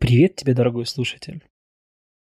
Привет 0.00 0.36
тебе, 0.36 0.54
дорогой 0.54 0.86
слушатель. 0.86 1.44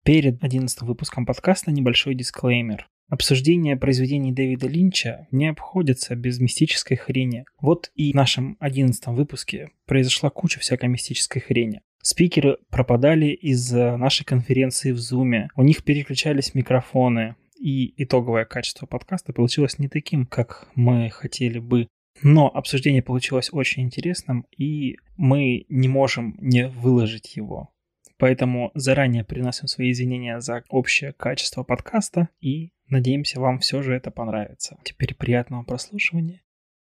Перед 0.03 0.43
одиннадцатым 0.43 0.85
выпуском 0.85 1.25
подкаста 1.25 1.71
небольшой 1.71 2.13
дисклеймер. 2.13 2.89
Обсуждение 3.07 3.77
произведений 3.77 4.33
Дэвида 4.33 4.67
Линча 4.67 5.27
не 5.31 5.47
обходится 5.47 6.13
без 6.17 6.41
мистической 6.41 6.97
хрени. 6.97 7.45
Вот 7.61 7.89
и 7.95 8.11
в 8.11 8.15
нашем 8.15 8.57
одиннадцатом 8.59 9.15
выпуске 9.15 9.69
произошла 9.85 10.29
куча 10.29 10.59
всякой 10.59 10.89
мистической 10.89 11.41
хрени. 11.41 11.79
Спикеры 12.03 12.57
пропадали 12.69 13.27
из 13.27 13.71
нашей 13.71 14.25
конференции 14.25 14.91
в 14.91 14.97
Zoom, 14.97 15.47
у 15.55 15.63
них 15.63 15.85
переключались 15.85 16.53
микрофоны, 16.53 17.37
и 17.57 17.93
итоговое 18.03 18.43
качество 18.43 18.87
подкаста 18.87 19.31
получилось 19.31 19.79
не 19.79 19.87
таким, 19.87 20.25
как 20.25 20.67
мы 20.75 21.09
хотели 21.09 21.59
бы. 21.59 21.87
Но 22.21 22.49
обсуждение 22.49 23.01
получилось 23.01 23.49
очень 23.51 23.83
интересным, 23.83 24.45
и 24.55 24.97
мы 25.17 25.65
не 25.69 25.87
можем 25.87 26.35
не 26.39 26.67
выложить 26.67 27.35
его. 27.35 27.73
Поэтому 28.17 28.71
заранее 28.75 29.23
приносим 29.23 29.67
свои 29.67 29.91
извинения 29.91 30.41
за 30.41 30.63
общее 30.69 31.13
качество 31.13 31.63
подкаста 31.63 32.27
и 32.41 32.73
надеемся, 32.87 33.39
вам 33.39 33.59
все 33.59 33.81
же 33.81 33.93
это 33.93 34.11
понравится. 34.11 34.77
Теперь 34.83 35.15
приятного 35.15 35.63
прослушивания 35.63 36.41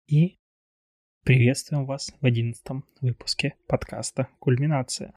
и 0.07 0.37
приветствуем 1.25 1.85
вас 1.85 2.13
в 2.21 2.25
одиннадцатом 2.25 2.85
выпуске 3.01 3.55
подкаста 3.67 4.29
«Кульминация». 4.39 5.13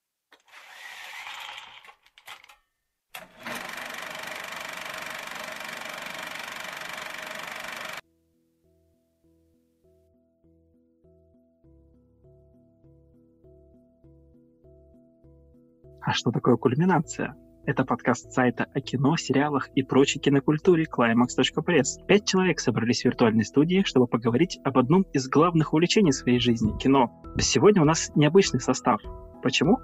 А 16.13 16.15
что 16.15 16.31
такое 16.31 16.57
кульминация? 16.57 17.35
Это 17.65 17.87
подкаст 17.87 18.33
сайта 18.33 18.67
о 18.75 18.81
кино, 18.83 19.17
сериалах 19.17 19.71
и 19.75 19.83
прочей 19.83 20.21
кинокультуре 20.21 20.85
climax.press. 20.85 22.05
Пять 22.07 22.27
человек 22.27 22.61
собрались 22.61 23.01
в 23.01 23.05
виртуальной 23.07 23.47
студии, 23.47 23.83
чтобы 23.87 24.07
поговорить 24.07 24.59
об 24.63 24.77
одном 24.77 25.07
из 25.15 25.27
главных 25.27 25.73
увлечений 25.73 26.13
своей 26.13 26.39
жизни– 26.39 26.77
кино. 26.79 27.11
Сегодня 27.39 27.81
у 27.81 27.87
нас 27.87 28.11
необычный 28.15 28.61
состав. 28.61 29.01
Почему? 29.43 29.79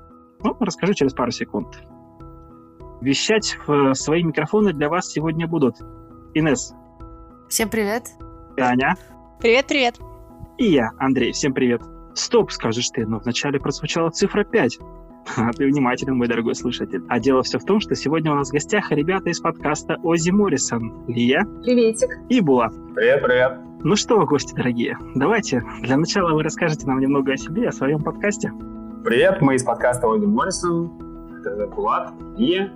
Ну, 0.45 0.55
расскажу 0.61 0.93
через 0.93 1.15
пару 1.15 1.31
секунд. 1.31 1.83
Вещать 3.01 3.57
в 3.67 3.95
свои 3.95 4.23
микрофоны 4.23 4.75
для 4.75 4.91
вас 4.91 5.11
сегодня 5.11 5.49
будут 5.49 5.77
Инес. 6.35 6.75
Всем 7.49 7.71
привет. 7.71 8.03
Аня. 8.61 8.97
Привет-привет. 9.41 9.99
И 10.59 10.67
я, 10.67 10.91
Андрей. 10.99 11.33
Всем 11.33 11.55
привет. 11.55 11.81
Стоп, 12.13 12.53
скажешь 12.53 12.91
ты, 12.91 13.07
но 13.07 13.19
вначале 13.19 13.59
прозвучала 13.59 14.11
цифра 14.11 14.45
5. 14.45 14.79
А 15.37 15.53
ты 15.57 15.67
внимателен, 15.67 16.17
мой 16.17 16.29
дорогой 16.29 16.55
слушатель. 16.55 17.03
А 17.09 17.19
дело 17.19 17.43
все 17.43 17.59
в 17.59 17.65
том, 17.65 17.81
что 17.81 17.95
сегодня 17.95 18.33
у 18.33 18.35
нас 18.35 18.51
в 18.51 18.53
гостях 18.53 18.91
ребята 18.91 19.31
из 19.31 19.41
подкаста 19.41 19.97
Ози 20.03 20.31
Моррисон. 20.31 21.05
Лия. 21.07 21.45
Приветик. 21.63 22.19
И 22.29 22.41
Була. 22.41 22.71
Привет, 22.95 23.23
привет. 23.23 23.59
Ну 23.81 23.95
что, 23.95 24.25
гости 24.27 24.55
дорогие, 24.57 24.99
давайте 25.15 25.63
для 25.83 25.97
начала 25.97 26.35
вы 26.35 26.43
расскажете 26.43 26.85
нам 26.89 26.99
немного 26.99 27.35
о 27.35 27.37
себе, 27.37 27.69
о 27.69 27.73
своем 27.73 28.03
подкасте. 28.03 28.53
Привет, 29.05 29.41
мы 29.41 29.55
из 29.55 29.63
подкаста 29.63 30.09
Ози 30.09 30.27
Моррисон. 30.27 30.91
Это 31.41 31.69
Булат. 31.69 32.13
И 32.37 32.69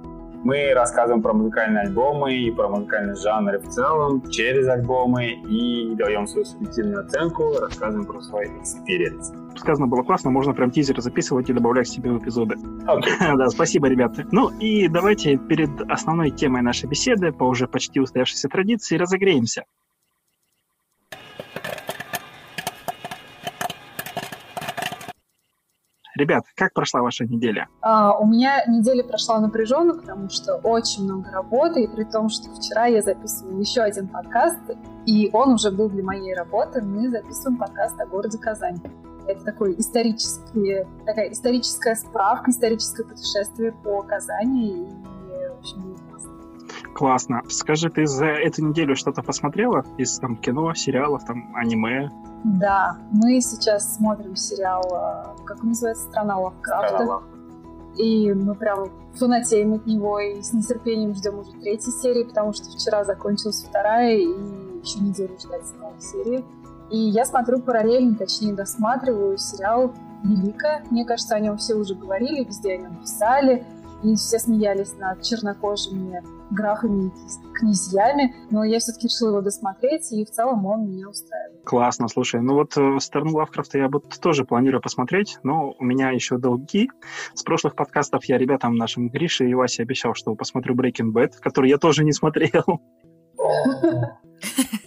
мы 0.44 0.72
рассказываем 0.74 1.20
про 1.20 1.32
музыкальные 1.32 1.86
альбомы 1.86 2.34
и 2.34 2.50
про 2.52 2.68
музыкальные 2.68 3.16
жанры 3.16 3.58
в 3.58 3.68
целом 3.68 4.22
через 4.30 4.68
альбомы 4.68 5.26
и 5.26 5.94
даем 5.96 6.26
свою 6.26 6.44
субъективную 6.44 7.04
оценку, 7.04 7.58
рассказываем 7.60 8.06
про 8.06 8.20
свой 8.20 8.46
experience 8.60 9.32
сказано 9.56 9.86
было 9.86 10.02
классно, 10.02 10.30
можно 10.30 10.54
прям 10.54 10.70
тизер 10.70 11.00
записывать 11.00 11.48
и 11.50 11.52
добавлять 11.52 11.88
себе 11.88 12.10
в 12.10 12.18
эпизоды. 12.18 12.54
Okay. 12.54 13.36
да, 13.36 13.48
спасибо, 13.48 13.88
ребята. 13.88 14.26
Ну 14.30 14.50
и 14.58 14.88
давайте 14.88 15.36
перед 15.36 15.70
основной 15.90 16.30
темой 16.30 16.62
нашей 16.62 16.88
беседы, 16.88 17.32
по 17.32 17.44
уже 17.44 17.66
почти 17.66 18.00
устоявшейся 18.00 18.48
традиции, 18.48 18.96
разогреемся. 18.96 19.64
Ребят, 26.14 26.44
как 26.56 26.74
прошла 26.74 27.00
ваша 27.00 27.24
неделя? 27.24 27.68
А, 27.80 28.18
у 28.18 28.26
меня 28.26 28.64
неделя 28.66 29.02
прошла 29.02 29.40
напряженно, 29.40 29.94
потому 29.94 30.28
что 30.28 30.56
очень 30.56 31.04
много 31.04 31.30
работы, 31.30 31.84
и 31.84 31.88
при 31.88 32.04
том, 32.04 32.28
что 32.28 32.50
вчера 32.54 32.86
я 32.86 33.00
записывала 33.00 33.58
еще 33.58 33.80
один 33.80 34.08
подкаст, 34.08 34.60
и 35.06 35.30
он 35.32 35.54
уже 35.54 35.70
был 35.70 35.88
для 35.88 36.04
моей 36.04 36.34
работы. 36.34 36.82
Мы 36.82 37.08
записываем 37.08 37.56
подкаст 37.56 37.98
о 37.98 38.06
городе 38.06 38.38
Казань. 38.38 38.80
Это 39.26 39.44
такой 39.44 39.78
исторический, 39.78 40.86
такая 41.06 41.30
историческая 41.30 41.94
справка, 41.94 42.50
историческое 42.50 43.04
путешествие 43.04 43.72
по 43.72 44.02
Казани. 44.02 44.82
И, 44.82 45.48
в 45.48 45.58
общем, 45.58 45.96
Классно. 46.94 47.42
Скажи, 47.48 47.88
ты 47.88 48.06
за 48.06 48.26
эту 48.26 48.64
неделю 48.64 48.96
что-то 48.96 49.22
посмотрела 49.22 49.84
из 49.96 50.18
там 50.18 50.36
кино, 50.36 50.74
сериалов, 50.74 51.24
там 51.24 51.50
аниме? 51.54 52.10
Да, 52.44 52.98
мы 53.10 53.40
сейчас 53.40 53.96
смотрим 53.96 54.36
сериал, 54.36 54.82
э, 54.84 55.44
как 55.44 55.62
он 55.62 55.70
называется, 55.70 56.04
«Страна 56.04 56.38
Лавкрафта». 56.38 57.22
И 57.96 58.32
мы 58.32 58.54
прям 58.54 58.88
фанатеем 59.14 59.74
от 59.74 59.86
него 59.86 60.18
и 60.18 60.42
с 60.42 60.52
нетерпением 60.52 61.14
ждем 61.14 61.40
уже 61.40 61.52
третьей 61.52 61.92
серии, 61.92 62.24
потому 62.24 62.52
что 62.52 62.64
вчера 62.70 63.04
закончилась 63.04 63.64
вторая, 63.68 64.16
и 64.16 64.26
еще 64.82 65.00
неделю 65.00 65.38
ждать 65.38 65.62
новой 65.78 66.00
серии. 66.00 66.44
И 66.92 66.98
я 66.98 67.24
смотрю 67.24 67.60
параллельно, 67.60 68.16
точнее 68.16 68.52
досматриваю 68.52 69.38
сериал 69.38 69.94
«Великая». 70.22 70.84
Мне 70.90 71.06
кажется, 71.06 71.34
о 71.34 71.40
нем 71.40 71.56
все 71.56 71.74
уже 71.74 71.94
говорили, 71.94 72.44
везде 72.44 72.74
о 72.74 72.76
нем 72.76 73.00
писали, 73.00 73.64
и 74.02 74.14
все 74.14 74.38
смеялись 74.38 74.92
над 74.98 75.22
чернокожими 75.22 76.22
графами 76.50 77.06
и 77.06 77.54
князьями, 77.54 78.34
но 78.50 78.62
я 78.62 78.78
все-таки 78.78 79.06
решила 79.06 79.30
его 79.30 79.40
досмотреть, 79.40 80.12
и 80.12 80.22
в 80.26 80.30
целом 80.30 80.66
он 80.66 80.86
меня 80.86 81.08
устраивает. 81.08 81.64
Классно, 81.64 82.08
слушай. 82.08 82.42
Ну 82.42 82.54
вот 82.54 82.76
э, 82.76 82.98
«Сторону 83.00 83.36
Лавкрафта» 83.36 83.78
я 83.78 83.88
бы 83.88 84.00
тоже 84.00 84.44
планирую 84.44 84.82
посмотреть, 84.82 85.38
но 85.42 85.74
у 85.78 85.84
меня 85.84 86.10
еще 86.10 86.36
долги. 86.36 86.90
С 87.32 87.42
прошлых 87.42 87.74
подкастов 87.74 88.26
я 88.26 88.36
ребятам 88.36 88.74
нашим 88.74 89.08
Грише 89.08 89.48
и 89.48 89.54
Васе 89.54 89.82
обещал, 89.82 90.12
что 90.14 90.34
посмотрю 90.34 90.74
Breaking 90.74 91.12
Bad, 91.14 91.38
который 91.40 91.70
я 91.70 91.78
тоже 91.78 92.04
не 92.04 92.12
смотрел. 92.12 92.82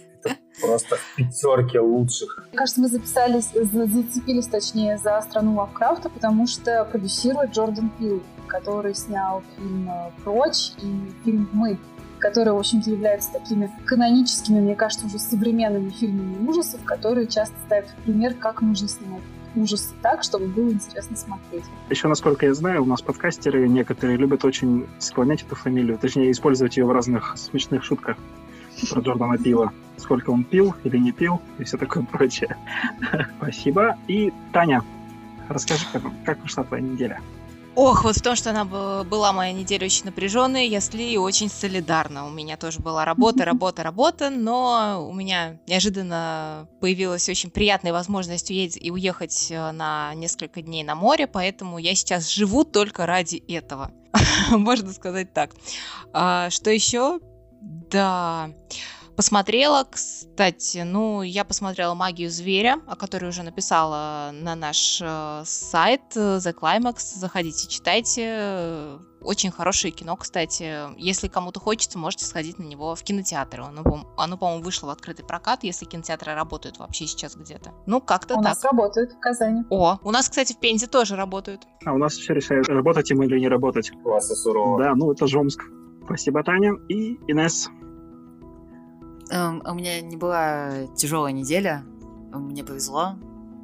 просто 0.66 0.96
в 0.96 1.14
пятерке 1.16 1.80
лучших. 1.80 2.46
Мне 2.50 2.58
кажется, 2.58 2.80
мы 2.80 2.88
записались, 2.88 3.50
зацепились, 3.52 4.46
точнее, 4.46 4.98
за 4.98 5.20
страну 5.22 5.56
Лавкрафта, 5.56 6.08
потому 6.08 6.46
что 6.46 6.84
продюсирует 6.84 7.52
Джордан 7.52 7.90
Пил, 7.98 8.22
который 8.46 8.94
снял 8.94 9.42
фильм 9.56 9.90
«Прочь» 10.24 10.72
и 10.82 11.12
фильм 11.24 11.48
«Мы», 11.52 11.78
которые, 12.18 12.54
в 12.54 12.58
общем-то, 12.58 12.90
являются 12.90 13.32
такими 13.32 13.70
каноническими, 13.84 14.60
мне 14.60 14.74
кажется, 14.74 15.06
уже 15.06 15.18
современными 15.18 15.90
фильмами 15.90 16.48
ужасов, 16.48 16.82
которые 16.84 17.26
часто 17.26 17.54
ставят 17.66 17.88
в 17.90 17.94
пример, 18.04 18.34
как 18.34 18.62
нужно 18.62 18.88
снимать 18.88 19.22
ужасы 19.54 19.94
так, 20.02 20.22
чтобы 20.22 20.46
было 20.46 20.70
интересно 20.70 21.16
смотреть. 21.16 21.64
Еще, 21.88 22.08
насколько 22.08 22.46
я 22.46 22.54
знаю, 22.54 22.82
у 22.82 22.86
нас 22.86 23.00
подкастеры 23.02 23.66
некоторые 23.68 24.18
любят 24.18 24.44
очень 24.44 24.86
склонять 24.98 25.42
эту 25.42 25.56
фамилию, 25.56 25.98
точнее, 25.98 26.30
использовать 26.30 26.76
ее 26.76 26.84
в 26.84 26.92
разных 26.92 27.36
смешных 27.36 27.82
шутках 27.82 28.16
про 28.90 29.00
Джордана 29.00 29.38
Пила. 29.38 29.72
Сколько 29.96 30.30
он 30.30 30.44
пил 30.44 30.74
или 30.84 30.98
не 30.98 31.12
пил 31.12 31.40
и 31.58 31.64
все 31.64 31.78
такое 31.78 32.02
прочее. 32.12 32.56
Спасибо. 33.38 33.96
И 34.08 34.32
Таня, 34.52 34.82
расскажи, 35.48 35.84
как, 35.92 36.02
как 36.24 36.38
прошла 36.38 36.64
твоя 36.64 36.82
неделя? 36.82 37.20
Ох, 37.76 38.04
вот 38.04 38.16
в 38.16 38.22
том, 38.22 38.36
что 38.36 38.50
она 38.50 38.64
была 38.64 39.34
моя 39.34 39.52
неделя 39.52 39.84
очень 39.84 40.06
напряженная, 40.06 40.64
я 40.64 40.80
с 40.80 40.94
Ли 40.94 41.18
очень 41.18 41.50
солидарна. 41.50 42.26
У 42.26 42.30
меня 42.30 42.56
тоже 42.56 42.80
была 42.80 43.04
работа, 43.04 43.44
работа, 43.44 43.82
работа, 43.82 44.30
но 44.30 45.06
у 45.06 45.12
меня 45.12 45.58
неожиданно 45.66 46.68
появилась 46.80 47.28
очень 47.28 47.50
приятная 47.50 47.92
возможность 47.92 48.50
уедь 48.50 48.78
и 48.80 48.90
уехать 48.90 49.48
э, 49.50 49.72
на 49.72 50.14
несколько 50.14 50.62
дней 50.62 50.84
на 50.84 50.94
море, 50.94 51.26
поэтому 51.26 51.76
я 51.76 51.94
сейчас 51.94 52.30
живу 52.30 52.64
только 52.64 53.04
ради 53.04 53.36
этого. 53.46 53.92
Можно 54.50 54.90
сказать 54.94 55.34
так. 55.34 55.50
А, 56.14 56.48
что 56.48 56.70
еще? 56.70 57.20
Да. 57.66 58.50
Посмотрела, 59.16 59.86
кстати, 59.90 60.82
ну, 60.84 61.22
я 61.22 61.44
посмотрела 61.44 61.94
«Магию 61.94 62.30
зверя», 62.30 62.78
о 62.86 62.96
которой 62.96 63.30
уже 63.30 63.42
написала 63.42 64.30
на 64.32 64.54
наш 64.54 65.00
э, 65.02 65.42
сайт 65.46 66.02
э, 66.16 66.36
The 66.36 66.54
Climax. 66.54 66.96
Заходите, 67.14 67.66
читайте. 67.66 68.98
Очень 69.22 69.50
хорошее 69.50 69.90
кино, 69.90 70.16
кстати. 70.16 70.94
Если 70.98 71.28
кому-то 71.28 71.60
хочется, 71.60 71.98
можете 71.98 72.26
сходить 72.26 72.58
на 72.58 72.64
него 72.64 72.94
в 72.94 73.02
кинотеатр. 73.02 73.62
Оно, 73.62 73.82
оно 74.18 74.36
по-моему, 74.36 74.62
вышло 74.62 74.88
в 74.88 74.90
открытый 74.90 75.24
прокат, 75.24 75.64
если 75.64 75.86
кинотеатры 75.86 76.34
работают 76.34 76.78
вообще 76.78 77.06
сейчас 77.06 77.36
где-то. 77.36 77.72
Ну, 77.86 78.02
как-то 78.02 78.34
у 78.34 78.42
так. 78.42 78.44
У 78.44 78.48
нас 78.48 78.64
работают 78.64 79.12
в 79.12 79.18
Казани. 79.18 79.62
О, 79.70 79.98
у 80.02 80.10
нас, 80.10 80.28
кстати, 80.28 80.52
в 80.52 80.60
Пензе 80.60 80.88
тоже 80.88 81.16
работают. 81.16 81.62
А 81.86 81.94
у 81.94 81.98
нас 81.98 82.12
все 82.12 82.34
решают, 82.34 82.68
работать 82.68 83.10
им 83.10 83.22
или 83.22 83.40
не 83.40 83.48
работать. 83.48 83.90
И 83.90 84.34
сурово. 84.34 84.78
Да, 84.78 84.94
ну, 84.94 85.10
это 85.10 85.26
же 85.26 85.38
Омск. 85.38 85.62
Спасибо, 86.06 86.42
Таня. 86.42 86.74
И 86.88 87.18
Инесс. 87.28 87.68
Um, 89.32 89.60
у 89.68 89.74
меня 89.74 90.00
не 90.00 90.16
была 90.16 90.86
тяжелая 90.96 91.32
неделя. 91.32 91.84
Мне 92.32 92.62
повезло. 92.64 93.16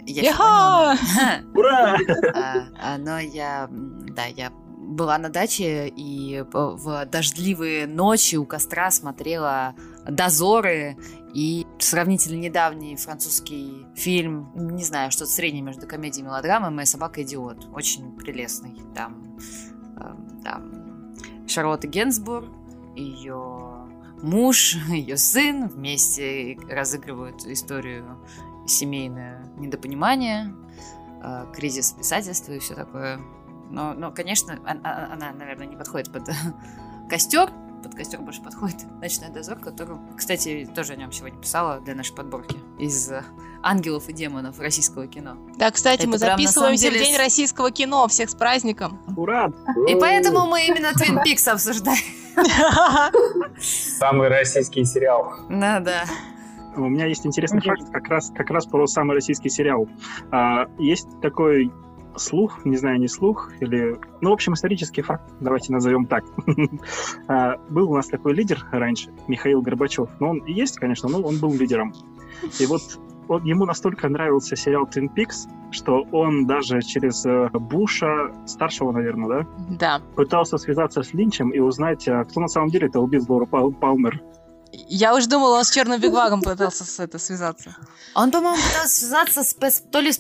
Я. 0.07 0.97
Ура! 1.55 1.97
А, 2.35 2.55
а, 2.83 2.99
Но 2.99 3.21
я, 3.21 3.69
да, 3.71 4.27
я 4.27 4.51
была 4.77 5.17
на 5.19 5.29
даче 5.29 5.89
и 5.89 6.45
в- 6.53 6.77
в 6.77 7.07
дождливые 7.07 7.87
ночи 7.87 8.35
у 8.35 8.45
костра 8.45 8.91
смотрела 8.91 9.75
«Дозоры» 10.09 10.97
и 11.33 11.67
сравнительно 11.79 12.41
недавний 12.41 12.97
французский 12.97 13.87
фильм, 13.95 14.51
не 14.55 14.83
знаю, 14.83 15.13
что-то 15.13 15.31
среднее 15.31 15.63
между 15.63 15.87
комедией 15.87 16.25
и 16.25 16.27
мелодрамой 16.27 16.71
«Моя 16.71 16.87
собака 16.87 17.23
идиот». 17.23 17.69
Очень 17.73 18.13
прелестный. 18.17 18.77
Там, 18.95 19.39
эм, 20.01 20.41
там 20.43 20.92
Шарлотта 21.53 21.87
Генсбур, 21.87 22.47
ее 22.97 23.87
муж, 24.23 24.75
ее 24.89 25.17
сын 25.17 25.69
вместе 25.69 26.59
разыгрывают 26.69 27.45
историю 27.47 28.19
семейное 28.67 29.45
недопонимание, 29.57 30.55
э, 31.23 31.47
кризис 31.55 31.93
писательства 31.93 32.53
и 32.53 32.59
все 32.59 32.75
такое. 32.75 33.21
Но, 33.71 33.93
но 33.95 34.13
конечно, 34.13 34.55
он- 34.55 34.81
а- 34.85 35.13
она, 35.13 35.33
наверное, 35.33 35.67
не 35.67 35.77
подходит 35.77 36.13
под 36.13 36.29
костер. 37.11 37.51
Под 37.83 37.95
костер 37.95 38.21
больше 38.21 38.43
подходит 38.43 38.85
«Ночной 39.01 39.31
дозор», 39.31 39.59
который, 39.59 39.97
кстати, 40.17 40.69
тоже 40.75 40.93
о 40.93 40.97
нем 40.97 41.13
сегодня 41.13 41.41
писала 41.41 41.81
для 41.81 41.95
нашей 41.95 42.15
подборки 42.15 42.57
из 42.79 43.11
э, 43.11 43.23
«Ангелов 43.63 44.09
и 44.09 44.13
демонов» 44.13 44.61
российского 44.61 45.07
кино. 45.07 45.37
Да, 45.57 45.71
кстати, 45.71 46.01
Это 46.01 46.09
мы 46.09 46.19
записываемся 46.19 46.53
самом 46.53 46.77
в 46.77 46.81
деле 46.81 47.05
День 47.05 47.17
российского 47.17 47.71
кино. 47.71 48.07
Всех 48.09 48.31
с 48.31 48.35
праздником. 48.35 49.01
Ура! 49.17 49.51
И 49.89 49.95
поэтому 49.97 50.47
мы 50.47 50.67
именно 50.67 50.93
Твин 50.93 51.23
Пикс 51.23 51.47
обсуждаем. 51.49 51.99
Самый 53.61 54.29
российский 54.29 54.85
сериал. 54.85 55.33
Да, 55.49 55.81
да. 55.81 56.05
У 56.77 56.89
меня 56.89 57.07
есть 57.07 57.27
интересный 57.27 57.61
факт 57.61 57.83
как 57.93 58.09
раз, 58.09 58.31
как 58.35 58.49
раз 58.51 58.67
про 58.67 58.87
самый 58.87 59.15
российский 59.15 59.51
сериал. 59.51 59.89
А, 60.31 60.67
есть 60.79 61.09
такой 61.21 61.71
слух, 62.17 62.65
не 62.65 62.77
знаю, 62.77 62.99
не 63.01 63.09
слух, 63.09 63.51
или... 63.61 63.99
Ну, 64.21 64.31
в 64.31 64.33
общем, 64.33 64.55
исторический 64.55 65.03
факт, 65.03 65.31
давайте 65.41 65.73
назовем 65.73 66.07
так. 66.07 66.25
А, 67.29 67.57
Был 67.71 67.91
у 67.91 67.97
нас 67.97 68.07
такой 68.09 68.35
лидер 68.35 68.67
раньше, 68.73 69.11
Михаил 69.29 69.63
Горбачев. 69.63 70.09
Но 70.21 70.31
он 70.31 70.39
и 70.39 70.53
есть, 70.53 70.77
конечно, 70.79 71.09
но 71.09 71.21
он 71.21 71.39
был 71.39 71.53
лидером. 71.55 71.93
И 72.59 72.67
вот 72.67 72.83
он- 73.29 73.45
ему 73.45 73.65
настолько 73.65 74.09
нравился 74.09 74.57
сериал 74.57 74.85
Twin 74.93 75.09
Peaks, 75.15 75.49
что 75.71 76.03
он 76.13 76.47
даже 76.47 76.83
через 76.83 77.25
э, 77.25 77.49
Буша, 77.53 78.33
старшего, 78.47 78.93
наверное, 78.93 79.47
да, 79.69 79.99
Да. 79.99 80.03
пытался 80.17 80.59
связаться 80.59 81.03
с 81.03 81.15
Линчем 81.15 81.51
и 81.51 81.59
узнать, 81.61 82.07
а 82.09 82.25
кто 82.25 82.41
на 82.41 82.49
самом 82.49 82.69
деле 82.69 82.89
это 82.89 83.01
убил 83.01 83.25
Лору 83.29 83.47
Пал- 83.47 83.73
Палмер. 83.73 84.21
Я 84.89 85.15
уж 85.15 85.27
думала, 85.27 85.59
он 85.59 85.65
с 85.65 85.71
черным 85.71 86.01
бигвагом 86.01 86.41
пытался 86.43 86.85
с 86.85 86.99
это 86.99 87.19
связаться. 87.19 87.77
Он, 88.15 88.31
по-моему, 88.31 88.57
пытался 88.57 89.01
связаться 89.01 89.43
с 89.43 89.55
то 89.91 90.01
ли 90.01 90.11
с 90.13 90.19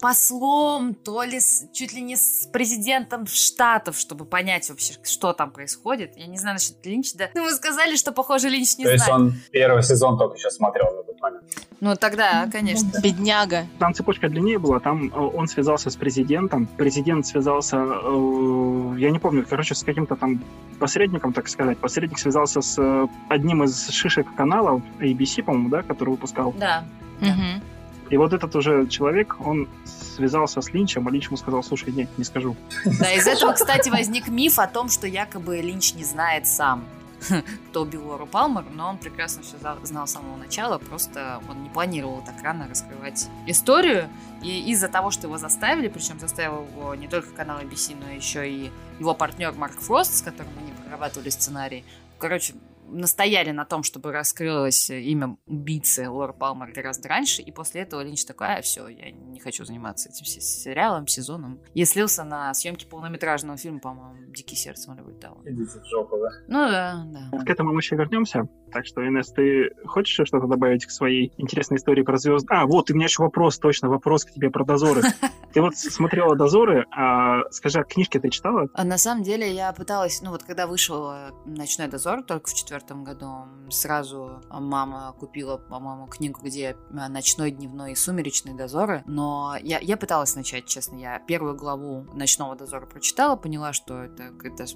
послом, 0.00 0.94
то 0.94 1.22
ли 1.22 1.40
с- 1.40 1.68
чуть 1.72 1.92
ли 1.92 2.00
не 2.00 2.16
с 2.16 2.46
президентом 2.52 3.26
штатов, 3.26 3.98
чтобы 3.98 4.24
понять 4.24 4.68
вообще, 4.68 4.94
что 5.02 5.32
там 5.32 5.50
происходит. 5.50 6.16
Я 6.16 6.26
не 6.26 6.38
знаю 6.38 6.54
насчет 6.56 6.84
Линча, 6.84 7.16
да. 7.18 7.24
Ему 7.34 7.48
сказали, 7.50 7.96
что, 7.96 8.12
похоже, 8.12 8.48
Линч 8.48 8.76
не 8.78 8.84
То 8.84 8.92
есть 8.92 9.04
знает. 9.04 9.20
он 9.20 9.34
первый 9.52 9.82
сезон 9.82 10.18
только 10.18 10.36
еще 10.36 10.50
смотрел 10.50 10.86
в 10.86 11.00
этот 11.00 11.20
момент. 11.20 11.44
Ну, 11.80 11.94
тогда, 11.96 12.48
конечно. 12.50 12.88
Бедняга. 13.02 13.66
Там 13.78 13.94
цепочка 13.94 14.28
длиннее 14.28 14.58
была, 14.58 14.80
там 14.80 15.08
э, 15.08 15.18
он 15.18 15.46
связался 15.46 15.90
с 15.90 15.96
президентом, 15.96 16.66
президент 16.66 17.26
связался, 17.26 17.76
э, 17.76 18.94
я 18.98 19.10
не 19.10 19.18
помню, 19.18 19.44
короче, 19.48 19.74
с 19.74 19.82
каким-то 19.82 20.16
там 20.16 20.42
посредником, 20.78 21.32
так 21.32 21.48
сказать. 21.48 21.78
Посредник 21.78 22.18
связался 22.18 22.60
с 22.60 22.78
э, 22.78 23.06
одним 23.28 23.64
из 23.64 23.88
шишек 23.90 24.26
каналов, 24.36 24.82
ABC, 25.00 25.42
по-моему, 25.42 25.68
да, 25.68 25.82
который 25.82 26.10
выпускал. 26.10 26.52
Да. 26.52 26.84
Мгм. 27.20 27.62
И 28.10 28.16
вот 28.16 28.32
этот 28.32 28.54
уже 28.54 28.86
человек, 28.86 29.36
он 29.40 29.68
связался 29.84 30.60
с 30.60 30.72
Линчем, 30.72 31.06
а 31.08 31.10
Линч 31.10 31.26
ему 31.26 31.36
сказал, 31.36 31.62
слушай, 31.62 31.92
нет, 31.92 32.08
не 32.16 32.24
скажу. 32.24 32.56
Да, 32.84 33.12
из 33.12 33.26
этого, 33.26 33.52
кстати, 33.52 33.88
возник 33.88 34.28
миф 34.28 34.58
о 34.58 34.66
том, 34.66 34.88
что 34.88 35.06
якобы 35.06 35.58
Линч 35.60 35.94
не 35.94 36.04
знает 36.04 36.46
сам, 36.46 36.84
кто 37.70 37.82
убил 37.82 38.06
Лору 38.06 38.26
Палмер, 38.26 38.64
но 38.72 38.90
он 38.90 38.98
прекрасно 38.98 39.42
все 39.42 39.56
знал 39.82 40.06
с 40.06 40.12
самого 40.12 40.36
начала, 40.36 40.78
просто 40.78 41.40
он 41.48 41.62
не 41.62 41.68
планировал 41.68 42.22
так 42.24 42.42
рано 42.42 42.68
раскрывать 42.68 43.28
историю, 43.46 44.08
и 44.42 44.70
из-за 44.70 44.88
того, 44.88 45.10
что 45.10 45.26
его 45.26 45.38
заставили, 45.38 45.88
причем 45.88 46.20
заставил 46.20 46.66
его 46.76 46.94
не 46.94 47.08
только 47.08 47.30
канал 47.30 47.60
ABC, 47.60 47.96
но 48.00 48.10
еще 48.10 48.48
и 48.48 48.70
его 49.00 49.14
партнер 49.14 49.52
Марк 49.52 49.80
Фрост, 49.80 50.16
с 50.18 50.22
которым 50.22 50.52
они 50.60 50.72
прорабатывали 50.72 51.30
сценарий, 51.30 51.84
короче, 52.18 52.54
настояли 52.88 53.50
на 53.50 53.64
том, 53.64 53.82
чтобы 53.82 54.12
раскрылось 54.12 54.90
имя 54.90 55.36
убийцы 55.46 56.08
Лора 56.08 56.32
Палмер 56.32 56.72
гораздо 56.72 57.08
раньше, 57.08 57.42
и 57.42 57.50
после 57.52 57.82
этого 57.82 58.02
Линч 58.02 58.24
такой, 58.24 58.46
а, 58.46 58.62
все, 58.62 58.88
я 58.88 59.10
не 59.10 59.40
хочу 59.40 59.64
заниматься 59.64 60.08
этим 60.08 60.24
се- 60.24 60.40
сериалом, 60.40 61.06
сезоном. 61.06 61.60
И 61.74 61.84
слился 61.84 62.24
на 62.24 62.52
съемки 62.54 62.84
полнометражного 62.86 63.58
фильма, 63.58 63.80
по-моему, 63.80 64.32
«Дикие 64.32 64.56
сердцем» 64.56 64.94
или 64.94 65.02
вроде 65.02 65.18
того. 65.18 65.42
Идите 65.44 65.80
в 65.80 65.84
жопу, 65.86 66.16
да? 66.18 66.28
Ну 66.48 66.68
да, 66.68 67.04
да. 67.32 67.44
К 67.44 67.50
этому 67.50 67.72
мы 67.72 67.80
еще 67.80 67.96
вернемся. 67.96 68.48
Так 68.72 68.84
что, 68.84 69.06
Инесс, 69.06 69.32
ты 69.32 69.70
хочешь 69.86 70.26
что-то 70.26 70.46
добавить 70.46 70.84
к 70.86 70.90
своей 70.90 71.32
интересной 71.36 71.76
истории 71.78 72.02
про 72.02 72.16
звезд? 72.18 72.46
А, 72.50 72.66
вот, 72.66 72.90
у 72.90 72.94
меня 72.94 73.06
еще 73.06 73.22
вопрос, 73.22 73.58
точно, 73.58 73.88
вопрос 73.88 74.24
к 74.24 74.32
тебе 74.32 74.50
про 74.50 74.64
дозоры. 74.64 75.02
Ты 75.52 75.62
вот 75.62 75.74
смотрела 75.76 76.36
дозоры, 76.36 76.84
а 76.90 77.50
скажи, 77.50 77.80
а 77.80 77.84
книжки 77.84 78.18
ты 78.18 78.28
читала? 78.28 78.68
А 78.74 78.84
на 78.84 78.98
самом 78.98 79.22
деле 79.22 79.50
я 79.50 79.72
пыталась, 79.72 80.20
ну 80.20 80.30
вот 80.30 80.42
когда 80.42 80.66
вышел 80.66 81.10
«Ночной 81.46 81.86
дозор» 81.88 82.22
только 82.22 82.50
в 82.50 82.54
четвертом 82.54 82.75
году, 83.04 83.46
сразу 83.70 84.42
мама 84.50 85.14
купила, 85.18 85.56
по-моему, 85.56 86.06
книгу, 86.06 86.40
где 86.42 86.76
э, 86.90 87.08
«Ночной, 87.08 87.50
дневной 87.50 87.92
и 87.92 87.94
сумеречный 87.96 88.54
дозоры», 88.54 89.02
но 89.06 89.56
я, 89.62 89.78
я 89.78 89.96
пыталась 89.96 90.34
начать, 90.36 90.66
честно, 90.66 90.96
я 90.96 91.18
первую 91.20 91.56
главу 91.56 92.06
«Ночного 92.14 92.56
дозора» 92.56 92.86
прочитала, 92.86 93.36
поняла, 93.36 93.72
что 93.72 94.02
это 94.02 94.30
какая-то 94.30 94.66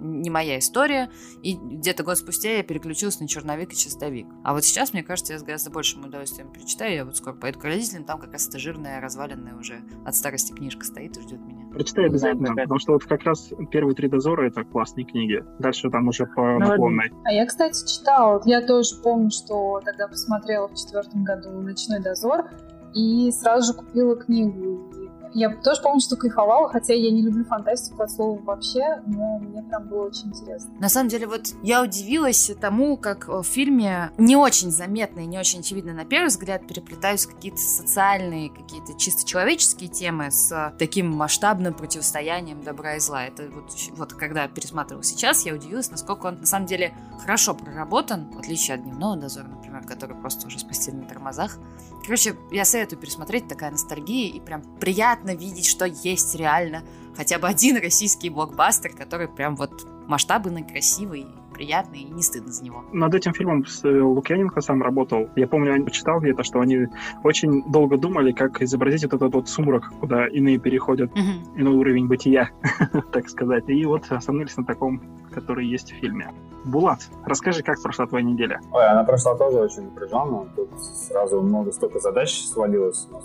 не 0.00 0.30
моя 0.30 0.58
история, 0.58 1.10
и 1.42 1.54
где-то 1.54 2.02
год 2.02 2.18
спустя 2.18 2.56
я 2.56 2.62
переключилась 2.62 3.20
на 3.20 3.28
черновик 3.28 3.72
и 3.72 3.76
чистовик. 3.76 4.26
А 4.44 4.54
вот 4.54 4.64
сейчас, 4.64 4.92
мне 4.92 5.02
кажется, 5.02 5.34
я 5.34 5.38
с 5.38 5.42
гораздо 5.42 5.70
большим 5.70 6.04
удовольствием 6.04 6.50
прочитаю. 6.52 6.94
Я 6.94 7.04
вот 7.04 7.16
скоро 7.16 7.34
поеду 7.34 7.58
к 7.58 7.64
родителям, 7.64 8.04
там 8.04 8.18
как 8.18 8.32
раз 8.32 8.48
эта 8.48 8.58
жирная, 8.58 9.00
разваленная 9.00 9.54
уже 9.54 9.82
от 10.04 10.14
старости 10.14 10.52
книжка 10.52 10.84
стоит 10.84 11.16
и 11.16 11.20
ждет 11.20 11.40
меня. 11.40 11.66
Прочитай 11.70 12.06
обязательно, 12.06 12.54
потому 12.54 12.78
что 12.78 12.92
вот 12.92 13.04
как 13.04 13.22
раз 13.22 13.52
первые 13.70 13.94
три 13.94 14.08
дозора 14.08 14.48
это 14.48 14.64
классные 14.64 15.04
книги. 15.04 15.44
Дальше 15.58 15.90
там 15.90 16.08
уже 16.08 16.26
по 16.26 16.58
наклонной. 16.58 17.12
А 17.24 17.32
я, 17.32 17.46
кстати, 17.46 17.86
читала. 17.86 18.42
Я 18.44 18.66
тоже 18.66 18.96
помню, 19.02 19.30
что 19.30 19.80
тогда 19.84 20.08
посмотрела 20.08 20.68
в 20.68 20.74
четвертом 20.74 21.24
году 21.24 21.50
«Ночной 21.60 22.00
дозор» 22.00 22.50
и 22.94 23.30
сразу 23.30 23.72
же 23.72 23.78
купила 23.78 24.16
книгу. 24.16 24.89
Я 25.32 25.50
тоже 25.56 25.80
помню, 25.82 26.00
что 26.00 26.16
кайфовала, 26.16 26.68
хотя 26.68 26.94
я 26.94 27.10
не 27.10 27.22
люблю 27.22 27.44
фантастику 27.44 28.02
от 28.02 28.10
слова 28.10 28.40
вообще, 28.42 29.00
но 29.06 29.38
мне 29.38 29.62
прям 29.62 29.88
было 29.88 30.06
очень 30.06 30.28
интересно. 30.28 30.70
На 30.78 30.88
самом 30.88 31.08
деле, 31.08 31.26
вот 31.26 31.54
я 31.62 31.82
удивилась 31.82 32.50
тому, 32.60 32.96
как 32.96 33.28
в 33.28 33.42
фильме 33.42 34.10
не 34.18 34.36
очень 34.36 34.70
заметно 34.70 35.20
и 35.20 35.26
не 35.26 35.38
очень 35.38 35.60
очевидно 35.60 35.92
на 35.92 36.04
первый 36.04 36.28
взгляд 36.28 36.66
переплетаются 36.66 37.28
какие-то 37.28 37.58
социальные, 37.58 38.50
какие-то 38.50 38.98
чисто 38.98 39.26
человеческие 39.26 39.88
темы 39.88 40.30
с 40.30 40.74
таким 40.78 41.10
масштабным 41.10 41.74
противостоянием 41.74 42.62
добра 42.62 42.96
и 42.96 43.00
зла. 43.00 43.24
Это 43.24 43.48
вот, 43.50 43.70
вот 43.92 44.12
когда 44.14 44.48
пересматривал 44.48 45.02
сейчас, 45.02 45.46
я 45.46 45.54
удивилась, 45.54 45.90
насколько 45.90 46.26
он 46.26 46.40
на 46.40 46.46
самом 46.46 46.66
деле 46.66 46.94
хорошо 47.20 47.54
проработан, 47.54 48.30
в 48.32 48.38
отличие 48.38 48.76
от 48.76 48.82
дневного 48.82 49.16
дозора, 49.16 49.46
например, 49.46 49.84
который 49.86 50.16
просто 50.16 50.46
уже 50.46 50.58
спустили 50.58 50.96
на 50.96 51.06
тормозах. 51.06 51.58
Короче, 52.02 52.34
я 52.50 52.64
советую 52.64 52.98
пересмотреть, 52.98 53.46
такая 53.46 53.70
ностальгия, 53.70 54.32
и 54.32 54.40
прям 54.40 54.62
приятно 54.80 55.19
видеть, 55.28 55.66
что 55.66 55.84
есть 55.84 56.34
реально 56.34 56.82
хотя 57.16 57.38
бы 57.38 57.48
один 57.48 57.76
российский 57.76 58.30
блокбастер, 58.30 58.92
который 58.92 59.28
прям 59.28 59.56
вот 59.56 59.86
масштабный, 60.06 60.62
красивый, 60.62 61.26
приятный, 61.52 62.00
и 62.00 62.10
не 62.10 62.22
стыдно 62.22 62.50
за 62.50 62.64
него. 62.64 62.82
Над 62.92 63.14
этим 63.14 63.34
фильмом 63.34 63.66
с, 63.66 63.84
э, 63.84 64.00
Лукьяненко 64.00 64.62
сам 64.62 64.82
работал. 64.82 65.28
Я 65.36 65.46
помню, 65.46 65.76
я 65.76 65.84
почитал 65.84 66.18
где-то, 66.20 66.42
что 66.42 66.60
они 66.60 66.86
очень 67.22 67.62
долго 67.70 67.98
думали, 67.98 68.32
как 68.32 68.62
изобразить 68.62 69.02
вот 69.04 69.12
этот 69.12 69.34
вот 69.34 69.48
сумрак, 69.48 69.92
куда 70.00 70.26
иные 70.26 70.58
переходят, 70.58 71.10
иной 71.56 71.74
уровень 71.74 72.08
бытия, 72.08 72.48
так 73.12 73.28
сказать. 73.28 73.68
И 73.68 73.84
вот 73.84 74.10
остановились 74.10 74.56
на 74.56 74.64
таком, 74.64 75.02
который 75.30 75.66
есть 75.66 75.92
в 75.92 75.96
фильме. 75.96 76.32
Булат, 76.64 77.08
расскажи, 77.24 77.62
как 77.62 77.82
прошла 77.82 78.06
твоя 78.06 78.24
неделя? 78.24 78.60
Ой, 78.72 78.86
она 78.86 79.04
прошла 79.04 79.34
тоже 79.34 79.58
очень 79.58 79.82
напряженно. 79.84 80.46
Тут 80.56 80.68
сразу 80.80 81.40
много 81.40 81.72
столько 81.72 81.98
задач 81.98 82.38
свалилось. 82.38 83.06
У 83.10 83.14
нас 83.14 83.24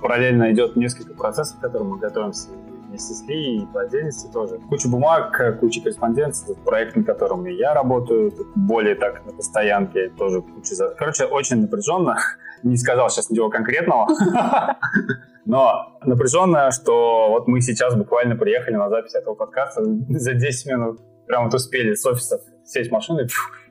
параллельно 0.00 0.52
идет 0.52 0.76
несколько 0.76 1.14
процессов, 1.14 1.58
к 1.58 1.60
которым 1.60 1.90
мы 1.90 1.98
готовимся 1.98 2.48
вместе 2.88 3.14
с 3.14 3.22
Ли 3.26 3.56
и 3.58 3.66
по 3.66 3.82
отдельности 3.82 4.30
тоже. 4.32 4.58
Куча 4.68 4.88
бумаг, 4.88 5.58
куча 5.60 5.82
корреспонденции, 5.82 6.46
тут 6.46 6.64
проект, 6.64 6.96
на 6.96 7.04
котором 7.04 7.46
и 7.46 7.52
я 7.52 7.74
работаю, 7.74 8.32
более 8.54 8.94
так 8.94 9.24
на 9.26 9.32
постоянке 9.32 10.10
тоже 10.10 10.42
куча. 10.42 10.74
Короче, 10.96 11.24
очень 11.24 11.62
напряженно. 11.62 12.16
Не 12.62 12.76
сказал 12.76 13.10
сейчас 13.10 13.30
ничего 13.30 13.50
конкретного. 13.50 14.08
Но 15.44 15.98
напряженно, 16.02 16.70
что 16.72 17.28
вот 17.30 17.46
мы 17.46 17.60
сейчас 17.60 17.94
буквально 17.94 18.34
приехали 18.34 18.74
на 18.74 18.88
запись 18.88 19.14
этого 19.14 19.34
подкаста 19.34 19.84
за 19.84 20.34
10 20.34 20.66
минут. 20.66 21.00
Прям 21.26 21.44
вот 21.44 21.54
успели 21.54 21.94
с 21.94 22.04
офиса 22.06 22.40
сесть 22.64 22.90
в 22.90 22.92
машину 22.92 23.20
и, 23.20 23.26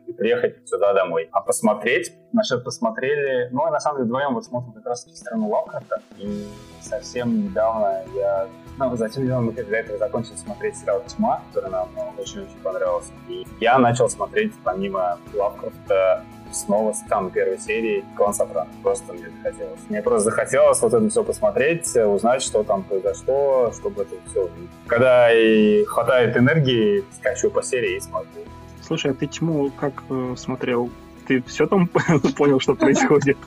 и 0.07 0.13
приехать 0.13 0.67
сюда 0.67 0.93
домой. 0.93 1.29
А 1.31 1.41
посмотреть, 1.41 2.13
насчет 2.31 2.63
посмотрели, 2.63 3.50
ну, 3.51 3.69
на 3.69 3.79
самом 3.79 3.97
деле, 3.97 4.05
вдвоем 4.07 4.33
вот 4.33 4.45
смотрим 4.45 4.74
как 4.74 4.85
раз-таки 4.85 5.15
«Страну 5.15 5.50
Лавкрафта», 5.50 6.01
и 6.17 6.47
совсем 6.81 7.45
недавно 7.45 8.03
я 8.15 8.47
ну, 8.77 8.93
затем 8.97 9.24
недавно 9.24 9.51
мы 9.51 9.63
для 9.63 9.79
этого 9.79 9.97
закончили 9.97 10.35
смотреть 10.35 10.75
сериал 10.77 11.01
«Тьма», 11.07 11.41
который 11.53 11.71
нам 11.71 11.88
очень-очень 12.17 12.59
понравился. 12.62 13.13
И 13.29 13.45
я 13.62 13.77
начал 13.77 14.09
смотреть, 14.09 14.51
помимо 14.65 15.17
Лавкрафта, 15.33 16.25
снова 16.51 16.91
с 16.91 17.01
там 17.07 17.31
первой 17.31 17.57
серии 17.57 18.03
«Клан 18.17 18.33
Сопрано». 18.33 18.69
Просто 18.83 19.13
мне 19.13 19.29
захотелось. 19.29 19.79
Мне 19.88 20.01
просто 20.01 20.29
захотелось 20.29 20.81
вот 20.81 20.93
это 20.93 21.09
все 21.09 21.24
посмотреть, 21.24 21.95
узнать, 21.95 22.41
что 22.41 22.63
там 22.63 22.83
произошло, 22.83 23.71
чтобы 23.71 24.01
это 24.01 24.15
все... 24.29 24.50
Когда 24.88 25.33
и 25.33 25.85
хватает 25.85 26.35
энергии, 26.35 27.05
скачу 27.17 27.50
по 27.50 27.63
серии 27.63 27.95
и 27.95 28.00
смотрю. 28.01 28.41
Слушай, 28.86 29.12
а 29.12 29.13
ты 29.15 29.25
«Тьму» 29.25 29.72
как 29.72 30.04
э, 30.10 30.36
смотрел? 30.38 30.92
Ты 31.27 31.42
все 31.44 31.65
там 31.65 31.88
понял, 32.38 32.60
что 32.60 32.75
происходит? 32.75 33.38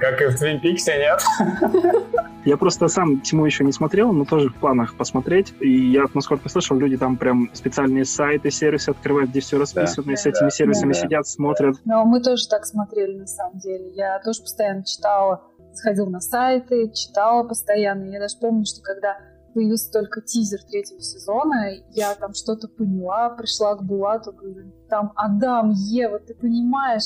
Как 0.00 0.20
и 0.20 0.26
в 0.26 0.36
Твин 0.36 0.58
Пиксе, 0.60 0.98
нет? 0.98 1.22
Я 2.44 2.56
просто 2.56 2.88
сам 2.88 3.20
Тьму 3.20 3.46
еще 3.46 3.62
не 3.62 3.70
смотрел, 3.70 4.12
но 4.12 4.24
тоже 4.24 4.48
в 4.48 4.56
планах 4.56 4.96
посмотреть. 4.96 5.54
И 5.60 5.92
я, 5.92 6.04
насколько 6.12 6.48
слышал, 6.50 6.76
люди 6.76 6.98
там 6.98 7.16
прям 7.16 7.48
специальные 7.54 8.04
сайты, 8.04 8.50
сервисы 8.50 8.90
открывают, 8.90 9.30
где 9.30 9.40
все 9.40 9.58
расписано, 9.58 10.08
да, 10.08 10.12
и 10.12 10.16
с 10.16 10.26
этими 10.26 10.48
да, 10.48 10.50
сервисами 10.50 10.92
да, 10.92 10.98
сидят, 10.98 11.26
смотрят. 11.26 11.76
Но 11.86 12.04
мы 12.04 12.20
тоже 12.20 12.46
так 12.48 12.66
смотрели, 12.66 13.16
на 13.16 13.26
самом 13.26 13.58
деле. 13.60 13.92
Я 13.94 14.18
тоже 14.18 14.42
постоянно 14.42 14.84
читала, 14.84 15.42
сходила 15.72 16.10
на 16.10 16.20
сайты, 16.20 16.90
читала 16.92 17.48
постоянно. 17.48 18.10
Я 18.10 18.20
даже 18.20 18.36
помню, 18.38 18.66
что 18.66 18.82
когда 18.82 19.16
появился 19.54 19.90
только 19.90 20.20
тизер 20.20 20.62
третьего 20.64 21.00
сезона, 21.00 21.70
я 21.92 22.14
там 22.14 22.34
что-то 22.34 22.68
поняла, 22.68 23.30
пришла 23.30 23.76
к 23.76 23.82
Булату, 23.82 24.32
говорю, 24.32 24.72
там 24.90 25.12
Адам, 25.16 25.70
Ева, 25.70 26.18
ты 26.18 26.34
понимаешь? 26.34 27.04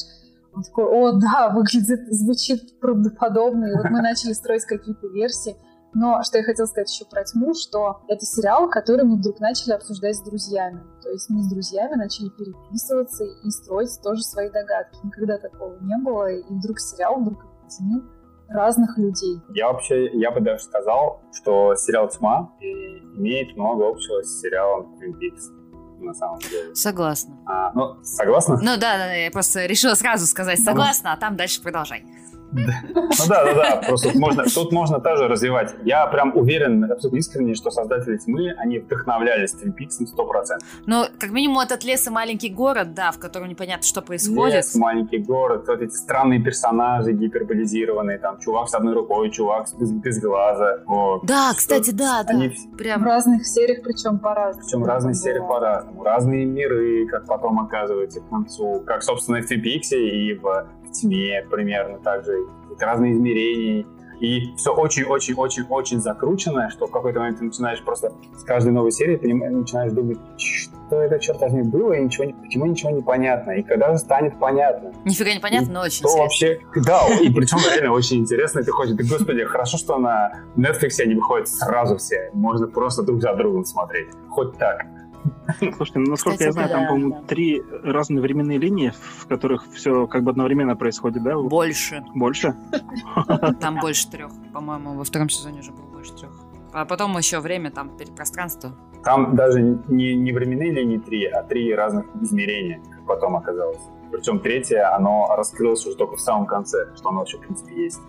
Он 0.54 0.62
такой, 0.62 0.84
о, 0.84 1.12
да, 1.12 1.50
выглядит, 1.54 2.12
звучит 2.12 2.80
правдоподобно. 2.80 3.66
И 3.66 3.76
вот 3.76 3.90
мы 3.90 4.00
начали 4.00 4.32
строить 4.32 4.64
какие-то 4.64 5.06
версии. 5.08 5.56
Но 5.94 6.22
что 6.22 6.38
я 6.38 6.44
хотела 6.44 6.66
сказать 6.66 6.90
еще 6.92 7.04
про 7.04 7.24
тьму, 7.24 7.54
что 7.54 8.00
это 8.08 8.24
сериал, 8.24 8.68
который 8.68 9.04
мы 9.04 9.16
вдруг 9.16 9.40
начали 9.40 9.72
обсуждать 9.72 10.16
с 10.16 10.22
друзьями. 10.22 10.82
То 11.02 11.10
есть 11.10 11.30
мы 11.30 11.42
с 11.42 11.48
друзьями 11.48 11.94
начали 11.94 12.28
переписываться 12.30 13.24
и 13.24 13.50
строить 13.50 13.98
тоже 14.02 14.22
свои 14.22 14.50
догадки. 14.50 14.98
Никогда 15.04 15.38
такого 15.38 15.78
не 15.80 15.96
было. 15.98 16.30
И 16.30 16.42
вдруг 16.50 16.78
сериал 16.80 17.20
вдруг 17.20 17.44
объединил 17.62 18.02
разных 18.48 18.96
людей. 18.98 19.40
Я 19.54 19.72
вообще, 19.72 20.10
я 20.18 20.30
бы 20.30 20.40
даже 20.40 20.62
сказал, 20.62 21.22
что 21.32 21.74
сериал 21.76 22.08
«Тьма» 22.08 22.52
имеет 22.60 23.56
много 23.56 23.88
общего 23.88 24.22
с 24.22 24.40
сериалом 24.40 24.96
«Twin 24.96 25.12
Peaks» 25.12 25.58
на 26.00 26.14
самом 26.14 26.38
деле. 26.38 26.74
Согласна. 26.74 27.36
А, 27.46 27.72
ну, 27.72 28.02
согласна? 28.04 28.56
Ну 28.56 28.76
да, 28.76 28.98
да, 28.98 29.12
я 29.12 29.30
просто 29.30 29.66
решила 29.66 29.94
сразу 29.94 30.26
сказать 30.26 30.60
согласна, 30.60 31.12
а 31.12 31.16
там 31.16 31.36
дальше 31.36 31.62
продолжай. 31.62 32.04
Ну 32.52 33.24
да, 33.28 33.44
да, 33.44 33.54
да. 33.54 33.82
Просто 33.86 34.18
можно, 34.18 34.44
тут 34.44 34.72
можно 34.72 35.00
тоже 35.00 35.28
развивать. 35.28 35.74
Я 35.84 36.06
прям 36.06 36.36
уверен, 36.36 36.90
абсолютно 36.90 37.18
искренне, 37.18 37.54
что 37.54 37.70
создатели 37.70 38.16
тьмы, 38.16 38.52
они 38.58 38.78
вдохновлялись 38.78 39.54
Twin 39.54 39.74
Peaks 39.74 40.00
100%. 40.00 40.58
Ну, 40.86 41.04
как 41.18 41.30
минимум, 41.30 41.60
этот 41.60 41.84
лес 41.84 42.06
и 42.06 42.10
маленький 42.10 42.50
город, 42.50 42.94
да, 42.94 43.12
в 43.12 43.18
котором 43.18 43.48
непонятно, 43.48 43.86
что 43.86 44.02
происходит. 44.02 44.56
Лес, 44.56 44.74
маленький 44.74 45.18
город, 45.18 45.64
вот 45.68 45.80
эти 45.80 45.92
странные 45.92 46.42
персонажи 46.42 47.12
гиперболизированные, 47.12 48.18
там, 48.18 48.38
чувак 48.40 48.68
с 48.68 48.74
одной 48.74 48.94
рукой, 48.94 49.30
чувак 49.30 49.66
без, 49.78 49.92
без 49.92 50.20
глаза. 50.20 50.78
Вот. 50.86 51.24
Да, 51.26 51.52
кстати, 51.56 51.90
да, 51.90 52.22
да. 52.22 52.34
Они... 52.34 52.52
Прям... 52.76 53.02
В 53.02 53.04
разных 53.04 53.46
сериях, 53.46 53.82
причем 53.82 54.18
по-разному. 54.18 54.66
Причем 54.66 54.82
в 54.82 54.86
разных 54.86 55.16
сериях 55.16 55.46
по-разному. 55.46 56.02
Разные 56.02 56.44
миры, 56.44 57.06
как 57.08 57.26
потом 57.26 57.60
оказывается 57.60 58.20
к 58.20 58.28
концу. 58.28 58.82
Как, 58.86 59.02
собственно, 59.02 59.36
и 59.36 59.42
в 59.42 59.50
Peaks 59.50 59.96
и 59.96 60.34
в 60.34 60.66
тьме 60.92 61.44
примерно 61.50 61.98
так 61.98 62.24
же, 62.24 62.46
разные 62.78 63.12
измерения. 63.12 63.86
И 64.20 64.52
все 64.56 64.74
очень-очень-очень-очень 64.74 66.00
закручено, 66.00 66.70
что 66.70 66.86
в 66.86 66.90
какой-то 66.90 67.20
момент 67.20 67.38
ты 67.38 67.44
начинаешь 67.44 67.80
просто 67.82 68.12
с 68.36 68.42
каждой 68.42 68.72
новой 68.72 68.90
серии 68.90 69.16
понимаешь, 69.16 69.54
начинаешь 69.54 69.92
думать, 69.92 70.18
что 70.36 71.00
это, 71.00 71.20
черт 71.20 71.40
возьми, 71.40 71.62
было, 71.62 71.92
и 71.92 72.02
ничего, 72.02 72.32
почему 72.42 72.66
ничего 72.66 72.90
не 72.90 73.02
понятно, 73.02 73.52
и 73.52 73.62
когда 73.62 73.92
же 73.92 73.98
станет 73.98 74.36
понятно. 74.38 74.92
Нифига 75.04 75.32
не 75.32 75.38
понятно, 75.38 75.72
но 75.72 75.80
очень 75.82 75.98
интересно. 75.98 76.20
вообще, 76.20 76.60
да, 76.84 77.00
и 77.22 77.32
причем 77.32 77.58
реально 77.70 77.92
очень 77.92 78.18
интересно, 78.18 78.60
и 78.60 78.64
ты 78.64 78.72
хочешь, 78.72 78.96
господи, 78.96 79.44
хорошо, 79.44 79.78
что 79.78 79.98
на 79.98 80.32
Netflix 80.56 81.00
они 81.00 81.14
выходят 81.14 81.48
сразу 81.48 81.96
все, 81.98 82.30
можно 82.32 82.66
просто 82.66 83.04
друг 83.04 83.20
за 83.20 83.34
другом 83.34 83.64
смотреть, 83.64 84.08
хоть 84.30 84.58
так. 84.58 84.86
Слушайте, 85.58 85.98
ну, 85.98 86.10
насколько 86.10 86.38
Кстати, 86.38 86.48
я 86.48 86.52
знаю, 86.52 86.68
да, 86.68 86.74
там, 86.74 86.86
по-моему, 86.88 87.10
да. 87.10 87.26
три 87.26 87.62
разные 87.82 88.20
временные 88.20 88.58
линии, 88.58 88.92
в 89.20 89.26
которых 89.26 89.66
все 89.72 90.06
как 90.06 90.22
бы 90.22 90.30
одновременно 90.30 90.76
происходит, 90.76 91.22
да? 91.22 91.36
Больше. 91.36 92.04
Больше? 92.14 92.54
Там 93.60 93.80
больше 93.80 94.10
трех. 94.10 94.30
По-моему, 94.52 94.94
во 94.94 95.04
втором 95.04 95.28
сезоне 95.28 95.60
уже 95.60 95.72
было 95.72 95.86
больше 95.86 96.12
трех. 96.14 96.32
А 96.72 96.84
потом 96.84 97.16
еще 97.16 97.40
время, 97.40 97.70
там, 97.70 97.90
пространство. 98.14 98.72
Там 99.02 99.34
даже 99.34 99.62
не, 99.88 100.14
не 100.14 100.32
временные 100.32 100.72
линии 100.72 100.98
три, 100.98 101.24
а 101.24 101.42
три 101.42 101.74
разных 101.74 102.06
измерения, 102.20 102.80
как 102.90 103.06
потом 103.06 103.36
оказалось. 103.36 103.80
Причем 104.10 104.40
третье, 104.40 104.94
оно 104.94 105.34
раскрылось 105.36 105.84
уже 105.86 105.96
только 105.96 106.16
в 106.16 106.20
самом 106.20 106.46
конце, 106.46 106.86
что 106.96 107.08
оно 107.10 107.20
вообще, 107.20 107.36
в 107.36 107.40
принципе, 107.40 107.84
есть. 107.84 108.00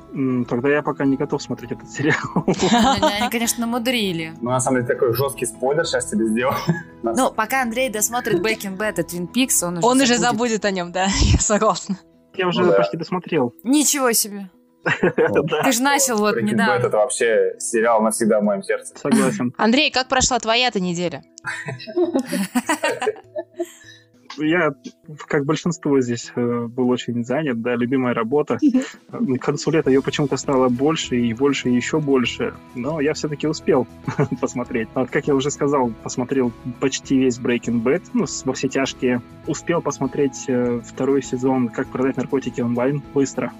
Тогда 0.47 0.69
я 0.69 0.81
пока 0.81 1.05
не 1.05 1.17
готов 1.17 1.41
смотреть 1.41 1.71
этот 1.73 1.89
сериал. 1.89 2.45
Они, 2.45 3.29
конечно, 3.29 3.67
мудрили. 3.67 4.33
Ну, 4.41 4.49
на 4.49 4.59
самом 4.59 4.81
деле, 4.81 4.93
такой 4.93 5.13
жесткий 5.13 5.45
спойлер 5.45 5.85
сейчас 5.85 6.09
тебе 6.09 6.25
сделал. 6.25 6.53
Ну, 7.01 7.31
пока 7.31 7.61
Андрей 7.61 7.89
досмотрит 7.89 8.39
Breaking 8.45 8.77
Bad 8.77 8.99
и 8.99 9.03
Twin 9.03 9.27
Peaks, 9.31 9.65
он 9.65 9.77
уже 9.77 9.87
Он 9.87 10.01
уже 10.01 10.17
забудет 10.17 10.65
о 10.65 10.71
нем, 10.71 10.91
да, 10.91 11.05
я 11.21 11.39
согласна. 11.39 11.97
Я 12.33 12.47
уже 12.47 12.61
ну 12.61 12.73
почти 12.73 12.97
досмотрел. 12.97 13.53
Ничего 13.63 14.11
себе. 14.11 14.49
Ты 14.83 15.71
же 15.71 15.81
начал 15.81 16.17
вот 16.17 16.35
недавно. 16.41 16.73
это 16.85 16.89
вообще 16.97 17.55
сериал 17.59 18.01
навсегда 18.01 18.39
в 18.39 18.43
моем 18.43 18.63
сердце. 18.63 18.97
Согласен. 18.97 19.53
Андрей, 19.57 19.91
как 19.91 20.07
прошла 20.07 20.39
твоя-то 20.39 20.79
неделя? 20.79 21.23
я, 24.41 24.73
как 25.27 25.45
большинство 25.45 25.99
здесь, 26.01 26.31
э, 26.35 26.67
был 26.67 26.89
очень 26.89 27.23
занят, 27.23 27.61
да, 27.61 27.75
любимая 27.75 28.13
работа. 28.13 28.57
К 29.11 29.37
концу 29.39 29.71
лета 29.71 29.89
ее 29.89 30.01
почему-то 30.01 30.37
стало 30.37 30.69
больше 30.69 31.17
и 31.17 31.33
больше 31.33 31.69
и 31.69 31.75
еще 31.75 31.99
больше, 31.99 32.53
но 32.75 32.99
я 33.01 33.13
все-таки 33.13 33.47
успел 33.47 33.87
посмотреть. 34.41 34.89
Вот, 34.95 35.09
как 35.09 35.27
я 35.27 35.35
уже 35.35 35.51
сказал, 35.51 35.91
посмотрел 36.03 36.51
почти 36.79 37.17
весь 37.17 37.39
Breaking 37.39 37.83
Bad, 37.83 38.03
ну, 38.13 38.25
во 38.45 38.53
все 38.53 38.67
тяжкие. 38.67 39.21
Успел 39.47 39.81
посмотреть 39.81 40.45
э, 40.47 40.81
второй 40.85 41.21
сезон 41.21 41.69
«Как 41.69 41.87
продать 41.87 42.17
наркотики 42.17 42.61
онлайн» 42.61 43.01
быстро 43.13 43.51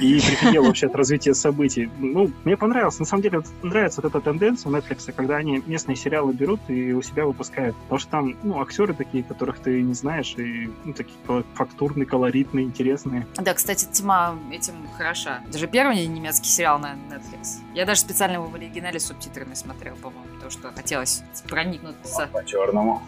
и 0.00 0.14
прифигел 0.14 0.64
вообще 0.64 0.86
от 0.86 0.94
развития 0.94 1.34
событий. 1.34 1.90
Ну, 1.98 2.30
мне 2.44 2.56
понравилось. 2.56 2.98
На 2.98 3.04
самая 3.04 3.22
деле, 3.22 3.42
нравится 3.62 4.00
вот 4.00 4.10
эта 4.10 4.20
тенденция 4.20 4.70
у 4.70 4.74
Netflix, 4.74 5.12
когда 5.12 5.36
они 5.36 5.62
местные 5.66 5.96
сериалы 5.96 6.32
берут 6.32 6.60
и 6.68 6.92
у 6.92 7.02
себя 7.02 7.26
выпускают. 7.26 7.76
Потому 7.82 7.98
что 7.98 8.10
там, 8.10 8.36
ну, 8.42 8.60
актеры 8.60 8.94
такие, 8.94 9.22
которых 9.22 9.58
ты 9.58 9.82
не 9.82 9.94
знаешь, 9.94 10.34
и 10.36 10.70
ну, 10.84 10.92
такие 10.92 11.16
фактурные, 11.54 12.06
колоритные, 12.06 12.64
интересные. 12.64 13.26
Да, 13.36 13.54
кстати, 13.54 13.86
тема 13.92 14.38
этим 14.50 14.74
хороша. 14.96 15.40
Даже 15.52 15.66
первый 15.66 16.06
немецкий 16.06 16.48
сериал 16.48 16.78
на 16.78 16.94
Netflix. 17.10 17.60
Я 17.74 17.84
даже 17.84 18.00
специально 18.00 18.34
его 18.34 18.46
в 18.46 18.54
оригинале 18.54 18.98
с 18.98 19.06
субтитрами 19.06 19.54
смотрел, 19.54 19.96
по-моему, 19.96 20.24
потому 20.34 20.50
что 20.50 20.72
хотелось 20.72 21.22
проникнуться. 21.48 22.28
По-черному 22.32 23.02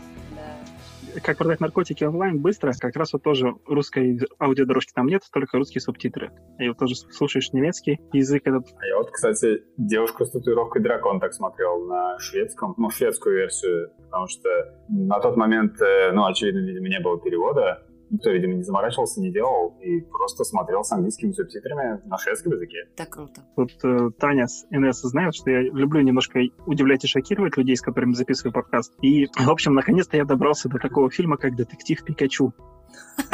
как 1.22 1.38
продать 1.38 1.60
наркотики 1.60 2.04
онлайн 2.04 2.40
быстро, 2.40 2.72
как 2.78 2.96
раз 2.96 3.12
вот 3.12 3.22
тоже 3.22 3.54
русской 3.66 4.18
аудиодорожки 4.40 4.92
там 4.94 5.06
нет, 5.06 5.22
только 5.32 5.58
русские 5.58 5.80
субтитры. 5.80 6.32
И 6.58 6.68
вот 6.68 6.78
тоже 6.78 6.94
слушаешь 6.94 7.52
немецкий 7.52 8.00
язык 8.12 8.42
этот. 8.46 8.66
А 8.78 8.86
я 8.86 8.96
вот, 8.96 9.10
кстати, 9.10 9.62
девушку 9.76 10.24
с 10.24 10.30
татуировкой 10.30 10.82
дракон 10.82 11.20
так 11.20 11.34
смотрел 11.34 11.86
на 11.86 12.18
шведском, 12.18 12.74
ну, 12.76 12.90
шведскую 12.90 13.36
версию, 13.36 13.90
потому 14.04 14.26
что 14.28 14.48
на 14.88 15.20
тот 15.20 15.36
момент, 15.36 15.80
э, 15.80 16.12
ну, 16.12 16.24
очевидно, 16.24 16.60
видимо, 16.60 16.88
не 16.88 17.00
было 17.00 17.20
перевода, 17.20 17.82
никто, 18.12 18.30
видимо, 18.30 18.54
не 18.54 18.62
заморачивался, 18.62 19.20
не 19.20 19.32
делал, 19.32 19.76
и 19.80 20.00
просто 20.00 20.44
смотрел 20.44 20.84
с 20.84 20.92
английскими 20.92 21.32
субтитрами 21.32 22.00
на 22.06 22.18
шведском 22.18 22.52
языке. 22.52 22.86
Так 22.94 23.10
круто. 23.10 23.42
Вот 23.56 23.70
э, 23.82 24.10
Таня 24.18 24.46
с 24.46 24.66
НС 24.70 25.00
знает, 25.00 25.34
что 25.34 25.50
я 25.50 25.62
люблю 25.62 26.02
немножко 26.02 26.40
удивлять 26.66 27.04
и 27.04 27.08
шокировать 27.08 27.56
людей, 27.56 27.76
с 27.76 27.80
которыми 27.80 28.12
записываю 28.12 28.52
подкаст. 28.52 28.92
И, 29.00 29.26
в 29.26 29.50
общем, 29.50 29.74
наконец-то 29.74 30.16
я 30.16 30.24
добрался 30.24 30.68
до 30.68 30.78
такого 30.78 31.10
фильма, 31.10 31.36
как 31.38 31.56
«Детектив 31.56 32.04
Пикачу». 32.04 32.52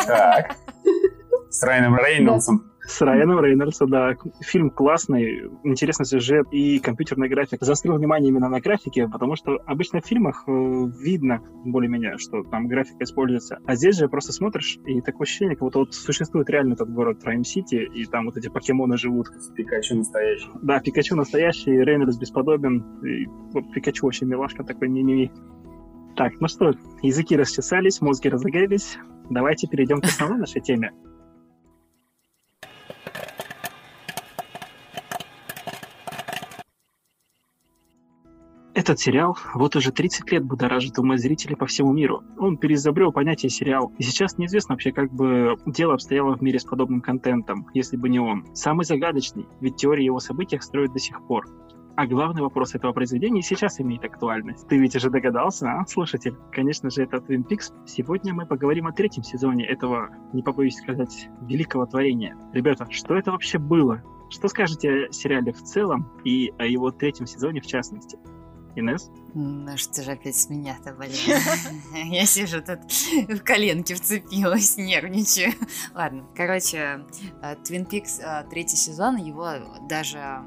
Так. 0.06 0.56
С 1.50 1.62
Райаном 1.62 1.96
Рейнольдсом. 1.96 2.72
С 2.88 3.02
Райаном 3.02 3.44
Рейнольдсом, 3.44 3.90
да. 3.90 4.16
Фильм 4.40 4.70
классный, 4.70 5.50
интересный 5.62 6.06
сюжет 6.06 6.46
и 6.50 6.78
компьютерная 6.78 7.28
графика. 7.28 7.66
Заострил 7.66 7.94
внимание 7.96 8.30
именно 8.30 8.48
на 8.48 8.60
графике, 8.60 9.06
потому 9.06 9.36
что 9.36 9.58
обычно 9.66 10.00
в 10.00 10.06
фильмах 10.06 10.44
э, 10.46 10.50
видно 10.98 11.42
более-менее, 11.66 12.16
что 12.16 12.42
там 12.44 12.66
графика 12.66 13.04
используется. 13.04 13.58
А 13.66 13.74
здесь 13.74 13.98
же 13.98 14.08
просто 14.08 14.32
смотришь, 14.32 14.78
и 14.86 15.02
такое 15.02 15.26
ощущение, 15.26 15.54
как 15.54 15.64
будто 15.64 15.80
вот 15.80 15.92
существует 15.92 16.48
реально 16.48 16.72
этот 16.72 16.90
город 16.90 17.22
Прайм-Сити, 17.22 17.90
и 17.94 18.06
там 18.06 18.24
вот 18.24 18.38
эти 18.38 18.48
покемоны 18.48 18.96
живут. 18.96 19.28
Пикачу 19.54 19.94
настоящий. 19.94 20.48
Да, 20.62 20.80
Пикачу 20.80 21.14
настоящий, 21.14 21.72
Рейнольдс 21.72 22.16
бесподобен. 22.16 23.04
И, 23.04 23.26
вот, 23.52 23.70
Пикачу 23.74 24.06
вообще 24.06 24.24
милашка 24.24 24.64
такой, 24.64 24.88
не-не-не. 24.88 25.30
Так, 26.16 26.40
ну 26.40 26.48
что, 26.48 26.72
языки 27.02 27.36
расчесались, 27.36 28.00
мозги 28.00 28.30
разогрелись. 28.30 28.96
Давайте 29.28 29.68
перейдем 29.68 30.00
к 30.00 30.06
основной 30.06 30.38
нашей 30.38 30.62
теме. 30.62 30.92
Этот 38.78 39.00
сериал 39.00 39.36
вот 39.54 39.74
уже 39.74 39.90
30 39.90 40.30
лет 40.30 40.44
будоражит 40.44 41.00
умы 41.00 41.18
зрителей 41.18 41.56
по 41.56 41.66
всему 41.66 41.92
миру. 41.92 42.22
Он 42.38 42.56
переизобрел 42.56 43.10
понятие 43.10 43.50
сериал, 43.50 43.92
и 43.98 44.04
сейчас 44.04 44.38
неизвестно 44.38 44.74
вообще, 44.74 44.92
как 44.92 45.12
бы 45.12 45.56
дело 45.66 45.94
обстояло 45.94 46.36
в 46.36 46.42
мире 46.42 46.60
с 46.60 46.64
подобным 46.64 47.00
контентом, 47.00 47.66
если 47.74 47.96
бы 47.96 48.08
не 48.08 48.20
он. 48.20 48.46
Самый 48.54 48.84
загадочный, 48.84 49.48
ведь 49.60 49.74
теории 49.74 50.04
его 50.04 50.20
событиях 50.20 50.62
строят 50.62 50.92
до 50.92 51.00
сих 51.00 51.26
пор. 51.26 51.48
А 51.96 52.06
главный 52.06 52.40
вопрос 52.40 52.76
этого 52.76 52.92
произведения 52.92 53.42
сейчас 53.42 53.80
имеет 53.80 54.04
актуальность. 54.04 54.68
Ты 54.68 54.78
ведь 54.78 54.94
уже 54.94 55.10
догадался, 55.10 55.80
а, 55.80 55.86
слушатель? 55.88 56.36
Конечно 56.52 56.88
же, 56.88 57.02
это 57.02 57.16
Twin 57.16 57.42
Peaks. 57.44 57.72
Сегодня 57.84 58.32
мы 58.32 58.46
поговорим 58.46 58.86
о 58.86 58.92
третьем 58.92 59.24
сезоне 59.24 59.66
этого, 59.66 60.10
не 60.32 60.44
побоюсь 60.44 60.76
сказать, 60.76 61.28
великого 61.40 61.86
творения. 61.86 62.36
Ребята, 62.52 62.86
что 62.90 63.16
это 63.16 63.32
вообще 63.32 63.58
было? 63.58 64.04
Что 64.30 64.46
скажете 64.46 65.06
о 65.06 65.12
сериале 65.12 65.52
в 65.52 65.64
целом 65.64 66.12
и 66.22 66.52
о 66.58 66.64
его 66.64 66.92
третьем 66.92 67.26
сезоне 67.26 67.60
в 67.60 67.66
частности? 67.66 68.20
Инесс? 68.78 69.10
Ну 69.34 69.76
что 69.76 70.02
же 70.02 70.12
опять 70.12 70.36
с 70.36 70.48
меня-то, 70.48 70.92
блин. 70.94 71.12
Я 72.12 72.26
сижу 72.26 72.60
тут 72.62 72.80
в 73.28 73.42
коленке 73.42 73.94
вцепилась, 73.94 74.76
нервничаю. 74.76 75.52
Ладно, 75.94 76.26
короче, 76.34 77.04
э, 77.42 77.54
Twin 77.56 77.88
Peaks 77.88 78.20
э, 78.20 78.48
третий 78.48 78.76
сезон, 78.76 79.16
его 79.16 79.48
даже 79.88 80.42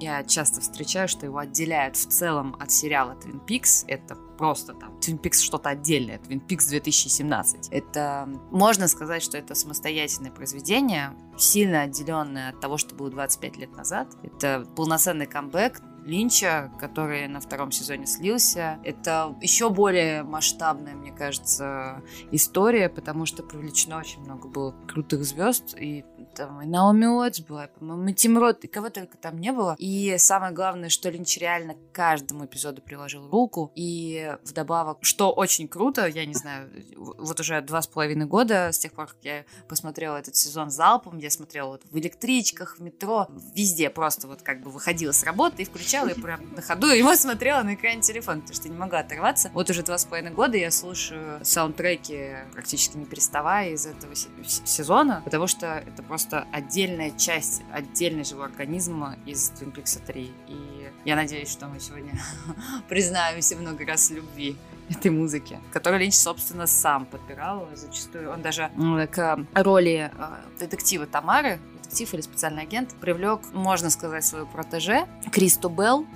я 0.00 0.24
часто 0.24 0.60
встречаю, 0.60 1.08
что 1.08 1.26
его 1.26 1.38
отделяют 1.38 1.96
в 1.96 2.08
целом 2.08 2.56
от 2.58 2.70
сериала 2.70 3.12
Twin 3.12 3.44
Peaks. 3.46 3.84
Это 3.86 4.16
просто 4.38 4.74
там 4.74 4.94
Twin 4.98 5.20
Peaks 5.20 5.42
что-то 5.42 5.70
отдельное, 5.70 6.18
Twin 6.18 6.44
Peaks 6.46 6.68
2017. 6.68 7.68
Это 7.70 8.28
можно 8.50 8.88
сказать, 8.88 9.22
что 9.22 9.38
это 9.38 9.54
самостоятельное 9.54 10.30
произведение, 10.30 11.14
сильно 11.38 11.82
отделенное 11.82 12.50
от 12.50 12.60
того, 12.60 12.76
что 12.78 12.94
было 12.94 13.10
25 13.10 13.56
лет 13.56 13.76
назад. 13.76 14.08
Это 14.22 14.66
полноценный 14.76 15.26
камбэк, 15.26 15.80
Линча, 16.06 16.70
который 16.78 17.26
на 17.26 17.40
втором 17.40 17.72
сезоне 17.72 18.06
слился. 18.06 18.78
Это 18.84 19.36
еще 19.42 19.70
более 19.70 20.22
масштабная, 20.22 20.94
мне 20.94 21.12
кажется, 21.12 22.02
история, 22.30 22.88
потому 22.88 23.26
что 23.26 23.42
привлечено 23.42 23.98
очень 23.98 24.20
много 24.20 24.48
было 24.48 24.74
крутых 24.86 25.24
звезд, 25.24 25.74
и 25.76 26.04
там 26.36 26.62
и 26.62 26.66
Наоми 26.66 27.06
Уотс 27.06 27.40
была, 27.40 27.66
по-моему, 27.66 28.08
и 28.08 28.14
Тим 28.14 28.38
Рот, 28.38 28.64
и 28.64 28.68
кого 28.68 28.90
только 28.90 29.16
там 29.16 29.38
не 29.38 29.52
было. 29.52 29.74
И 29.78 30.16
самое 30.18 30.52
главное, 30.52 30.90
что 30.90 31.10
Линч 31.10 31.38
реально 31.38 31.74
к 31.74 31.92
каждому 31.92 32.44
эпизоду 32.44 32.82
приложил 32.82 33.28
руку, 33.28 33.72
и 33.74 34.36
вдобавок, 34.44 34.98
что 35.00 35.32
очень 35.32 35.66
круто, 35.66 36.06
я 36.06 36.24
не 36.24 36.34
знаю, 36.34 36.70
вот 36.96 37.40
уже 37.40 37.60
два 37.62 37.82
с 37.82 37.86
половиной 37.86 38.26
года 38.26 38.70
с 38.70 38.78
тех 38.78 38.92
пор, 38.92 39.06
как 39.06 39.16
я 39.22 39.44
посмотрела 39.68 40.16
этот 40.18 40.36
сезон 40.36 40.70
залпом, 40.70 41.18
я 41.18 41.30
смотрела 41.30 41.70
вот 41.70 41.82
в 41.90 41.98
электричках, 41.98 42.78
в 42.78 42.82
метро, 42.82 43.26
везде 43.54 43.90
просто 43.90 44.28
вот 44.28 44.42
как 44.42 44.62
бы 44.62 44.70
выходила 44.70 45.12
с 45.12 45.24
работы 45.24 45.62
и 45.62 45.64
включала, 45.64 45.95
и 46.04 46.14
прям 46.14 46.40
на 46.54 46.62
ходу 46.62 46.88
его 46.88 47.14
смотрела 47.16 47.62
на 47.62 47.74
экране 47.74 48.02
телефона, 48.02 48.40
потому 48.40 48.54
что 48.54 48.68
не 48.68 48.76
могла 48.76 49.00
оторваться. 49.00 49.50
Вот 49.54 49.70
уже 49.70 49.82
два 49.82 49.98
с 49.98 50.04
половиной 50.04 50.32
года 50.32 50.56
я 50.56 50.70
слушаю 50.70 51.44
саундтреки 51.44 52.36
практически 52.52 52.96
не 52.96 53.04
переставая 53.04 53.70
из 53.70 53.86
этого 53.86 54.14
сезона, 54.14 55.22
потому 55.24 55.46
что 55.46 55.82
это 55.86 56.02
просто 56.02 56.46
отдельная 56.52 57.10
часть, 57.12 57.62
отдельный 57.72 58.24
живой 58.24 58.46
организм 58.46 59.04
из 59.26 59.50
Twin 59.52 59.72
Peaks 59.74 60.00
3. 60.06 60.32
И 60.48 60.90
я 61.04 61.16
надеюсь, 61.16 61.50
что 61.50 61.66
мы 61.66 61.80
сегодня 61.80 62.18
признаемся 62.88 63.56
много 63.56 63.84
раз 63.86 64.10
любви 64.10 64.56
этой 64.88 65.10
музыки, 65.10 65.58
которую 65.72 66.00
Линч, 66.00 66.14
собственно, 66.14 66.66
сам 66.66 67.06
подбирал 67.06 67.68
зачастую. 67.74 68.30
Он 68.30 68.42
даже 68.42 68.70
к 69.10 69.38
роли 69.54 70.10
э, 70.16 70.58
детектива 70.60 71.06
Тамары, 71.06 71.58
детектив 71.86 72.14
или 72.14 72.20
специальный 72.20 72.62
агент, 72.62 72.94
привлек, 73.00 73.40
можно 73.52 73.90
сказать, 73.90 74.24
свою 74.24 74.46
протеже 74.46 75.06
Кристу 75.32 75.68
Белл, 75.68 76.06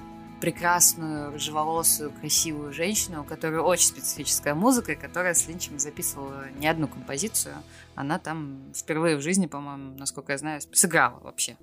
прекрасную, 0.41 1.33
рыжеволосую, 1.33 2.11
красивую 2.13 2.73
женщину, 2.73 3.23
у 3.23 3.25
которой 3.25 3.61
очень 3.61 3.87
специфическая 3.87 4.55
музыка, 4.55 4.95
которая 4.95 5.35
с 5.35 5.47
Линчем 5.47 5.79
записывала 5.79 6.47
не 6.59 6.67
одну 6.67 6.89
композицию. 6.89 7.57
Она 7.95 8.19
там 8.19 8.73
впервые 8.75 9.17
в 9.17 9.21
жизни, 9.21 9.47
по-моему, 9.47 9.97
насколько 9.99 10.33
я 10.33 10.39
знаю, 10.39 10.61
сыграла 10.73 11.21
вообще. 11.21 11.57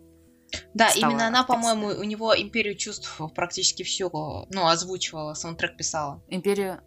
Да, 0.73 0.89
Стала 0.89 1.11
именно 1.11 1.27
она, 1.27 1.43
по-моему, 1.43 1.87
у 1.87 2.03
него 2.03 2.33
«Империю 2.39 2.75
чувств» 2.75 3.19
практически 3.35 3.83
все, 3.83 4.09
ну, 4.49 4.67
озвучивала, 4.67 5.33
саундтрек 5.33 5.75
писала. 5.75 6.23
«Империю» 6.29 6.79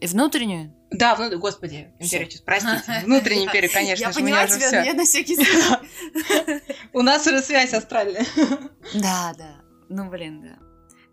и 0.00 0.06
внутреннюю? 0.06 0.74
Да, 0.90 1.14
вну... 1.14 1.38
господи, 1.38 1.92
империю 1.98 2.28
простите. 2.44 3.02
Внутреннюю 3.04 3.46
империю, 3.46 3.70
конечно 3.72 4.04
я 4.06 4.12
же, 4.12 4.20
поняла 4.20 4.46
тебя, 4.46 4.66
все. 4.66 4.82
я 4.82 4.94
на 4.94 5.04
всякий 5.04 5.36
случай. 5.36 6.62
У 6.92 7.02
нас 7.02 7.26
уже 7.26 7.40
связь 7.40 7.72
астральная. 7.74 8.24
Да, 8.94 9.32
да. 9.38 9.60
Ну, 9.88 10.08
блин, 10.08 10.42
да. 10.42 10.58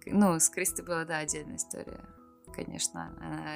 Ну, 0.05 0.39
с 0.39 0.49
Кристи 0.49 0.81
была, 0.81 1.05
да, 1.05 1.19
отдельная 1.19 1.57
история, 1.57 1.99
конечно. 2.55 3.11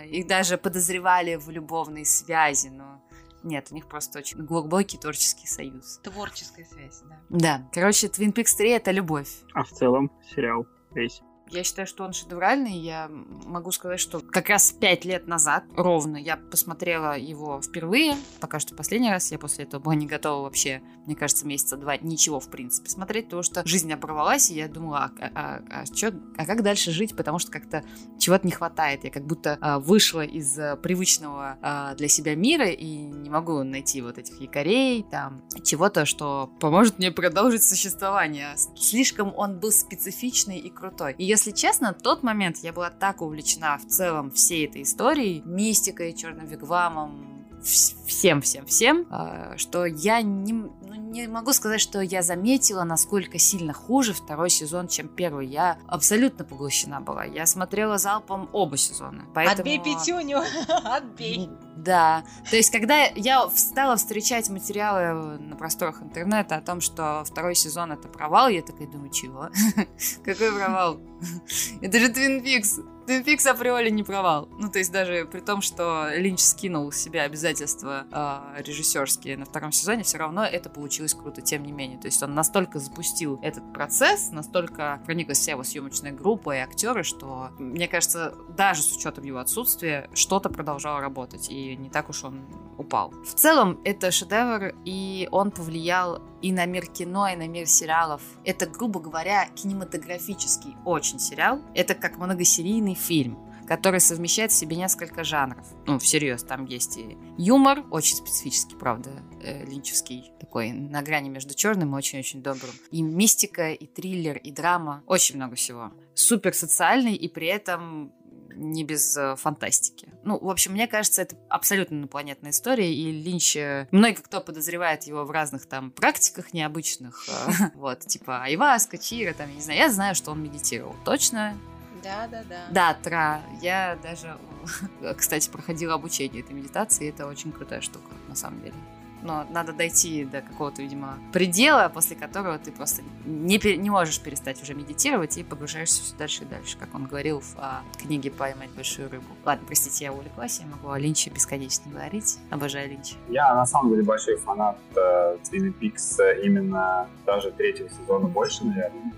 Их 0.05 0.27
даже 0.27 0.57
подозревали 0.57 1.35
в 1.35 1.49
любовной 1.49 2.05
связи, 2.05 2.67
но 2.67 3.01
нет, 3.43 3.67
у 3.71 3.75
них 3.75 3.87
просто 3.87 4.19
очень 4.19 4.45
глубокий 4.45 4.97
творческий 4.97 5.47
союз. 5.47 5.99
Творческая 6.03 6.65
связь, 6.65 7.01
да. 7.01 7.19
Да. 7.29 7.69
Короче, 7.73 8.07
Twin 8.07 8.33
Peaks 8.33 8.55
3— 8.55 8.69
это 8.71 8.91
любовь. 8.91 9.29
А 9.53 9.63
в 9.63 9.71
целом 9.71 10.11
сериал 10.35 10.67
весь 10.93 11.21
я 11.51 11.63
считаю, 11.63 11.87
что 11.87 12.03
он 12.03 12.13
шедевральный. 12.13 12.77
Я 12.77 13.09
могу 13.09 13.71
сказать, 13.71 13.99
что 13.99 14.19
как 14.19 14.49
раз 14.49 14.71
пять 14.71 15.05
лет 15.05 15.27
назад, 15.27 15.63
ровно, 15.75 16.17
я 16.17 16.37
посмотрела 16.37 17.17
его 17.17 17.61
впервые. 17.61 18.15
Пока 18.39 18.59
что 18.59 18.75
последний 18.75 19.09
раз. 19.09 19.31
Я 19.31 19.39
после 19.39 19.65
этого 19.65 19.81
была 19.81 19.95
не 19.95 20.07
готова 20.07 20.43
вообще, 20.43 20.81
мне 21.05 21.15
кажется, 21.15 21.45
месяца 21.45 21.77
два 21.77 21.97
ничего, 21.97 22.39
в 22.39 22.49
принципе, 22.49 22.89
смотреть, 22.89 23.25
потому 23.25 23.43
что 23.43 23.63
жизнь 23.65 23.91
оборвалась, 23.91 24.51
и 24.51 24.55
я 24.55 24.67
думала, 24.67 25.11
а, 25.19 25.31
а, 25.33 25.61
а, 25.69 25.85
чё, 25.85 26.11
а 26.37 26.45
как 26.45 26.63
дальше 26.63 26.91
жить? 26.91 27.15
Потому 27.15 27.39
что 27.39 27.51
как-то 27.51 27.83
чего-то 28.19 28.45
не 28.45 28.51
хватает. 28.51 29.03
Я 29.03 29.09
как 29.09 29.25
будто 29.25 29.57
а, 29.61 29.79
вышла 29.79 30.21
из 30.21 30.57
а, 30.57 30.75
привычного 30.75 31.57
а, 31.61 31.95
для 31.95 32.07
себя 32.07 32.35
мира 32.35 32.69
и 32.69 32.85
не 32.85 33.29
могу 33.29 33.63
найти 33.63 34.01
вот 34.01 34.17
этих 34.17 34.39
якорей, 34.39 35.03
там, 35.09 35.43
чего-то, 35.63 36.05
что 36.05 36.51
поможет 36.59 36.99
мне 36.99 37.11
продолжить 37.11 37.63
существование. 37.63 38.55
Слишком 38.75 39.33
он 39.35 39.59
был 39.59 39.71
специфичный 39.71 40.59
и 40.59 40.69
крутой. 40.69 41.15
И 41.17 41.25
если 41.25 41.40
если 41.41 41.59
честно, 41.59 41.95
в 41.95 42.03
тот 42.03 42.21
момент 42.21 42.57
я 42.57 42.71
была 42.71 42.91
так 42.91 43.23
увлечена 43.23 43.79
в 43.79 43.87
целом 43.87 44.29
всей 44.29 44.67
этой 44.67 44.83
историей, 44.83 45.41
мистикой, 45.43 46.13
черным 46.13 46.45
вигвамом, 46.45 47.40
всем, 47.63 48.41
всем, 48.41 48.65
всем, 48.65 49.05
а, 49.09 49.57
что 49.57 49.85
я 49.85 50.21
не, 50.21 50.53
ну, 50.53 50.95
не 50.95 51.27
могу 51.27 51.53
сказать, 51.53 51.81
что 51.81 52.01
я 52.01 52.21
заметила, 52.21 52.83
насколько 52.83 53.37
сильно 53.37 53.73
хуже 53.73 54.13
второй 54.13 54.49
сезон, 54.49 54.87
чем 54.87 55.07
первый. 55.07 55.47
Я 55.47 55.77
абсолютно 55.87 56.45
поглощена 56.45 57.01
была. 57.01 57.23
Я 57.23 57.45
смотрела 57.45 57.97
залпом 57.97 58.49
оба 58.53 58.77
сезона. 58.77 59.25
Поэтому... 59.33 59.59
Отбей 59.59 59.79
пятюню! 59.79 60.41
Отбей! 60.83 61.49
Да. 61.75 62.23
То 62.49 62.55
есть, 62.55 62.71
когда 62.71 63.05
я 63.15 63.49
стала 63.49 63.95
встречать 63.95 64.49
материалы 64.49 65.39
на 65.39 65.55
просторах 65.55 66.01
интернета 66.01 66.55
о 66.55 66.61
том, 66.61 66.81
что 66.81 67.23
второй 67.25 67.55
сезон 67.55 67.91
это 67.91 68.07
провал, 68.07 68.49
я 68.49 68.61
такая 68.61 68.87
думаю, 68.87 69.11
чего? 69.11 69.49
Какой 70.23 70.51
провал? 70.51 70.99
Это 71.81 71.99
же 71.99 72.11
Twin 72.11 72.43
Peaks. 72.43 72.83
Peaks 73.19 73.47
априори 73.47 73.89
не 73.89 74.03
провал. 74.03 74.47
Ну, 74.57 74.69
то 74.69 74.79
есть 74.79 74.91
даже 74.91 75.25
при 75.25 75.39
том, 75.39 75.61
что 75.61 76.09
Линч 76.15 76.39
скинул 76.39 76.91
с 76.91 76.97
себя 76.97 77.23
обязательства 77.23 78.05
э, 78.11 78.61
режиссерские 78.61 79.37
на 79.37 79.45
втором 79.45 79.71
сезоне, 79.71 80.03
все 80.03 80.17
равно 80.17 80.45
это 80.45 80.69
получилось 80.69 81.13
круто, 81.13 81.41
тем 81.41 81.63
не 81.63 81.71
менее. 81.71 81.99
То 81.99 82.07
есть 82.07 82.21
он 82.23 82.33
настолько 82.33 82.79
запустил 82.79 83.39
этот 83.41 83.73
процесс, 83.73 84.31
настолько 84.31 85.01
прониклась 85.05 85.39
вся 85.39 85.51
его 85.51 85.63
съемочная 85.63 86.11
группа 86.11 86.55
и 86.55 86.59
актеры, 86.59 87.03
что, 87.03 87.49
мне 87.59 87.87
кажется, 87.87 88.35
даже 88.49 88.81
с 88.81 88.95
учетом 88.95 89.23
его 89.23 89.39
отсутствия, 89.39 90.09
что-то 90.13 90.49
продолжало 90.49 91.01
работать, 91.01 91.49
и 91.49 91.75
не 91.75 91.89
так 91.89 92.09
уж 92.09 92.23
он 92.23 92.45
упал. 92.77 93.11
В 93.25 93.33
целом, 93.33 93.79
это 93.83 94.11
шедевр, 94.11 94.73
и 94.85 95.27
он 95.31 95.51
повлиял 95.51 96.21
и 96.41 96.51
на 96.51 96.65
мир 96.65 96.87
кино, 96.87 97.27
и 97.27 97.35
на 97.35 97.47
мир 97.47 97.67
сериалов. 97.67 98.21
Это, 98.43 98.65
грубо 98.67 98.99
говоря, 98.99 99.47
кинематографический 99.55 100.75
очень 100.85 101.19
сериал. 101.19 101.61
Это 101.73 101.95
как 101.95 102.17
многосерийный 102.17 102.95
фильм 102.95 103.37
который 103.67 104.01
совмещает 104.01 104.51
в 104.51 104.55
себе 104.55 104.75
несколько 104.75 105.23
жанров. 105.23 105.65
Ну, 105.87 105.97
всерьез, 105.97 106.43
там 106.43 106.65
есть 106.65 106.97
и 106.97 107.17
юмор, 107.37 107.85
очень 107.89 108.17
специфический, 108.17 108.75
правда, 108.75 109.11
э, 109.41 109.63
линчевский, 109.63 110.33
такой 110.41 110.73
на 110.73 111.01
грани 111.01 111.29
между 111.29 111.53
черным 111.53 111.93
и 111.93 111.97
очень-очень 111.97 112.43
добрым. 112.43 112.73
И 112.91 113.01
мистика, 113.01 113.71
и 113.71 113.87
триллер, 113.87 114.37
и 114.37 114.51
драма. 114.51 115.03
Очень 115.07 115.37
много 115.37 115.55
всего. 115.55 115.93
Супер 116.15 116.53
социальный 116.53 117.15
и 117.15 117.29
при 117.29 117.47
этом 117.47 118.11
не 118.55 118.83
без 118.83 119.15
э, 119.17 119.35
фантастики. 119.35 120.09
Ну, 120.23 120.37
в 120.39 120.49
общем, 120.49 120.73
мне 120.73 120.87
кажется, 120.87 121.21
это 121.21 121.35
абсолютно 121.49 121.95
инопланетная 121.95 122.51
история, 122.51 122.93
и 122.93 123.11
Линч, 123.11 123.55
э, 123.55 123.87
много 123.91 124.21
кто 124.21 124.41
подозревает 124.41 125.03
его 125.03 125.25
в 125.25 125.31
разных 125.31 125.65
там 125.65 125.91
практиках 125.91 126.53
необычных, 126.53 127.27
э, 127.29 127.51
вот, 127.75 127.99
типа 128.01 128.43
айваска, 128.43 128.97
чира, 128.97 129.33
там, 129.33 129.49
я 129.49 129.55
не 129.55 129.61
знаю, 129.61 129.79
я 129.79 129.89
знаю, 129.89 130.15
что 130.15 130.31
он 130.31 130.41
медитировал, 130.43 130.95
точно, 131.05 131.57
Да, 132.03 132.27
да, 132.27 132.43
да. 132.43 132.67
Да, 132.71 132.93
тра. 132.95 133.41
Я 133.61 133.97
даже, 134.01 134.37
кстати, 135.17 135.49
проходила 135.49 135.93
обучение 135.93 136.41
этой 136.41 136.53
медитации. 136.53 137.09
Это 137.09 137.27
очень 137.27 137.51
крутая 137.51 137.81
штука, 137.81 138.11
на 138.27 138.35
самом 138.35 138.61
деле 138.61 138.75
но 139.23 139.45
надо 139.49 139.73
дойти 139.73 140.25
до 140.25 140.41
какого-то, 140.41 140.81
видимо, 140.81 141.17
предела, 141.31 141.89
после 141.93 142.15
которого 142.15 142.57
ты 142.57 142.71
просто 142.71 143.01
не, 143.25 143.57
не 143.77 143.89
можешь 143.89 144.19
перестать 144.19 144.61
уже 144.61 144.73
медитировать 144.73 145.37
и 145.37 145.43
погружаешься 145.43 146.03
все 146.03 146.15
дальше 146.15 146.43
и 146.43 146.47
дальше, 146.47 146.77
как 146.77 146.93
он 146.93 147.05
говорил 147.05 147.39
в 147.39 147.55
а, 147.57 147.81
книге 147.97 148.31
«Поймать 148.31 148.69
большую 148.71 149.09
рыбу». 149.09 149.25
Ладно, 149.45 149.65
простите, 149.65 150.05
я 150.05 150.13
увлеклась, 150.13 150.59
я 150.59 150.65
могу 150.65 150.89
о 150.89 150.99
Линче 150.99 151.29
бесконечно 151.29 151.91
говорить. 151.91 152.37
Обожаю 152.49 152.89
Линча. 152.89 153.15
Я, 153.29 153.53
на 153.55 153.65
самом 153.65 153.91
деле, 153.91 154.03
большой 154.03 154.37
фанат 154.37 154.77
э, 154.95 155.37
Твин 155.49 155.73
Пикс 155.73 156.17
именно 156.43 157.07
даже 157.25 157.51
третьего 157.51 157.89
сезона 157.89 158.27
больше, 158.27 158.65
наверное, 158.65 159.11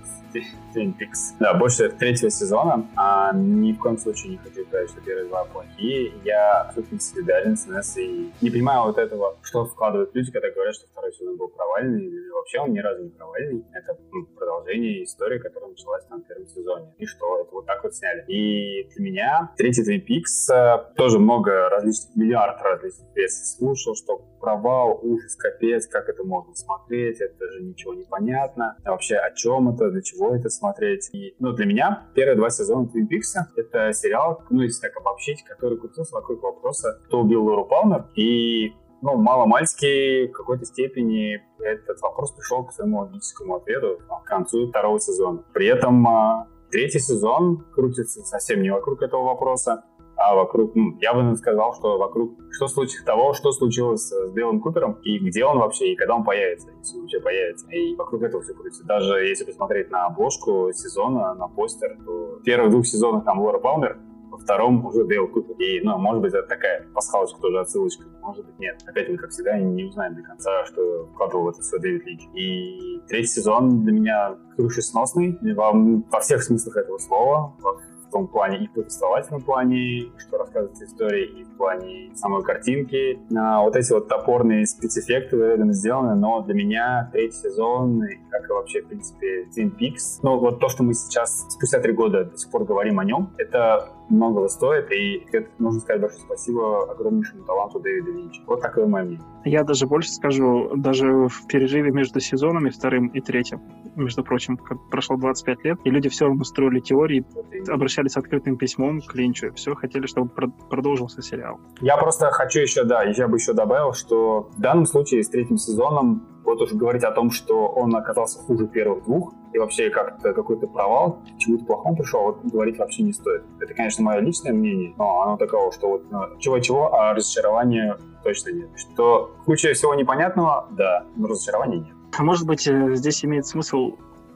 Twin 0.74 0.94
Peaks. 0.98 1.36
Да, 1.40 1.54
больше 1.54 1.90
третьего 1.90 2.32
сезона. 2.32 2.88
А 2.96 3.32
ни 3.34 3.74
в 3.74 3.80
коем 3.80 3.98
случае 3.98 4.32
не 4.32 4.38
хочу 4.38 4.66
сказать, 4.66 4.90
что 4.90 5.02
первые 5.02 5.28
два 5.28 5.46
плохие. 5.46 6.14
Я 6.24 6.62
абсолютно 6.62 7.00
солидарен 7.00 7.58
с 7.58 7.68
Несс 7.68 7.98
и 7.98 8.32
не 8.42 8.50
понимаю 8.50 8.84
вот 8.84 8.98
этого, 8.98 9.36
что 9.42 9.66
вкладывают 9.94 10.16
люди, 10.16 10.32
когда 10.32 10.50
говорят, 10.50 10.76
что 10.76 10.88
второй 10.88 11.14
сезон 11.14 11.38
был 11.38 11.50
провальный, 11.50 12.06
или 12.06 12.30
вообще 12.30 12.60
он 12.60 12.74
ни 12.74 12.80
разу 12.80 13.04
не 13.04 13.10
провальный. 13.10 13.64
Это 13.74 13.98
ну, 14.12 14.26
продолжение 14.36 15.04
истории, 15.04 15.40
которая 15.40 15.70
началась 15.70 16.06
там 16.06 16.24
в 16.24 16.28
первом 16.28 16.48
сезоне. 16.48 16.94
И 16.98 17.06
что? 17.06 17.42
Это 17.42 17.52
вот 17.52 17.66
так 17.66 17.84
вот 17.84 17.96
сняли. 17.96 18.26
И 18.28 18.90
для 18.96 19.04
меня 19.04 19.52
третий 19.58 19.84
Twin 19.84 20.04
Peaks 20.06 20.54
э, 20.54 20.96
тоже 20.96 21.20
много 21.20 21.70
различных, 21.70 22.16
миллиард 22.16 22.62
различных 22.62 23.16
версий 23.16 23.46
слушал, 23.58 23.96
что 23.96 24.18
провал, 24.40 25.00
ужас, 25.02 25.36
капец, 25.36 25.88
как 25.88 26.10
это 26.10 26.24
можно 26.24 26.54
смотреть, 26.54 27.22
это 27.22 27.50
же 27.52 27.64
ничего 27.64 27.94
не 27.94 28.04
понятно. 28.04 28.78
А 28.84 28.92
вообще 28.92 29.16
о 29.16 29.32
чем 29.34 29.70
это, 29.70 29.90
для 29.90 30.02
чего 30.02 30.36
это 30.36 30.50
смотреть. 30.50 31.10
И, 31.14 31.36
ну, 31.40 31.54
для 31.54 31.66
меня 31.66 32.08
первые 32.16 32.36
два 32.36 32.50
сезона 32.50 32.88
Twin 32.88 33.08
Peaks 33.10 33.40
это 33.56 33.94
сериал, 33.94 34.44
ну, 34.50 34.62
если 34.62 34.88
так 34.88 34.98
обобщить, 34.98 35.44
который 35.44 35.78
крутился 35.78 36.16
вокруг 36.16 36.42
вопроса, 36.42 37.00
кто 37.06 37.22
убил 37.22 37.46
Лору 37.46 37.66
Палмер. 37.66 38.06
И 38.16 38.74
ну, 39.04 39.18
мало-мальски 39.18 40.28
в 40.28 40.32
какой-то 40.32 40.66
степени 40.66 41.42
этот 41.60 42.02
вопрос 42.02 42.32
пришел 42.32 42.64
к 42.64 42.72
своему 42.72 43.00
логическому 43.00 43.58
ответу 43.58 44.00
к 44.08 44.28
концу 44.28 44.70
второго 44.70 45.00
сезона. 45.00 45.44
При 45.54 45.68
этом 45.68 46.08
а, 46.08 46.48
третий 46.72 47.00
сезон 47.00 47.66
крутится 47.74 48.22
совсем 48.22 48.62
не 48.62 48.72
вокруг 48.72 49.02
этого 49.02 49.24
вопроса 49.24 49.84
а 50.16 50.36
вокруг, 50.36 50.74
ну, 50.76 50.98
я 51.02 51.14
бы 51.14 51.36
сказал, 51.36 51.74
что 51.74 51.98
вокруг, 51.98 52.38
что 52.52 52.68
случилось 52.68 53.04
того, 53.04 53.34
что 53.34 53.52
случилось 53.52 54.08
с 54.08 54.32
Белым 54.32 54.62
Купером, 54.62 54.94
и 55.04 55.20
где 55.20 55.44
он 55.44 55.58
вообще, 55.58 55.92
и 55.92 55.96
когда 55.96 56.16
он 56.16 56.24
появится, 56.24 56.70
если 56.78 56.96
он 56.96 57.02
вообще 57.02 57.20
появится. 57.20 57.68
И 57.72 57.96
вокруг 57.96 58.22
этого 58.22 58.42
все 58.42 58.54
крутится. 58.54 58.86
Даже 58.86 59.26
если 59.26 59.44
посмотреть 59.44 59.92
на 59.92 60.06
обложку 60.06 60.72
сезона, 60.74 61.34
на 61.34 61.48
постер, 61.48 61.98
то 62.06 62.38
в 62.40 62.44
первых 62.44 62.72
двух 62.72 62.86
сезонах 62.86 63.26
там 63.26 63.42
Лора 63.42 63.60
Палмер, 63.60 63.98
во 64.34 64.40
втором 64.40 64.84
уже 64.84 65.06
Дейл 65.06 65.28
Купер. 65.28 65.54
И, 65.60 65.80
ну, 65.82 65.98
может 66.00 66.22
быть, 66.24 66.34
это 66.34 66.48
такая 66.48 66.88
пасхалочка 66.92 67.40
тоже, 67.40 67.60
отсылочка. 67.60 68.04
Может 68.20 68.46
быть, 68.46 68.58
нет. 68.58 68.82
Опять 68.88 69.08
мы, 69.10 69.18
как 69.18 69.30
всегда, 69.30 69.60
не 69.60 69.86
узнаем 69.86 70.16
до 70.16 70.24
конца, 70.24 70.66
что 70.66 71.06
вкладывал 71.14 71.46
в 71.46 71.50
это 71.50 71.62
все 71.62 71.78
Дэвид 71.78 72.04
Линч. 72.06 72.24
И 72.34 73.02
третий 73.08 73.28
сезон 73.28 73.84
для 73.84 73.94
меня 73.94 74.36
крышесносный 74.58 75.38
во, 75.54 75.72
во 75.72 76.20
всех 76.20 76.42
смыслах 76.42 76.78
этого 76.78 76.98
слова, 76.98 77.56
во 77.62 77.80
том 78.14 78.28
плане 78.28 78.60
и 78.60 78.68
в 78.68 78.74
повествовательном 78.74 79.42
плане, 79.42 80.12
что 80.18 80.38
рассказывается 80.38 80.86
история, 80.86 81.26
и 81.26 81.44
в 81.44 81.58
плане 81.58 82.16
самой 82.16 82.44
картинки. 82.44 83.20
А, 83.36 83.62
вот 83.62 83.76
эти 83.76 83.92
вот 83.92 84.08
топорные 84.08 84.66
спецэффекты 84.66 85.36
выверенно 85.36 85.74
сделаны, 85.74 86.16
но 86.16 86.42
для 86.42 86.54
меня 86.54 87.10
третий 87.12 87.38
сезон, 87.38 88.02
как 88.30 88.48
и 88.48 88.54
вообще, 88.54 88.82
в 88.84 88.88
принципе, 88.88 89.46
Twin 89.46 89.76
Peaks, 89.76 90.20
ну 90.22 90.38
вот 90.38 90.60
то, 90.60 90.70
что 90.70 90.84
мы 90.84 90.94
сейчас 90.94 91.46
спустя 91.50 91.80
три 91.80 91.92
года 91.92 92.26
до 92.26 92.38
сих 92.38 92.52
пор 92.52 92.64
говорим 92.64 93.00
о 93.00 93.04
нем, 93.04 93.34
это 93.38 93.90
многого 94.10 94.48
стоит, 94.48 94.92
и 94.92 95.26
нужно 95.60 95.80
сказать 95.82 96.02
большое 96.02 96.22
спасибо 96.24 96.92
огромнейшему 96.92 97.44
таланту 97.44 97.80
Дэвида 97.80 98.12
Линча. 98.12 98.42
Вот 98.46 98.62
такое 98.62 98.86
мое 98.86 99.04
мнение. 99.04 99.26
Я 99.46 99.64
даже 99.64 99.88
больше 99.88 100.12
скажу, 100.12 100.72
даже 100.76 101.28
в 101.28 101.48
перерыве 101.48 101.92
между 101.92 102.20
сезонами 102.20 102.70
вторым 102.70 103.08
и 103.08 103.20
третьим, 103.20 103.62
между 103.96 104.24
прочим, 104.24 104.58
как 104.58 104.78
прошло 104.90 105.18
25 105.18 105.64
лет, 105.66 105.80
и 105.84 105.90
люди 105.90 106.10
все 106.10 106.26
равно 106.26 106.44
строили 106.44 106.80
теории, 106.80 107.26
обращались 107.68 108.14
с 108.14 108.18
открытым 108.18 108.58
письмом 108.58 109.02
к 109.02 109.16
Линчу, 109.16 109.54
все 109.54 109.76
хотели, 109.76 110.06
чтобы 110.06 110.30
продолжился 110.70 111.22
сериал. 111.22 111.60
Я 111.82 111.98
просто 111.98 112.32
хочу 112.32 112.60
еще, 112.60 112.84
да, 112.84 113.04
я 113.04 113.28
бы 113.28 113.38
еще 113.38 113.54
добавил, 113.54 113.94
что 113.94 114.50
в 114.56 114.62
данном 114.62 114.86
случае 114.86 115.24
с 115.24 115.30
третьим 115.30 115.58
сезоном 115.58 116.28
вот 116.44 116.62
уже 116.62 116.76
говорить 116.76 117.04
о 117.04 117.12
том, 117.12 117.32
что 117.32 117.68
он 117.68 117.96
оказался 117.96 118.40
хуже 118.40 118.68
первых 118.68 119.04
двух, 119.06 119.34
и 119.54 119.60
вообще 119.60 119.90
как-то 119.90 120.34
какой-то 120.34 120.68
провал, 120.68 121.22
к 121.36 121.40
чему-то 121.40 121.66
плохому 121.66 121.96
пришел, 121.96 122.24
вот 122.24 122.44
говорить 122.44 122.78
вообще 122.78 123.04
не 123.04 123.14
стоит. 123.14 123.44
Это, 123.60 123.74
конечно, 123.74 124.04
мое 124.04 124.20
личное 124.20 124.54
мнение, 124.54 124.94
но 124.98 125.22
оно 125.22 125.38
такого, 125.38 125.72
что 125.72 125.90
вот 125.90 126.12
ну, 126.12 126.38
чего-чего, 126.40 126.94
а 126.94 127.14
разочарования 127.14 127.98
точно 128.24 128.52
нет. 128.52 128.70
Что 128.76 129.36
куча 129.46 129.74
всего 129.74 129.94
непонятного, 129.96 130.68
да, 130.72 131.06
но 131.16 131.28
разочарования 131.28 131.80
нет. 131.80 131.96
А 132.18 132.24
может 132.24 132.46
быть, 132.46 132.68
э, 132.68 132.96
здесь 132.96 133.24
имеет 133.26 133.46
смысл 133.46 133.94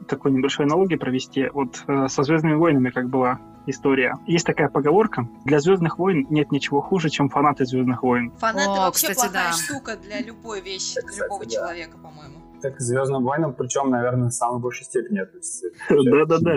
такой 0.08 0.32
небольшой 0.32 0.66
аналогии 0.66 0.96
провести. 0.96 1.48
Вот 1.52 1.82
э, 1.86 2.08
со 2.08 2.22
«Звездными 2.22 2.54
войнами» 2.54 2.90
как 2.90 3.08
была 3.08 3.40
история. 3.66 4.16
Есть 4.26 4.46
такая 4.46 4.68
поговорка. 4.68 5.28
Для 5.44 5.60
«Звездных 5.60 5.98
войн» 5.98 6.26
нет 6.30 6.50
ничего 6.50 6.80
хуже, 6.80 7.10
чем 7.10 7.28
фанаты 7.28 7.66
«Звездных 7.66 8.02
войн». 8.02 8.32
Фанаты 8.38 8.70
О, 8.70 8.86
вообще 8.86 9.08
кстати, 9.08 9.30
плохая 9.30 9.50
да. 9.50 9.52
штука 9.52 9.96
для 9.96 10.20
любой 10.20 10.60
вещи, 10.60 11.00
для 11.02 11.24
любого 11.24 11.44
да. 11.44 11.50
человека, 11.50 11.98
по-моему. 11.98 12.47
Так 12.60 12.76
к 12.76 12.80
«Звездным 12.80 13.24
войнам», 13.24 13.54
причем, 13.54 13.90
наверное, 13.90 14.30
в 14.30 14.32
самой 14.32 14.60
большей 14.60 14.84
степени 14.84 15.20
относится. 15.20 15.68
Да-да-да. 15.88 16.56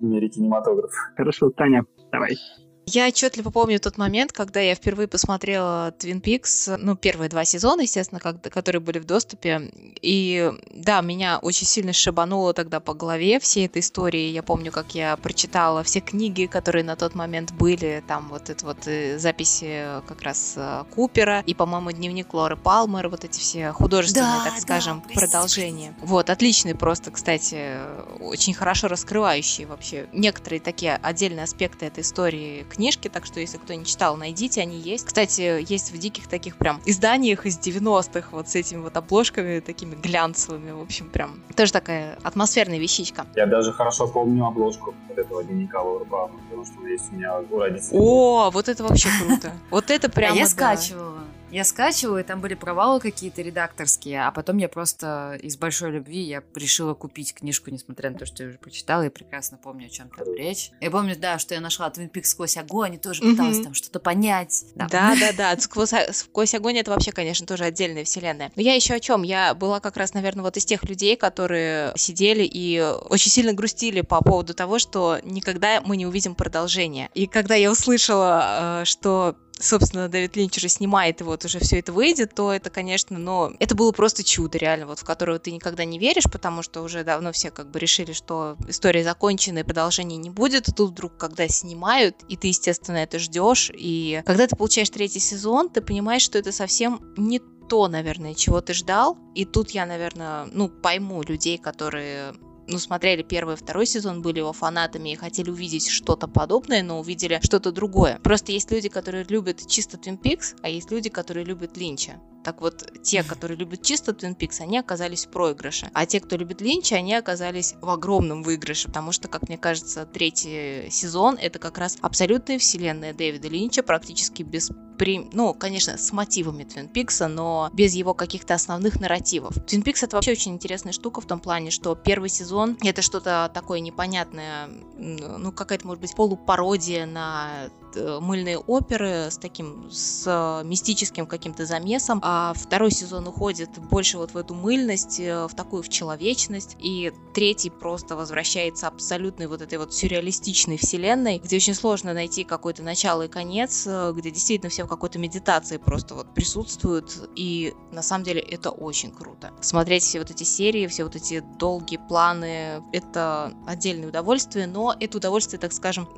В 0.00 0.04
мире 0.04 0.28
кинематографа. 0.28 0.96
Хорошо, 1.16 1.50
Таня, 1.50 1.84
давай. 2.10 2.36
Я 2.86 3.06
отчетливо 3.06 3.50
помню 3.50 3.78
тот 3.78 3.96
момент, 3.96 4.32
когда 4.32 4.60
я 4.60 4.74
впервые 4.74 5.06
посмотрела 5.06 5.94
Twin 5.98 6.20
Peaks, 6.20 6.76
ну, 6.78 6.96
первые 6.96 7.28
два 7.28 7.44
сезона, 7.44 7.82
естественно, 7.82 8.20
как, 8.20 8.42
которые 8.42 8.80
были 8.80 8.98
в 8.98 9.04
доступе. 9.04 9.70
И 10.02 10.52
да, 10.74 11.00
меня 11.00 11.38
очень 11.38 11.66
сильно 11.66 11.92
шибануло 11.92 12.52
тогда 12.54 12.80
по 12.80 12.94
голове 12.94 13.38
всей 13.38 13.66
этой 13.66 13.80
истории. 13.80 14.30
Я 14.30 14.42
помню, 14.42 14.72
как 14.72 14.94
я 14.94 15.16
прочитала 15.16 15.82
все 15.84 16.00
книги, 16.00 16.46
которые 16.46 16.84
на 16.84 16.96
тот 16.96 17.14
момент 17.14 17.52
были, 17.52 18.02
там 18.08 18.28
вот 18.28 18.50
это 18.50 18.66
вот 18.66 18.86
э, 18.86 19.18
записи 19.18 19.84
как 20.08 20.22
раз 20.22 20.54
э, 20.56 20.84
Купера 20.92 21.40
и, 21.46 21.54
по-моему, 21.54 21.92
дневник 21.92 22.34
Лоры 22.34 22.56
Палмер, 22.56 23.08
вот 23.08 23.24
эти 23.24 23.38
все 23.38 23.70
художественные, 23.72 24.44
да, 24.44 24.50
так 24.50 24.58
скажем, 24.58 25.02
да, 25.08 25.14
продолжения. 25.14 25.94
Вот, 26.00 26.30
отличные 26.30 26.74
просто, 26.74 27.12
кстати, 27.12 27.76
очень 28.20 28.54
хорошо 28.54 28.88
раскрывающие 28.88 29.66
вообще 29.66 30.08
некоторые 30.12 30.60
такие 30.60 30.96
отдельные 30.96 31.44
аспекты 31.44 31.86
этой 31.86 32.02
истории 32.02 32.66
книжки, 32.72 33.08
так 33.08 33.26
что 33.26 33.40
если 33.40 33.58
кто 33.58 33.74
не 33.74 33.84
читал, 33.84 34.16
найдите, 34.16 34.60
они 34.62 34.78
есть. 34.78 35.06
Кстати, 35.06 35.62
есть 35.68 35.92
в 35.92 35.98
диких 35.98 36.28
таких 36.28 36.56
прям 36.56 36.80
изданиях 36.84 37.46
из 37.46 37.58
90-х, 37.58 38.28
вот 38.32 38.48
с 38.48 38.54
этими 38.54 38.80
вот 38.80 38.96
обложками 38.96 39.60
такими 39.60 39.94
глянцевыми, 39.94 40.72
в 40.72 40.80
общем, 40.80 41.08
прям 41.08 41.40
тоже 41.56 41.72
такая 41.72 42.18
атмосферная 42.22 42.78
вещичка. 42.78 43.26
Я 43.34 43.46
даже 43.46 43.72
хорошо 43.72 44.06
помню 44.06 44.46
обложку 44.46 44.94
вот 45.08 45.18
этого 45.18 45.44
дневника 45.44 45.82
Лорбама, 45.82 46.34
потому 46.48 46.64
что 46.64 46.86
есть 46.86 47.12
у 47.12 47.14
меня 47.16 47.38
у 47.38 47.58
родителей. 47.58 47.98
О, 47.98 48.50
вот 48.50 48.68
это 48.68 48.82
вообще 48.82 49.08
круто. 49.20 49.52
Вот 49.70 49.90
это 49.90 50.08
прямо, 50.08 50.36
Я 50.36 50.46
скачивала. 50.46 51.20
Я 51.52 51.64
скачивала, 51.64 52.18
и 52.18 52.22
там 52.22 52.40
были 52.40 52.54
провалы 52.54 52.98
какие-то 52.98 53.42
редакторские, 53.42 54.26
а 54.26 54.30
потом 54.32 54.56
я 54.56 54.70
просто 54.70 55.38
из 55.42 55.58
большой 55.58 55.90
любви 55.90 56.22
я 56.22 56.42
решила 56.54 56.94
купить 56.94 57.34
книжку, 57.34 57.70
несмотря 57.70 58.10
на 58.10 58.18
то, 58.18 58.24
что 58.24 58.42
я 58.42 58.48
уже 58.48 58.58
прочитала, 58.58 59.02
и 59.04 59.10
прекрасно 59.10 59.58
помню, 59.62 59.86
о 59.86 59.90
чем 59.90 60.08
там 60.08 60.34
речь. 60.34 60.70
Я 60.80 60.90
помню, 60.90 61.14
да, 61.14 61.38
что 61.38 61.54
я 61.54 61.60
нашла 61.60 61.88
Twin 61.90 62.10
Peaks 62.10 62.24
сквозь 62.24 62.56
огонь, 62.56 62.94
и 62.94 62.98
тоже 62.98 63.20
пыталась 63.20 63.60
там 63.60 63.74
что-то 63.74 64.00
понять. 64.00 64.64
Да, 64.74 64.88
да, 64.88 65.14
да, 65.20 65.32
да. 65.36 65.60
Сквозь, 65.60 65.92
сквозь 66.12 66.54
огонь 66.54 66.78
это 66.78 66.90
вообще, 66.90 67.12
конечно, 67.12 67.46
тоже 67.46 67.64
отдельная 67.64 68.04
вселенная. 68.04 68.50
Но 68.56 68.62
я 68.62 68.74
еще 68.74 68.94
о 68.94 69.00
чем? 69.00 69.22
Я 69.22 69.52
была 69.52 69.80
как 69.80 69.98
раз, 69.98 70.14
наверное, 70.14 70.42
вот 70.42 70.56
из 70.56 70.64
тех 70.64 70.82
людей, 70.84 71.16
которые 71.16 71.92
сидели 71.96 72.48
и 72.50 72.80
очень 72.80 73.30
сильно 73.30 73.52
грустили 73.52 74.00
по 74.00 74.22
поводу 74.22 74.54
того, 74.54 74.78
что 74.78 75.18
никогда 75.22 75.82
мы 75.82 75.98
не 75.98 76.06
увидим 76.06 76.34
продолжение. 76.34 77.10
И 77.12 77.26
когда 77.26 77.54
я 77.56 77.70
услышала, 77.70 78.80
э, 78.80 78.84
что 78.86 79.36
собственно, 79.62 80.08
Дэвид 80.08 80.36
Линч 80.36 80.56
уже 80.56 80.68
снимает, 80.68 81.20
и 81.20 81.24
вот 81.24 81.44
уже 81.44 81.58
все 81.60 81.78
это 81.78 81.92
выйдет, 81.92 82.34
то 82.34 82.52
это, 82.52 82.70
конечно, 82.70 83.18
но 83.18 83.52
это 83.58 83.74
было 83.74 83.92
просто 83.92 84.24
чудо, 84.24 84.58
реально, 84.58 84.86
вот 84.86 84.98
в 84.98 85.04
которое 85.04 85.38
ты 85.38 85.52
никогда 85.52 85.84
не 85.84 85.98
веришь, 85.98 86.30
потому 86.30 86.62
что 86.62 86.82
уже 86.82 87.04
давно 87.04 87.32
все 87.32 87.50
как 87.50 87.70
бы 87.70 87.78
решили, 87.78 88.12
что 88.12 88.56
история 88.68 89.04
закончена 89.04 89.60
и 89.60 89.62
продолжения 89.62 90.16
не 90.16 90.30
будет, 90.30 90.68
и 90.68 90.72
тут 90.72 90.90
вдруг, 90.90 91.16
когда 91.16 91.46
снимают, 91.48 92.16
и 92.28 92.36
ты, 92.36 92.48
естественно, 92.48 92.98
это 92.98 93.18
ждешь, 93.18 93.70
и 93.72 94.22
когда 94.26 94.46
ты 94.46 94.56
получаешь 94.56 94.90
третий 94.90 95.20
сезон, 95.20 95.70
ты 95.70 95.80
понимаешь, 95.80 96.22
что 96.22 96.38
это 96.38 96.52
совсем 96.52 97.00
не 97.16 97.40
то, 97.68 97.88
наверное, 97.88 98.34
чего 98.34 98.60
ты 98.60 98.74
ждал, 98.74 99.16
и 99.34 99.44
тут 99.44 99.70
я, 99.70 99.86
наверное, 99.86 100.46
ну, 100.52 100.68
пойму 100.68 101.22
людей, 101.22 101.56
которые 101.56 102.34
ну, 102.68 102.78
смотрели 102.78 103.22
первый 103.22 103.54
и 103.54 103.58
второй 103.58 103.86
сезон, 103.86 104.22
были 104.22 104.38
его 104.38 104.52
фанатами 104.52 105.10
и 105.10 105.16
хотели 105.16 105.50
увидеть 105.50 105.88
что-то 105.88 106.28
подобное, 106.28 106.82
но 106.82 107.00
увидели 107.00 107.40
что-то 107.42 107.72
другое. 107.72 108.18
Просто 108.22 108.52
есть 108.52 108.70
люди, 108.70 108.88
которые 108.88 109.24
любят 109.24 109.66
чисто 109.66 109.96
Twin 109.96 110.20
Peaks, 110.20 110.56
а 110.62 110.68
есть 110.68 110.90
люди, 110.90 111.08
которые 111.08 111.44
любят 111.44 111.76
Линча. 111.76 112.20
Так 112.44 112.60
вот, 112.60 112.84
те, 113.02 113.22
которые 113.22 113.56
любят 113.56 113.82
чисто 113.82 114.12
Twin 114.12 114.36
Peaks, 114.36 114.60
они 114.60 114.78
оказались 114.78 115.26
в 115.26 115.28
проигрыше. 115.28 115.90
А 115.94 116.06
те, 116.06 116.20
кто 116.20 116.36
любит 116.36 116.60
Линча, 116.60 116.96
они 116.96 117.14
оказались 117.14 117.74
в 117.80 117.88
огромном 117.88 118.42
выигрыше, 118.42 118.88
потому 118.88 119.12
что, 119.12 119.28
как 119.28 119.48
мне 119.48 119.58
кажется, 119.58 120.06
третий 120.06 120.88
сезон— 120.90 121.38
это 121.40 121.58
как 121.58 121.78
раз 121.78 121.96
абсолютная 122.00 122.58
вселенная 122.58 123.14
Дэвида 123.14 123.48
Линча, 123.48 123.82
практически 123.82 124.42
без 124.42 124.70
при, 124.98 125.28
ну, 125.32 125.54
конечно, 125.54 125.96
с 125.96 126.12
мотивами 126.12 126.64
Твин 126.64 126.88
Пикса, 126.88 127.26
но 127.26 127.70
без 127.72 127.94
его 127.94 128.14
каких-то 128.14 128.54
основных 128.54 129.00
нарративов. 129.00 129.54
Твин 129.66 129.82
Пикс 129.82 130.02
это 130.02 130.16
вообще 130.16 130.32
очень 130.32 130.52
интересная 130.52 130.92
штука 130.92 131.20
в 131.20 131.26
том 131.26 131.40
плане, 131.40 131.70
что 131.70 131.94
первый 131.96 132.28
сезон 132.28 132.76
это 132.82 133.02
что-то 133.02 133.50
такое 133.52 133.80
непонятное, 133.80 134.68
ну, 134.96 135.50
какая-то, 135.50 135.86
может 135.86 136.00
быть, 136.02 136.14
полупародия 136.14 137.06
на 137.06 137.42
Э, 137.52 137.81
мыльные 137.96 138.58
оперы 138.58 139.30
с 139.30 139.38
таким, 139.38 139.90
с 139.90 140.24
э, 140.26 140.66
мистическим 140.66 141.26
каким-то 141.26 141.66
замесом, 141.66 142.20
а 142.22 142.52
второй 142.54 142.90
сезон 142.90 143.26
уходит 143.26 143.70
больше 143.90 144.18
вот 144.18 144.32
в 144.32 144.36
эту 144.36 144.54
мыльность, 144.54 145.20
э, 145.20 145.46
в 145.46 145.54
такую 145.54 145.82
в 145.82 145.88
человечность, 145.88 146.76
и 146.78 147.12
третий 147.34 147.70
просто 147.70 148.16
возвращается 148.16 148.86
абсолютной 148.88 149.46
вот 149.46 149.62
этой 149.62 149.78
вот 149.78 149.94
сюрреалистичной 149.94 150.76
вселенной, 150.76 151.38
где 151.38 151.56
очень 151.56 151.74
сложно 151.74 152.12
найти 152.12 152.44
какое-то 152.44 152.82
начало 152.82 153.22
и 153.22 153.28
конец, 153.28 153.86
где 153.86 154.30
действительно 154.30 154.70
все 154.70 154.84
в 154.84 154.88
какой-то 154.88 155.18
медитации 155.18 155.76
просто 155.76 156.14
вот 156.14 156.34
присутствуют, 156.34 157.30
и 157.36 157.74
на 157.92 158.02
самом 158.02 158.24
деле 158.24 158.40
это 158.40 158.70
очень 158.70 159.10
круто. 159.10 159.52
Смотреть 159.60 160.02
все 160.02 160.18
вот 160.18 160.30
эти 160.30 160.44
серии, 160.44 160.86
все 160.86 161.04
вот 161.04 161.16
эти 161.16 161.40
долгие 161.58 161.98
планы, 162.08 162.82
это 162.92 163.52
отдельное 163.66 164.08
удовольствие, 164.08 164.66
но 164.66 164.94
это 164.98 165.18
удовольствие, 165.18 165.60
так 165.60 165.72
скажем, 165.72 166.08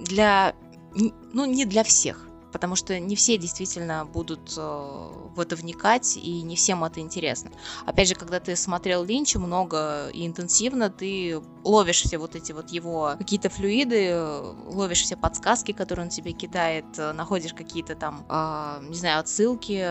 для 0.00 0.54
ну, 0.94 1.44
не 1.44 1.64
для 1.64 1.84
всех, 1.84 2.28
потому 2.52 2.76
что 2.76 2.98
не 3.00 3.16
все 3.16 3.38
действительно 3.38 4.04
будут 4.04 4.54
э, 4.56 4.60
в 4.60 5.40
это 5.40 5.56
вникать, 5.56 6.16
и 6.16 6.42
не 6.42 6.54
всем 6.54 6.84
это 6.84 7.00
интересно. 7.00 7.50
Опять 7.86 8.08
же, 8.08 8.14
когда 8.14 8.38
ты 8.38 8.54
смотрел 8.54 9.02
Линча 9.04 9.38
много 9.38 10.08
и 10.12 10.26
интенсивно, 10.26 10.90
ты 10.90 11.40
ловишь 11.64 12.02
все 12.02 12.18
вот 12.18 12.36
эти 12.36 12.52
вот 12.52 12.70
его 12.70 13.14
какие-то 13.18 13.48
флюиды, 13.48 14.14
ловишь 14.66 15.02
все 15.02 15.16
подсказки, 15.16 15.72
которые 15.72 16.04
он 16.04 16.10
тебе 16.10 16.32
кидает, 16.32 16.86
э, 16.98 17.12
находишь 17.12 17.54
какие-то 17.54 17.94
там, 17.94 18.26
э, 18.28 18.86
не 18.88 18.96
знаю, 18.96 19.20
отсылки, 19.20 19.88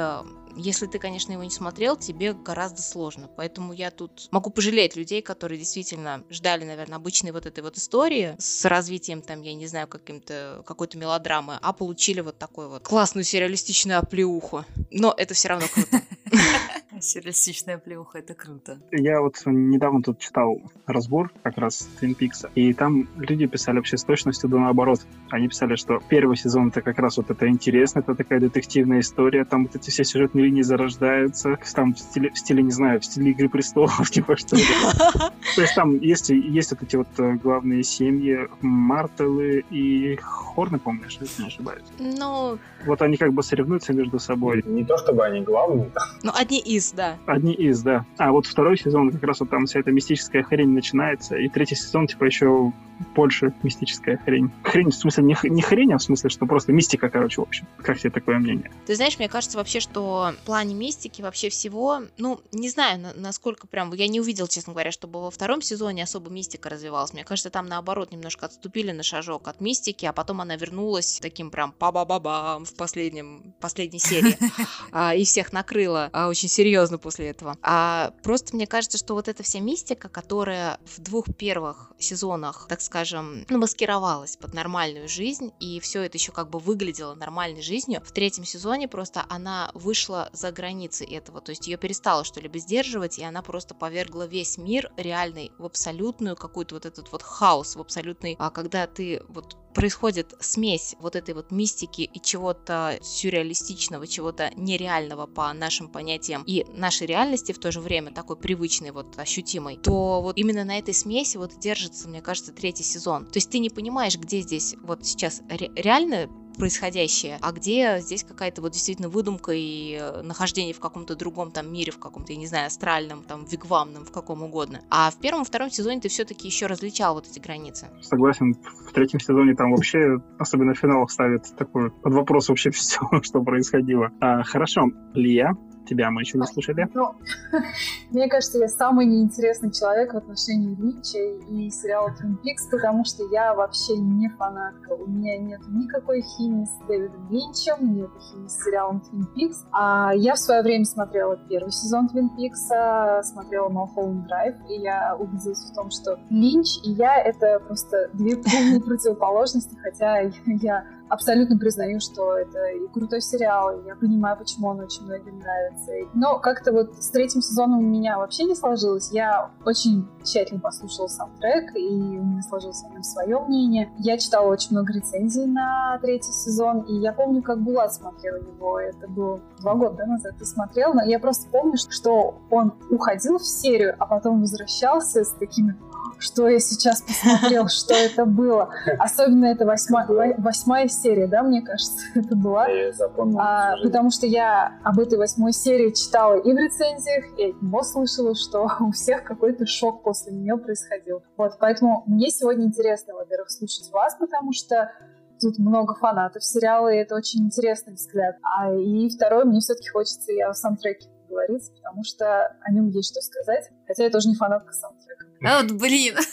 если 0.56 0.88
ты, 0.88 1.00
конечно, 1.00 1.32
его 1.32 1.44
не 1.44 1.50
смотрел, 1.50 1.96
тебе 1.98 2.34
гораздо 2.34 2.82
сложно. 2.82 3.30
Поэтому 3.36 3.74
я 3.74 3.92
тут 3.92 4.28
могу 4.32 4.50
пожалеть 4.50 4.96
людей, 4.96 5.22
которые 5.22 5.60
действительно 5.60 6.24
ждали, 6.30 6.64
наверное, 6.64 6.98
обычной 6.98 7.32
вот 7.32 7.46
этой 7.46 7.64
вот 7.64 7.78
истории 7.78 8.36
с 8.40 8.66
развитием, 8.66 9.22
там, 9.22 9.42
я 9.42 9.54
не 9.54 9.68
знаю, 9.68 9.88
каким-то, 9.88 10.64
какой-то 10.66 10.98
мелодрамы, 10.98 11.58
а 11.62 11.74
получили 11.74 12.22
вот 12.22 12.38
такую 12.38 12.70
вот 12.70 12.84
классную 12.84 13.24
сюрреалистичную 13.24 14.00
оплеуху. 14.00 14.66
Но 14.90 15.14
это 15.18 15.34
все 15.34 15.50
равно 15.50 15.68
круто. 15.68 16.02
Сюрреалистичная 17.02 17.78
плюха, 17.78 18.20
это 18.20 18.34
круто. 18.34 18.80
Я 18.92 19.22
вот 19.22 19.36
недавно 19.46 20.02
тут 20.02 20.20
читал 20.20 20.62
разбор 20.86 21.32
как 21.44 21.58
раз 21.58 21.90
Твин 22.00 22.16
Пикса, 22.16 22.50
и 22.56 22.74
там 22.74 23.08
люди 23.18 23.48
писали 23.48 23.78
вообще 23.78 23.98
с 23.98 24.04
точностью 24.04 24.50
до 24.50 24.60
наоборот. 24.60 25.02
Они 25.30 25.48
писали, 25.48 25.76
что 25.76 26.00
первый 26.10 26.38
сезон 26.38 26.70
это 26.70 26.82
как 26.82 27.00
раз 27.00 27.18
вот 27.18 27.32
это 27.32 27.48
интересно, 27.48 28.00
это 28.00 28.16
такая 28.16 28.40
детективная 28.40 29.00
история, 29.00 29.46
там 29.46 29.66
вот 29.66 29.76
эти 29.76 29.90
все 29.90 30.04
сюжетные 30.04 30.46
линии 30.46 30.62
зарождаются, 30.62 31.58
там 31.74 31.94
в 31.94 32.00
стиле, 32.00 32.30
в 32.30 32.38
стиле 32.38 32.64
не 32.64 32.72
знаю, 32.72 33.00
в 33.00 33.06
стиле 33.06 33.32
Игры 33.32 33.50
престолов, 33.50 34.10
типа 34.12 34.36
что 34.36 34.56
То 35.56 35.62
есть 35.62 35.76
там 35.76 35.98
есть, 36.00 36.30
есть 36.30 36.72
вот 36.72 36.84
эти 36.84 36.96
вот 36.96 37.08
э, 37.18 37.34
главные 37.36 37.84
семьи, 37.84 38.48
Мартелы 38.62 39.66
и 39.70 40.16
Хорны, 40.18 40.80
помнишь, 40.80 41.18
если 41.20 41.42
не 41.42 41.48
ошибаюсь? 41.48 41.84
Ну... 42.00 42.58
Вот 42.86 43.02
они 43.02 43.18
как 43.18 43.34
бы 43.34 43.44
соревнуются 43.44 43.94
между 43.94 44.20
собой. 44.20 44.64
Не 44.66 44.84
то 44.84 44.98
чтобы 44.98 45.24
они 45.26 45.42
главные. 45.42 45.92
Ну, 46.24 46.32
одни 46.34 46.60
из, 46.60 46.91
да. 46.94 47.18
Одни 47.26 47.54
из, 47.54 47.82
да. 47.82 48.06
А 48.18 48.32
вот 48.32 48.46
второй 48.46 48.78
сезон, 48.78 49.12
как 49.12 49.24
раз 49.24 49.40
вот 49.40 49.50
там 49.50 49.66
вся 49.66 49.80
эта 49.80 49.92
мистическая 49.92 50.44
хрень 50.44 50.70
начинается, 50.70 51.36
и 51.38 51.50
третий 51.50 51.76
сезон, 51.76 52.08
типа, 52.08 52.26
еще 52.26 52.72
больше 53.16 53.54
мистическая 53.64 54.18
хрень. 54.18 54.52
Хрень, 54.64 54.90
в 54.90 54.96
смысле, 54.96 55.24
не, 55.24 55.36
не 55.44 55.62
хрень, 55.62 55.94
а 55.94 55.98
в 55.98 56.04
смысле, 56.04 56.30
что 56.30 56.46
просто 56.46 56.72
мистика, 56.72 57.10
короче, 57.10 57.42
в 57.42 57.46
общем. 57.46 57.68
Как 57.78 58.00
тебе 58.00 58.12
такое 58.12 58.38
мнение? 58.38 58.72
Ты 58.86 58.96
знаешь, 58.96 59.18
мне 59.18 59.30
кажется 59.30 59.58
вообще, 59.58 59.80
что 59.80 60.34
в 60.42 60.46
плане 60.46 60.74
мистики 60.76 61.22
вообще 61.22 61.50
всего, 61.50 62.02
ну, 62.18 62.42
не 62.52 62.70
знаю, 62.70 63.00
на, 63.00 63.14
насколько 63.14 63.68
прям, 63.68 63.94
я 63.94 64.08
не 64.08 64.20
увидел, 64.20 64.48
честно 64.48 64.74
говоря, 64.74 64.92
чтобы 64.92 65.22
во 65.22 65.32
втором 65.32 65.62
сезоне 65.62 66.04
особо 66.04 66.30
мистика 66.30 66.70
развивалась. 66.70 67.14
Мне 67.14 67.24
кажется, 67.24 67.50
там 67.50 67.68
наоборот 67.68 68.12
немножко 68.12 68.46
отступили 68.46 68.92
на 68.92 69.04
шажок 69.04 69.48
от 69.48 69.62
мистики, 69.62 70.06
а 70.06 70.14
потом 70.14 70.42
она 70.42 70.56
вернулась 70.56 71.20
таким 71.22 71.50
прям 71.50 71.74
па-ба-ба-бам 71.78 72.66
в 72.66 72.76
последнем, 72.76 73.54
последней 73.60 74.00
серии. 74.00 74.38
А, 74.94 75.16
и 75.16 75.24
всех 75.24 75.54
накрыла 75.54 76.10
а, 76.12 76.28
очень 76.28 76.50
серьезно 76.82 76.98
после 76.98 77.30
этого. 77.30 77.58
А 77.62 78.14
просто 78.24 78.56
мне 78.56 78.66
кажется, 78.66 78.98
что 78.98 79.14
вот 79.14 79.28
эта 79.28 79.44
вся 79.44 79.60
мистика, 79.60 80.10
которая 80.10 80.80
в 80.86 81.00
двух 81.00 81.26
первых 81.38 81.92
сезонах, 82.00 82.66
так 82.68 82.82
скажем, 82.82 83.46
ну, 83.50 83.60
маскировалась 83.60 84.38
под 84.38 84.54
нормальную 84.54 85.08
жизнь, 85.08 85.52
и 85.60 85.80
все 85.80 86.04
это 86.04 86.18
еще 86.18 86.32
как 86.32 86.50
бы 86.50 86.60
выглядело 86.60 87.14
нормальной 87.14 87.62
жизнью, 87.62 88.02
в 88.04 88.12
третьем 88.12 88.46
сезоне 88.46 88.88
просто 88.88 89.26
она 89.30 89.72
вышла 89.74 90.30
за 90.34 90.52
границы 90.52 91.06
этого, 91.06 91.42
то 91.42 91.52
есть 91.52 91.68
ее 91.68 91.78
перестало 91.78 92.24
что-либо 92.24 92.58
сдерживать, 92.58 93.20
и 93.20 93.24
она 93.24 93.42
просто 93.42 93.76
повергла 93.76 94.26
весь 94.26 94.58
мир 94.58 94.92
реальный 94.98 95.52
в 95.60 95.66
абсолютную 95.66 96.36
какую-то 96.36 96.76
вот 96.76 96.86
этот 96.86 97.12
вот 97.12 97.22
хаос, 97.22 97.76
в 97.76 97.82
абсолютный, 97.82 98.36
а 98.40 98.50
когда 98.50 98.88
ты 98.88 99.22
вот 99.28 99.56
происходит 99.74 100.34
смесь 100.40 100.96
вот 101.00 101.16
этой 101.16 101.34
вот 101.34 101.52
мистики 101.52 102.02
и 102.02 102.22
чего-то 102.22 102.98
сюрреалистичного, 103.02 104.08
чего-то 104.08 104.52
нереального 104.56 105.28
по 105.28 105.52
нашим 105.54 105.90
понятиям 105.90 106.44
и 106.46 106.66
нашей 106.74 107.08
реальности 107.08 107.52
в 107.52 107.60
то 107.60 107.72
же 107.72 107.80
время 107.80 108.12
такой 108.12 108.36
привычной, 108.36 108.92
вот 108.92 109.18
ощутимой, 109.18 109.78
то 109.78 110.22
вот 110.22 110.38
именно 110.38 110.64
на 110.64 110.78
этой 110.78 110.94
смеси 110.94 111.38
вот 111.38 111.60
держится, 111.60 112.08
мне 112.08 112.22
кажется, 112.22 112.52
третий 112.52 112.84
сезон. 112.84 113.26
То 113.26 113.38
есть 113.38 113.50
ты 113.50 113.60
не 113.60 113.70
понимаешь, 113.70 114.18
где 114.18 114.42
здесь 114.42 114.76
вот 114.82 115.06
сейчас 115.06 115.42
ре- 115.50 115.72
реально 115.76 116.30
происходящее, 116.58 117.38
а 117.42 117.52
где 117.52 118.00
здесь 118.00 118.24
какая-то 118.24 118.62
вот 118.62 118.72
действительно 118.72 119.10
выдумка 119.10 119.52
и 119.54 119.98
э, 120.00 120.22
нахождение 120.22 120.74
в 120.74 120.80
каком-то 120.80 121.16
другом 121.16 121.52
там 121.52 121.72
мире, 121.72 121.92
в 121.92 122.00
каком-то, 122.00 122.34
я 122.34 122.40
не 122.40 122.48
знаю, 122.48 122.68
астральном, 122.68 123.24
там, 123.24 123.46
вигвамном, 123.46 124.06
в 124.06 124.12
каком 124.12 124.44
угодно. 124.44 124.82
А 124.90 125.12
в 125.12 125.18
первом 125.18 125.44
и 125.44 125.46
втором 125.46 125.70
сезоне 125.70 126.02
ты 126.02 126.10
все-таки 126.10 126.48
еще 126.48 126.68
различал 126.68 127.16
вот 127.16 127.28
эти 127.28 127.40
границы. 127.40 127.88
Согласен, 128.02 128.54
в 128.54 128.94
третьем 128.94 129.20
сезоне 129.20 129.56
там 129.56 129.72
вообще, 129.72 130.18
особенно 130.40 130.74
в 130.74 130.78
финалах, 130.78 131.12
ставят 131.12 131.56
такой 131.58 131.92
под 131.92 132.14
вопрос 132.14 132.50
вообще 132.50 132.70
все, 132.72 133.02
что 133.22 133.42
происходило. 133.42 134.12
А, 134.20 134.44
хорошо, 134.44 134.86
Лия, 135.14 135.56
тебя 135.86 136.12
мы 136.12 136.22
еще 136.22 136.38
не 136.38 136.46
слушали. 136.46 136.88
Ну, 136.94 137.16
мне 138.12 138.28
кажется, 138.28 138.60
я 138.60 138.68
самый 138.68 139.06
неинтересный 139.06 139.72
человек 139.72 140.14
в 140.14 140.18
отношении 140.18 140.76
Линча 140.76 141.20
и 141.50 141.70
сериала 141.70 142.10
Twin 142.10 142.38
Peaks, 142.44 142.70
потому 142.70 143.06
что 143.06 143.24
я 143.32 143.54
вообще 143.54 143.98
не 143.98 144.30
фанатка. 144.30 144.94
У 144.94 145.08
меня 145.08 145.38
нет 145.38 145.62
никакой 145.68 146.22
химии 146.22 146.66
с 146.66 146.88
Дэвидом 146.88 147.30
Линчем, 147.30 147.96
нет 147.96 148.10
химии 148.20 148.48
с 148.48 148.64
сериалом 148.64 149.02
Twin 149.12 149.26
Peaks. 149.36 149.58
А 149.72 150.12
я 150.16 150.36
в 150.36 150.40
свое 150.40 150.62
время 150.62 150.86
смотрела 150.86 151.38
первый 151.50 151.72
сезон 151.72 152.10
Twin 152.14 152.30
Peaks, 152.38 153.24
смотрела 153.24 153.70
Mulholland 153.70 154.28
Drive, 154.28 154.68
и 154.70 154.82
я 154.82 155.16
убедилась 155.16 155.70
в 155.72 155.74
том, 155.74 155.90
что 155.92 156.20
Линч 156.30 156.78
и 156.84 156.92
я— 156.92 157.22
это 157.24 157.60
просто 157.60 158.10
две 158.14 158.36
полные 158.38 158.82
противоположности, 158.82 159.76
хотя 159.82 160.22
я 160.46 160.86
абсолютно 161.12 161.58
признаю, 161.58 162.00
что 162.00 162.38
это 162.38 162.68
и 162.70 162.88
крутой 162.88 163.22
сериал, 163.22 163.78
и 163.78 163.86
я 163.86 163.96
понимаю, 163.96 164.38
почему 164.38 164.70
он 164.70 164.80
очень 164.80 165.04
многим 165.04 165.40
нравится. 165.40 165.92
Но 166.14 166.40
как-то 166.40 166.72
вот 166.72 166.96
с 167.04 167.10
третьим 167.10 167.42
сезоном 167.42 167.80
у 167.80 167.88
меня 167.88 168.18
вообще 168.18 168.46
не 168.46 168.56
сложилось. 168.56 169.12
Я 169.12 169.52
очень 169.66 170.08
тщательно 170.24 170.62
послушала 170.62 171.08
сам 171.08 171.32
трек, 171.38 171.76
и 171.76 171.86
у 171.86 172.24
меня 172.24 172.42
сложилось 172.44 172.84
о 172.86 172.94
нем 172.94 173.04
свое 173.04 173.40
мнение. 173.40 173.92
Я 173.98 174.18
читала 174.18 174.48
очень 174.48 174.72
много 174.72 174.94
рецензий 174.94 175.46
на 175.46 176.00
третий 176.02 176.32
сезон, 176.32 176.82
и 176.82 176.96
я 176.96 177.12
помню, 177.12 177.42
как 177.42 177.60
Булат 177.60 177.94
смотрел 177.94 178.38
его. 178.38 178.80
Это 178.80 179.08
было 179.10 179.42
два 179.60 179.76
года 179.76 179.98
да, 179.98 180.06
назад 180.06 180.36
ты 180.40 180.46
смотрел, 180.46 180.94
но 180.94 181.04
я 181.04 181.20
просто 181.20 181.50
помню, 181.50 181.76
что 181.78 182.36
он 182.50 182.74
уходил 182.90 183.38
в 183.38 183.46
серию, 183.46 183.96
а 184.00 184.06
потом 184.06 184.40
возвращался 184.40 185.26
с 185.26 185.32
такими 185.34 185.76
что 186.20 186.48
я 186.48 186.60
сейчас 186.60 187.02
посмотрел, 187.02 187.68
что 187.68 187.94
это 187.94 188.26
было. 188.26 188.70
Особенно 189.00 189.46
это 189.46 189.66
восьмая, 189.66 190.36
восьмая 190.38 190.88
серия, 190.88 191.28
да, 191.28 191.44
мне 191.44 191.62
кажется, 191.62 192.04
это 192.16 192.36
была. 192.36 192.68
Я 192.68 192.92
запомнил. 192.92 193.40
А, 193.40 193.76
потому 193.82 194.12
что 194.12 194.28
я 194.28 194.80
об 194.84 195.00
этой 195.00 195.18
восьмой 195.18 195.54
серии 195.54 195.92
читала 195.92 196.36
и 196.40 196.54
в 196.54 196.58
рецензиях, 196.58 197.26
и 197.38 197.52
от 197.52 197.62
него 197.62 197.84
слышала, 197.84 198.36
что 198.36 198.70
у 198.80 198.92
всех 198.92 199.24
какой-то 199.24 199.66
шок 199.66 200.04
после 200.04 200.34
нее 200.34 200.58
происходил. 200.58 201.24
Вот, 201.38 201.58
поэтому 201.60 202.04
мне 202.08 202.30
сегодня 202.30 202.66
интересно, 202.66 203.16
во-первых, 203.16 203.50
слушать 203.50 203.92
вас, 203.92 204.16
потому 204.16 204.54
что 204.54 204.92
тут 205.40 205.58
много 205.58 205.96
фанатов 205.96 206.44
сериала, 206.44 206.94
и 206.94 206.98
это 206.98 207.16
очень 207.16 207.46
интересный 207.46 207.94
взгляд. 207.94 208.36
А 208.44 208.72
и 208.72 209.10
второе, 209.10 209.46
мне 209.46 209.60
все-таки 209.60 209.90
хочется 209.90 210.32
и 210.32 210.40
о 210.40 210.54
саундтреке 210.54 211.10
поговорить, 211.28 211.72
потому 211.76 212.04
что 212.04 212.56
о 212.62 212.72
нем 212.72 212.90
есть 212.90 213.12
что 213.12 213.22
сказать, 213.22 213.70
хотя 213.88 214.04
я 214.04 214.10
тоже 214.10 214.30
не 214.30 214.36
фанатка 214.36 214.74
саундтрека. 214.74 215.26
А 215.44 215.62
вот 215.62 215.72
блин. 215.72 216.16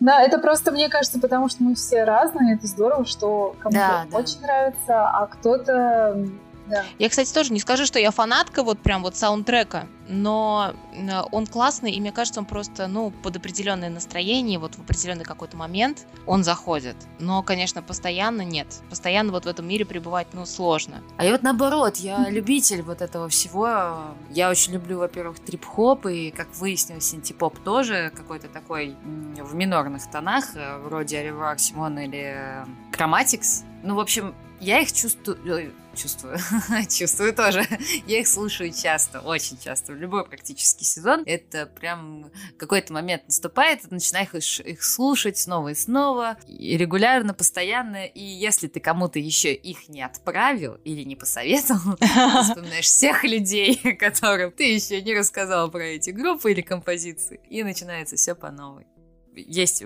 Да, 0.00 0.22
это 0.22 0.38
просто, 0.38 0.72
мне 0.72 0.88
кажется, 0.88 1.20
потому 1.20 1.48
что 1.48 1.62
мы 1.62 1.74
все 1.74 2.04
разные, 2.04 2.56
это 2.56 2.66
здорово, 2.66 3.04
что 3.04 3.54
кому-то 3.60 4.06
очень 4.12 4.40
нравится, 4.40 5.08
а 5.08 5.26
кто-то 5.26 6.28
Да. 6.66 6.84
Я, 6.98 7.08
кстати, 7.08 7.32
тоже 7.32 7.52
не 7.52 7.60
скажу, 7.60 7.84
что 7.84 7.98
я 7.98 8.10
фанатка 8.10 8.62
вот 8.62 8.78
прям 8.78 9.02
вот 9.02 9.16
саундтрека, 9.16 9.86
но 10.08 10.74
э, 10.92 11.20
он 11.30 11.46
классный, 11.46 11.92
и 11.92 12.00
мне 12.00 12.12
кажется, 12.12 12.40
он 12.40 12.46
просто, 12.46 12.86
ну, 12.86 13.10
под 13.10 13.36
определенное 13.36 13.90
настроение, 13.90 14.58
вот 14.58 14.74
в 14.74 14.80
определенный 14.80 15.24
какой-то 15.24 15.56
момент 15.56 16.06
он 16.26 16.44
заходит. 16.44 16.96
Но, 17.18 17.42
конечно, 17.42 17.82
постоянно 17.82 18.42
нет. 18.42 18.66
Постоянно 18.90 19.32
вот 19.32 19.44
в 19.44 19.48
этом 19.48 19.66
мире 19.66 19.84
пребывать, 19.84 20.28
ну, 20.32 20.46
сложно. 20.46 21.02
А 21.16 21.24
я 21.24 21.32
вот 21.32 21.42
наоборот, 21.42 21.96
я 21.96 22.28
любитель 22.28 22.82
вот 22.82 23.02
этого 23.02 23.28
всего. 23.28 24.14
Я 24.30 24.50
очень 24.50 24.72
люблю, 24.72 24.98
во-первых, 24.98 25.40
трип-хоп, 25.40 26.06
и, 26.06 26.30
как 26.30 26.48
выяснилось, 26.56 27.04
синтепоп 27.04 27.58
тоже 27.58 28.10
какой-то 28.14 28.48
такой 28.48 28.96
в 29.38 29.54
минорных 29.54 30.10
тонах, 30.10 30.44
э, 30.54 30.78
вроде 30.78 31.18
Аривар 31.18 31.58
Симон 31.58 31.98
или 31.98 32.64
Chromatics. 32.92 33.64
Ну, 33.82 33.96
в 33.96 34.00
общем, 34.00 34.34
я 34.64 34.80
их 34.80 34.92
чувствую, 34.92 35.74
чувствую, 35.94 36.38
чувствую 36.88 37.34
тоже. 37.34 37.66
Я 38.06 38.20
их 38.20 38.28
слушаю 38.28 38.72
часто, 38.72 39.20
очень 39.20 39.58
часто, 39.58 39.92
в 39.92 39.96
любой 39.96 40.24
практически 40.24 40.84
сезон. 40.84 41.22
Это 41.26 41.66
прям 41.66 42.30
какой-то 42.58 42.92
момент 42.94 43.24
наступает, 43.26 43.90
начинаешь 43.90 44.60
их, 44.60 44.66
их 44.66 44.82
слушать 44.82 45.36
снова 45.36 45.68
и 45.68 45.74
снова, 45.74 46.38
и 46.48 46.76
регулярно, 46.78 47.34
постоянно. 47.34 48.06
И 48.06 48.22
если 48.22 48.68
ты 48.68 48.80
кому-то 48.80 49.18
еще 49.18 49.52
их 49.52 49.88
не 49.88 50.02
отправил 50.02 50.74
или 50.84 51.02
не 51.02 51.14
посоветовал, 51.14 51.96
ты 51.96 52.06
вспоминаешь 52.42 52.86
всех 52.86 53.22
людей, 53.22 53.76
которым 54.00 54.50
ты 54.50 54.74
еще 54.74 55.02
не 55.02 55.14
рассказал 55.14 55.70
про 55.70 55.84
эти 55.84 56.10
группы 56.10 56.52
или 56.52 56.62
композиции, 56.62 57.40
и 57.50 57.62
начинается 57.62 58.16
все 58.16 58.34
по 58.34 58.50
новой. 58.50 58.86
Есть 59.34 59.82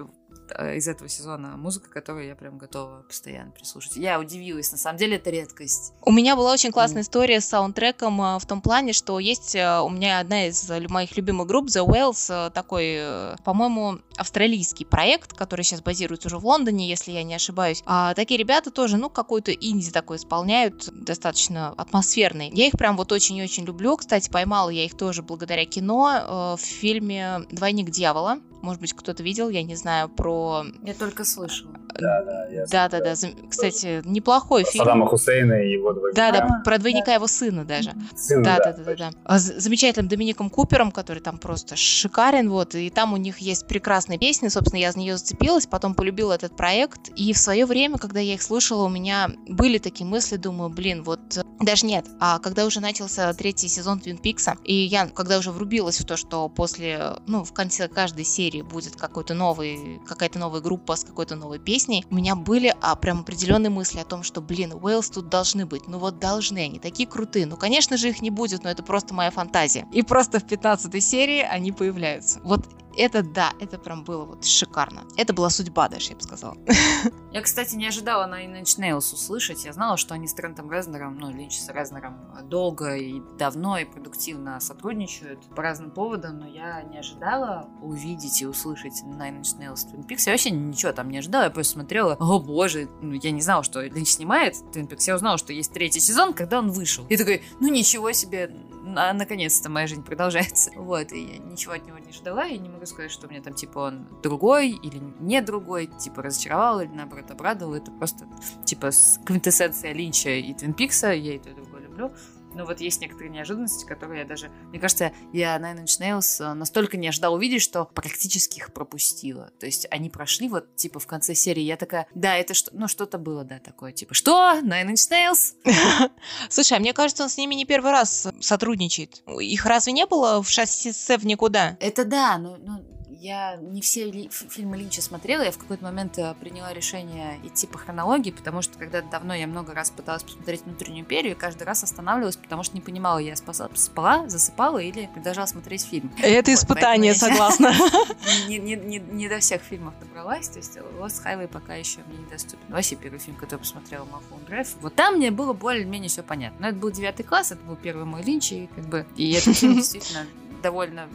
из 0.52 0.88
этого 0.88 1.08
сезона 1.08 1.56
музыка, 1.56 1.90
которую 1.90 2.26
я 2.26 2.34
прям 2.34 2.58
готова 2.58 3.02
постоянно 3.02 3.50
прислушать. 3.50 3.96
Я 3.96 4.20
удивилась, 4.20 4.70
на 4.72 4.78
самом 4.78 4.98
деле 4.98 5.16
это 5.16 5.30
редкость. 5.30 5.92
У 6.02 6.12
меня 6.12 6.36
была 6.36 6.52
очень 6.52 6.72
классная 6.72 7.02
история 7.02 7.40
с 7.40 7.46
саундтреком 7.46 8.20
э, 8.20 8.38
в 8.38 8.46
том 8.46 8.60
плане, 8.60 8.92
что 8.92 9.18
есть 9.18 9.54
э, 9.54 9.80
у 9.80 9.88
меня 9.88 10.20
одна 10.20 10.46
из 10.46 10.68
моих 10.88 11.16
любимых 11.16 11.46
групп 11.46 11.66
The 11.66 11.86
Whales, 11.86 12.50
такой, 12.50 13.36
по-моему, 13.44 14.00
австралийский 14.18 14.84
проект, 14.84 15.32
который 15.32 15.62
сейчас 15.62 15.80
базируется 15.80 16.28
уже 16.28 16.38
в 16.38 16.46
Лондоне, 16.46 16.88
если 16.88 17.12
я 17.12 17.22
не 17.22 17.34
ошибаюсь. 17.34 17.82
А 17.86 18.14
такие 18.14 18.38
ребята 18.38 18.70
тоже, 18.70 18.96
ну, 18.96 19.08
какой-то 19.10 19.52
инди 19.52 19.90
такой 19.90 20.16
исполняют, 20.16 20.88
достаточно 20.92 21.70
атмосферный. 21.76 22.50
Я 22.52 22.66
их 22.66 22.72
прям 22.72 22.96
вот 22.96 23.12
очень-очень 23.12 23.64
люблю. 23.64 23.96
Кстати, 23.96 24.28
поймала 24.30 24.70
я 24.70 24.84
их 24.84 24.96
тоже 24.96 25.22
благодаря 25.22 25.64
кино 25.64 26.56
в 26.58 26.60
фильме 26.60 27.40
«Двойник 27.50 27.90
дьявола». 27.90 28.38
Может 28.60 28.80
быть, 28.80 28.92
кто-то 28.92 29.22
видел, 29.22 29.50
я 29.50 29.62
не 29.62 29.76
знаю, 29.76 30.08
про... 30.08 30.64
Я 30.82 30.94
только 30.94 31.24
слышала. 31.24 31.72
Да, 31.94 32.22
да, 32.22 32.46
Да, 32.70 32.88
да, 32.88 33.00
да. 33.00 33.14
Кстати, 33.48 34.02
неплохой 34.04 34.64
фильм. 34.64 34.84
Саддама 34.84 35.06
Хусейна 35.06 35.62
и 35.62 35.72
его 35.72 35.92
двойника. 35.92 36.32
Да, 36.32 36.38
да, 36.38 36.62
про 36.64 36.78
двойника 36.78 37.14
его 37.14 37.26
сына 37.26 37.64
даже. 37.64 37.92
Сына, 38.16 38.44
да, 38.44 38.58
да, 38.58 38.72
да, 38.72 38.84
да, 38.84 38.94
да. 38.94 39.10
А 39.24 39.38
с 39.38 39.60
замечательным 39.60 40.08
Домиником 40.08 40.50
Купером, 40.50 40.90
который 40.92 41.20
там 41.20 41.38
просто 41.38 41.76
шикарен, 41.76 42.50
вот, 42.50 42.74
и 42.74 42.90
там 42.90 43.12
у 43.12 43.16
них 43.16 43.38
есть 43.38 43.66
прекрасная 44.08 44.18
песня, 44.18 44.50
собственно, 44.50 44.80
я 44.80 44.92
за 44.92 44.98
нее 44.98 45.16
зацепилась, 45.16 45.66
потом 45.66 45.94
полюбила 45.94 46.32
этот 46.32 46.56
проект, 46.56 47.10
и 47.16 47.32
в 47.32 47.38
свое 47.38 47.66
время, 47.66 47.98
когда 47.98 48.20
я 48.20 48.34
их 48.34 48.42
слушала, 48.42 48.84
у 48.84 48.88
меня 48.88 49.30
были 49.46 49.78
такие 49.78 50.06
мысли, 50.06 50.36
думаю, 50.36 50.70
блин, 50.70 51.02
вот, 51.02 51.20
даже 51.60 51.86
нет, 51.86 52.06
а 52.20 52.38
когда 52.38 52.64
уже 52.64 52.80
начался 52.80 53.32
третий 53.34 53.68
сезон 53.68 54.00
Твин 54.00 54.16
Пикса, 54.16 54.56
и 54.64 54.74
я, 54.74 55.06
когда 55.06 55.38
уже 55.38 55.50
врубилась 55.50 56.00
в 56.00 56.06
то, 56.06 56.16
что 56.16 56.48
после, 56.48 57.16
ну, 57.26 57.44
в 57.44 57.52
конце 57.52 57.88
каждой 57.88 58.24
серии 58.24 58.62
будет 58.62 58.96
какой-то 58.96 59.34
новый, 59.34 60.00
какая-то 60.06 60.38
новая 60.38 60.60
группа 60.60 60.96
с 60.96 61.04
какой-то 61.04 61.36
новой 61.36 61.58
песней, 61.58 62.06
у 62.10 62.14
меня 62.14 62.34
были 62.34 62.74
а, 62.80 62.96
прям 62.96 63.20
определенные 63.20 63.70
мысли 63.70 63.98
о 63.98 64.04
том, 64.04 64.22
что, 64.22 64.40
блин, 64.40 64.72
Уэллс 64.72 65.10
тут 65.10 65.28
должны 65.28 65.66
быть, 65.66 65.86
ну 65.86 65.98
вот 65.98 66.18
должны, 66.18 66.58
они 66.58 66.78
такие 66.78 67.08
крутые, 67.08 67.46
ну, 67.46 67.56
конечно 67.56 67.96
же, 67.96 68.08
их 68.08 68.22
не 68.22 68.30
будет, 68.30 68.64
но 68.64 68.70
это 68.70 68.82
просто 68.82 69.12
моя 69.12 69.30
фантазия. 69.30 69.86
И 69.92 70.02
просто 70.02 70.40
в 70.40 70.46
15 70.46 71.04
серии 71.04 71.40
они 71.40 71.72
появляются. 71.72 72.40
Вот 72.42 72.66
это 72.98 73.22
да, 73.22 73.52
это 73.60 73.78
прям 73.78 74.04
было 74.04 74.24
вот 74.24 74.44
шикарно. 74.44 75.04
Это 75.16 75.32
была 75.32 75.50
судьба 75.50 75.88
даже, 75.88 76.10
я 76.10 76.16
бы 76.16 76.22
сказала. 76.22 76.56
Я, 77.32 77.42
кстати, 77.42 77.74
не 77.74 77.86
ожидала 77.86 78.26
на 78.26 78.44
Inch 78.44 78.78
Nails 78.78 79.12
услышать. 79.12 79.64
Я 79.64 79.72
знала, 79.72 79.96
что 79.96 80.14
они 80.14 80.26
с 80.26 80.34
Трентом 80.34 80.70
Резнером, 80.72 81.18
ну, 81.18 81.30
Линч 81.30 81.58
с 81.58 81.68
Резнером 81.68 82.16
долго 82.44 82.96
и 82.96 83.20
давно 83.38 83.78
и 83.78 83.84
продуктивно 83.84 84.58
сотрудничают 84.60 85.44
по 85.54 85.62
разным 85.62 85.90
поводам, 85.90 86.38
но 86.38 86.48
я 86.48 86.82
не 86.82 86.98
ожидала 86.98 87.68
увидеть 87.82 88.40
и 88.40 88.46
услышать 88.46 89.02
на 89.04 89.30
Inch 89.30 89.58
Nails 89.58 89.86
Twin 89.86 90.06
Peaks. 90.06 90.22
Я 90.26 90.32
вообще 90.32 90.50
ничего 90.50 90.92
там 90.92 91.10
не 91.10 91.18
ожидала, 91.18 91.44
я 91.44 91.50
просто 91.50 91.74
смотрела, 91.74 92.16
о 92.18 92.40
боже, 92.40 92.88
ну, 93.02 93.12
я 93.12 93.30
не 93.30 93.42
знала, 93.42 93.62
что 93.62 93.82
Линч 93.82 94.08
снимает 94.08 94.54
Twin 94.72 94.88
Peaks. 94.88 95.04
Я 95.06 95.14
узнала, 95.14 95.38
что 95.38 95.52
есть 95.52 95.72
третий 95.72 96.00
сезон, 96.00 96.32
когда 96.32 96.58
он 96.58 96.70
вышел. 96.70 97.06
И 97.08 97.16
такой, 97.16 97.42
ну 97.60 97.68
ничего 97.68 98.12
себе, 98.12 98.50
а, 98.96 99.12
наконец-то 99.12 99.68
моя 99.68 99.86
жизнь 99.86 100.04
продолжается. 100.04 100.70
Вот, 100.76 101.12
и 101.12 101.20
я 101.20 101.38
ничего 101.38 101.74
от 101.74 101.86
него 101.86 101.98
не 101.98 102.12
ждала, 102.12 102.46
и 102.46 102.58
не 102.58 102.68
могу 102.68 102.86
сказать, 102.86 103.10
что 103.10 103.26
мне 103.26 103.40
там, 103.40 103.54
типа, 103.54 103.78
он 103.78 104.06
другой 104.22 104.70
или 104.70 105.00
не 105.20 105.40
другой, 105.40 105.86
типа, 105.86 106.22
разочаровал 106.22 106.80
или, 106.80 106.90
наоборот, 106.90 107.30
обрадовал. 107.30 107.74
Это 107.74 107.90
просто, 107.90 108.26
типа, 108.64 108.90
квинтэссенция 109.24 109.92
Линча 109.92 110.30
и 110.30 110.54
Твин 110.54 110.74
Пикса, 110.74 111.12
я 111.12 111.34
и 111.34 111.38
то, 111.38 111.50
и 111.50 111.54
другое 111.54 111.82
люблю. 111.82 112.12
Но 112.54 112.64
вот 112.64 112.80
есть 112.80 113.00
некоторые 113.00 113.30
неожиданности, 113.30 113.84
которые 113.84 114.20
я 114.20 114.26
даже... 114.26 114.50
Мне 114.70 114.78
кажется, 114.78 115.12
я 115.32 115.56
Nine 115.58 115.84
Inch 115.84 116.00
Nails 116.00 116.42
э, 116.42 116.54
настолько 116.54 116.96
не 116.96 117.08
ожидала 117.08 117.36
увидеть, 117.36 117.62
что 117.62 117.84
практически 117.84 118.58
их 118.58 118.72
пропустила. 118.72 119.50
То 119.58 119.66
есть 119.66 119.86
они 119.90 120.10
прошли 120.10 120.48
вот, 120.48 120.74
типа, 120.76 120.98
в 120.98 121.06
конце 121.06 121.34
серии. 121.34 121.62
Я 121.62 121.76
такая, 121.76 122.06
да, 122.14 122.36
это 122.36 122.54
что... 122.54 122.70
Ну, 122.72 122.88
что-то 122.88 123.18
было, 123.18 123.44
да, 123.44 123.58
такое, 123.58 123.92
типа, 123.92 124.14
что? 124.14 124.58
Nine 124.62 124.92
Inch 124.92 125.10
Nails? 125.10 125.54
Слушай, 126.48 126.78
а 126.78 126.80
мне 126.80 126.92
кажется, 126.92 127.22
он 127.22 127.28
с 127.28 127.36
ними 127.36 127.54
не 127.54 127.64
первый 127.64 127.92
раз 127.92 128.28
сотрудничает. 128.40 129.22
Их 129.40 129.66
разве 129.66 129.92
не 129.92 130.06
было 130.06 130.42
в 130.42 130.48
шасси 130.48 130.92
в 130.92 131.26
никуда? 131.26 131.76
Это 131.80 132.04
да, 132.04 132.38
но, 132.38 132.56
но 132.56 132.80
я 133.20 133.56
не 133.56 133.80
все 133.80 134.10
ли, 134.10 134.28
фильмы 134.30 134.76
Линча 134.76 135.02
смотрела, 135.02 135.42
я 135.42 135.50
в 135.50 135.58
какой-то 135.58 135.84
момент 135.84 136.18
э, 136.18 136.34
приняла 136.40 136.72
решение 136.72 137.38
идти 137.44 137.66
по 137.66 137.76
хронологии, 137.76 138.30
потому 138.30 138.62
что 138.62 138.78
когда 138.78 139.02
давно 139.02 139.34
я 139.34 139.46
много 139.46 139.74
раз 139.74 139.90
пыталась 139.90 140.22
посмотреть 140.22 140.62
«Внутреннюю 140.64 141.00
империю», 141.00 141.32
и 141.32 141.34
каждый 141.34 141.64
раз 141.64 141.82
останавливалась, 141.82 142.36
потому 142.36 142.62
что 142.62 142.76
не 142.76 142.80
понимала, 142.80 143.18
я 143.18 143.34
спала, 143.34 143.68
спала 143.74 144.28
засыпала 144.28 144.78
или 144.78 145.08
продолжала 145.12 145.46
смотреть 145.46 145.84
фильм. 145.84 146.12
Это 146.18 146.50
вот, 146.50 146.58
испытание, 146.58 147.14
согласна. 147.14 147.72
Не, 148.48 148.58
не, 148.58 148.76
не, 148.76 148.98
не 148.98 149.28
до 149.28 149.38
всех 149.38 149.62
фильмов 149.62 149.94
добралась, 150.00 150.48
то 150.48 150.58
есть 150.58 150.76
Lost 150.76 151.24
Highway 151.24 151.48
пока 151.48 151.74
еще 151.74 152.00
мне 152.06 152.18
недоступен. 152.18 152.64
Вообще 152.68 152.96
первый 152.96 153.18
фильм, 153.18 153.36
который 153.36 153.60
посмотрела 153.60 154.04
Малхолм 154.04 154.44
Драйв, 154.46 154.68
вот 154.80 154.94
там 154.94 155.16
мне 155.16 155.30
было 155.30 155.52
более-менее 155.52 156.08
все 156.08 156.22
понятно. 156.22 156.58
Но 156.60 156.68
это 156.68 156.78
был 156.78 156.90
девятый 156.90 157.24
класс, 157.24 157.52
это 157.52 157.62
был 157.64 157.76
первый 157.76 158.04
мой 158.04 158.22
Линч, 158.22 158.52
и 158.52 158.68
как 158.74 158.86
бы, 158.86 159.06
и 159.16 159.32
этот 159.32 159.56
фильм 159.56 159.74
действительно 159.76 160.26
довольно 160.62 161.08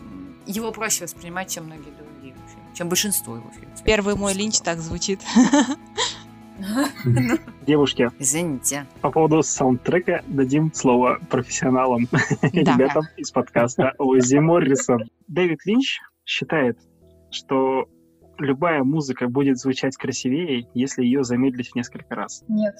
его 0.45 0.71
проще 0.71 1.06
воспринимать, 1.06 1.49
чем 1.49 1.65
многие 1.65 1.91
другие 1.91 2.34
фильмы, 2.34 2.75
чем 2.75 2.89
большинство 2.89 3.36
его 3.36 3.49
фильмов. 3.51 3.84
Первый 3.84 4.15
мой 4.15 4.34
Линч 4.34 4.60
так 4.60 4.79
звучит. 4.79 5.19
Девушки, 7.65 8.12
извините. 8.19 8.86
По 9.01 9.12
поводу 9.12 9.41
саундтрека 9.41 10.23
дадим 10.27 10.71
слово 10.73 11.19
профессионалам, 11.29 12.08
ребятам 12.41 13.06
из 13.17 13.32
подкаста 13.32 13.93
Ози 13.97 14.38
Моррисон. 14.38 15.10
Дэвид 15.27 15.65
Линч 15.65 15.99
считает, 16.25 16.77
что 17.32 17.88
любая 18.38 18.84
музыка 18.84 19.27
будет 19.27 19.58
звучать 19.58 19.97
красивее, 19.97 20.67
если 20.73 21.03
ее 21.03 21.23
замедлить 21.23 21.71
в 21.71 21.75
несколько 21.75 22.15
раз. 22.15 22.43
Нет. 22.47 22.75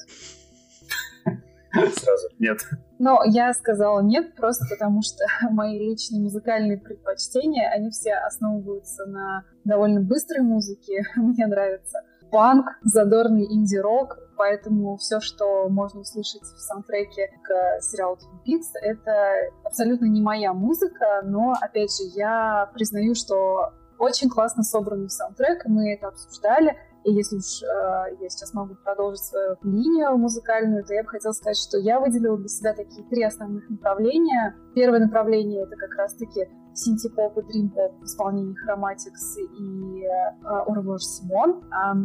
Сразу 1.74 2.28
нет. 2.40 2.60
Но 3.00 3.22
я 3.26 3.54
сказала 3.54 4.02
нет, 4.02 4.36
просто 4.36 4.66
потому 4.70 5.02
что 5.02 5.26
мои 5.50 5.78
личные 5.80 6.22
музыкальные 6.22 6.78
предпочтения, 6.78 7.70
они 7.70 7.90
все 7.90 8.14
основываются 8.14 9.06
на 9.06 9.44
довольно 9.66 10.02
быстрой 10.02 10.44
музыке. 10.44 11.04
Мне 11.16 11.48
нравится 11.48 12.00
панк, 12.32 12.68
задорный 12.84 13.46
инди-рок, 13.46 14.18
поэтому 14.38 14.98
все, 14.98 15.20
что 15.20 15.70
можно 15.70 16.02
услышать 16.02 16.42
в 16.42 16.60
саундтреке 16.60 17.30
к 17.44 17.82
сериалу 17.82 18.16
Twin 18.16 18.40
Peaks, 18.46 18.80
это 18.82 19.52
абсолютно 19.64 20.06
не 20.06 20.22
моя 20.22 20.54
музыка, 20.54 21.22
но, 21.24 21.54
опять 21.62 21.96
же, 21.96 22.04
я 22.16 22.72
признаю, 22.74 23.14
что 23.14 23.74
очень 24.00 24.30
классно 24.30 24.64
собранный 24.64 25.10
саундтрек, 25.10 25.66
мы 25.66 25.94
это 25.94 26.08
обсуждали, 26.08 26.76
и 27.04 27.12
если 27.12 27.38
уж 27.38 27.62
э, 27.64 28.16
я 28.22 28.30
сейчас 28.30 28.54
могу 28.54 28.76
продолжить 28.76 29.24
свою 29.24 29.58
линию 29.64 30.18
музыкальную, 30.18 30.86
то 30.86 30.94
я 30.94 31.04
бы 31.04 31.10
хотела 31.10 31.34
сказать, 31.34 31.58
что 31.58 31.78
я 31.78 32.00
выделила 32.00 32.38
для 32.38 32.48
себя 32.48 32.74
такие 32.74 33.06
три 33.08 33.24
основных 33.24 33.70
направления. 33.70 34.56
Первое 34.74 35.00
направление— 35.00 35.64
это 35.68 35.76
как 35.76 35.94
раз-таки 35.96 36.48
синти-поп 36.74 37.38
и 37.38 37.42
дрим-поп 37.44 38.00
в 38.00 38.04
исполнении 38.06 38.56
Chromatics 38.66 39.38
и 39.38 40.06
э, 40.06 40.98
Симон. 41.00 41.62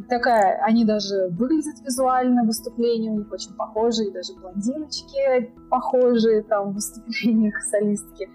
Такая, 0.08 0.60
они 0.62 0.84
даже 0.84 1.28
выглядят 1.30 1.80
визуально, 1.84 2.44
выступления 2.44 3.10
у 3.12 3.18
них 3.18 3.32
очень 3.32 3.54
похожие, 3.54 4.12
даже 4.12 4.34
блондиночки 4.34 5.52
похожие 5.70 6.42
там 6.42 6.72
в 6.72 6.74
выступлениях 6.74 7.54
солистки. 7.70 8.28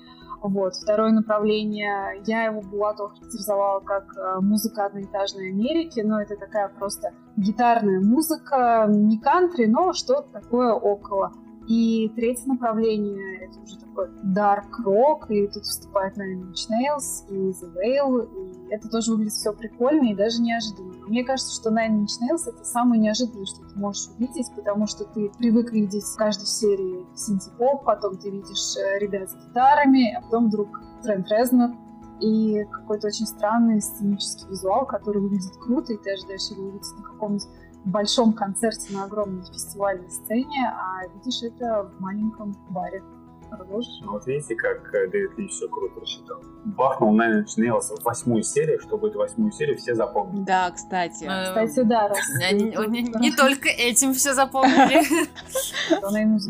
Вот. 0.44 0.76
Второе 0.76 1.12
направление, 1.12 2.22
я 2.26 2.44
его 2.44 2.62
Булатова 2.62 3.10
характеризовала 3.10 3.80
как 3.80 4.14
э, 4.18 4.42
музыка 4.42 4.86
одноэтажной 4.86 5.52
Америки, 5.52 6.02
но 6.02 6.22
это 6.22 6.36
такая 6.36 6.68
просто 6.68 7.14
гитарная 7.38 8.02
музыка, 8.02 8.86
не 8.90 9.20
кантри, 9.20 9.66
но 9.68 9.94
что-то 9.94 10.42
такое 10.42 10.74
около. 10.74 11.32
И 11.68 12.10
третье 12.16 12.48
направление— 12.48 13.40
это 13.42 13.60
уже 13.62 13.80
такой 13.80 14.10
dark 14.36 14.68
rock, 14.86 15.28
и 15.30 15.48
тут 15.48 15.64
вступает 15.64 16.18
Nine 16.18 16.52
Inch 16.52 16.68
Nails 16.70 17.30
и 17.30 17.52
The 17.52 17.74
Veil, 17.74 18.28
и 18.28 18.74
это 18.74 18.90
тоже 18.90 19.12
выглядит 19.12 19.34
все 19.34 19.54
прикольно 19.54 20.12
и 20.12 20.16
даже 20.16 20.42
неожиданно. 20.42 20.94
Но 21.00 21.08
мне 21.08 21.24
кажется, 21.24 21.54
что 21.54 21.70
Nine 21.70 22.02
Inch 22.02 22.20
Nails— 22.22 22.42
это 22.48 22.66
самое 22.66 23.00
неожиданное, 23.00 23.46
что 23.46 23.62
ты 23.62 23.80
можешь 23.80 24.10
увидеть, 24.18 24.52
потому 24.56 24.88
что 24.88 25.06
ты 25.06 25.32
привык 25.38 25.72
видеть 25.72 26.04
в 26.04 26.18
каждой 26.18 26.48
серии 26.48 27.06
синтепоп, 27.16 27.86
потом 27.86 28.18
ты 28.18 28.30
видишь 28.30 28.76
э, 28.78 29.00
ребят 29.00 29.30
с 29.30 29.36
гитарами, 29.36 30.14
а 30.14 30.22
потом 30.22 30.48
вдруг 30.48 30.82
Трент 31.02 31.32
Резнер, 31.32 31.72
и 32.20 32.66
какой-то 32.72 33.08
очень 33.08 33.26
странный 33.26 33.82
сценический 33.82 34.48
визуал, 34.50 34.86
который 34.86 35.22
выглядит 35.22 35.56
круто, 35.58 35.94
и 35.94 35.98
ты 35.98 36.14
ожидаешь 36.14 36.50
его 36.52 36.68
увидеть 36.68 36.98
на 36.98 37.04
каком-нибудь 37.04 37.48
большом 37.86 38.34
концерте 38.34 38.94
на 38.94 39.06
огромной 39.06 39.44
фестивальной 39.44 40.10
сцене, 40.10 40.74
а 40.76 41.08
видишь 41.16 41.44
это 41.44 41.90
в 41.96 42.02
маленьком 42.02 42.56
баре. 42.70 43.04
Продолжишь? 43.50 44.00
Ну, 44.02 44.14
вот 44.14 44.26
видите, 44.26 44.56
как 44.56 44.94
э, 44.96 45.08
Дэвид 45.10 45.38
Линч 45.38 45.52
все 45.52 45.68
круто 45.68 46.00
рассчитал. 46.00 46.42
Бахнул 46.66 47.16
Inch 47.20 47.56
Nails 47.60 47.96
в 47.96 48.04
восьмую 48.04 48.42
серию, 48.42 48.80
чтобы 48.80 49.10
эту 49.10 49.20
восьмую 49.20 49.52
серию 49.52 49.78
все 49.78 49.94
запомнили. 49.94 50.44
Да, 50.44 50.72
кстати. 50.72 51.26
Э, 51.26 51.50
Кстати, 51.50 51.86
да, 51.86 52.08
раз. 52.08 52.18
Не, 52.52 53.32
только 53.32 53.70
этим 53.70 54.14
все 54.14 54.34
запомнили. 54.34 55.04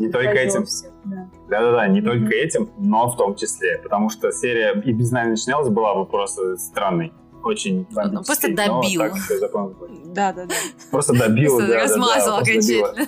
Не 0.00 0.10
только 0.10 0.32
этим. 0.32 0.64
Да. 1.04 1.28
Да-да-да, 1.50 1.86
не 1.88 2.00
только 2.00 2.32
этим, 2.34 2.70
но 2.78 3.10
в 3.10 3.16
том 3.16 3.34
числе. 3.34 3.78
Потому 3.82 4.08
что 4.08 4.32
серия 4.32 4.72
и 4.80 4.92
без 4.92 5.12
Nine 5.12 5.34
Inch 5.34 5.46
Nails 5.52 5.68
была 5.68 5.94
бы 5.94 6.06
просто 6.06 6.56
странной. 6.56 7.12
Очень 7.44 7.86
Ну, 7.90 8.22
просто 8.24 8.48
но 8.48 8.56
добил. 8.56 9.00
так 9.02 9.14
все. 9.14 9.38
Да, 10.14 10.32
да, 10.32 10.46
да. 10.46 10.54
Просто 10.90 11.12
добил, 11.18 11.56
Просто 11.58 11.66
да, 11.66 11.66
да, 11.68 11.74
да, 11.74 11.82
размазал 11.84 12.38
окончательно. 12.38 13.06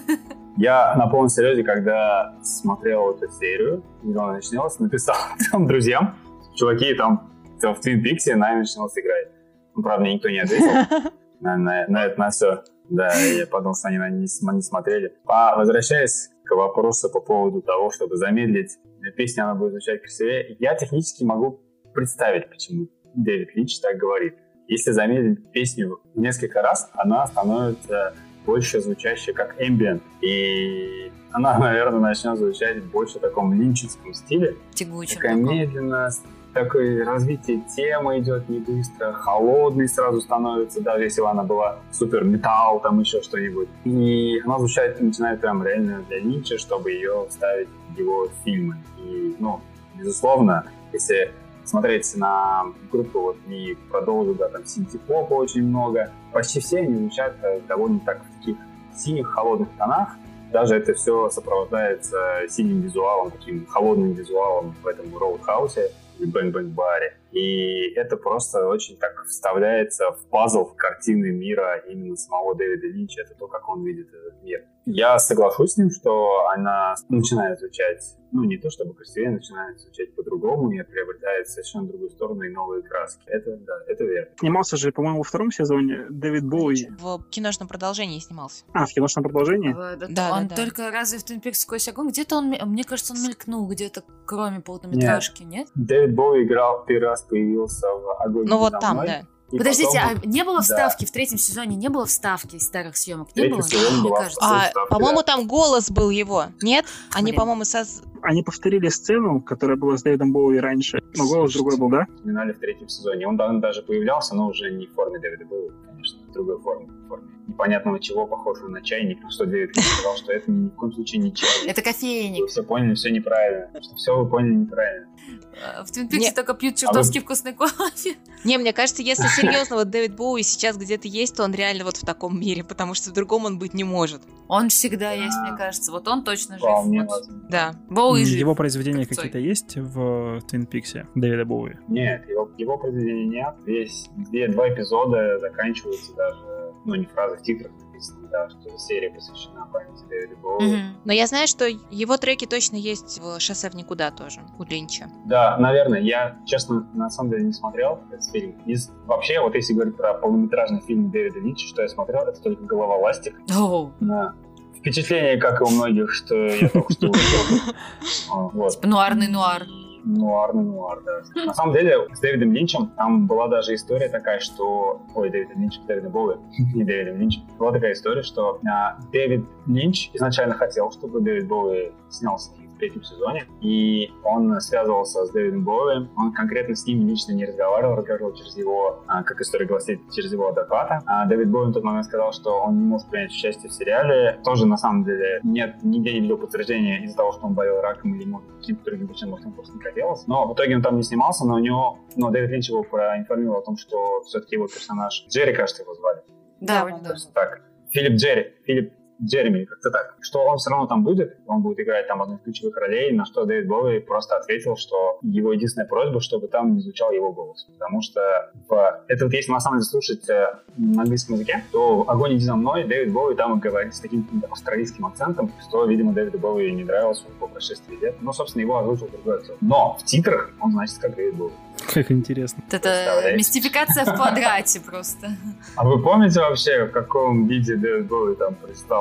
Я 0.59 0.95
на 0.97 1.07
полном 1.09 1.29
серьезе, 1.29 1.63
когда 1.65 2.37
смотрел 2.43 3.11
эту 3.15 3.31
серию, 3.33 3.83
когда 4.03 4.25
она 4.25 4.33
начиналась, 4.35 4.79
написал 4.79 5.17
там 5.53 5.67
друзьям, 5.67 6.17
чуваки, 6.55 6.95
там 6.95 7.31
в 7.61 7.65
Twin 7.65 8.03
Peaks 8.03 8.27
Nine 8.35 8.61
Inch 8.63 8.77
Nails 8.79 8.93
играет. 8.97 9.33
Ну, 9.75 9.83
правда, 9.83 10.03
мне 10.05 10.15
никто 10.15 10.29
не 10.31 10.39
ответил 10.39 11.11
на, 11.41 11.57
на- 11.57 11.87
на 11.89 12.05
это, 12.07 12.19
на 12.21 12.31
все. 12.31 12.63
Да, 12.89 13.13
я 13.15 13.47
подумал, 13.47 13.75
что 13.75 13.89
они 13.89 13.99
на- 13.99 14.09
не, 14.11 14.21
не 14.55 14.63
смотрели. 14.63 15.13
А 15.27 15.57
возвращаясь 15.57 16.31
к 16.45 16.55
вопросу 16.55 17.11
по 17.11 17.21
поводу 17.21 17.61
того, 17.61 17.91
чтобы 17.91 18.17
замедлить 18.17 18.71
песню, 19.17 19.45
она 19.45 19.55
будет 19.55 19.73
звучать 19.73 20.01
красивее, 20.01 20.57
я 20.59 20.75
технически 20.75 21.25
могу 21.25 21.61
представить, 21.95 22.49
почему 22.49 22.87
Дэвид 23.17 23.55
Линч 23.57 23.81
так 23.81 23.97
говорит. 23.97 24.37
Если 24.69 24.91
замедлить 24.91 25.51
песню 25.53 26.01
несколько 26.15 26.61
раз, 26.61 26.91
она 26.95 27.27
становится 27.27 28.15
больше 28.45 28.81
звучащей 28.81 29.33
как 29.33 29.61
ambient. 29.61 30.03
И 30.21 31.11
она, 31.33 31.59
наверное, 31.59 32.01
начнет 32.01 32.39
звучать 32.39 32.83
больше 32.85 33.19
в 33.19 33.23
таком 33.23 33.53
линчевском 33.53 34.15
стиле. 34.15 34.57
Тягучим 34.75 35.17
Такая 35.17 35.37
таком. 35.37 35.55
медленно, 35.55 36.11
такое 36.53 37.05
развитие 37.05 37.63
темы 37.77 38.21
идет 38.21 38.49
не 38.49 38.59
быстро, 38.59 39.13
холодный 39.13 39.89
сразу 39.89 40.21
становится, 40.21 40.81
даже 40.81 41.05
если 41.05 41.21
бы 41.21 41.29
она 41.29 41.43
была 41.43 41.79
супер 41.93 42.25
металл, 42.25 42.81
там 42.81 43.01
еще 43.01 43.21
что-нибудь. 43.21 43.69
И 43.85 44.41
она 44.45 44.59
звучать 44.59 45.01
начинает 45.01 45.41
прям 45.41 45.63
реально 45.63 46.03
для 46.09 46.19
Линча, 46.19 46.59
чтобы 46.59 46.93
ее 46.93 47.27
вставить 47.29 47.69
в 47.95 47.99
его 47.99 48.29
фильмы. 48.45 48.77
И, 48.99 49.37
ну, 49.39 49.61
безусловно, 49.95 50.65
если 50.93 51.31
смотреть 51.67 52.15
на 52.17 52.67
группу, 52.91 53.21
вот 53.21 53.37
и 53.49 53.77
продолжу, 53.91 54.35
да, 54.35 54.49
там 54.49 54.65
синтепопа 54.65 55.35
очень 55.35 55.65
много, 55.65 56.13
почти 56.33 56.61
все 56.61 56.79
они 56.79 56.97
звучат 56.97 57.37
э, 57.43 57.61
довольно 57.69 58.01
так 58.01 58.23
в 58.23 58.39
таких 58.39 58.57
синих, 58.95 59.29
холодных 59.29 59.69
тонах, 59.77 60.17
даже 60.53 60.77
это 60.77 60.95
все 60.95 61.29
сопровождается 61.29 62.47
синим 62.49 62.81
визуалом, 62.81 63.31
таким 63.31 63.67
холодным 63.67 64.13
визуалом 64.13 64.75
в 64.83 64.87
этом 64.87 65.17
роудхаусе 65.17 65.91
или 66.19 66.31
Bang 66.31 66.52
Bang 66.52 66.73
баре. 66.73 67.17
И 67.33 67.93
это 67.95 68.17
просто 68.17 68.67
очень 68.67 68.97
так 68.97 69.25
вставляется 69.27 70.13
в 70.13 70.25
пазл, 70.31 70.65
в 70.65 70.75
картины 70.75 71.31
мира 71.31 71.77
именно 71.89 72.17
самого 72.17 72.55
Дэвида 72.55 72.87
Линча. 72.87 73.23
Это 73.23 73.35
то, 73.35 73.49
как 73.49 73.69
он 73.69 73.85
видит 73.85 74.09
этот 74.09 74.43
мир. 74.43 74.65
Я 74.87 75.19
соглашусь 75.19 75.73
с 75.73 75.77
ним, 75.77 75.91
что 75.91 76.47
она 76.49 76.95
начинает 77.09 77.59
звучать, 77.59 78.17
ну, 78.31 78.45
не 78.45 78.57
то 78.57 78.71
чтобы 78.71 78.95
красивее, 78.95 79.31
начинает 79.31 79.81
звучать 79.81 80.15
по-другому 80.15 80.71
и 80.71 80.81
приобретает 80.83 81.49
совершенно 81.49 81.89
другую 81.89 82.11
сторону 82.11 82.43
и 82.43 82.51
новые 82.51 82.83
краски. 82.83 83.23
Это, 83.27 83.57
да, 83.57 83.73
это 83.89 84.05
верно. 84.05 84.31
Снимался 84.39 84.77
же, 84.77 84.93
по-моему, 84.93 85.19
во 85.19 85.25
втором 85.25 85.51
сезоне 85.51 86.07
Дэвид 86.09 86.45
Боуи. 86.47 86.89
В 87.01 87.23
киношном 87.31 87.67
продолжении 87.67 88.21
снимался. 88.21 88.65
А, 88.73 88.87
в 88.87 88.91
киношном 88.91 89.25
продолжении? 89.25 89.73
Э, 89.73 89.97
да, 89.97 90.07
Да, 90.09 90.37
он 90.37 90.47
да, 90.47 90.55
да. 90.55 90.63
только 90.63 90.91
разве 90.93 91.19
в 91.19 91.25
Twin 91.25 91.43
Peaks 91.43 91.55
сквозь 91.55 91.89
огонь? 91.89 92.11
Где-то 92.11 92.37
он, 92.37 92.51
мне 92.51 92.85
кажется, 92.85 93.13
он 93.13 93.23
мелькнул 93.23 93.67
где-то, 93.67 94.05
кроме 94.25 94.61
полнометражки, 94.61 95.43
нет? 95.43 95.67
Дэвид 95.75 96.15
Боуи 96.15 96.45
играл, 96.45 96.85
первый 96.87 97.09
раз 97.09 97.23
появился 97.23 97.89
в 97.89 98.23
«Огонь 98.23 98.47
Ну 98.47 98.59
вот 98.59 98.79
там, 98.81 98.99
мной». 98.99 99.07
да. 99.09 99.23
И 99.53 99.59
Подождите, 99.59 100.01
потом 100.03 100.21
а 100.23 100.27
не 100.27 100.43
было 100.43 100.57
Да. 100.57 100.63
вставки 100.63 101.05
в 101.05 101.13
третьем 101.13 101.39
сезоне? 101.39 101.77
Не 101.77 101.89
было 101.89 102.05
вставки 102.07 102.57
из 102.57 102.67
старых 102.67 102.97
съемок? 102.97 103.29
Не 103.37 103.49
было? 103.49 103.63
сезон 103.63 104.01
Мне 104.01 104.09
была 104.09 104.19
кажется. 104.23 104.41
А, 104.43 104.61
вставки, 104.67 104.91
по-моему, 104.91 105.19
да. 105.19 105.23
там 105.23 105.47
голос 105.47 105.89
был 105.91 106.11
его. 106.11 106.47
Нет? 106.63 106.85
Они, 107.13 107.27
Блин. 107.31 107.37
по-моему, 107.37 107.65
со... 107.65 107.85
Они 108.23 108.43
повторили 108.43 108.89
сцену, 108.89 109.41
которая 109.41 109.77
была 109.77 109.97
с 109.99 110.03
Дэвидом 110.03 110.33
Боуи 110.33 110.59
раньше, 110.59 111.01
но 111.17 111.29
голос 111.29 111.53
другой 111.53 111.77
был, 111.77 111.89
да? 111.91 112.07
вспоминали 112.17 112.53
в 112.55 112.59
третьем 112.59 112.89
сезоне. 112.89 113.29
Он 113.29 113.37
да- 113.37 113.53
даже 113.53 113.83
появлялся, 113.83 114.35
но 114.35 114.49
уже 114.49 114.73
не 114.73 114.87
в 114.87 114.95
форме 114.95 115.21
Дэвида 115.21 115.45
Боуи, 115.45 115.71
конечно, 115.87 116.19
в 116.29 116.33
другой 116.33 116.59
форме. 116.61 116.89
В 117.05 117.09
форме 117.09 117.29
непонятного 117.47 118.01
чего, 118.01 118.27
похожего 118.27 118.67
на 118.69 118.83
чайник. 118.83 119.19
Ну 119.23 119.31
что 119.31 119.47
Дэвид 119.47 119.77
сказал, 119.77 120.17
что 120.17 120.33
это 120.33 120.51
ни 120.51 120.69
в 120.69 120.75
коем 120.75 120.93
случае 120.93 121.21
не 121.23 121.33
чайник. 121.33 121.71
Это 121.71 121.83
кофейник. 121.83 122.41
Вы 122.41 122.47
все 122.49 122.65
поняли, 122.65 122.95
все 122.97 123.11
неправильно. 123.13 123.69
Что 123.81 123.95
все 123.95 124.17
вы 124.17 124.29
поняли 124.29 124.55
неправильно. 124.55 125.07
Э, 125.55 125.83
В 125.85 125.91
Peaks 125.91 126.19
Не- 126.19 126.33
только 126.33 126.55
пьют 126.55 126.77
чертовски 126.77 127.21
вкусный 127.21 127.53
кофе. 127.55 128.17
Не, 128.45 128.59
мне 128.59 128.73
кажется, 128.73 129.03
если 129.03 129.27
серьезно, 129.37 129.77
вот 129.77 129.91
Дэвид 129.91 130.15
Боуи 130.17 130.43
сейчас 130.43 130.77
где-то 130.77 131.09
есть, 131.09 131.37
то 131.37 131.45
он 131.45 131.55
реально 131.55 131.85
вот 131.85 131.97
в 131.97 132.05
таком 132.05 132.39
мире, 132.39 132.63
потому 132.65 132.95
что 132.95 133.11
в 133.11 133.13
другом 133.13 133.45
он 133.47 133.59
быть 133.59 133.75
не 133.75 133.85
может. 133.85 134.23
Он 134.49 134.69
всегда 134.69 135.13
есть, 135.13 135.37
мне 135.43 135.57
кажется. 135.57 135.91
Вот 135.93 136.07
он 136.09 136.23
точно 136.23 136.59
жив. 136.59 136.69
Вот. 136.85 137.25
Да. 137.49 137.75
Боуи 137.89 138.25
жив. 138.25 138.39
Его 138.39 138.55
произведения 138.55 139.07
какие-то 139.07 139.39
есть 139.39 139.77
в 139.77 140.41
Твин 140.49 140.67
Пиксе 140.67 141.07
Дэвида 141.15 141.45
Боуи? 141.45 141.77
Нет, 141.89 142.29
его, 142.29 142.49
его 142.57 142.79
произведения 142.79 143.27
нет. 143.27 143.55
Весь 143.65 144.09
две, 144.31 144.49
два 144.49 144.69
эпизода 144.73 145.39
заканчиваются 145.41 146.13
даже, 146.15 146.73
ну 146.85 146.95
не 146.95 147.07
фразы 147.07 147.37
в 147.39 147.43
титрах 147.43 147.73
написано, 147.97 148.29
да, 148.31 148.49
что 148.49 148.79
серия 148.79 149.11
посвящена 149.11 149.67
памяти 149.73 150.05
Дэвида 150.09 150.37
Боуи. 150.37 150.67
Мгм. 150.67 150.97
Но 151.05 151.13
я 151.13 151.27
знаю, 151.27 151.47
что 151.47 151.67
его 151.67 152.17
треки 152.17 152.45
точно 152.45 152.77
есть 152.77 153.21
в 153.21 153.41
«Шоссе 153.41 153.71
в 153.71 153.75
никуда» 153.75 154.11
тоже, 154.11 154.41
у 154.59 154.65
Линча. 154.65 155.09
Да, 155.25 155.57
наверное. 155.59 156.01
Я, 156.01 156.39
честно, 156.47 156.87
на 156.95 157.11
самом 157.11 157.31
деле 157.31 157.45
не 157.45 157.53
смотрел 157.53 158.01
этот 158.11 158.25
фильм. 158.31 158.53
Из, 158.67 158.91
вообще, 159.07 159.41
вот 159.41 159.55
если 159.55 159.73
говорить 159.73 159.97
про 159.97 160.15
полнометражный 160.15 160.81
фильм 160.81 161.11
Дэвида 161.11 161.41
Линча, 161.41 161.67
что 161.67 161.83
я 161.83 161.89
смотрел, 161.89 162.23
это 162.23 162.41
только 162.41 162.63
«Голова 162.65 162.97
ластик». 162.97 163.41
Оу. 163.57 163.93
Да. 164.01 164.35
Впечатление, 164.77 165.37
как 165.39 165.61
и 165.61 165.65
у 165.65 165.69
многих, 165.69 166.13
что 166.13 166.35
я 166.35 166.69
только 166.69 166.93
что 166.93 167.07
увидел. 167.09 168.71
Типа 168.71 168.87
нуарный 168.87 169.29
нуар. 169.29 169.65
Нуарный 170.07 170.63
нуар, 170.63 171.01
да. 171.05 171.23
На 171.45 171.53
самом 171.53 171.75
деле, 171.75 172.07
с 172.15 172.21
Дэвидом 172.21 172.53
Линчем 172.53 172.93
там 172.97 173.27
была 173.27 173.49
даже 173.49 173.75
история 173.75 174.09
такая, 174.09 174.39
что... 174.39 175.03
Ой, 175.15 175.31
Дэвид 175.31 175.57
Линч, 175.57 175.81
Дэвида 175.81 176.09
Боуи, 176.09 176.37
не 176.75 176.85
Дэвид 176.85 177.17
Линч. 177.17 177.39
Была 177.59 177.73
такая 177.73 177.93
история, 177.93 178.23
что 178.23 178.61
а, 178.71 178.99
Дэвид 179.13 179.45
Линч 179.67 180.11
изначально 180.15 180.55
хотел, 180.55 180.93
чтобы 180.93 181.21
Дэвид 181.21 181.49
Боуи 181.49 181.93
снялся 182.09 182.53
в 182.77 182.79
третьем 182.79 183.03
сезоне, 183.03 183.47
и 183.63 184.11
он 184.23 184.61
связывался 184.61 185.25
с 185.25 185.31
Дэвидом 185.31 185.65
Боуи. 185.65 186.09
Он 186.17 186.33
конкретно 186.33 186.75
с 186.75 186.87
ним 186.87 187.09
лично 187.09 187.33
не 187.33 187.47
разговаривал, 187.47 187.97
разговаривал 187.97 188.35
через 188.35 188.57
его, 188.57 189.03
а, 189.07 189.23
как 189.23 189.41
история 189.41 189.67
гласит, 189.67 190.01
через 190.13 190.33
его 190.33 190.49
адвоката. 190.49 191.03
А 191.07 191.27
Дэвид 191.27 191.51
Боуи 191.51 191.71
в 191.71 191.73
тот 191.73 191.83
момент 191.83 192.05
сказал, 192.05 192.33
что 192.33 192.61
он 192.61 192.79
не 192.79 192.85
может 192.85 193.09
принять 193.09 193.31
участие 193.31 193.71
в 193.71 193.73
сериале. 193.73 194.39
Тоже, 194.45 194.67
на 194.67 194.77
самом 194.77 195.05
деле, 195.05 195.41
нет, 195.43 195.77
нигде 195.83 196.13
не 196.13 196.21
видел 196.21 196.39
подтверждения 196.39 197.03
из-за 197.05 197.17
того, 197.17 197.33
что 197.33 197.47
он 197.47 197.55
болел 197.55 197.81
раком 197.81 198.15
или, 198.15 198.25
может, 198.29 198.49
каким-то 198.59 198.85
другим 198.85 199.09
причинам, 199.09 199.31
может, 199.31 199.47
он 199.47 199.53
просто 199.53 199.75
не 199.75 199.81
хотелось. 199.81 200.27
Но 200.27 200.47
в 200.47 200.55
итоге 200.55 200.77
он 200.77 200.83
там 200.83 200.97
не 200.97 201.03
снимался, 201.03 201.47
но 201.47 201.55
у 201.55 201.59
него, 201.59 201.99
но 202.17 202.31
Дэвид 202.31 202.51
Линч 202.51 202.69
его 202.69 202.83
проинформировал 202.83 203.61
о 203.61 203.63
том, 203.63 203.77
что 203.77 204.23
все-таки 204.23 204.57
его 204.57 204.67
персонаж, 204.67 205.27
Джерри, 205.29 205.55
кажется, 205.55 205.83
его 205.83 205.95
звали, 205.95 206.21
Да, 206.61 206.87
Да, 207.03 207.15
так. 207.35 207.63
Филипп 207.91 208.19
Джерри. 208.19 208.53
Филипп 208.67 208.93
Джереми, 209.23 209.65
как-то 209.65 209.91
так. 209.91 210.17
Что 210.21 210.41
он 210.45 210.59
все 210.59 210.71
равно 210.71 210.87
там 210.87 211.05
будет, 211.05 211.37
он 211.47 211.63
будет 211.63 211.81
играть 211.81 212.07
там 212.07 212.23
одну 212.23 212.37
из 212.37 212.41
ключевых 212.43 212.77
ролей, 212.77 213.13
на 213.13 213.25
что 213.25 213.45
Дэвид 213.45 213.69
Боуи 213.69 214.01
просто 214.01 214.37
ответил, 214.37 214.77
что 214.77 215.19
его 215.23 215.53
единственная 215.53 215.89
просьба, 215.89 216.21
чтобы 216.21 216.49
там 216.49 216.75
не 216.75 216.81
звучал 216.81 217.13
его 217.13 217.33
голос. 217.33 217.65
Потому 217.65 218.03
что 218.03 218.21
в... 218.69 219.05
это 219.09 219.25
вот 219.25 219.33
если 219.33 219.53
на 219.53 219.61
самом 219.61 219.79
деле 219.79 219.89
слушать 219.89 220.29
э, 220.29 220.59
на 220.77 221.03
английском 221.03 221.37
языке, 221.37 221.65
то 221.73 222.05
«Огонь 222.09 222.35
иди 222.35 222.45
за 222.45 222.57
мной» 222.57 222.85
Дэвид 222.85 223.13
Боуи 223.13 223.35
там 223.35 223.59
говорит 223.59 223.95
с 223.95 224.01
таким 224.01 224.27
австралийским 224.51 225.07
акцентом, 225.07 225.51
что, 225.69 225.85
видимо, 225.87 226.13
Дэвиду 226.13 226.39
Боуи 226.39 226.71
не 226.71 226.85
нравилось 226.85 227.25
по 227.41 227.47
прошествии 227.47 227.97
лет. 227.97 228.17
Ну, 228.21 228.33
собственно, 228.33 228.63
его 228.63 228.79
озвучил 228.79 229.09
другой 229.09 229.39
актер. 229.39 229.57
Но 229.61 229.97
в 230.01 230.05
титрах 230.05 230.51
он 230.61 230.73
значит 230.73 230.99
как 230.99 231.15
Дэвид 231.17 231.37
Боуи. 231.37 231.53
Как 231.93 232.11
интересно. 232.11 232.63
Это 232.71 233.35
мистификация 233.37 234.05
в 234.05 234.15
квадрате 234.15 234.81
просто. 234.81 235.29
А 235.77 235.85
вы 235.85 236.03
помните 236.03 236.41
вообще, 236.41 236.87
в 236.87 236.91
каком 236.91 237.47
виде 237.47 237.77
Дэвид 237.77 238.07
Боуи 238.07 238.35
там 238.35 238.55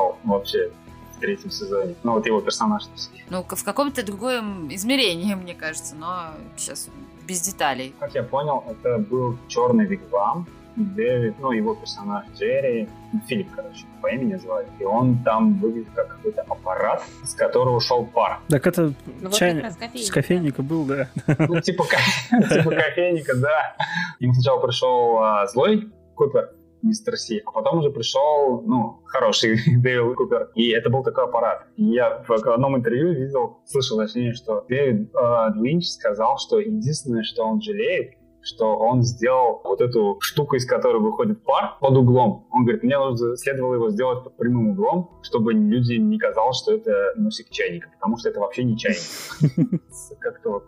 пристал 0.05 0.17
вообще 0.23 0.71
в 1.15 1.19
третьем 1.19 1.51
сезоне. 1.51 1.95
Ну, 2.03 2.13
вот 2.13 2.25
его 2.25 2.41
персонаж. 2.41 2.83
Ну, 3.29 3.43
в 3.43 3.63
каком-то 3.63 4.05
другом 4.05 4.73
измерении, 4.73 5.33
мне 5.33 5.53
кажется, 5.53 5.95
но 5.95 6.31
сейчас 6.57 6.89
без 7.27 7.41
деталей. 7.41 7.93
Как 7.99 8.13
я 8.15 8.23
понял, 8.23 8.63
это 8.67 8.99
был 8.99 9.37
черный 9.47 9.85
вигвам, 9.85 10.47
Дэвид, 10.75 11.35
ну, 11.39 11.51
его 11.51 11.73
персонаж 11.73 12.25
Джерри, 12.37 12.89
Филипп, 13.27 13.47
короче, 13.55 13.85
по 14.01 14.07
имени 14.07 14.35
звали. 14.35 14.67
И 14.77 14.83
он 14.83 15.23
там 15.23 15.57
выглядит 15.59 15.87
как 15.95 16.09
какой-то 16.09 16.41
аппарат, 16.41 17.01
с 17.23 17.33
которого 17.33 17.79
шел 17.79 18.05
пар. 18.05 18.39
Так 18.49 18.67
это 18.67 18.93
ну, 19.21 19.31
чайник 19.31 19.65
с 19.95 20.11
кофейника 20.11 20.63
был, 20.63 20.83
да. 20.83 21.07
Ну, 21.27 21.61
типа, 21.61 21.85
типа 22.29 22.71
кофейника, 22.71 23.35
да. 23.37 23.77
Ему 24.19 24.33
сначала 24.33 24.59
пришел 24.59 25.17
а, 25.19 25.47
злой 25.47 25.89
Купер, 26.15 26.51
мистер 26.86 27.17
Си, 27.17 27.41
а 27.45 27.51
потом 27.51 27.79
уже 27.79 27.89
пришел, 27.89 28.61
ну, 28.61 29.01
хороший 29.05 29.57
Дэвид 29.81 30.15
Купер, 30.15 30.51
и 30.55 30.69
это 30.69 30.89
был 30.89 31.03
такой 31.03 31.25
аппарат. 31.25 31.67
Я 31.75 32.23
в 32.27 32.31
одном 32.31 32.77
интервью 32.77 33.13
видел, 33.13 33.59
слышал, 33.65 33.97
точнее, 33.97 34.33
что 34.33 34.65
Дэвид 34.69 35.09
э, 35.13 35.47
Линч 35.55 35.86
сказал, 35.88 36.38
что 36.38 36.59
единственное, 36.59 37.23
что 37.23 37.43
он 37.43 37.61
жалеет, 37.61 38.13
что 38.45 38.77
он 38.77 39.01
сделал 39.03 39.61
вот 39.63 39.81
эту 39.81 40.17
штуку, 40.21 40.55
из 40.55 40.65
которой 40.65 41.01
выходит 41.01 41.43
пар, 41.43 41.77
под 41.81 41.97
углом. 41.97 42.47
Он 42.51 42.63
говорит, 42.63 42.83
мне 42.83 42.97
нужно, 42.97 43.35
следовало 43.35 43.75
его 43.75 43.89
сделать 43.89 44.23
под 44.23 44.37
прямым 44.37 44.69
углом, 44.69 45.19
чтобы 45.23 45.53
люди 45.53 45.95
не 45.95 46.17
казалось, 46.17 46.57
что 46.57 46.73
это 46.73 47.13
носик 47.17 47.49
чайника, 47.49 47.89
потому 47.93 48.17
что 48.17 48.29
это 48.29 48.39
вообще 48.39 48.63
не 48.63 48.77
чайник. 48.77 49.01
Как-то 50.19 50.51
вот 50.51 50.65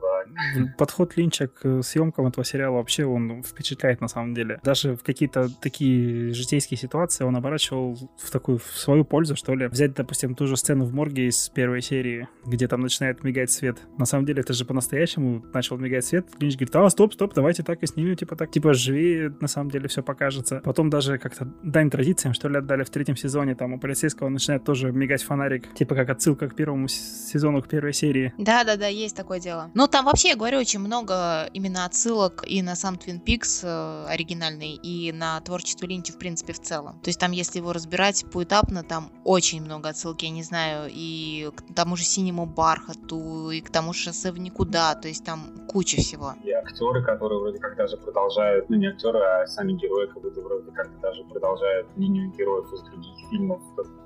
Подход 0.78 1.16
Линча 1.18 1.48
к 1.48 1.82
съемкам 1.84 2.28
этого 2.28 2.44
сериала 2.46 2.76
вообще 2.76 3.06
он 3.06 3.44
впечатляет 3.44 4.02
на 4.02 4.08
самом 4.08 4.34
деле. 4.34 4.60
Даже 4.64 4.96
в 4.96 5.04
какие-то 5.04 5.50
такие 5.62 6.34
житейские 6.34 6.78
ситуации 6.78 7.24
он 7.24 7.36
оборачивал 7.36 7.98
в 8.18 8.32
такую 8.32 8.60
в 8.60 8.78
свою 8.78 9.06
пользу, 9.06 9.36
что 9.36 9.56
ли. 9.56 9.68
Взять, 9.68 9.94
допустим, 9.94 10.36
ту 10.36 10.48
же 10.48 10.58
сцену 10.58 10.86
в 10.86 10.94
морге 10.94 11.28
из 11.28 11.50
первой 11.50 11.82
серии, 11.82 12.28
где 12.46 12.68
там 12.68 12.82
начинает 12.82 13.24
мигать 13.24 13.52
свет. 13.52 13.78
На 13.98 14.06
самом 14.06 14.26
деле 14.26 14.42
это 14.42 14.54
же 14.54 14.66
по-настоящему 14.66 15.44
начал 15.54 15.78
мигать 15.78 16.06
свет. 16.06 16.28
Линч 16.40 16.56
говорит, 16.56 16.76
а, 16.76 16.90
стоп, 16.90 17.14
стоп, 17.14 17.34
давайте 17.34 17.64
так 17.68 17.84
и 17.84 17.88
снимем, 17.88 18.16
типа 18.16 18.36
так, 18.36 18.50
типа 18.50 18.74
живее 18.74 19.36
на 19.42 19.48
самом 19.48 19.70
деле 19.70 19.88
все 19.88 20.02
покажется. 20.02 20.62
Потом 20.64 20.90
даже 20.90 21.18
как-то 21.18 21.46
дань 21.64 21.90
традициям, 21.90 22.34
что 22.34 22.48
ли, 22.48 22.58
отдали 22.58 22.84
в 22.84 22.90
третьем 22.90 23.18
сезоне, 23.18 23.56
там 23.56 23.74
у 23.74 23.80
полицейского 23.80 24.30
начинает 24.30 24.64
тоже 24.64 24.92
мигать 24.92 25.24
фонарик, 25.24 25.74
типа 25.74 25.96
как 25.96 26.10
отсылка 26.10 26.48
к 26.48 26.56
первому 26.56 26.88
сезону, 26.88 27.62
к 27.62 27.68
первой 27.68 27.94
серии. 27.94 28.34
Да-да-да, 28.38 28.88
есть 28.88 29.16
такое 29.16 29.40
дело. 29.40 29.70
Ну, 29.74 29.88
там 29.88 30.06
вообще, 30.06 30.30
я 30.30 30.36
говорю, 30.36 30.60
очень 30.60 30.80
много 30.80 31.50
именно 31.54 31.86
отсылок 31.86 32.46
и 32.48 32.62
на 32.62 32.76
сам 32.76 32.96
Twin 32.96 33.22
Peaks 33.24 33.62
э, 33.64 34.06
оригинальный, 34.08 34.76
и 34.76 35.12
на 35.12 35.42
творчество 35.42 35.86
Линча, 35.86 36.14
в 36.14 36.18
принципе, 36.18 36.54
в 36.54 36.60
целом. 36.60 37.00
То 37.04 37.10
есть 37.10 37.20
там, 37.20 37.32
если 37.32 37.60
его 37.60 37.74
разбирать 37.74 38.26
поэтапно, 38.32 38.84
там 38.84 39.12
очень 39.26 39.62
много 39.62 39.90
отсылки, 39.90 40.26
я 40.26 40.32
не 40.32 40.44
знаю, 40.44 40.90
и 40.90 41.50
к 41.54 41.76
тому 41.76 41.98
же 41.98 42.04
синему 42.04 42.46
бархату, 42.46 43.52
и 43.52 43.60
к 43.60 43.70
тому 43.70 43.94
же 43.94 44.04
шоссе 44.04 44.32
в 44.32 44.40
никуда, 44.40 44.96
то 44.96 45.10
есть 45.10 45.26
там 45.26 45.68
куча 45.68 45.98
всего. 45.98 46.34
И 46.44 46.52
актеры, 46.52 47.04
которые 47.04 47.40
вроде 47.40 47.57
как 47.58 47.76
даже 47.76 47.98
продолжают, 47.98 48.70
ну 48.70 48.78
не 48.78 48.88
актеры, 48.88 49.20
а 49.20 49.48
сами 49.48 49.74
герои, 49.74 50.08
как 50.08 50.22
будто 50.22 50.42
вроде 50.42 50.72
как 50.72 51.00
даже 51.00 51.24
продолжают 51.26 51.88
линию 51.96 52.32
героев 52.32 52.72
из 52.74 52.82
других 52.84 53.16
фильмов, 53.30 53.62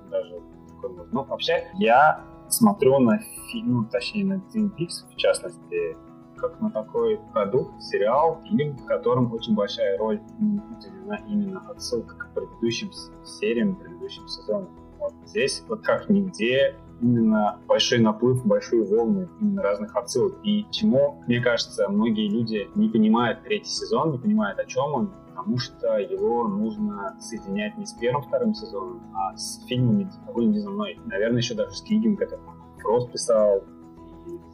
даже 0.10 0.41
ну, 1.12 1.24
вообще, 1.24 1.68
я 1.76 2.24
смотрю 2.49 2.99
на 2.99 3.20
фильм, 3.52 3.74
ну, 3.74 3.86
точнее, 3.86 4.26
на 4.26 4.34
Twin 4.34 4.72
Peaks, 4.76 5.08
в 5.12 5.16
частности, 5.16 5.95
как 6.38 6.60
на 6.60 6.72
такой 6.72 7.20
продукт, 7.34 7.82
сериал, 7.82 8.41
фильм, 8.49 8.78
в 8.78 8.86
котором 8.86 9.32
очень 9.32 9.54
большая 9.54 9.97
роль 9.97 10.20
уделена 10.39 11.18
именно 11.28 11.60
отсылка 11.70 12.16
к 12.16 12.34
предыдущим 12.34 12.91
сериям, 13.24 13.76
предыдущим 13.76 14.28
сезонам. 14.28 14.70
Вот 14.99 15.14
здесь 15.26 15.64
вот 15.68 15.82
как 15.82 16.10
нигде 16.10 16.76
именно 17.02 17.60
большой 17.68 17.99
наплыв, 17.99 18.45
большие 18.45 18.84
волны 18.84 19.28
именно 19.39 19.62
разных 19.62 19.95
отсылок. 19.95 20.36
И 20.43 20.66
чему, 20.72 21.22
мне 21.28 21.41
кажется, 21.41 21.89
многие 21.89 22.30
люди 22.30 22.70
не 22.76 22.89
понимают 22.89 23.43
третий 23.43 23.70
сезон, 23.70 24.12
не 24.12 24.18
понимают, 24.18 24.60
о 24.60 24.66
чем 24.66 24.93
он, 24.93 25.12
потому 25.28 25.58
что 25.58 25.97
его 25.97 26.47
нужно 26.47 27.18
соединять 27.20 27.78
не 27.78 27.86
с 27.86 27.93
первым, 27.93 28.24
вторым 28.24 28.54
сезоном, 28.54 29.02
а 29.14 29.36
с 29.36 29.64
фильмами 29.66 30.10
«Огонь 30.28 30.54
за 30.54 30.70
мной». 30.70 30.99
Наверное, 31.06 31.38
еще 31.39 31.56
даже 31.56 31.76
с 31.76 31.82
книгами, 31.82 32.16
которые 32.16 32.47
Фрост 32.82 33.12
писал, 33.12 33.64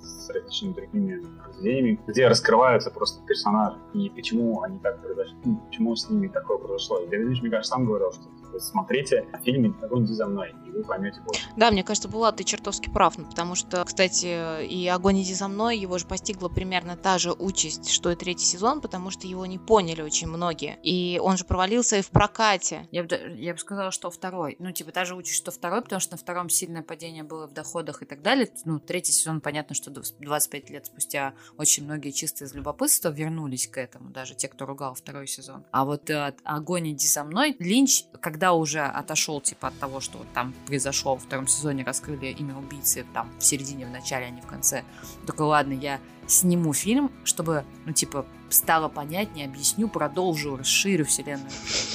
с 0.01 0.29
различными 0.29 0.73
другими 0.73 1.21
произведениями, 1.43 1.99
где 2.07 2.27
раскрываются 2.27 2.91
просто 2.91 3.25
персонажи 3.25 3.77
и 3.93 4.09
почему 4.09 4.61
они 4.61 4.79
так 4.79 5.01
произошли, 5.01 5.35
ну, 5.43 5.61
почему 5.67 5.95
с 5.95 6.09
ними 6.09 6.27
такое 6.27 6.57
произошло. 6.57 6.99
И 6.99 7.07
Дэвид 7.07 7.41
мне 7.41 7.49
кажется, 7.49 7.75
сам 7.75 7.85
говорил, 7.85 8.11
что 8.11 8.59
смотрите 8.59 9.25
фильм 9.43 9.75
«Огонь 9.81 10.07
за 10.07 10.25
мной», 10.25 10.53
вы 10.77 10.83
поймете 10.83 11.19
больше. 11.21 11.47
Да, 11.55 11.71
мне 11.71 11.83
кажется, 11.83 12.07
Булат, 12.07 12.37
ты 12.37 12.43
чертовски 12.43 12.89
прав, 12.89 13.17
ну, 13.17 13.25
потому 13.25 13.55
что, 13.55 13.83
кстати, 13.83 14.65
и 14.65 14.87
«Огонь 14.87 15.21
иди 15.21 15.33
за 15.33 15.47
мной», 15.47 15.77
его 15.77 15.97
же 15.97 16.05
постигла 16.05 16.49
примерно 16.49 16.95
та 16.95 17.17
же 17.17 17.31
участь, 17.31 17.89
что 17.89 18.11
и 18.11 18.15
третий 18.15 18.45
сезон, 18.45 18.81
потому 18.81 19.09
что 19.09 19.27
его 19.27 19.45
не 19.45 19.57
поняли 19.57 20.01
очень 20.01 20.27
многие. 20.27 20.77
И 20.83 21.19
он 21.21 21.37
же 21.37 21.45
провалился 21.45 21.97
и 21.97 22.01
в 22.01 22.09
прокате. 22.09 22.87
Я 22.91 23.03
бы, 23.03 23.35
я 23.37 23.53
бы 23.53 23.59
сказала, 23.59 23.91
что 23.91 24.09
второй. 24.09 24.55
Ну, 24.59 24.71
типа, 24.71 24.91
та 24.91 25.05
же 25.05 25.15
участь, 25.15 25.37
что 25.37 25.51
второй, 25.51 25.81
потому 25.81 25.99
что 25.99 26.13
на 26.13 26.17
втором 26.17 26.49
сильное 26.49 26.83
падение 26.83 27.23
было 27.23 27.47
в 27.47 27.53
доходах 27.53 28.01
и 28.01 28.05
так 28.05 28.21
далее. 28.21 28.49
Ну, 28.65 28.79
третий 28.79 29.11
сезон, 29.11 29.41
понятно, 29.41 29.75
что 29.75 29.91
25 29.91 30.69
лет 30.69 30.85
спустя 30.85 31.33
очень 31.57 31.85
многие 31.85 32.11
чисто 32.11 32.45
из 32.45 32.53
любопытства 32.53 33.09
вернулись 33.09 33.67
к 33.67 33.77
этому, 33.77 34.09
даже 34.09 34.35
те, 34.35 34.47
кто 34.47 34.65
ругал 34.65 34.93
второй 34.93 35.27
сезон. 35.27 35.65
А 35.71 35.85
вот 35.85 36.09
э, 36.09 36.33
«Огонь 36.43 36.91
иди 36.91 37.07
за 37.07 37.23
мной», 37.23 37.55
Линч, 37.59 38.03
когда 38.21 38.53
уже 38.53 38.81
отошел, 38.81 39.41
типа, 39.41 39.69
от 39.69 39.79
того, 39.79 39.99
что 39.99 40.19
вот 40.19 40.27
там 40.33 40.53
произошло 40.67 41.15
во 41.15 41.19
втором 41.19 41.47
сезоне, 41.47 41.83
раскрыли 41.83 42.27
имя 42.27 42.55
убийцы 42.55 43.05
там 43.13 43.29
в 43.39 43.43
середине, 43.43 43.85
в 43.85 43.89
начале, 43.89 44.25
а 44.25 44.29
не 44.29 44.41
в 44.41 44.45
конце, 44.45 44.83
только 45.25 45.41
ладно, 45.41 45.73
я 45.73 45.99
сниму 46.27 46.73
фильм, 46.73 47.11
чтобы, 47.23 47.65
ну, 47.85 47.93
типа, 47.93 48.25
стало 48.49 48.87
понятнее, 48.87 49.45
объясню, 49.45 49.87
продолжу, 49.87 50.57
расширю 50.57 51.05
вселенную. 51.05 51.49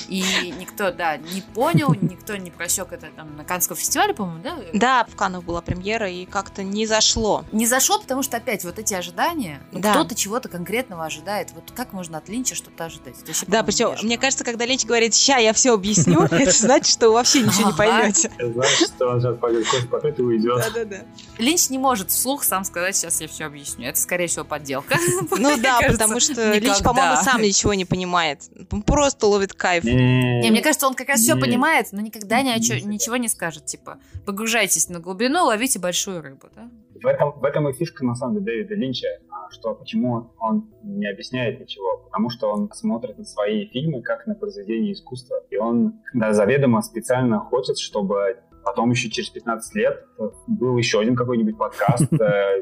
И 0.08 0.22
никто, 0.58 0.90
да, 0.90 1.16
не 1.16 1.40
понял, 1.40 1.94
никто 2.00 2.36
не 2.36 2.50
просек 2.50 2.92
это 2.92 3.08
там 3.16 3.36
на 3.36 3.44
Каннском 3.44 3.76
фестивале, 3.76 4.14
по-моему, 4.14 4.42
да? 4.42 4.58
Да, 4.72 5.06
в 5.08 5.16
Каннах 5.16 5.44
была 5.44 5.60
премьера, 5.60 6.10
и 6.10 6.24
как-то 6.26 6.62
не 6.62 6.86
зашло. 6.86 7.44
Не 7.52 7.66
зашло, 7.66 7.98
потому 7.98 8.22
что 8.22 8.36
опять 8.36 8.64
вот 8.64 8.78
эти 8.78 8.94
ожидания, 8.94 9.60
ну, 9.72 9.80
да. 9.80 9.92
кто-то 9.92 10.14
чего-то 10.14 10.48
конкретного 10.48 11.04
ожидает. 11.04 11.52
Вот 11.52 11.72
как 11.74 11.92
можно 11.92 12.18
от 12.18 12.28
Линча 12.28 12.54
что-то 12.54 12.86
ожидать? 12.86 13.16
Вообще, 13.26 13.46
да, 13.46 13.62
причем, 13.62 13.94
мне 14.02 14.18
кажется, 14.18 14.44
когда 14.44 14.66
Линч 14.66 14.84
говорит, 14.84 15.14
ща 15.14 15.38
я 15.38 15.52
все 15.52 15.74
объясню, 15.74 16.22
это 16.30 16.50
значит, 16.50 16.92
что 16.92 17.08
вы 17.08 17.14
вообще 17.14 17.42
ничего 17.42 17.70
не 17.70 17.76
поймете. 17.76 18.30
Это 18.36 18.52
значит, 18.52 18.88
что 18.94 19.08
он 19.08 19.20
сейчас 19.20 19.38
пойдет 19.38 19.66
кофе 19.90 20.14
и 20.16 20.22
уйдет. 20.22 20.58
Да-да-да. 20.58 21.04
Линч 21.38 21.70
не 21.70 21.78
может 21.78 22.10
вслух 22.10 22.44
сам 22.44 22.64
сказать, 22.64 22.96
сейчас 22.96 23.20
я 23.20 23.28
все 23.28 23.44
объясню. 23.44 23.86
Это, 23.86 23.98
скорее 23.98 24.21
всего, 24.26 24.44
подделка. 24.44 24.96
Ну 25.38 25.56
да, 25.60 25.80
потому 25.86 26.20
что 26.20 26.52
Линч, 26.52 26.82
по-моему, 26.82 27.16
сам 27.16 27.42
ничего 27.42 27.74
не 27.74 27.84
понимает. 27.84 28.40
Он 28.70 28.82
просто 28.82 29.26
ловит 29.26 29.52
кайф. 29.52 29.84
Не, 29.84 30.50
мне 30.50 30.62
кажется, 30.62 30.86
он 30.86 30.94
как 30.94 31.08
раз 31.08 31.20
все 31.20 31.36
понимает, 31.36 31.88
но 31.92 32.00
никогда 32.00 32.42
ничего 32.42 33.16
не 33.16 33.28
скажет. 33.28 33.66
Типа, 33.66 33.98
погружайтесь 34.26 34.88
на 34.88 35.00
глубину, 35.00 35.44
ловите 35.44 35.78
большую 35.78 36.22
рыбу, 36.22 36.48
да? 36.54 36.68
В 37.02 37.06
этом, 37.06 37.32
в 37.32 37.44
этом 37.44 37.68
и 37.68 37.72
фишка, 37.72 38.04
на 38.04 38.14
самом 38.14 38.44
деле, 38.44 38.62
Дэвида 38.64 38.74
Линча, 38.76 39.08
а, 39.28 39.50
что 39.50 39.74
почему 39.74 40.30
он 40.38 40.70
не 40.84 41.08
объясняет 41.08 41.58
ничего, 41.58 41.96
потому 41.96 42.30
что 42.30 42.48
он 42.48 42.70
смотрит 42.72 43.18
на 43.18 43.24
свои 43.24 43.66
фильмы 43.66 44.02
как 44.02 44.26
на 44.28 44.36
произведение 44.36 44.92
искусства, 44.92 45.42
и 45.50 45.56
он 45.56 46.00
да, 46.14 46.32
заведомо 46.32 46.80
специально 46.80 47.40
хочет, 47.40 47.78
чтобы 47.78 48.38
Потом 48.64 48.90
еще 48.90 49.10
через 49.10 49.30
15 49.30 49.74
лет 49.74 50.06
был 50.46 50.76
еще 50.76 51.00
один 51.00 51.16
какой-нибудь 51.16 51.58
подкаст, 51.58 52.12
э, 52.12 52.60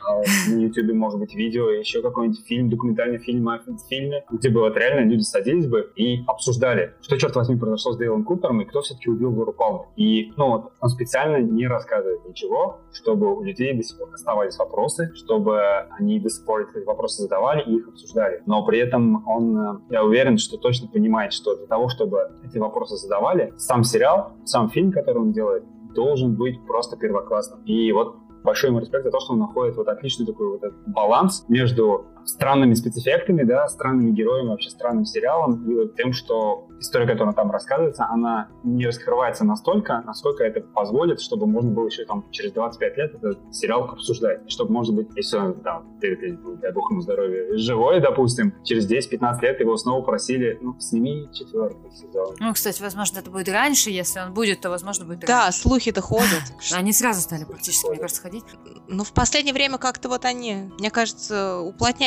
на 0.49 0.61
YouTube, 0.61 0.95
может 0.95 1.19
быть, 1.19 1.35
видео, 1.35 1.71
еще 1.71 2.03
какой-нибудь 2.03 2.47
фильм, 2.47 2.71
документальный 2.71 3.19
фильм 3.19 3.49
о 3.49 3.61
фильме, 3.89 4.25
где 4.31 4.51
бы 4.51 4.61
вот 4.61 4.77
реально 4.77 5.09
люди 5.09 5.23
садились 5.23 5.67
бы 5.67 5.91
и 5.97 6.23
обсуждали, 6.27 6.95
что, 7.03 7.19
черт 7.19 7.35
возьми, 7.37 7.57
произошло 7.57 7.93
с 7.93 7.99
Дейлом 7.99 8.25
Купером 8.25 8.61
и 8.61 8.65
кто 8.65 8.81
все-таки 8.81 9.11
убил 9.11 9.33
Лору 9.33 9.53
Палмер. 9.53 9.87
И, 9.97 10.33
ну 10.37 10.51
вот, 10.51 10.73
он 10.81 10.89
специально 10.89 11.37
не 11.37 11.67
рассказывает 11.67 12.25
ничего, 12.25 12.81
чтобы 12.93 13.35
у 13.35 13.43
людей 13.43 13.75
до 13.75 13.83
сих 13.83 13.99
пор 13.99 14.11
оставались 14.13 14.57
вопросы, 14.59 15.13
чтобы 15.15 15.61
они 15.99 16.21
до 16.21 16.31
сих 16.31 16.45
пор 16.45 16.63
эти 16.63 16.85
вопросы 16.85 17.23
задавали 17.23 17.63
и 17.63 17.77
их 17.77 17.89
обсуждали. 17.89 18.43
Но 18.47 18.65
при 18.65 18.79
этом 18.79 19.27
он, 19.29 19.59
э, 19.59 19.81
я 19.91 20.05
уверен, 20.05 20.39
что 20.39 20.57
точно 20.57 20.89
понимает, 20.89 21.33
что 21.33 21.57
для 21.57 21.67
того, 21.67 21.89
чтобы 21.89 22.31
эти 22.45 22.59
вопросы 22.59 22.97
задавали, 22.97 23.53
сам 23.57 23.85
сериал, 23.85 24.33
сам 24.45 24.71
фильм, 24.71 24.93
который 24.93 25.19
он 25.19 25.33
делает, 25.33 25.65
должен 25.95 26.35
быть 26.35 26.65
просто 26.67 26.97
первоклассным. 26.97 27.63
И 27.65 27.93
вот 27.93 28.17
большой 28.43 28.71
ему 28.71 28.81
респект 28.81 29.05
за 29.05 29.11
то, 29.11 29.21
что 29.21 29.33
он 29.35 29.41
находит 29.41 29.77
вот 29.77 29.89
отличный 29.89 30.27
такой 30.27 30.49
вот 30.49 30.63
этот 30.63 30.79
баланс 30.89 31.45
между 31.49 32.07
странными 32.25 32.75
спецэффектами, 32.75 33.43
да, 33.43 33.69
странными 33.69 34.11
героями, 34.13 34.49
вообще 34.49 34.71
странным 34.71 35.05
сериалом, 35.05 35.71
и 35.71 35.75
вот 35.75 35.97
тем, 35.97 36.13
что 36.13 36.67
история, 36.81 37.07
которая 37.07 37.35
там 37.35 37.51
рассказывается, 37.51 38.07
она 38.09 38.49
не 38.65 38.87
раскрывается 38.87 39.45
настолько, 39.45 40.03
насколько 40.07 40.45
это 40.45 40.61
позволит, 40.61 41.21
чтобы 41.21 41.47
можно 41.47 41.71
было 41.71 41.87
еще 41.87 42.05
там 42.05 42.25
через 42.31 42.53
25 42.53 42.97
лет 42.97 43.15
этот 43.17 43.39
сериал 43.55 43.85
обсуждать. 43.85 44.51
Чтобы, 44.51 44.73
может 44.73 44.95
быть, 44.95 45.09
если 45.15 45.37
он 45.37 45.61
там, 45.61 45.99
дай 46.01 46.73
бог 46.73 46.91
ему 46.91 47.01
здоровья, 47.03 47.57
живой, 47.57 48.01
допустим, 48.01 48.55
через 48.65 48.91
10-15 48.91 49.41
лет 49.43 49.61
его 49.61 49.77
снова 49.77 50.03
просили, 50.03 50.59
ну, 50.63 50.79
сними 50.81 51.29
четвертый 51.33 51.91
сезон. 51.93 52.35
Ну, 52.39 52.53
кстати, 52.55 52.81
возможно, 52.83 53.19
это 53.19 53.31
будет 53.31 53.49
раньше, 53.49 53.91
если 53.91 54.21
он 54.21 54.33
будет, 54.33 54.61
то, 54.61 54.71
возможно, 54.71 55.05
будет 55.05 55.21
Да, 55.21 55.45
раньше. 55.45 55.61
слухи-то 55.61 56.01
ходят. 56.01 56.43
Они 56.73 56.93
сразу 56.93 57.21
стали 57.21 57.45
практически, 57.45 57.89
мне 57.91 57.99
кажется, 57.99 58.23
ходить. 58.23 58.45
Ну, 58.89 59.05
в 59.05 59.13
последнее 59.13 59.53
время 59.55 59.79
как-то 59.79 60.09
вот 60.09 60.25
они, 60.25 60.71
мне 60.79 60.91
кажется, 60.91 61.61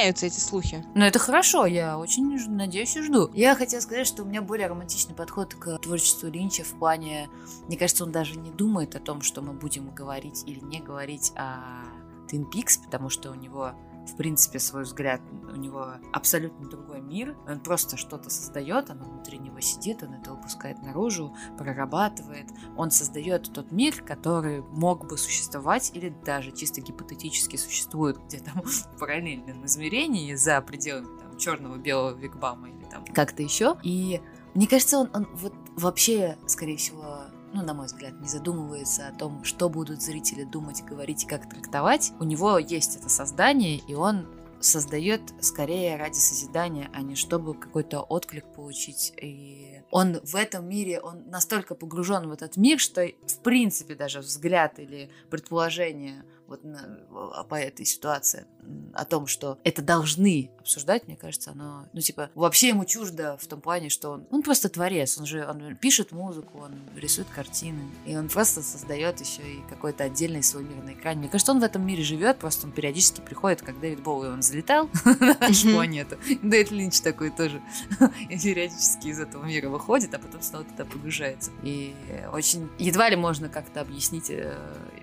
уплотняются 0.03 0.25
эти 0.25 0.39
слухи. 0.39 0.85
Но 0.95 1.05
это 1.05 1.19
хорошо, 1.19 1.65
я 1.65 1.97
очень 1.97 2.25
надеюсь 2.49 2.95
и 2.95 3.01
жду. 3.01 3.29
Я 3.33 3.55
хотела 3.55 3.79
сказать, 3.81 4.07
что 4.07 4.23
у 4.23 4.25
меня 4.25 4.41
более 4.41 4.67
романтичный 4.67 5.15
подход 5.15 5.53
к 5.55 5.77
творчеству 5.79 6.29
Линча 6.29 6.63
в 6.63 6.77
плане... 6.79 7.29
Мне 7.67 7.77
кажется, 7.77 8.03
он 8.03 8.11
даже 8.11 8.37
не 8.37 8.51
думает 8.51 8.95
о 8.95 8.99
том, 8.99 9.21
что 9.21 9.41
мы 9.41 9.53
будем 9.53 9.93
говорить 9.93 10.43
или 10.45 10.59
не 10.59 10.79
говорить 10.79 11.31
о 11.35 11.85
Twin 12.29 12.45
Peaks, 12.51 12.83
потому 12.83 13.09
что 13.09 13.31
у 13.31 13.35
него 13.35 13.73
в 14.07 14.15
принципе, 14.15 14.59
свой 14.59 14.83
взгляд, 14.83 15.21
у 15.51 15.55
него 15.55 15.93
абсолютно 16.11 16.69
другой 16.69 17.01
мир. 17.01 17.37
Он 17.47 17.59
просто 17.59 17.97
что-то 17.97 18.29
создает, 18.29 18.89
оно 18.89 19.05
внутри 19.05 19.37
него 19.37 19.59
сидит, 19.59 20.03
он 20.03 20.13
это 20.13 20.33
выпускает 20.33 20.81
наружу, 20.81 21.35
прорабатывает. 21.57 22.47
Он 22.75 22.91
создает 22.91 23.51
тот 23.53 23.71
мир, 23.71 24.01
который 24.03 24.61
мог 24.61 25.07
бы 25.07 25.17
существовать 25.17 25.91
или 25.93 26.09
даже 26.09 26.51
чисто 26.51 26.81
гипотетически 26.81 27.55
существует 27.55 28.17
где-то 28.25 28.51
в 28.63 28.99
параллельном 28.99 29.65
измерении 29.65 30.35
за 30.35 30.61
пределами 30.61 31.19
там, 31.19 31.37
черного 31.37 31.77
белого 31.77 32.15
вигбама 32.15 32.69
или 32.69 32.85
там 32.85 33.05
как-то 33.05 33.41
еще. 33.41 33.77
И 33.83 34.21
мне 34.53 34.67
кажется, 34.67 34.99
он, 34.99 35.09
он 35.13 35.27
вот 35.33 35.53
вообще, 35.75 36.37
скорее 36.45 36.77
всего, 36.77 37.21
ну, 37.53 37.61
на 37.61 37.73
мой 37.73 37.85
взгляд, 37.85 38.19
не 38.19 38.27
задумывается 38.27 39.07
о 39.07 39.11
том, 39.11 39.43
что 39.43 39.69
будут 39.69 40.01
зрители 40.01 40.43
думать, 40.43 40.83
говорить 40.83 41.23
и 41.23 41.27
как 41.27 41.47
трактовать. 41.47 42.11
У 42.19 42.23
него 42.23 42.57
есть 42.57 42.97
это 42.97 43.09
создание, 43.09 43.77
и 43.77 43.93
он 43.93 44.27
создает 44.59 45.21
скорее 45.41 45.97
ради 45.97 46.17
созидания, 46.17 46.89
а 46.93 47.01
не 47.01 47.15
чтобы 47.15 47.53
какой-то 47.53 48.01
отклик 48.01 48.45
получить. 48.53 49.13
И 49.21 49.81
он 49.91 50.19
в 50.23 50.35
этом 50.35 50.67
мире, 50.67 50.99
он 50.99 51.29
настолько 51.29 51.75
погружен 51.75 52.27
в 52.27 52.31
этот 52.31 52.57
мир, 52.57 52.79
что 52.79 53.05
в 53.05 53.39
принципе 53.43 53.95
даже 53.95 54.19
взгляд 54.19 54.79
или 54.79 55.09
предположение 55.29 56.23
вот 56.53 57.47
по 57.49 57.55
этой 57.55 57.85
ситуации 57.85 58.45
о 58.93 59.05
том, 59.05 59.27
что 59.27 59.57
это 59.63 59.81
должны 59.81 60.51
обсуждать, 60.59 61.07
мне 61.07 61.17
кажется, 61.17 61.51
оно, 61.51 61.85
ну, 61.93 61.99
типа, 61.99 62.29
вообще 62.35 62.69
ему 62.69 62.85
чуждо 62.85 63.37
в 63.41 63.47
том 63.47 63.59
плане, 63.59 63.89
что 63.89 64.11
он, 64.11 64.27
он 64.31 64.43
просто 64.43 64.69
творец, 64.69 65.17
он 65.17 65.25
же, 65.25 65.45
он 65.45 65.75
пишет 65.75 66.11
музыку, 66.11 66.59
он 66.59 66.73
рисует 66.95 67.27
картины, 67.27 67.81
и 68.05 68.15
он 68.15 68.29
просто 68.29 68.61
создает 68.61 69.19
еще 69.19 69.41
и 69.41 69.61
какой-то 69.69 70.05
отдельный 70.05 70.43
свой 70.43 70.63
мир 70.63 70.81
на 70.83 70.93
экране. 70.93 71.21
Мне 71.21 71.29
кажется, 71.29 71.51
он 71.51 71.59
в 71.59 71.63
этом 71.63 71.85
мире 71.85 72.03
живет, 72.03 72.37
просто 72.37 72.67
он 72.67 72.71
периодически 72.71 73.19
приходит, 73.19 73.61
как 73.61 73.79
Дэвид 73.79 74.01
Боуи, 74.01 74.29
он 74.29 74.41
залетал 74.41 74.89
на 75.05 75.37
нашу 75.39 75.73
планету. 75.73 76.17
Дэвид 76.41 76.71
Линч 76.71 77.01
такой 77.01 77.31
тоже 77.31 77.61
периодически 78.29 79.07
из 79.07 79.19
этого 79.19 79.43
мира 79.43 79.69
выходит, 79.69 80.13
а 80.13 80.19
потом 80.19 80.41
снова 80.41 80.63
туда 80.63 80.85
погружается. 80.85 81.51
И 81.63 81.93
очень 82.31 82.69
едва 82.77 83.09
ли 83.09 83.15
можно 83.15 83.49
как-то 83.49 83.81
объяснить 83.81 84.31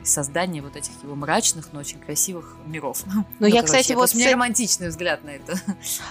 создание 0.04 0.62
вот 0.62 0.76
этих 0.76 0.92
его 1.02 1.14
мрачных, 1.40 1.72
но 1.72 1.80
очень 1.80 1.98
красивых 1.98 2.56
миров. 2.66 3.02
Ну, 3.38 3.46
я, 3.46 3.62
кстати, 3.62 3.94
вот... 3.94 4.14
У 4.14 4.18
меня 4.18 4.32
романтичный 4.32 4.88
взгляд 4.88 5.24
на 5.24 5.30
это. 5.30 5.58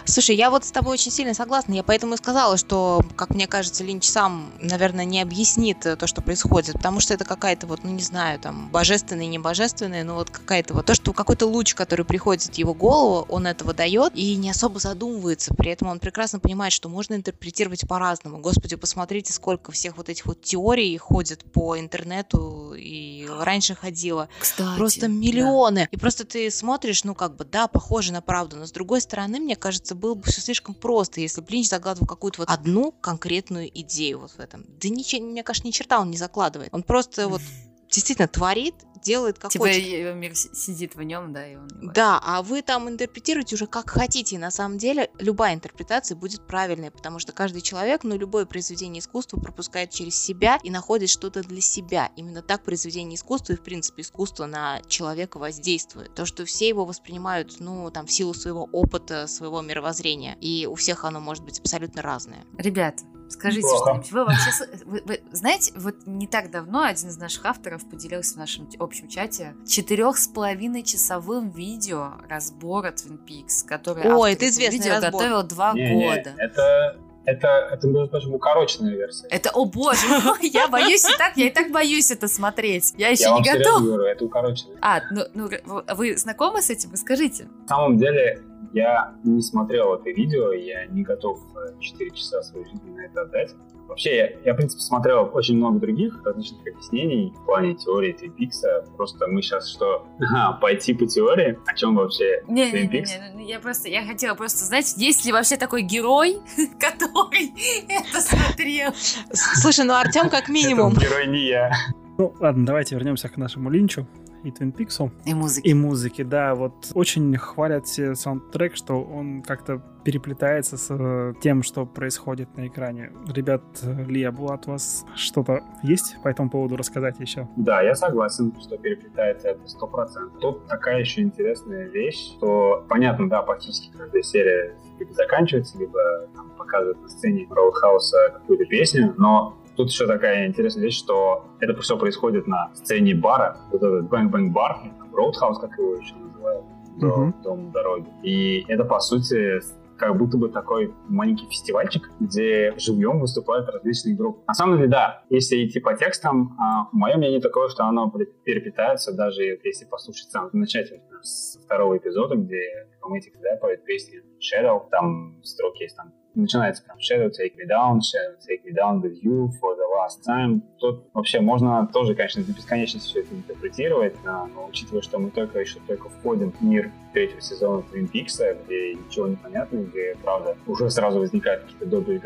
Слушай, 0.05 0.35
я 0.35 0.49
вот 0.49 0.65
с 0.65 0.71
тобой 0.71 0.93
очень 0.93 1.11
сильно 1.11 1.33
согласна. 1.35 1.73
Я 1.73 1.83
поэтому 1.83 2.15
и 2.15 2.17
сказала, 2.17 2.57
что, 2.57 3.01
как 3.15 3.29
мне 3.29 3.45
кажется, 3.47 3.83
Линч 3.83 4.05
сам, 4.05 4.51
наверное, 4.59 5.05
не 5.05 5.21
объяснит 5.21 5.79
то, 5.81 6.07
что 6.07 6.21
происходит, 6.21 6.73
потому 6.73 6.99
что 6.99 7.13
это 7.13 7.25
какая-то 7.25 7.67
вот, 7.67 7.83
ну, 7.83 7.91
не 7.91 8.01
знаю, 8.01 8.39
там, 8.39 8.69
божественная, 8.69 9.27
не 9.27 9.37
божественная, 9.37 10.03
но 10.03 10.15
вот 10.15 10.31
какая-то 10.31 10.73
вот 10.73 10.87
то, 10.87 10.95
что 10.95 11.13
какой-то 11.13 11.45
луч, 11.45 11.75
который 11.75 12.05
приходит 12.05 12.55
в 12.55 12.57
его 12.57 12.73
голову, 12.73 13.25
он 13.29 13.45
этого 13.45 13.73
дает 13.73 14.13
и 14.15 14.35
не 14.35 14.49
особо 14.49 14.79
задумывается. 14.79 15.53
При 15.53 15.71
этом 15.71 15.89
он 15.89 15.99
прекрасно 15.99 16.39
понимает, 16.39 16.73
что 16.73 16.89
можно 16.89 17.13
интерпретировать 17.13 17.87
по-разному. 17.87 18.39
Господи, 18.39 18.75
посмотрите, 18.75 19.31
сколько 19.31 19.71
всех 19.71 19.97
вот 19.97 20.09
этих 20.09 20.25
вот 20.25 20.41
теорий 20.41 20.97
ходит 20.97 21.43
по 21.51 21.77
интернету 21.77 22.73
и 22.75 23.27
раньше 23.39 23.75
ходила. 23.75 24.27
Кстати, 24.39 24.77
Просто 24.77 25.08
миллионы. 25.11 25.81
Да. 25.81 25.87
И 25.91 25.97
просто 25.97 26.25
ты 26.25 26.49
смотришь, 26.51 27.03
ну, 27.03 27.15
как 27.15 27.35
бы, 27.35 27.45
да, 27.45 27.67
похоже 27.67 28.13
на 28.13 28.21
правду, 28.21 28.57
но 28.57 28.65
с 28.65 28.71
другой 28.71 29.01
стороны, 29.01 29.39
мне 29.39 29.55
кажется, 29.55 29.95
было 29.95 30.15
бы 30.15 30.23
все 30.23 30.41
слишком 30.41 30.75
просто, 30.75 31.21
если 31.21 31.41
бы 31.41 31.47
Линч 31.49 31.69
загадывал 31.69 32.07
какую-то 32.07 32.41
вот 32.41 32.49
одну 32.49 32.91
конкретную 32.91 33.69
идею 33.81 34.19
вот 34.19 34.31
в 34.31 34.39
этом. 34.39 34.65
Да 34.81 34.89
ничего, 34.89 35.25
мне 35.25 35.43
кажется, 35.43 35.67
ни 35.67 35.71
черта 35.71 35.99
он 35.99 36.11
не 36.11 36.17
закладывает. 36.17 36.69
Он 36.73 36.83
просто 36.83 37.27
вот 37.27 37.41
действительно 37.89 38.27
творит, 38.27 38.75
делает 39.01 39.39
как 39.39 39.51
типа 39.51 39.65
хочет. 39.65 40.15
мир 40.15 40.35
сидит 40.35 40.95
в 40.95 41.01
нем, 41.01 41.33
да, 41.33 41.47
и 41.47 41.55
он... 41.55 41.67
Да, 41.93 42.21
а 42.23 42.41
вы 42.41 42.61
там 42.61 42.89
интерпретируете 42.89 43.55
уже 43.55 43.67
как 43.67 43.89
хотите. 43.89 44.35
И 44.35 44.39
на 44.39 44.51
самом 44.51 44.77
деле 44.77 45.09
любая 45.19 45.55
интерпретация 45.55 46.15
будет 46.15 46.45
правильной, 46.45 46.91
потому 46.91 47.19
что 47.19 47.31
каждый 47.31 47.61
человек, 47.61 48.03
ну, 48.03 48.17
любое 48.17 48.45
произведение 48.45 48.99
искусства 48.99 49.39
пропускает 49.39 49.91
через 49.91 50.15
себя 50.15 50.59
и 50.63 50.69
находит 50.69 51.09
что-то 51.09 51.41
для 51.41 51.61
себя. 51.61 52.11
Именно 52.15 52.41
так 52.41 52.63
произведение 52.63 53.15
искусства 53.15 53.53
и, 53.53 53.55
в 53.55 53.63
принципе, 53.63 54.01
искусство 54.01 54.45
на 54.45 54.81
человека 54.87 55.37
воздействует. 55.37 56.13
То, 56.13 56.25
что 56.25 56.45
все 56.45 56.67
его 56.67 56.85
воспринимают, 56.85 57.59
ну, 57.59 57.89
там, 57.91 58.05
в 58.05 58.11
силу 58.11 58.33
своего 58.33 58.67
опыта, 58.71 59.27
своего 59.27 59.61
мировоззрения. 59.61 60.37
И 60.41 60.65
у 60.65 60.75
всех 60.75 61.05
оно 61.05 61.19
может 61.19 61.43
быть 61.43 61.59
абсолютно 61.59 62.01
разное. 62.01 62.45
Ребят, 62.57 63.01
Скажите 63.29 63.67
что-нибудь. 63.67 64.11
Вы 64.11 64.25
вообще 64.25 64.51
вы, 64.85 65.01
вы, 65.05 65.21
знаете, 65.31 65.71
вот 65.75 65.95
не 66.05 66.27
так 66.27 66.51
давно 66.51 66.83
один 66.83 67.09
из 67.09 67.17
наших 67.17 67.45
авторов 67.45 67.87
поделился 67.89 68.35
в 68.35 68.37
нашем 68.37 68.67
общем 68.79 69.07
чате 69.07 69.55
четырех 69.67 70.17
с 70.17 70.27
половиной 70.27 70.83
часовым 70.83 71.49
видео 71.51 72.13
разбора 72.27 72.91
Twin 72.91 73.19
Peaks, 73.25 73.65
который 73.65 74.03
О, 74.11 74.25
это 74.25 74.47
известный 74.49 74.79
видео 74.79 74.93
разбор. 74.93 75.11
готовил 75.11 75.43
два 75.43 75.73
Не, 75.73 75.93
года. 75.93 76.31
Не, 76.31 76.43
это 76.43 76.97
это, 77.25 77.47
это, 77.71 77.87
между 77.87 78.07
прочим, 78.07 78.33
укороченная 78.33 78.95
версия. 78.95 79.27
Это, 79.27 79.51
о 79.51 79.65
боже 79.65 80.07
я 80.41 80.67
боюсь 80.67 81.05
и 81.07 81.17
так, 81.17 81.37
я 81.37 81.47
и 81.47 81.49
так 81.51 81.71
боюсь 81.71 82.09
это 82.09 82.27
смотреть. 82.27 82.93
Я 82.97 83.09
еще 83.09 83.25
я 83.25 83.35
не 83.37 83.43
готова. 83.43 83.79
говорю, 83.79 84.03
это 84.03 84.25
укороченная. 84.25 84.77
А, 84.81 85.01
ну, 85.11 85.23
ну, 85.35 85.49
вы 85.95 86.17
знакомы 86.17 86.61
с 86.61 86.69
этим? 86.71 86.95
Скажите. 86.95 87.47
На 87.63 87.67
самом 87.67 87.97
деле, 87.97 88.41
я 88.73 89.13
не 89.23 89.41
смотрел 89.41 89.95
это 89.95 90.09
видео, 90.09 90.51
я 90.51 90.85
не 90.85 91.03
готов 91.03 91.39
4 91.79 92.11
часа 92.11 92.41
своей 92.41 92.65
жизни 92.65 92.89
на 92.91 93.05
это 93.05 93.21
отдать. 93.21 93.55
Вообще, 93.87 94.17
я, 94.17 94.29
я, 94.45 94.53
в 94.53 94.57
принципе, 94.57 94.81
смотрел 94.81 95.31
очень 95.33 95.57
много 95.57 95.79
других 95.79 96.21
различных 96.23 96.61
объяснений 96.67 97.33
в 97.35 97.45
плане 97.45 97.73
теории 97.73 98.15
Twin 98.15 98.35
Peaks. 98.37 98.95
Просто 98.95 99.25
мы 99.27 99.41
сейчас 99.41 99.67
что, 99.67 100.05
ага, 100.19 100.59
пойти 100.59 100.93
по 100.93 101.07
теории? 101.07 101.57
О 101.65 101.73
чем 101.73 101.95
вообще 101.95 102.43
не, 102.47 102.71
Twin 102.71 102.81
не, 102.81 102.87
не, 102.87 102.99
Peaks? 103.01 103.35
не, 103.35 103.49
я 103.49 103.59
просто, 103.59 103.89
я 103.89 104.05
хотела 104.05 104.35
просто 104.35 104.63
знать, 104.63 104.93
есть 104.97 105.25
ли 105.25 105.31
вообще 105.31 105.57
такой 105.57 105.81
герой, 105.81 106.37
который 106.79 107.51
это 107.89 108.21
смотрел. 108.21 108.91
Слушай, 109.33 109.85
ну 109.85 109.95
Артем 109.95 110.29
как 110.29 110.49
минимум. 110.49 110.93
Герой 110.93 111.25
не 111.25 111.47
я. 111.47 111.71
Ну, 112.19 112.35
ладно, 112.39 112.67
давайте 112.67 112.93
вернемся 112.93 113.27
к 113.27 113.37
нашему 113.37 113.71
Линчу 113.71 114.05
и 114.43 114.49
Twin 114.49 114.73
Peaks. 114.73 115.11
И 115.25 115.33
музыки. 115.33 115.67
И 115.67 115.73
музыки, 115.73 116.23
да. 116.23 116.55
Вот 116.55 116.91
очень 116.93 117.35
хвалят 117.37 117.85
все 117.85 118.15
саундтрек, 118.15 118.75
что 118.75 119.01
он 119.01 119.41
как-то 119.41 119.81
переплетается 120.03 120.77
с 120.77 120.87
э, 120.89 121.33
тем, 121.41 121.61
что 121.61 121.85
происходит 121.85 122.55
на 122.57 122.67
экране. 122.67 123.11
Ребят, 123.27 123.61
Лия 123.83 124.31
Булат, 124.31 124.67
у 124.67 124.71
вас 124.71 125.05
что-то 125.15 125.61
есть 125.83 126.17
по 126.23 126.29
этому 126.29 126.49
поводу 126.49 126.77
рассказать 126.77 127.19
еще? 127.19 127.47
Да, 127.57 127.81
я 127.81 127.95
согласен, 127.95 128.53
что 128.59 128.77
переплетается 128.77 129.49
это 129.49 129.67
сто 129.67 129.87
процентов. 129.87 130.39
Тут 130.39 130.67
такая 130.67 130.99
еще 130.99 131.21
интересная 131.21 131.87
вещь, 131.87 132.33
что, 132.37 132.85
понятно, 132.87 133.29
да, 133.29 133.41
практически 133.41 133.91
каждая 133.95 134.23
серия 134.23 134.75
либо 134.99 135.13
заканчивается, 135.13 135.77
либо 135.77 136.27
там, 136.35 136.49
показывает 136.57 137.01
на 137.01 137.09
сцене 137.09 137.47
Роудхауса 137.49 138.17
какую-то 138.33 138.65
песню, 138.65 139.13
но 139.17 139.57
Тут 139.79 139.91
еще 139.91 140.07
такая 140.07 140.45
интересная 140.45 140.83
вещь, 140.83 140.99
что 140.99 141.45
это 141.61 141.73
все 141.79 141.97
происходит 141.97 142.47
на 142.47 142.69
сцене 142.73 143.15
бара, 143.15 143.61
вот 143.71 143.81
этот 143.81 144.09
Bang 144.09 144.30
Bang 144.30 144.51
бар, 144.51 144.77
Роудхаус, 145.13 145.57
как 145.57 145.71
его 145.77 145.95
еще 145.95 146.15
называют, 146.15 146.65
дом, 146.99 147.29
uh-huh. 147.29 147.43
дом 147.43 147.71
дороги. 147.71 148.09
И 148.21 148.65
это, 148.67 148.83
по 148.83 148.99
сути, 148.99 149.61
как 149.97 150.17
будто 150.17 150.37
бы 150.37 150.49
такой 150.49 150.93
маленький 151.07 151.45
фестивальчик, 151.45 152.11
где 152.19 152.73
живьем 152.75 153.21
выступают 153.21 153.69
различные 153.69 154.17
группы. 154.17 154.41
На 154.49 154.53
самом 154.53 154.79
деле, 154.79 154.89
да, 154.89 155.23
если 155.29 155.65
идти 155.65 155.79
по 155.79 155.95
текстам, 155.95 156.57
а, 156.59 156.89
мое 156.91 157.15
мнение 157.15 157.39
такое, 157.39 157.69
что 157.69 157.85
оно 157.85 158.11
переплетается, 158.43 159.15
даже 159.15 159.43
если 159.63 159.85
послушать 159.85 160.29
сам 160.29 160.49
начать 160.51 160.91
с 161.21 161.57
второго 161.63 161.95
эпизода, 161.95 162.35
где 162.35 162.89
Romantic 163.01 163.31
да, 163.41 163.55
поет 163.55 163.85
песни 163.85 164.23
Shadow, 164.39 164.89
там 164.91 165.41
строки 165.41 165.83
есть 165.83 165.95
там 165.95 166.11
начинается 166.35 166.83
прям 166.83 166.97
Shadow 166.97 167.29
Take 167.29 167.55
Me 167.55 167.67
Down, 167.69 167.99
Shadow 167.99 168.37
Take 168.39 168.63
Me 168.65 168.73
Down 168.75 169.01
with 169.01 169.21
You 169.23 169.49
for 169.59 169.75
the 169.75 169.87
last 169.97 170.23
time. 170.27 170.61
Тут 170.79 171.05
вообще 171.13 171.39
можно 171.39 171.87
тоже, 171.91 172.15
конечно, 172.15 172.43
до 172.43 172.51
бесконечности 172.51 173.09
все 173.09 173.21
это 173.21 173.35
интерпретировать, 173.35 174.15
но, 174.23 174.47
но 174.47 174.67
учитывая, 174.67 175.01
что 175.01 175.19
мы 175.19 175.31
только 175.31 175.59
еще 175.59 175.79
только 175.87 176.09
входим 176.09 176.51
в 176.51 176.61
мир 176.61 176.91
третьего 177.13 177.41
сезона 177.41 177.83
Twin 177.91 178.09
Peaks, 178.11 178.39
где 178.65 178.93
ничего 178.93 179.27
не 179.27 179.35
понятно, 179.35 179.77
где, 179.77 180.15
правда, 180.23 180.55
уже 180.67 180.89
сразу 180.89 181.19
возникают 181.19 181.63
какие-то 181.63 181.85
добрые 181.85 182.19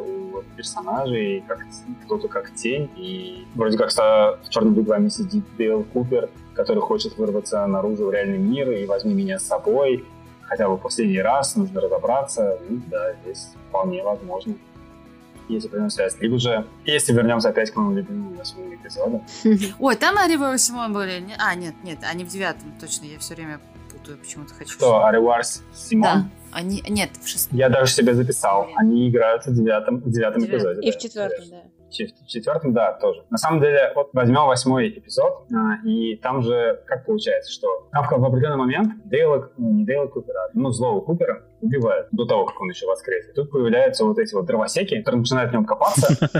у 0.00 0.42
персонажей, 0.56 1.42
как 1.46 1.66
кто-то 2.04 2.28
как 2.28 2.54
тень, 2.54 2.88
и 2.96 3.44
вроде 3.54 3.76
как 3.76 3.90
в 3.90 4.48
черном 4.48 4.74
вигваме 4.74 5.10
сидит 5.10 5.44
Дейл 5.56 5.84
Купер, 5.84 6.30
который 6.54 6.80
хочет 6.80 7.16
вырваться 7.16 7.66
наружу 7.66 8.06
в 8.06 8.12
реальный 8.12 8.38
мир 8.38 8.70
и 8.70 8.86
возьми 8.86 9.14
меня 9.14 9.38
с 9.38 9.46
собой, 9.46 10.04
хотя 10.50 10.68
бы 10.68 10.76
последний 10.76 11.22
раз, 11.22 11.54
нужно 11.54 11.80
разобраться. 11.80 12.58
Ну, 12.68 12.82
да, 12.88 13.14
здесь 13.22 13.50
вполне 13.68 14.02
возможно. 14.02 14.54
Если 15.48 15.68
прямая 15.68 15.90
связь. 15.90 16.16
Либо 16.20 16.38
же, 16.38 16.66
если 16.84 17.12
вернемся 17.12 17.48
опять 17.48 17.70
к 17.70 17.76
моему 17.76 17.94
любимому 17.94 18.36
восьмому 18.36 18.74
эпизоду. 18.74 19.24
Ой, 19.78 19.96
там 19.96 20.18
Ари 20.18 20.36
в 20.36 20.40
восьмом 20.40 20.92
были. 20.92 21.24
А, 21.38 21.54
нет, 21.54 21.74
нет, 21.84 21.98
они 22.02 22.24
в 22.24 22.28
девятом, 22.28 22.72
точно. 22.80 23.04
Я 23.06 23.18
все 23.18 23.34
время 23.34 23.60
путаю, 23.90 24.18
почему-то 24.18 24.54
хочу. 24.54 24.72
Что, 24.72 25.04
Ари 25.04 25.18
Варс 25.18 25.62
Симон? 25.72 26.02
Да. 26.02 26.30
Они, 26.52 26.82
нет, 26.88 27.10
в 27.20 27.28
шестом. 27.28 27.56
Я 27.56 27.68
даже 27.68 27.92
себе 27.92 28.14
записал. 28.14 28.68
Они 28.76 29.08
играют 29.08 29.46
в 29.46 29.54
девятом, 29.54 29.98
в 29.98 30.10
девятом 30.10 30.44
эпизоде. 30.44 30.80
И 30.86 30.90
в 30.92 30.98
четвертом, 30.98 31.48
да 31.48 31.62
в 31.90 32.26
четвертом, 32.26 32.72
да, 32.72 32.92
тоже. 32.92 33.24
На 33.30 33.38
самом 33.38 33.60
деле, 33.60 33.92
вот 33.94 34.10
возьмем 34.12 34.46
восьмой 34.46 34.88
эпизод, 34.88 35.46
а, 35.52 35.86
и 35.86 36.16
там 36.16 36.42
же 36.42 36.82
как 36.86 37.06
получается, 37.06 37.50
что 37.50 37.88
там 37.92 38.06
в 38.08 38.24
определенный 38.24 38.56
момент 38.56 38.92
Дейла, 39.04 39.50
ну, 39.56 39.72
не 39.72 39.84
Дейла 39.84 40.06
Купера, 40.06 40.50
ну, 40.54 40.70
злого 40.70 41.00
Купера 41.00 41.42
убивают 41.60 42.08
до 42.12 42.24
того, 42.24 42.46
как 42.46 42.60
он 42.60 42.68
еще 42.70 42.86
воскрес. 42.86 43.28
И 43.28 43.32
тут 43.32 43.50
появляются 43.50 44.04
вот 44.04 44.18
эти 44.18 44.34
вот 44.34 44.46
дровосеки, 44.46 44.98
которые 44.98 45.20
начинают 45.20 45.50
в 45.50 45.54
нем 45.54 45.64
копаться, 45.64 46.30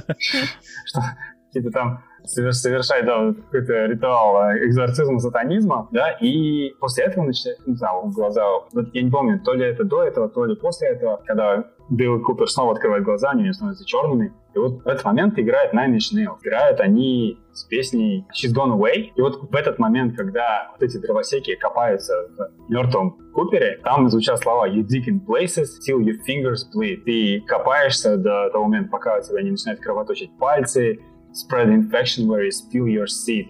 какие-то 1.52 1.70
там 1.70 2.02
совершать 2.24 3.06
да, 3.06 3.32
какой-то 3.32 3.86
ритуал 3.86 4.36
а, 4.36 4.56
экзорцизма 4.58 5.18
сатанизма, 5.18 5.88
да, 5.90 6.10
и 6.20 6.70
после 6.78 7.04
этого 7.04 7.24
начинает, 7.24 7.66
не 7.66 7.74
знаю, 7.74 8.02
глаза, 8.14 8.44
вот 8.72 8.94
я 8.94 9.02
не 9.02 9.10
помню, 9.10 9.40
то 9.40 9.54
ли 9.54 9.64
это 9.64 9.84
до 9.84 10.02
этого, 10.02 10.28
то 10.28 10.44
ли 10.44 10.54
после 10.54 10.88
этого, 10.88 11.22
когда 11.26 11.64
Билл 11.88 12.22
Купер 12.22 12.48
снова 12.48 12.72
открывает 12.72 13.04
глаза, 13.04 13.30
они 13.30 13.52
становятся 13.52 13.84
черными, 13.84 14.32
и 14.54 14.58
вот 14.58 14.82
в 14.82 14.86
этот 14.86 15.04
момент 15.04 15.38
играет 15.38 15.72
Nine 15.72 15.94
Inch 15.94 16.12
Nails. 16.14 16.38
Играют 16.42 16.80
они 16.80 17.38
с 17.52 17.62
песней 17.64 18.26
She's 18.34 18.52
Gone 18.52 18.76
Away. 18.76 19.12
И 19.14 19.20
вот 19.20 19.48
в 19.50 19.54
этот 19.54 19.78
момент, 19.78 20.16
когда 20.16 20.70
вот 20.72 20.82
эти 20.82 20.98
дровосеки 20.98 21.54
копаются 21.54 22.28
в 22.36 22.70
мертвом 22.70 23.16
Купере, 23.32 23.78
там 23.84 24.08
звучат 24.08 24.40
слова 24.40 24.68
You 24.68 24.82
dig 24.82 25.06
in 25.06 25.20
places 25.24 25.78
till 25.86 26.00
your 26.00 26.16
fingers 26.26 26.66
bleed. 26.74 27.02
Ты 27.04 27.42
копаешься 27.46 28.16
до 28.16 28.50
того 28.50 28.64
момента, 28.64 28.90
пока 28.90 29.18
у 29.18 29.22
тебя 29.22 29.42
не 29.42 29.52
начинают 29.52 29.80
кровоточить 29.80 30.36
пальцы, 30.36 30.98
spread 31.32 31.68
infection 31.68 32.26
where 32.26 32.44
you 32.44 32.50
spill 32.50 32.86
your 32.86 33.06
seed. 33.06 33.48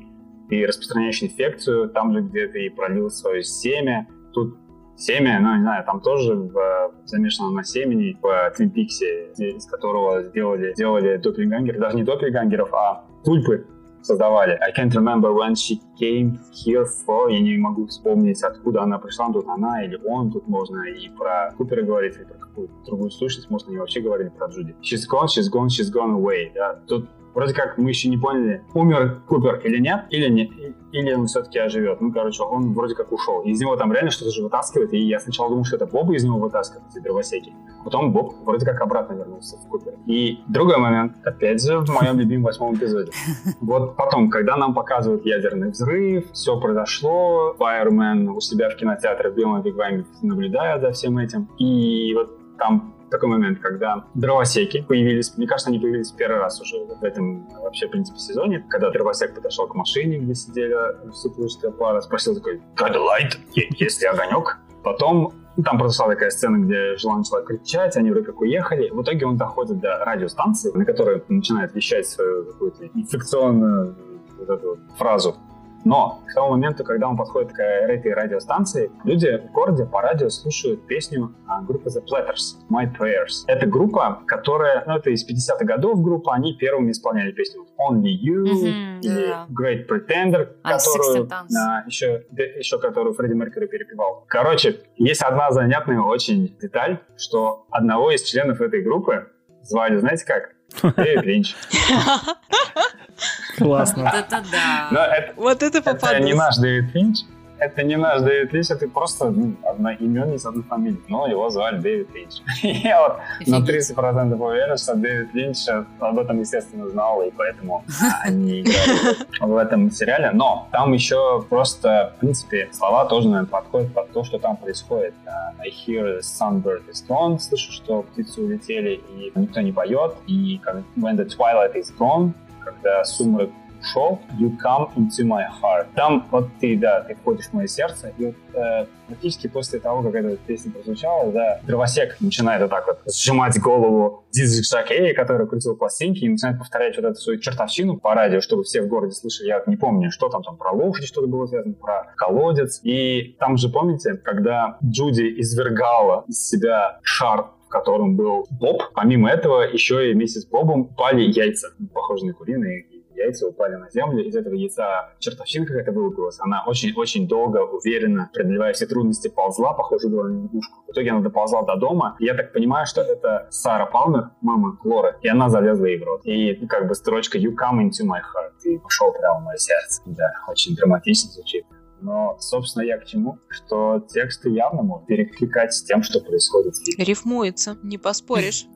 Ты 0.48 0.66
распространяешь 0.66 1.22
инфекцию 1.22 1.90
там 1.90 2.12
же, 2.12 2.22
где 2.22 2.48
ты 2.48 2.70
пролил 2.70 3.10
свое 3.10 3.42
семя. 3.42 4.08
Тут 4.32 4.56
семя, 4.96 5.38
ну, 5.40 5.54
не 5.54 5.62
знаю, 5.62 5.84
там 5.84 6.00
тоже 6.00 6.34
в, 6.34 6.92
замешано 7.04 7.50
на 7.50 7.64
семени 7.64 8.18
в 8.20 8.52
Твин 8.56 8.70
Пиксе, 8.70 9.30
из 9.36 9.66
которого 9.66 10.22
сделали, 10.24 10.72
сделали 10.74 11.16
доppelgangер, 11.18 11.78
даже 11.78 11.96
не 11.96 12.04
доppelgangеров, 12.04 12.72
а 12.74 13.04
тульпы 13.24 13.66
создавали. 14.02 14.58
I 14.60 14.72
can't 14.72 14.92
remember 14.94 15.32
when 15.32 15.54
she 15.54 15.80
came 16.00 16.38
here 16.52 16.86
for. 17.06 17.30
Я 17.30 17.40
не 17.40 17.56
могу 17.56 17.86
вспомнить, 17.86 18.42
откуда 18.42 18.82
она 18.82 18.98
пришла. 18.98 19.32
Тут 19.32 19.46
она 19.48 19.84
или 19.84 20.00
он. 20.04 20.30
Тут 20.30 20.48
можно 20.48 20.82
и 20.82 21.08
про 21.10 21.52
Купера 21.56 21.82
говорить, 21.82 22.16
и 22.16 22.24
про 22.24 22.34
какую-то 22.34 22.74
другую 22.86 23.10
сущность. 23.10 23.50
Можно 23.50 23.72
и 23.72 23.78
вообще 23.78 24.00
говорить 24.00 24.32
про 24.34 24.48
Джуди. 24.48 24.74
She's 24.82 25.06
gone, 25.10 25.26
she's 25.26 25.50
gone, 25.52 25.68
she's 25.68 25.92
gone 25.92 26.14
away. 26.14 26.50
Да? 26.54 26.80
Тут 26.86 27.08
Вроде 27.34 27.54
как 27.54 27.78
мы 27.78 27.90
еще 27.90 28.08
не 28.08 28.18
поняли, 28.18 28.64
умер 28.74 29.22
Купер 29.26 29.60
или 29.64 29.78
нет, 29.78 30.04
или 30.10 30.28
не, 30.28 30.52
или 30.92 31.12
он 31.14 31.26
все-таки 31.26 31.58
оживет. 31.58 32.00
Ну, 32.00 32.12
короче, 32.12 32.42
он 32.42 32.72
вроде 32.74 32.94
как 32.94 33.12
ушел. 33.12 33.42
Из 33.42 33.60
него 33.60 33.76
там 33.76 33.92
реально 33.92 34.10
что-то 34.10 34.30
же 34.30 34.42
вытаскивает, 34.42 34.92
и 34.92 34.98
я 34.98 35.20
сначала 35.20 35.48
думал, 35.48 35.64
что 35.64 35.76
это 35.76 35.86
Боба 35.86 36.14
из 36.14 36.24
него 36.24 36.38
вытаскивает, 36.38 36.84
эти 36.90 37.02
дровосеки. 37.02 37.52
Потом 37.84 38.12
Боб 38.12 38.34
вроде 38.44 38.66
как 38.66 38.80
обратно 38.80 39.14
вернулся 39.14 39.56
в 39.56 39.68
Купер. 39.68 39.94
И 40.06 40.40
другой 40.48 40.78
момент, 40.78 41.14
опять 41.24 41.62
же, 41.62 41.78
в 41.78 41.88
моем 41.88 42.18
любимом 42.18 42.44
восьмом 42.44 42.74
эпизоде. 42.74 43.12
Вот 43.60 43.96
потом, 43.96 44.30
когда 44.30 44.56
нам 44.56 44.74
показывают 44.74 45.24
ядерный 45.24 45.70
взрыв, 45.70 46.32
все 46.32 46.58
произошло, 46.58 47.54
Fireman 47.58 48.28
у 48.28 48.40
себя 48.40 48.70
в 48.70 48.76
кинотеатре 48.76 49.30
в 49.30 49.34
Белом 49.34 49.62
Вигваме 49.62 50.04
наблюдает 50.22 50.80
за 50.80 50.92
всем 50.92 51.18
этим, 51.18 51.48
и 51.58 52.14
вот 52.14 52.56
там 52.58 52.94
такой 53.10 53.28
момент, 53.28 53.58
когда 53.60 54.04
дровосеки 54.14 54.82
появились, 54.82 55.36
мне 55.36 55.46
кажется, 55.46 55.70
они 55.70 55.78
появились 55.78 56.10
первый 56.12 56.38
раз 56.38 56.60
уже 56.60 56.76
в 56.78 57.02
этом 57.02 57.48
вообще, 57.62 57.88
в 57.88 57.90
принципе, 57.90 58.18
сезоне, 58.18 58.64
когда 58.68 58.90
дровосек 58.90 59.34
подошел 59.34 59.66
к 59.66 59.74
машине, 59.74 60.18
где 60.18 60.34
сидели 60.34 60.74
супружеская 61.12 61.70
пара, 61.70 62.00
спросил 62.00 62.34
такой, 62.34 62.62
«Got 62.76 62.94
a 62.94 62.98
light? 62.98 63.38
Есть 63.54 64.00
ли 64.00 64.06
огонек?» 64.06 64.58
Потом 64.82 65.32
ну, 65.56 65.62
там 65.62 65.78
произошла 65.78 66.08
такая 66.08 66.30
сцена, 66.30 66.56
где 66.56 66.96
Желан 66.96 67.18
начала 67.18 67.42
кричать, 67.42 67.96
они 67.96 68.10
вроде 68.10 68.26
как 68.26 68.40
уехали. 68.40 68.88
В 68.90 69.02
итоге 69.02 69.26
он 69.26 69.36
доходит 69.36 69.80
до 69.80 70.04
радиостанции, 70.04 70.70
на 70.72 70.84
которой 70.84 71.22
начинает 71.28 71.74
вещать 71.74 72.06
свою 72.06 72.46
какую-то 72.46 72.86
инфекционную 72.94 73.94
вот 74.38 74.48
эту 74.48 74.68
вот 74.70 74.78
фразу 74.96 75.36
но 75.84 76.22
к 76.26 76.34
тому 76.34 76.50
моменту, 76.50 76.84
когда 76.84 77.08
он 77.08 77.16
подходит 77.16 77.52
к 77.52 77.60
этой 77.60 78.12
радиостанции, 78.12 78.90
люди 79.04 79.38
в 79.48 79.52
городе 79.52 79.84
по 79.86 80.00
радио 80.02 80.28
слушают 80.28 80.86
песню 80.86 81.34
а, 81.48 81.62
группы 81.62 81.88
The 81.88 82.02
Platters, 82.02 82.58
My 82.70 82.86
Prayers. 82.86 83.44
Это 83.46 83.66
группа, 83.66 84.22
которая, 84.26 84.84
ну, 84.86 84.96
это 84.96 85.10
из 85.10 85.28
50-х 85.28 85.64
годов 85.64 86.02
группа, 86.02 86.34
они 86.34 86.54
первыми 86.54 86.90
исполняли 86.90 87.32
песню 87.32 87.66
Only 87.78 88.12
You 88.22 88.44
mm-hmm, 88.44 89.00
или 89.00 89.30
yeah. 89.30 89.46
Great 89.48 89.88
Pretender, 89.88 90.48
а, 90.62 90.78
которую, 90.78 91.28
а, 91.30 91.84
еще, 91.86 92.24
еще 92.30 92.78
которую 92.78 93.14
Фредди 93.14 93.34
Меркьюри 93.34 93.66
перепевал. 93.66 94.24
Короче, 94.28 94.80
есть 94.96 95.22
одна 95.22 95.50
занятная 95.50 96.00
очень 96.00 96.56
деталь, 96.60 97.00
что 97.16 97.66
одного 97.70 98.10
из 98.10 98.22
членов 98.22 98.60
этой 98.60 98.82
группы 98.82 99.28
звали, 99.62 99.98
знаете 99.98 100.24
как? 100.26 100.54
Дэвид 100.96 101.24
Линч. 101.24 101.56
Классно. 103.64 104.04
Вот 104.04 104.14
это 104.14 104.42
да. 104.50 104.88
Но 104.90 105.00
это, 105.00 105.32
вот 105.36 105.62
это 105.62 105.82
попадос. 105.82 106.10
Это 106.10 106.22
не 106.22 106.34
наш 106.34 106.56
Дэвид 106.56 106.94
Линч, 106.94 107.18
это 107.60 107.82
не 107.82 107.96
наш 107.96 108.22
Дэвид 108.22 108.52
Линч, 108.54 108.70
это 108.70 108.88
просто 108.88 109.30
ну, 109.30 109.54
одноименный 109.64 110.38
с 110.38 110.46
одной 110.46 110.64
фамилией. 110.64 111.02
Но 111.08 111.26
его 111.26 111.50
звали 111.50 111.78
Дэвид 111.78 112.08
Линч. 112.14 112.32
Я 112.62 113.00
вот 113.08 113.18
на 113.46 113.60
30% 113.60 114.34
уверен, 114.34 114.78
что 114.78 114.94
Дэвид 114.94 115.34
Линч 115.34 115.68
об 116.00 116.18
этом, 116.18 116.40
естественно, 116.40 116.88
знал, 116.88 117.22
и 117.22 117.30
поэтому 117.30 117.84
они 118.22 118.62
играли 118.62 119.16
в 119.40 119.56
этом 119.56 119.90
сериале. 119.90 120.30
Но 120.32 120.68
там 120.72 120.92
еще 120.94 121.44
просто, 121.48 122.14
в 122.16 122.20
принципе, 122.20 122.70
слова 122.72 123.04
тоже, 123.04 123.28
наверное, 123.28 123.50
подходят 123.50 123.92
под 123.92 124.10
то, 124.12 124.24
что 124.24 124.38
там 124.38 124.56
происходит. 124.56 125.14
I 125.58 125.68
hear 125.68 126.04
the 126.06 126.20
sunbird 126.20 126.82
is 126.88 127.04
gone, 127.06 127.38
слышу, 127.38 127.72
что 127.72 128.02
птицы 128.02 128.40
улетели, 128.40 129.02
и 129.10 129.32
никто 129.34 129.60
не 129.60 129.72
поет. 129.72 130.14
И 130.26 130.58
when 130.96 131.16
the 131.16 131.26
twilight 131.26 131.74
is 131.74 131.92
gone, 131.98 132.32
когда 132.64 133.04
сумрак 133.04 133.50
ушел, 133.80 134.20
you 134.38 134.56
come 134.58 134.88
into 134.96 135.24
my 135.24 135.44
heart. 135.62 135.86
Там 135.94 136.26
вот 136.30 136.48
ты, 136.60 136.76
да, 136.76 137.00
ты 137.00 137.14
входишь 137.14 137.46
в 137.46 137.52
мое 137.54 137.66
сердце, 137.66 138.12
и 138.18 138.26
вот 138.26 138.34
э, 138.54 138.86
практически 139.06 139.48
после 139.48 139.80
того, 139.80 140.02
как 140.02 140.14
эта 140.14 140.36
песня 140.36 140.72
прозвучала, 140.72 141.32
да, 141.32 141.60
дровосек 141.66 142.16
начинает 142.20 142.62
вот 142.62 142.70
так 142.70 142.86
вот 142.86 143.00
сжимать 143.12 143.58
голову 143.58 144.24
Диджи 144.32 144.62
Джакея, 144.62 145.14
который 145.14 145.46
крутил 145.46 145.76
пластинки, 145.76 146.24
и 146.24 146.28
начинает 146.28 146.58
повторять 146.58 146.96
вот 146.96 147.06
эту 147.06 147.20
свою 147.20 147.40
чертовщину 147.40 147.98
по 147.98 148.14
радио, 148.14 148.40
чтобы 148.40 148.64
все 148.64 148.82
в 148.82 148.88
городе 148.88 149.14
слышали. 149.14 149.48
Я 149.48 149.62
не 149.66 149.76
помню, 149.76 150.10
что 150.10 150.28
там, 150.28 150.42
там 150.42 150.56
про 150.56 150.72
лошадь 150.72 151.06
что-то 151.06 151.26
было 151.26 151.46
связано, 151.46 151.74
про 151.74 152.12
колодец. 152.16 152.80
И 152.82 153.36
там 153.38 153.56
же, 153.56 153.68
помните, 153.68 154.14
когда 154.14 154.78
Джуди 154.84 155.40
извергала 155.40 156.24
из 156.28 156.46
себя 156.48 156.98
шар 157.02 157.46
котором 157.70 158.16
был 158.16 158.46
Боб. 158.50 158.82
Помимо 158.94 159.30
этого, 159.30 159.62
еще 159.62 160.10
и 160.10 160.14
вместе 160.14 160.40
с 160.40 160.46
Бобом 160.46 160.94
пали 160.94 161.22
яйца, 161.22 161.68
похожие 161.94 162.28
на 162.28 162.34
куриные, 162.34 162.86
яйца 163.14 163.48
упали 163.48 163.76
на 163.76 163.90
землю, 163.90 164.24
из 164.24 164.34
этого 164.34 164.54
яйца 164.54 165.12
чертовщинка 165.18 165.72
какая-то 165.72 165.92
вылупилась. 165.92 166.38
Она 166.40 166.64
очень-очень 166.66 167.28
долго, 167.28 167.58
уверенно, 167.58 168.30
преодолевая 168.32 168.72
все 168.72 168.86
трудности, 168.86 169.28
ползла, 169.28 169.72
похоже, 169.72 170.08
на 170.08 170.42
лягушку. 170.42 170.84
В 170.86 170.92
итоге 170.92 171.10
она 171.10 171.20
доползла 171.20 171.62
до 171.62 171.76
дома. 171.76 172.16
И 172.18 172.24
я 172.24 172.34
так 172.34 172.52
понимаю, 172.52 172.86
что 172.86 173.02
это 173.02 173.46
Сара 173.50 173.86
Палмер, 173.86 174.30
мама 174.40 174.78
Лоры, 174.84 175.16
и 175.22 175.28
она 175.28 175.48
залезла 175.48 175.86
ей 175.86 175.98
в 175.98 176.04
рот. 176.04 176.20
И 176.24 176.66
как 176.66 176.88
бы 176.88 176.94
строчка 176.94 177.38
«You 177.38 177.50
come 177.50 177.80
into 177.80 178.04
my 178.04 178.20
heart», 178.20 178.52
и 178.64 178.78
пошел 178.78 179.12
прямо 179.12 179.40
в 179.40 179.44
мое 179.44 179.56
сердце. 179.56 180.02
Да, 180.06 180.32
очень 180.48 180.74
драматично 180.74 181.30
звучит. 181.30 181.64
Но, 182.02 182.36
собственно, 182.40 182.82
я 182.84 182.98
к 182.98 183.06
чему? 183.06 183.38
Что 183.48 184.00
тексты 184.08 184.50
явно 184.50 184.82
могут 184.82 185.06
перекликать 185.06 185.72
с 185.74 185.82
тем, 185.82 186.02
что 186.02 186.20
происходит 186.20 186.76
в 186.76 186.84
фильме. 186.84 187.04
Рифмуется, 187.04 187.76
не 187.82 187.98
поспоришь. 187.98 188.66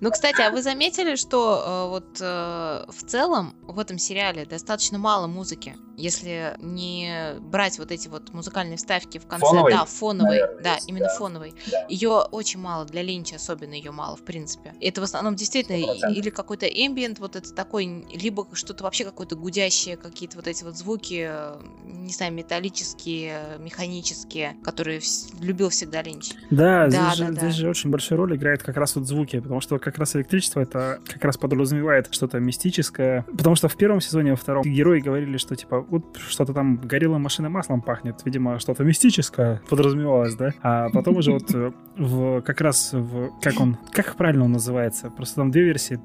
Ну, 0.00 0.10
кстати, 0.10 0.40
а 0.42 0.50
вы 0.50 0.62
заметили, 0.62 1.16
что 1.16 1.62
э, 1.64 1.88
вот 1.90 2.20
э, 2.20 2.84
в 2.88 3.06
целом 3.06 3.54
в 3.62 3.78
этом 3.78 3.98
сериале 3.98 4.44
достаточно 4.44 4.98
мало 4.98 5.26
музыки? 5.26 5.76
Если 5.96 6.54
не 6.58 7.34
брать 7.40 7.78
вот 7.78 7.92
эти 7.92 8.08
вот 8.08 8.32
музыкальные 8.32 8.78
вставки 8.78 9.18
в 9.18 9.26
конце, 9.26 9.46
Фоновой, 9.46 9.72
да, 9.72 9.84
фоновой, 9.84 10.30
наверное, 10.30 10.62
да, 10.62 10.74
есть, 10.74 10.88
именно 10.88 11.06
да. 11.06 11.14
фоновой. 11.16 11.54
Да. 11.70 11.86
Ее 11.88 12.10
очень 12.30 12.60
мало, 12.60 12.86
для 12.86 13.02
Линча 13.02 13.36
особенно 13.36 13.74
ее 13.74 13.90
мало, 13.90 14.16
в 14.16 14.22
принципе. 14.24 14.74
Это 14.80 15.00
в 15.02 15.04
основном 15.04 15.36
действительно 15.36 15.76
и- 15.76 15.84
100%. 15.84 16.12
или 16.14 16.30
какой-то 16.30 16.66
эмбиент, 16.66 17.18
вот 17.18 17.36
это 17.36 17.52
такой, 17.54 18.06
либо 18.10 18.46
что-то 18.54 18.84
вообще 18.84 19.04
какое-то 19.04 19.36
гудящее, 19.36 19.96
какие-то 19.96 20.36
вот 20.36 20.46
эти 20.46 20.64
вот 20.64 20.76
звуки, 20.76 21.21
э, 21.28 21.56
не 21.84 22.12
знаю, 22.12 22.32
металлические, 22.32 23.58
механические, 23.60 24.56
которые 24.64 24.98
вс- 24.98 25.32
любил 25.40 25.68
всегда 25.68 26.02
Линч. 26.02 26.30
Да, 26.50 26.86
Да, 26.86 26.88
здесь, 26.88 27.00
да, 27.00 27.14
же, 27.14 27.24
да. 27.32 27.40
здесь 27.40 27.54
же 27.54 27.68
очень 27.70 27.90
большую 27.90 28.18
роль 28.18 28.36
играет 28.36 28.62
как 28.62 28.76
раз 28.76 28.96
вот 28.96 29.06
звуки, 29.06 29.40
потому 29.40 29.60
что 29.60 29.78
как 29.78 29.98
раз 29.98 30.16
электричество 30.16 30.60
это 30.60 31.00
как 31.06 31.24
раз 31.24 31.36
подразумевает 31.36 32.08
что-то 32.12 32.38
мистическое. 32.40 33.24
Потому 33.36 33.56
что 33.56 33.68
в 33.68 33.76
первом 33.76 34.00
сезоне, 34.00 34.30
во 34.32 34.36
втором 34.36 34.62
герои 34.62 35.00
говорили, 35.00 35.36
что 35.36 35.56
типа 35.56 35.80
вот 35.80 36.16
что-то 36.28 36.52
там 36.52 36.76
горело 36.76 37.18
машина 37.18 37.48
маслом 37.48 37.82
пахнет, 37.82 38.16
видимо, 38.24 38.58
что-то 38.58 38.84
мистическое 38.84 39.62
подразумевалось, 39.68 40.34
да? 40.34 40.52
А 40.62 40.88
потом 40.90 41.16
уже 41.16 41.32
вот 41.32 41.54
э, 41.54 41.72
в 41.96 42.40
как 42.42 42.60
раз 42.60 42.92
в 42.92 43.30
как 43.40 43.60
он 43.60 43.76
как 43.90 44.16
правильно 44.16 44.44
он 44.44 44.52
называется? 44.52 45.10
Просто 45.10 45.36
там 45.36 45.50
две 45.50 45.62
версии. 45.64 45.98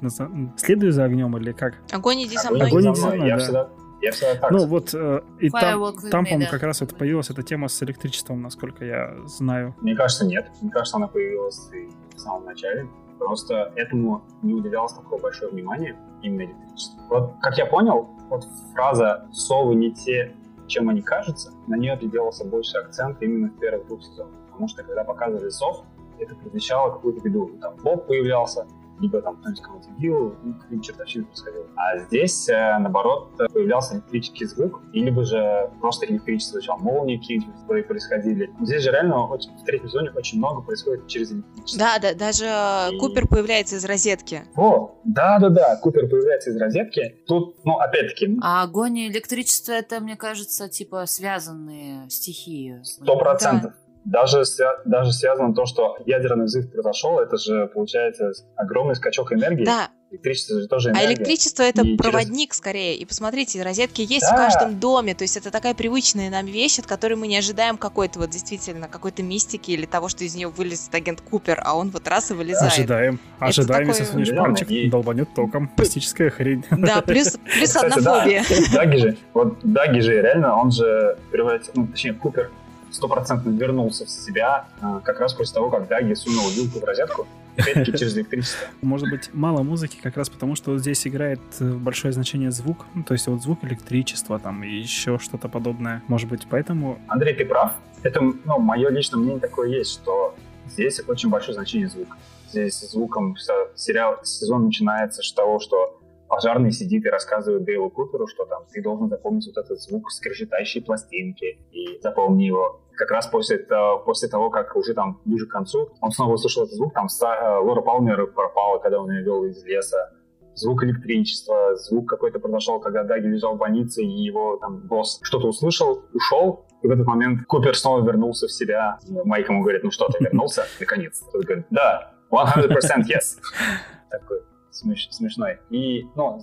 Следуй 0.57 0.91
за 0.91 1.05
огнем 1.05 1.35
или 1.37 1.51
как? 1.51 1.75
Огонь 1.91 2.23
иди 2.23 2.35
со 2.37 2.51
мной. 2.51 2.67
Огонь 2.67 2.85
иди 2.91 2.99
за 2.99 3.07
мной. 3.07 3.29
да. 3.29 3.69
Всегда, 3.99 4.07
я 4.07 4.11
всегда 4.11 4.35
так. 4.35 4.51
Ну 4.51 4.65
вот 4.65 4.93
э, 4.93 5.21
и 5.39 5.49
там, 5.49 5.93
там 6.11 6.25
по-моему, 6.25 6.45
да. 6.45 6.51
как 6.51 6.63
раз 6.63 6.81
вот 6.81 6.95
появилась 6.95 7.29
эта 7.29 7.43
тема 7.43 7.67
с 7.67 7.81
электричеством, 7.83 8.41
насколько 8.41 8.85
я 8.85 9.15
знаю. 9.25 9.75
Мне 9.81 9.95
кажется, 9.95 10.25
нет. 10.25 10.49
Мне 10.61 10.71
кажется, 10.71 10.97
она 10.97 11.07
появилась 11.07 11.69
и 11.73 11.89
в 12.15 12.19
самом 12.19 12.45
начале. 12.45 12.87
Просто 13.19 13.71
этому 13.75 14.23
не 14.43 14.53
уделялось 14.53 14.93
такого 14.93 15.19
большое 15.19 15.51
внимание, 15.51 15.95
именно 16.21 16.43
электричество. 16.43 17.01
Вот, 17.09 17.33
как 17.41 17.57
я 17.57 17.65
понял, 17.65 18.09
вот 18.29 18.45
фраза 18.73 19.27
«совы 19.31 19.75
не 19.75 19.91
те, 19.91 20.35
чем 20.67 20.89
они 20.89 21.01
кажутся», 21.01 21.51
на 21.65 21.75
нее 21.75 21.97
делался 21.99 22.45
больше 22.45 22.77
акцент 22.77 23.21
именно 23.21 23.49
в 23.49 23.59
первых 23.59 23.87
двух 23.87 24.03
сезонах. 24.03 24.33
Потому 24.51 24.67
что, 24.67 24.83
когда 24.83 25.03
показывали 25.03 25.49
сов, 25.49 25.83
это 26.19 26.35
предвещало 26.35 26.91
какую-то 26.91 27.21
беду. 27.21 27.51
Там 27.61 27.75
Боб 27.77 28.07
появлялся, 28.07 28.67
либо 28.99 29.21
там 29.21 29.37
кто-нибудь 29.37 29.61
кого-то 29.61 29.89
бил, 29.99 30.35
ну, 30.43 30.53
какие-то 30.59 30.83
чертовщины 30.85 31.25
происходило. 31.25 31.65
А 31.75 31.97
здесь, 31.99 32.49
э, 32.49 32.77
наоборот, 32.79 33.29
э, 33.39 33.47
появлялся 33.53 33.95
электрический 33.95 34.45
звук, 34.45 34.81
или 34.93 35.09
бы 35.09 35.23
же 35.23 35.69
просто 35.79 36.05
электричество 36.07 36.59
звучало, 36.59 36.77
молнии 36.79 37.17
какие-нибудь 37.17 37.87
происходили. 37.87 38.49
Здесь 38.61 38.83
же 38.83 38.91
реально 38.91 39.27
очень- 39.27 39.51
в 39.57 39.63
третьем 39.63 39.87
сезоне 39.89 40.11
очень 40.15 40.37
много 40.39 40.61
происходит 40.61 41.07
через 41.07 41.31
электричество. 41.31 41.79
Да, 41.79 41.99
да, 41.99 42.13
даже 42.13 42.45
И- 42.45 42.97
Купер 42.99 43.27
появляется 43.27 43.75
из 43.75 43.85
розетки. 43.85 44.43
О, 44.55 44.95
да-да-да, 45.03 45.75
Купер 45.77 46.07
появляется 46.09 46.49
из 46.51 46.57
розетки. 46.57 47.17
Тут, 47.27 47.55
ну, 47.65 47.77
опять-таки, 47.77 48.37
А 48.41 48.63
огонь 48.63 48.97
и 48.97 49.07
электричество 49.09 49.73
это, 49.73 49.99
мне 49.99 50.15
кажется, 50.15 50.69
типа 50.69 51.05
связанные 51.05 52.09
стихии. 52.09 52.79
сто 52.83 53.17
процентов. 53.17 53.73
Даже, 54.09 54.41
свя- 54.43 54.79
даже 54.85 55.11
связано 55.11 55.53
то, 55.53 55.65
что 55.65 55.97
ядерный 56.05 56.45
взрыв 56.45 56.71
произошел, 56.71 57.19
это 57.19 57.35
же, 57.37 57.67
получается, 57.67 58.31
огромный 58.55 58.95
скачок 58.95 59.33
энергии. 59.33 59.65
Да, 59.65 59.89
Электричество 60.09 60.61
же 60.61 60.67
тоже 60.69 60.89
а 60.89 60.91
энергия. 60.93 61.15
электричество 61.15 61.63
это 61.63 61.81
И 61.81 61.85
через- 61.87 61.97
проводник 61.97 62.53
скорее. 62.53 62.95
И 62.95 63.03
посмотрите, 63.03 63.61
розетки 63.61 63.99
есть 63.99 64.25
в 64.25 64.29
Да. 64.31 64.37
каждом 64.37 64.79
доме. 64.79 65.13
То 65.13 65.25
есть 65.25 65.35
это 65.35 65.51
такая 65.51 65.73
привычная 65.73 66.29
нам 66.29 66.45
вещь, 66.45 66.79
от 66.79 66.87
которой 66.87 67.15
мы 67.15 67.27
не 67.27 67.35
ожидаем 67.37 67.77
какой-то 67.77 68.19
вот 68.19 68.29
действительно 68.29 68.87
какой-то 68.87 69.21
мистики 69.23 69.71
или 69.71 69.85
того, 69.85 70.07
что 70.07 70.23
из 70.23 70.33
нее 70.35 70.47
вылезет 70.47 70.95
агент 70.95 71.19
Купер, 71.19 71.61
а 71.65 71.75
он 71.75 71.89
вот 71.89 72.07
раз 72.07 72.31
и 72.31 72.33
вылезает. 72.33 72.71
Ожидаем. 72.71 73.19
Ожидаем, 73.39 73.89
если 73.89 74.05
такое- 74.05 74.13
сунешь 74.25 74.29
Да, 74.29 74.43
пальчик, 74.45 74.71
и- 74.71 74.89
долбанет 74.89 75.27
током. 75.35 75.69
Мистическая 75.77 76.29
хрень. 76.29 76.63
Да, 76.71 77.01
плюс, 77.01 77.37
плюс 77.57 77.73
Кстати, 77.73 77.99
да, 78.01 78.21
однофобия. 78.23 78.43
Даги 78.73 78.95
же, 78.97 79.17
вот 79.33 79.57
Даги 79.63 79.99
же 79.99 80.13
реально, 80.21 80.55
он 80.57 80.71
же 80.71 81.17
превратил, 81.29 81.73
ну, 81.75 81.87
точнее, 81.87 82.13
Купер 82.13 82.49
стопроцентно 82.91 83.49
вернулся 83.49 84.05
в 84.05 84.09
себя 84.09 84.67
а, 84.81 84.99
как 85.01 85.19
раз 85.19 85.33
после 85.33 85.53
того, 85.53 85.69
как 85.69 85.87
Даги 85.87 86.13
сунул 86.13 86.49
вилку 86.49 86.79
в 86.79 86.83
розетку, 86.83 87.27
опять-таки 87.57 87.91
через 87.97 88.15
электричество. 88.17 88.67
Может 88.81 89.09
быть, 89.09 89.29
мало 89.33 89.63
музыки 89.63 89.97
как 90.01 90.17
раз 90.17 90.29
потому, 90.29 90.55
что 90.55 90.77
здесь 90.77 91.05
играет 91.07 91.39
э, 91.59 91.71
большое 91.71 92.13
значение 92.13 92.51
звук. 92.51 92.85
Ну, 92.93 93.03
то 93.03 93.13
есть 93.13 93.27
вот 93.27 93.41
звук 93.41 93.63
электричества 93.63 94.39
там 94.39 94.63
и 94.63 94.69
еще 94.69 95.19
что-то 95.19 95.47
подобное. 95.49 96.03
Может 96.07 96.29
быть, 96.29 96.47
поэтому... 96.49 96.99
Андрей, 97.07 97.33
ты 97.33 97.45
прав. 97.45 97.73
Это, 98.03 98.21
ну, 98.21 98.59
мое 98.59 98.89
личное 98.89 99.17
мнение 99.17 99.39
такое 99.39 99.69
есть, 99.69 99.91
что 99.91 100.35
здесь 100.69 101.01
очень 101.07 101.29
большое 101.29 101.53
значение 101.53 101.89
звука. 101.89 102.15
Здесь 102.49 102.79
звуком 102.79 103.35
сериал, 103.75 104.19
сезон 104.23 104.65
начинается 104.65 105.21
с 105.21 105.31
того, 105.33 105.59
что 105.59 105.96
пожарный 106.27 106.71
сидит 106.71 107.05
и 107.05 107.09
рассказывает 107.09 107.63
Дейлу 107.63 107.89
Куперу, 107.89 108.27
что 108.27 108.45
там 108.45 108.63
ты 108.71 108.81
должен 108.81 109.09
запомнить 109.09 109.47
вот 109.47 109.63
этот 109.63 109.79
звук 109.81 110.11
скрежетающей 110.11 110.81
пластинки, 110.81 111.59
и 111.71 111.99
запомни 112.01 112.43
его. 112.43 112.81
Как 112.95 113.11
раз 113.11 113.27
после, 113.27 113.59
того- 113.59 113.99
после 113.99 114.27
того, 114.27 114.49
как 114.49 114.75
уже 114.75 114.93
там 114.93 115.21
ближе 115.25 115.45
к 115.45 115.51
концу, 115.51 115.91
он 116.01 116.11
снова 116.11 116.33
услышал 116.33 116.63
этот 116.63 116.75
звук, 116.75 116.93
там 116.93 117.07
э, 117.07 117.57
Лора 117.59 117.81
Палмер 117.81 118.27
пропала, 118.27 118.79
когда 118.79 118.99
он 118.99 119.11
ее 119.11 119.23
вел 119.23 119.45
из 119.45 119.63
леса. 119.63 120.13
Звук 120.55 120.83
электричества, 120.83 121.75
звук 121.75 122.09
какой-то 122.09 122.39
произошел, 122.39 122.79
когда 122.79 123.03
Даги 123.03 123.27
лежал 123.27 123.55
в 123.55 123.59
больнице, 123.59 124.03
и 124.03 124.07
его 124.07 124.57
там 124.57 124.79
босс 124.87 125.19
что-то 125.21 125.47
услышал, 125.47 126.01
ушел, 126.13 126.65
и 126.81 126.87
в 126.87 126.91
этот 126.91 127.05
момент 127.05 127.45
Купер 127.45 127.77
снова 127.77 128.03
вернулся 128.03 128.47
в 128.47 128.51
себя. 128.51 128.97
Майк 129.07 129.49
ему 129.49 129.61
говорит, 129.61 129.83
ну 129.83 129.91
что, 129.91 130.07
ты 130.07 130.23
вернулся? 130.23 130.65
Наконец. 130.79 131.23
Тот 131.31 131.45
говорит, 131.45 131.67
да, 131.69 132.13
100% 132.31 133.03
yes. 133.07 133.37
Такой 134.09 134.41
смеш- 134.83 135.11
смешной. 135.11 135.59
И, 135.69 136.03
ну, 136.15 136.39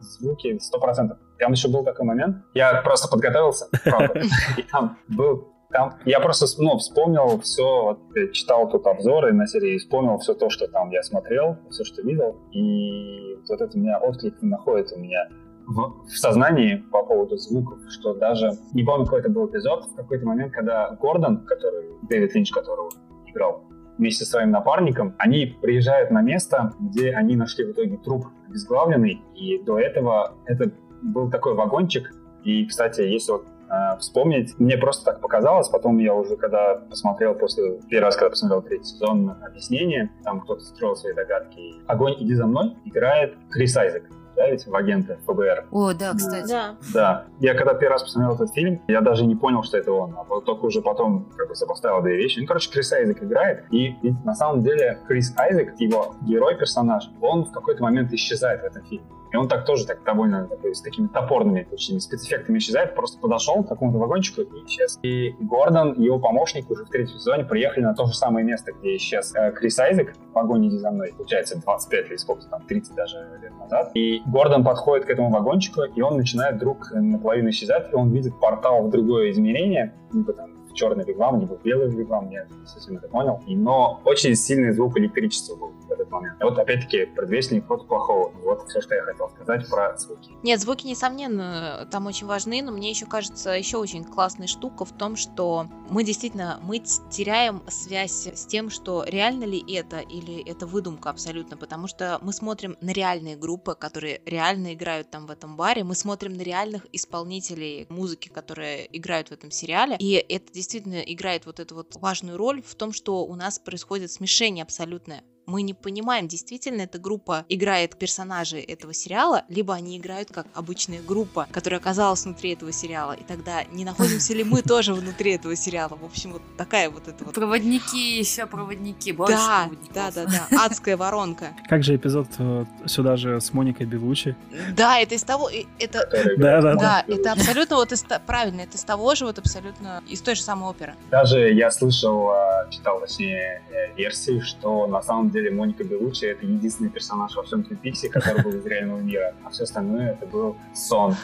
звуки 0.00 0.58
100%. 0.58 1.16
Там 1.38 1.52
еще 1.52 1.68
был 1.68 1.84
такой 1.84 2.06
момент, 2.06 2.38
я 2.54 2.80
просто 2.82 3.08
подготовился, 3.08 3.66
правда, 3.84 4.22
и 4.56 4.62
там 4.62 4.98
был 5.08 5.52
там 5.70 5.94
я 6.04 6.20
просто 6.20 6.46
ну, 6.62 6.78
вспомнил 6.78 7.40
все, 7.40 7.82
вот, 7.82 7.98
я 8.14 8.32
читал 8.32 8.68
тут 8.70 8.86
обзоры 8.86 9.32
на 9.32 9.46
серии, 9.46 9.78
вспомнил 9.78 10.18
все 10.18 10.34
то, 10.34 10.48
что 10.48 10.68
там 10.68 10.90
я 10.90 11.02
смотрел, 11.02 11.58
все, 11.70 11.84
что 11.84 12.02
видел, 12.02 12.36
и 12.52 13.36
вот 13.48 13.60
это 13.60 13.76
у 13.76 13.80
меня 13.80 13.98
отклик 13.98 14.40
находится 14.42 14.94
у 14.94 15.00
меня 15.00 15.28
в, 15.66 16.06
в 16.06 16.16
сознании 16.16 16.76
по 16.92 17.02
поводу 17.02 17.36
звуков, 17.36 17.80
что 17.90 18.14
даже, 18.14 18.52
не 18.72 18.84
помню, 18.84 19.04
какой 19.04 19.20
это 19.20 19.30
был 19.30 19.48
эпизод, 19.48 19.86
в 19.86 19.96
какой-то 19.96 20.24
момент, 20.24 20.52
когда 20.52 20.90
Гордон, 21.00 21.44
который, 21.44 21.90
Дэвид 22.08 22.34
Линч, 22.34 22.52
которого 22.52 22.90
играл, 23.26 23.64
вместе 23.98 24.24
со 24.24 24.32
своим 24.32 24.50
напарником, 24.50 25.14
они 25.18 25.46
приезжают 25.46 26.10
на 26.10 26.22
место, 26.22 26.74
где 26.78 27.12
они 27.12 27.36
нашли 27.36 27.64
в 27.64 27.72
итоге 27.72 27.96
труп 27.96 28.26
обезглавленный, 28.48 29.22
и 29.34 29.58
до 29.62 29.78
этого 29.78 30.34
это 30.46 30.70
был 31.02 31.30
такой 31.30 31.54
вагончик, 31.54 32.12
и, 32.44 32.64
кстати, 32.66 33.00
если 33.00 33.32
вот 33.32 33.44
э, 33.68 33.98
вспомнить, 33.98 34.58
мне 34.60 34.76
просто 34.76 35.04
так 35.06 35.20
показалось, 35.20 35.68
потом 35.68 35.98
я 35.98 36.14
уже, 36.14 36.36
когда 36.36 36.76
посмотрел 36.76 37.34
после, 37.34 37.80
первый 37.90 38.04
раз, 38.04 38.16
когда 38.16 38.30
посмотрел 38.30 38.62
третий 38.62 38.84
сезон 38.84 39.34
объяснение, 39.42 40.10
там 40.22 40.40
кто-то 40.40 40.62
строил 40.62 40.94
свои 40.96 41.12
догадки. 41.12 41.74
«Огонь, 41.86 42.14
иди 42.20 42.34
за 42.34 42.46
мной» 42.46 42.76
играет 42.84 43.34
Крис 43.50 43.76
Айзек, 43.76 44.04
да, 44.36 44.50
ведь 44.50 44.66
в 44.66 44.74
агента 44.74 45.18
ФБР. 45.26 45.66
О, 45.70 45.92
да, 45.94 46.12
кстати. 46.14 46.48
Да. 46.48 46.76
Да, 46.92 47.24
я 47.40 47.54
когда 47.54 47.74
первый 47.74 47.94
раз 47.94 48.02
посмотрел 48.02 48.34
этот 48.34 48.52
фильм, 48.52 48.82
я 48.86 49.00
даже 49.00 49.24
не 49.26 49.34
понял, 49.34 49.62
что 49.62 49.78
это 49.78 49.92
он, 49.92 50.14
а 50.16 50.24
вот 50.24 50.44
только 50.44 50.66
уже 50.66 50.82
потом 50.82 51.26
как 51.36 51.48
бы 51.48 51.54
сопоставил 51.54 52.02
две 52.02 52.16
вещи. 52.16 52.40
Ну, 52.40 52.46
короче, 52.46 52.70
Крис 52.70 52.92
Айзек 52.92 53.22
играет, 53.22 53.64
и 53.70 53.96
ведь 54.02 54.24
на 54.24 54.34
самом 54.34 54.62
деле 54.62 54.98
Крис 55.08 55.32
Айзек, 55.36 55.78
его 55.80 56.14
герой-персонаж, 56.22 57.10
он 57.20 57.44
в 57.46 57.52
какой-то 57.52 57.82
момент 57.82 58.12
исчезает 58.12 58.62
в 58.62 58.64
этом 58.64 58.82
фильме. 58.84 59.06
И 59.36 59.38
он 59.38 59.48
так 59.48 59.66
тоже 59.66 59.84
так 59.84 60.02
довольно 60.02 60.48
такой, 60.48 60.74
с 60.74 60.80
такими 60.80 61.08
топорными 61.08 61.68
очень 61.70 62.00
спецэффектами 62.00 62.56
исчезает, 62.56 62.94
просто 62.94 63.20
подошел 63.20 63.62
к 63.62 63.68
какому-то 63.68 63.98
вагончику 63.98 64.40
и 64.40 64.64
исчез. 64.64 64.98
И 65.02 65.34
Гордон 65.40 65.92
и 65.92 66.04
его 66.04 66.18
помощник 66.18 66.70
уже 66.70 66.86
в 66.86 66.88
третьем 66.88 67.18
сезоне 67.18 67.44
приехали 67.44 67.84
на 67.84 67.94
то 67.94 68.06
же 68.06 68.14
самое 68.14 68.46
место, 68.46 68.72
где 68.72 68.96
исчез 68.96 69.34
э, 69.34 69.52
Крис 69.52 69.78
Айзек 69.78 70.14
в 70.16 70.32
вагоне 70.34 70.68
«Иди 70.68 70.78
за 70.78 70.90
мной», 70.90 71.12
получается, 71.14 71.60
25 71.60 72.08
или 72.08 72.16
сколько 72.16 72.46
там, 72.46 72.62
30 72.62 72.94
даже 72.94 73.38
лет 73.42 73.52
назад. 73.58 73.90
И 73.92 74.22
Гордон 74.24 74.64
подходит 74.64 75.04
к 75.04 75.10
этому 75.10 75.28
вагончику, 75.28 75.82
и 75.82 76.00
он 76.00 76.16
начинает 76.16 76.56
вдруг 76.56 76.90
наполовину 76.94 77.50
исчезать, 77.50 77.92
и 77.92 77.94
он 77.94 78.12
видит 78.12 78.40
портал 78.40 78.86
в 78.86 78.90
другое 78.90 79.32
измерение, 79.32 79.92
либо 80.14 80.32
там 80.32 80.56
черный 80.76 81.04
вигвам, 81.04 81.40
либо 81.40 81.58
белый 81.62 81.88
вигвам, 81.90 82.30
я 82.30 82.46
совсем 82.64 82.96
это 82.96 83.08
понял. 83.08 83.42
Но 83.46 84.00
очень 84.04 84.34
сильный 84.34 84.72
звук 84.72 84.96
электричества 84.98 85.56
был 85.56 85.72
этот 85.90 86.10
момент. 86.10 86.42
Вот 86.42 86.58
опять-таки 86.58 87.06
предвестник 87.06 87.68
вот 87.68 87.86
плохого. 87.86 88.30
Вот 88.42 88.68
все, 88.68 88.80
что 88.80 88.94
я 88.94 89.02
хотел 89.02 89.28
сказать 89.30 89.68
про 89.68 89.96
звуки. 89.96 90.30
Нет, 90.42 90.60
звуки, 90.60 90.86
несомненно, 90.86 91.88
там 91.90 92.06
очень 92.06 92.26
важны, 92.26 92.62
но 92.62 92.72
мне 92.72 92.90
еще 92.90 93.06
кажется, 93.06 93.50
еще 93.50 93.78
очень 93.78 94.04
классная 94.04 94.46
штука 94.46 94.84
в 94.84 94.92
том, 94.92 95.16
что 95.16 95.66
мы 95.90 96.04
действительно, 96.04 96.58
мы 96.62 96.78
теряем 96.78 97.62
связь 97.68 98.26
с 98.26 98.46
тем, 98.46 98.70
что 98.70 99.04
реально 99.06 99.44
ли 99.44 99.62
это 99.74 100.00
или 100.00 100.42
это 100.48 100.66
выдумка 100.66 101.10
абсолютно, 101.10 101.56
потому 101.56 101.86
что 101.86 102.18
мы 102.22 102.32
смотрим 102.32 102.76
на 102.80 102.90
реальные 102.90 103.36
группы, 103.36 103.74
которые 103.74 104.20
реально 104.26 104.74
играют 104.74 105.10
там 105.10 105.26
в 105.26 105.30
этом 105.30 105.56
баре, 105.56 105.84
мы 105.84 105.94
смотрим 105.94 106.36
на 106.36 106.42
реальных 106.42 106.86
исполнителей 106.92 107.86
музыки, 107.88 108.28
которые 108.28 108.86
играют 108.96 109.28
в 109.28 109.32
этом 109.32 109.50
сериале, 109.50 109.96
и 109.98 110.12
это 110.14 110.52
действительно 110.52 111.00
играет 111.00 111.46
вот 111.46 111.60
эту 111.60 111.74
вот 111.74 111.96
важную 111.96 112.36
роль 112.36 112.62
в 112.62 112.74
том, 112.74 112.92
что 112.92 113.24
у 113.24 113.34
нас 113.34 113.58
происходит 113.58 114.10
смешение 114.10 114.62
абсолютное 114.62 115.22
мы 115.46 115.62
не 115.62 115.74
понимаем, 115.74 116.28
действительно 116.28 116.82
эта 116.82 116.98
группа 116.98 117.44
играет 117.48 117.96
персонажей 117.96 118.60
этого 118.62 118.92
сериала, 118.92 119.44
либо 119.48 119.74
они 119.74 119.96
играют 119.96 120.30
как 120.30 120.46
обычная 120.54 121.00
группа, 121.00 121.46
которая 121.52 121.80
оказалась 121.80 122.24
внутри 122.24 122.52
этого 122.52 122.72
сериала. 122.72 123.12
И 123.12 123.22
тогда 123.22 123.64
не 123.64 123.84
находимся 123.84 124.34
ли 124.34 124.44
мы 124.44 124.62
тоже 124.66 124.92
внутри 124.92 125.32
этого 125.34 125.54
сериала? 125.56 125.96
В 126.00 126.04
общем, 126.04 126.32
вот 126.32 126.42
такая 126.56 126.90
вот 126.90 127.08
эта 127.08 127.24
вот... 127.24 127.34
Проводники, 127.34 128.18
еще 128.18 128.46
проводники, 128.46 129.12
больше 129.12 129.34
да, 129.34 129.66
проводников. 129.68 129.94
Да, 129.94 130.10
да, 130.10 130.24
да, 130.50 130.64
адская 130.64 130.96
воронка. 130.96 131.52
Как 131.68 131.84
же 131.84 131.96
эпизод 131.96 132.28
э, 132.38 132.64
сюда 132.86 133.16
же 133.16 133.40
с 133.40 133.52
Моникой 133.52 133.86
Белучи? 133.86 134.34
Да, 134.76 134.98
это 134.98 135.14
из 135.14 135.22
того... 135.22 135.48
Это... 135.78 136.08
Да, 136.38 136.60
да, 136.60 136.74
да. 136.74 137.04
это 137.06 137.32
абсолютно 137.32 137.76
вот 137.76 137.92
из... 137.92 138.04
Правильно, 138.26 138.62
это 138.62 138.76
из 138.76 138.82
того 138.82 139.14
же, 139.14 139.26
вот 139.26 139.38
абсолютно 139.38 140.02
из 140.08 140.20
той 140.20 140.34
же 140.34 140.42
самой 140.42 140.70
оперы. 140.70 140.94
Даже 141.10 141.52
я 141.52 141.70
слышал, 141.70 142.30
а, 142.30 142.68
читал, 142.70 143.00
точнее, 143.00 143.62
э, 143.70 143.94
версии, 143.96 144.40
что 144.40 144.86
на 144.86 145.02
самом 145.02 145.30
деле 145.30 145.35
деле 145.36 145.50
Моника 145.50 145.84
Белучи— 145.84 146.24
это 146.26 146.44
единственный 146.44 146.90
персонаж 146.90 147.34
во 147.36 147.42
всем 147.42 147.62
Твин 147.62 147.78
Пиксе, 147.78 148.08
который 148.08 148.42
был 148.42 148.52
из 148.52 148.66
реального 148.66 148.98
мира, 149.00 149.34
а 149.44 149.50
все 149.50 149.64
остальное 149.64 150.12
это 150.12 150.26
был 150.26 150.56
сон. 150.74 151.14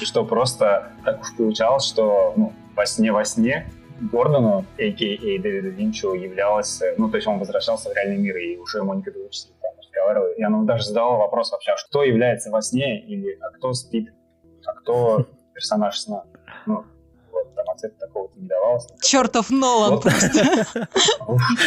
И 0.00 0.04
что 0.04 0.24
просто 0.24 0.92
так 1.04 1.20
уж 1.20 1.36
получалось, 1.36 1.84
что 1.84 2.34
ну, 2.36 2.52
во 2.74 2.86
сне 2.86 3.12
во 3.12 3.24
сне 3.24 3.70
Гордону, 4.00 4.64
a.k.a. 4.78 5.38
Дэвиду 5.42 5.70
Линчу, 5.70 6.14
являлось, 6.14 6.82
ну, 6.98 7.08
то 7.08 7.16
есть 7.16 7.26
он 7.26 7.38
возвращался 7.38 7.90
в 7.90 7.94
реальный 7.94 8.18
мир, 8.18 8.36
и 8.36 8.56
уже 8.56 8.82
Моника 8.82 9.10
Белучи 9.10 9.38
с 9.38 9.46
ним 9.46 9.56
там 9.62 9.72
разговаривала, 9.78 10.32
и 10.32 10.42
она 10.42 10.62
даже 10.64 10.84
задала 10.84 11.16
вопрос 11.16 11.52
вообще, 11.52 11.72
а 11.72 11.76
что 11.76 12.02
является 12.02 12.50
во 12.50 12.60
сне, 12.60 13.00
или 13.00 13.38
а 13.40 13.50
кто 13.50 13.72
спит, 13.72 14.12
а 14.66 14.72
кто 14.74 15.26
персонаж 15.54 15.98
сна. 15.98 16.24
Ну, 16.66 16.84
вот, 17.32 17.54
там 17.54 17.70
ответа 17.70 17.94
такого-то 18.00 18.38
не 18.38 18.48
давалось. 18.48 18.86
Чертов 19.00 19.50
Нолан 19.50 20.00
просто. 20.00 20.28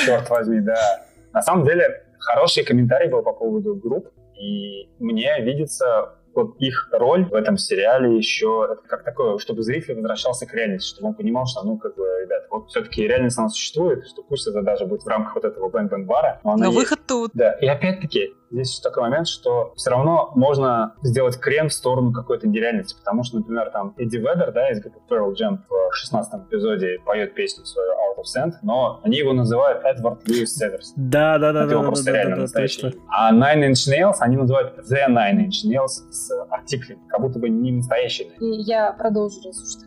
Черт 0.06 0.30
возьми, 0.30 0.60
да. 0.60 1.06
На 1.34 1.42
самом 1.42 1.66
деле, 1.66 2.04
хороший 2.20 2.64
комментарий 2.64 3.10
был 3.10 3.22
по 3.22 3.34
поводу 3.34 3.76
групп, 3.76 4.10
и 4.36 4.90
мне 5.00 5.42
видится 5.42 6.14
вот 6.38 6.56
их 6.60 6.90
роль 6.92 7.26
в 7.26 7.34
этом 7.34 7.58
сериале 7.58 8.16
еще 8.16 8.68
это 8.72 8.88
как 8.88 9.04
такое, 9.04 9.40
чтобы 9.40 9.64
зритель 9.64 9.96
возвращался 9.96 10.46
к 10.46 10.54
реальности, 10.54 10.94
чтобы 10.94 11.10
он 11.10 11.16
понимал, 11.16 11.48
что, 11.48 11.64
ну, 11.64 11.78
как 11.78 11.96
бы, 11.96 12.04
ребят, 12.22 12.46
вот 12.52 12.70
все-таки 12.70 13.08
реальность 13.08 13.40
она 13.40 13.50
существует, 13.50 14.06
что 14.06 14.22
пусть 14.22 14.48
это 14.48 14.62
даже 14.62 14.86
будет 14.86 15.02
в 15.02 15.08
рамках 15.08 15.34
вот 15.36 15.46
этого 15.46 15.70
Bang 15.70 15.91
Bang 15.91 16.13
бара, 16.13 16.40
но, 16.44 16.56
но 16.56 16.72
выход 16.72 17.00
тут. 17.08 17.32
Да, 17.34 17.54
и 17.54 17.66
опять-таки, 17.66 18.36
здесь 18.52 18.80
такой 18.80 19.04
момент, 19.04 19.28
что 19.28 19.74
все 19.76 19.90
равно 19.90 20.32
можно 20.36 20.96
сделать 21.04 21.38
крен 21.40 21.70
в 21.70 21.74
сторону 21.74 22.12
какой-то 22.12 22.48
нереальности, 22.48 22.96
потому 22.98 23.24
что, 23.24 23.38
например, 23.38 23.70
там 23.72 23.94
Эдди 23.98 24.18
Ведер, 24.18 24.52
да, 24.52 24.70
из 24.70 24.82
группы 24.82 25.00
Pearl 25.10 25.34
Jam 25.34 25.60
в 25.70 25.94
16 25.94 26.48
эпизоде 26.48 27.00
поет 27.06 27.34
песню 27.34 27.66
свою 27.66 27.90
Out 27.92 28.18
of 28.20 28.24
Sand, 28.36 28.54
но 28.62 29.00
они 29.04 29.18
его 29.18 29.34
называют 29.34 29.84
Эдвард 29.84 30.28
Льюис 30.28 30.56
Северс. 30.56 30.94
Да, 30.96 31.38
да, 31.38 31.54
да, 31.54 31.66
это 31.66 31.76
да, 31.76 31.82
просто 31.82 32.06
да, 32.06 32.12
реально 32.12 32.36
да, 32.36 32.42
настоящий. 32.44 33.00
А 33.10 33.34
Nine 33.34 33.72
Inch 33.72 33.92
Nails 33.92 34.18
они 34.20 34.38
называют 34.38 34.78
The 34.80 35.08
Nine 35.10 35.48
Inch 35.48 35.70
Nails 35.70 36.12
с 36.12 36.32
артиклем, 36.50 37.00
как 37.08 37.22
будто 37.22 37.40
бы 37.40 37.50
не 37.50 37.72
настоящий. 37.72 38.32
И 38.40 38.46
я 38.64 38.94
продолжу, 38.94 39.42
раз 39.46 39.62
уж 39.62 39.84
ты 39.84 39.87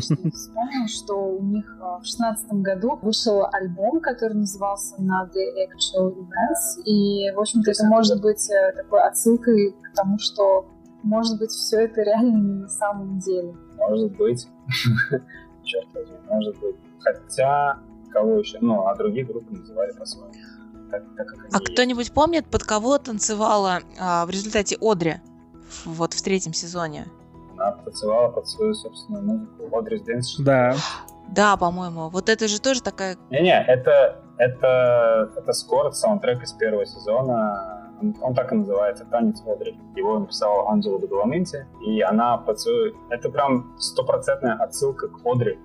вспомнил, 0.00 0.88
что 0.88 1.14
у 1.14 1.42
них 1.42 1.76
а, 1.80 1.98
в 1.98 2.04
шестнадцатом 2.04 2.62
году 2.62 2.98
вышел 3.02 3.46
альбом, 3.52 4.00
который 4.00 4.34
назывался 4.34 5.00
«На 5.00 5.28
The 5.34 5.66
Actual 5.66 6.14
Events», 6.14 6.82
и, 6.84 7.30
в 7.32 7.40
общем-то, 7.40 7.70
это 7.70 7.84
может 7.86 8.20
быть 8.20 8.50
э, 8.50 8.72
такой 8.76 9.02
отсылкой 9.02 9.74
к 9.82 9.94
тому, 9.94 10.18
что, 10.18 10.66
может 11.02 11.38
быть, 11.38 11.50
все 11.50 11.84
это 11.84 12.02
реально 12.02 12.36
не 12.36 12.52
на 12.62 12.68
самом 12.68 13.18
деле. 13.18 13.54
Может 13.76 14.16
быть. 14.16 14.48
Черт 15.62 15.88
возьми, 15.94 16.16
может 16.28 16.58
быть. 16.60 16.76
Хотя, 17.00 17.78
кого 18.10 18.38
еще? 18.38 18.58
Ну, 18.60 18.86
а 18.86 18.94
другие 18.94 19.24
группы 19.24 19.54
называли 19.54 19.92
по-своему. 19.92 20.32
а 21.52 21.60
кто-нибудь 21.60 22.12
помнит, 22.12 22.46
под 22.46 22.62
кого 22.62 22.98
танцевала 22.98 23.80
а, 23.98 24.26
в 24.26 24.30
результате 24.30 24.76
Одри 24.80 25.16
вот 25.84 26.12
в 26.12 26.22
третьем 26.22 26.52
сезоне? 26.52 27.06
Она 27.64 27.76
танцевала 27.82 28.28
под 28.28 28.48
свою 28.48 28.74
собственную 28.74 29.24
музыку 29.24 29.76
Одри 29.76 29.98
Дэнс. 30.00 30.36
Да. 30.38 30.74
Да, 31.28 31.56
по-моему. 31.56 32.10
Вот 32.10 32.28
это 32.28 32.48
же 32.48 32.60
тоже 32.60 32.82
такая... 32.82 33.16
Не-не, 33.30 33.62
это, 33.64 34.22
это, 34.38 35.30
это 35.36 35.52
скор, 35.52 35.92
саундтрек 35.92 36.42
из 36.42 36.52
первого 36.52 36.86
сезона. 36.86 37.90
Он, 38.00 38.14
он 38.20 38.34
так 38.34 38.52
и 38.52 38.56
называется, 38.56 39.04
«Танец 39.04 39.42
Одри». 39.46 39.78
Его 39.96 40.18
написал 40.18 40.68
Анджело 40.68 40.98
Бадаламенти, 40.98 41.66
и 41.86 42.02
она 42.02 42.36
под 42.36 42.60
свою... 42.60 42.94
Это 43.10 43.30
прям 43.30 43.74
стопроцентная 43.78 44.54
отсылка 44.54 45.08
к 45.08 45.24
Одри 45.24 45.58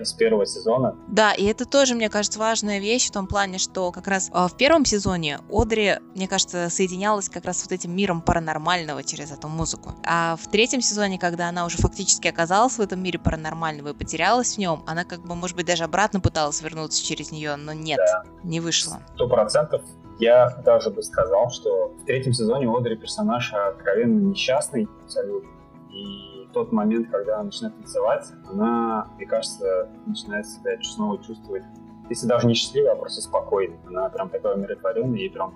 из 0.00 0.12
первого 0.12 0.46
сезона. 0.46 0.96
Да, 1.08 1.32
и 1.32 1.44
это 1.44 1.64
тоже, 1.64 1.94
мне 1.94 2.08
кажется, 2.08 2.38
важная 2.38 2.78
вещь 2.78 3.08
в 3.08 3.12
том 3.12 3.26
плане, 3.26 3.58
что 3.58 3.92
как 3.92 4.06
раз 4.06 4.30
а, 4.32 4.48
в 4.48 4.56
первом 4.56 4.84
сезоне 4.84 5.40
Одри, 5.50 5.98
мне 6.14 6.28
кажется, 6.28 6.68
соединялась 6.70 7.28
как 7.28 7.44
раз 7.44 7.60
с 7.60 7.62
вот 7.64 7.72
этим 7.72 7.94
миром 7.94 8.22
паранормального 8.22 9.02
через 9.02 9.30
эту 9.32 9.48
музыку. 9.48 9.92
А 10.04 10.36
в 10.36 10.50
третьем 10.50 10.80
сезоне, 10.80 11.18
когда 11.18 11.48
она 11.48 11.64
уже 11.66 11.78
фактически 11.78 12.28
оказалась 12.28 12.78
в 12.78 12.80
этом 12.80 13.02
мире 13.02 13.18
паранормального 13.18 13.88
и 13.90 13.94
потерялась 13.94 14.54
в 14.54 14.58
нем, 14.58 14.82
она 14.86 15.04
как 15.04 15.20
бы, 15.20 15.34
может 15.34 15.56
быть, 15.56 15.66
даже 15.66 15.84
обратно 15.84 16.20
пыталась 16.20 16.62
вернуться 16.62 17.04
через 17.04 17.30
нее, 17.30 17.56
но 17.56 17.72
нет, 17.72 17.98
да. 17.98 18.24
не 18.42 18.60
вышло. 18.60 19.00
Сто 19.14 19.28
процентов. 19.28 19.82
Я 20.18 20.50
даже 20.64 20.90
бы 20.90 21.02
сказал, 21.02 21.50
что 21.50 21.88
в 21.88 22.04
третьем 22.04 22.32
сезоне 22.32 22.68
Одри 22.68 22.96
персонаж 22.96 23.52
откровенно 23.52 24.30
несчастный 24.30 24.88
абсолютно. 25.04 25.50
И 25.90 26.33
тот 26.54 26.72
момент, 26.72 27.08
когда 27.10 27.34
она 27.36 27.44
начинает 27.44 27.76
танцевать, 27.76 28.32
она, 28.50 29.08
мне 29.16 29.26
кажется, 29.26 29.90
начинает 30.06 30.46
себя 30.46 30.80
снова 30.82 31.22
чувствовать 31.22 31.64
если 32.10 32.26
даже 32.26 32.46
не 32.46 32.54
счастливая, 32.54 32.92
а 32.92 32.96
просто 32.96 33.22
спокойная. 33.22 33.78
Она 33.86 34.08
прям 34.10 34.28
такая 34.28 34.54
умиротворенная 34.56 35.20
и 35.20 35.28
прям 35.28 35.54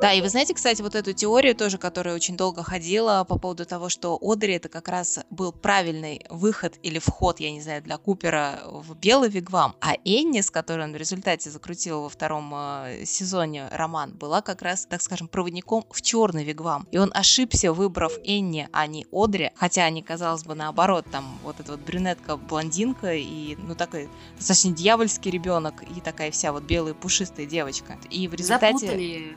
да, 0.00 0.12
и 0.12 0.20
вы 0.20 0.28
знаете, 0.28 0.54
кстати, 0.54 0.82
вот 0.82 0.94
эту 0.94 1.12
теорию 1.12 1.54
тоже, 1.54 1.78
которая 1.78 2.14
очень 2.14 2.36
долго 2.36 2.62
ходила 2.62 3.24
по 3.28 3.38
поводу 3.38 3.64
того, 3.64 3.88
что 3.88 4.18
Одри 4.20 4.54
это 4.54 4.68
как 4.68 4.88
раз 4.88 5.20
был 5.30 5.52
правильный 5.52 6.24
выход 6.28 6.74
или 6.82 6.98
вход, 6.98 7.40
я 7.40 7.50
не 7.50 7.60
знаю, 7.60 7.82
для 7.82 7.96
Купера 7.96 8.60
в 8.66 8.94
белый 8.94 9.30
вигвам, 9.30 9.74
а 9.80 9.94
Энни, 10.04 10.40
с 10.40 10.50
которой 10.50 10.84
он 10.84 10.92
в 10.92 10.96
результате 10.96 11.50
закрутил 11.50 12.02
во 12.02 12.08
втором 12.08 12.52
э, 12.54 13.04
сезоне 13.04 13.68
роман, 13.70 14.12
была 14.12 14.42
как 14.42 14.62
раз, 14.62 14.86
так 14.86 15.00
скажем, 15.02 15.28
проводником 15.28 15.84
в 15.90 16.02
черный 16.02 16.44
вигвам. 16.44 16.86
И 16.90 16.98
он 16.98 17.10
ошибся, 17.14 17.72
выбрав 17.72 18.12
Энни, 18.24 18.68
а 18.72 18.86
не 18.86 19.06
Одри, 19.12 19.50
хотя 19.56 19.84
они, 19.84 20.02
казалось 20.02 20.44
бы, 20.44 20.54
наоборот, 20.54 21.06
там 21.10 21.38
вот 21.42 21.60
эта 21.60 21.72
вот 21.72 21.80
брюнетка-блондинка 21.80 23.14
и, 23.14 23.56
ну, 23.56 23.74
такой 23.74 24.08
достаточно 24.36 24.72
дьявольский 24.72 25.30
ребенок 25.30 25.82
и 25.82 26.00
такая 26.00 26.30
вся 26.30 26.52
вот 26.52 26.64
белая 26.64 26.94
пушистая 26.94 27.46
девочка. 27.46 27.98
И 28.10 28.28
в 28.28 28.34
результате... 28.34 28.78
Запутали 28.78 29.36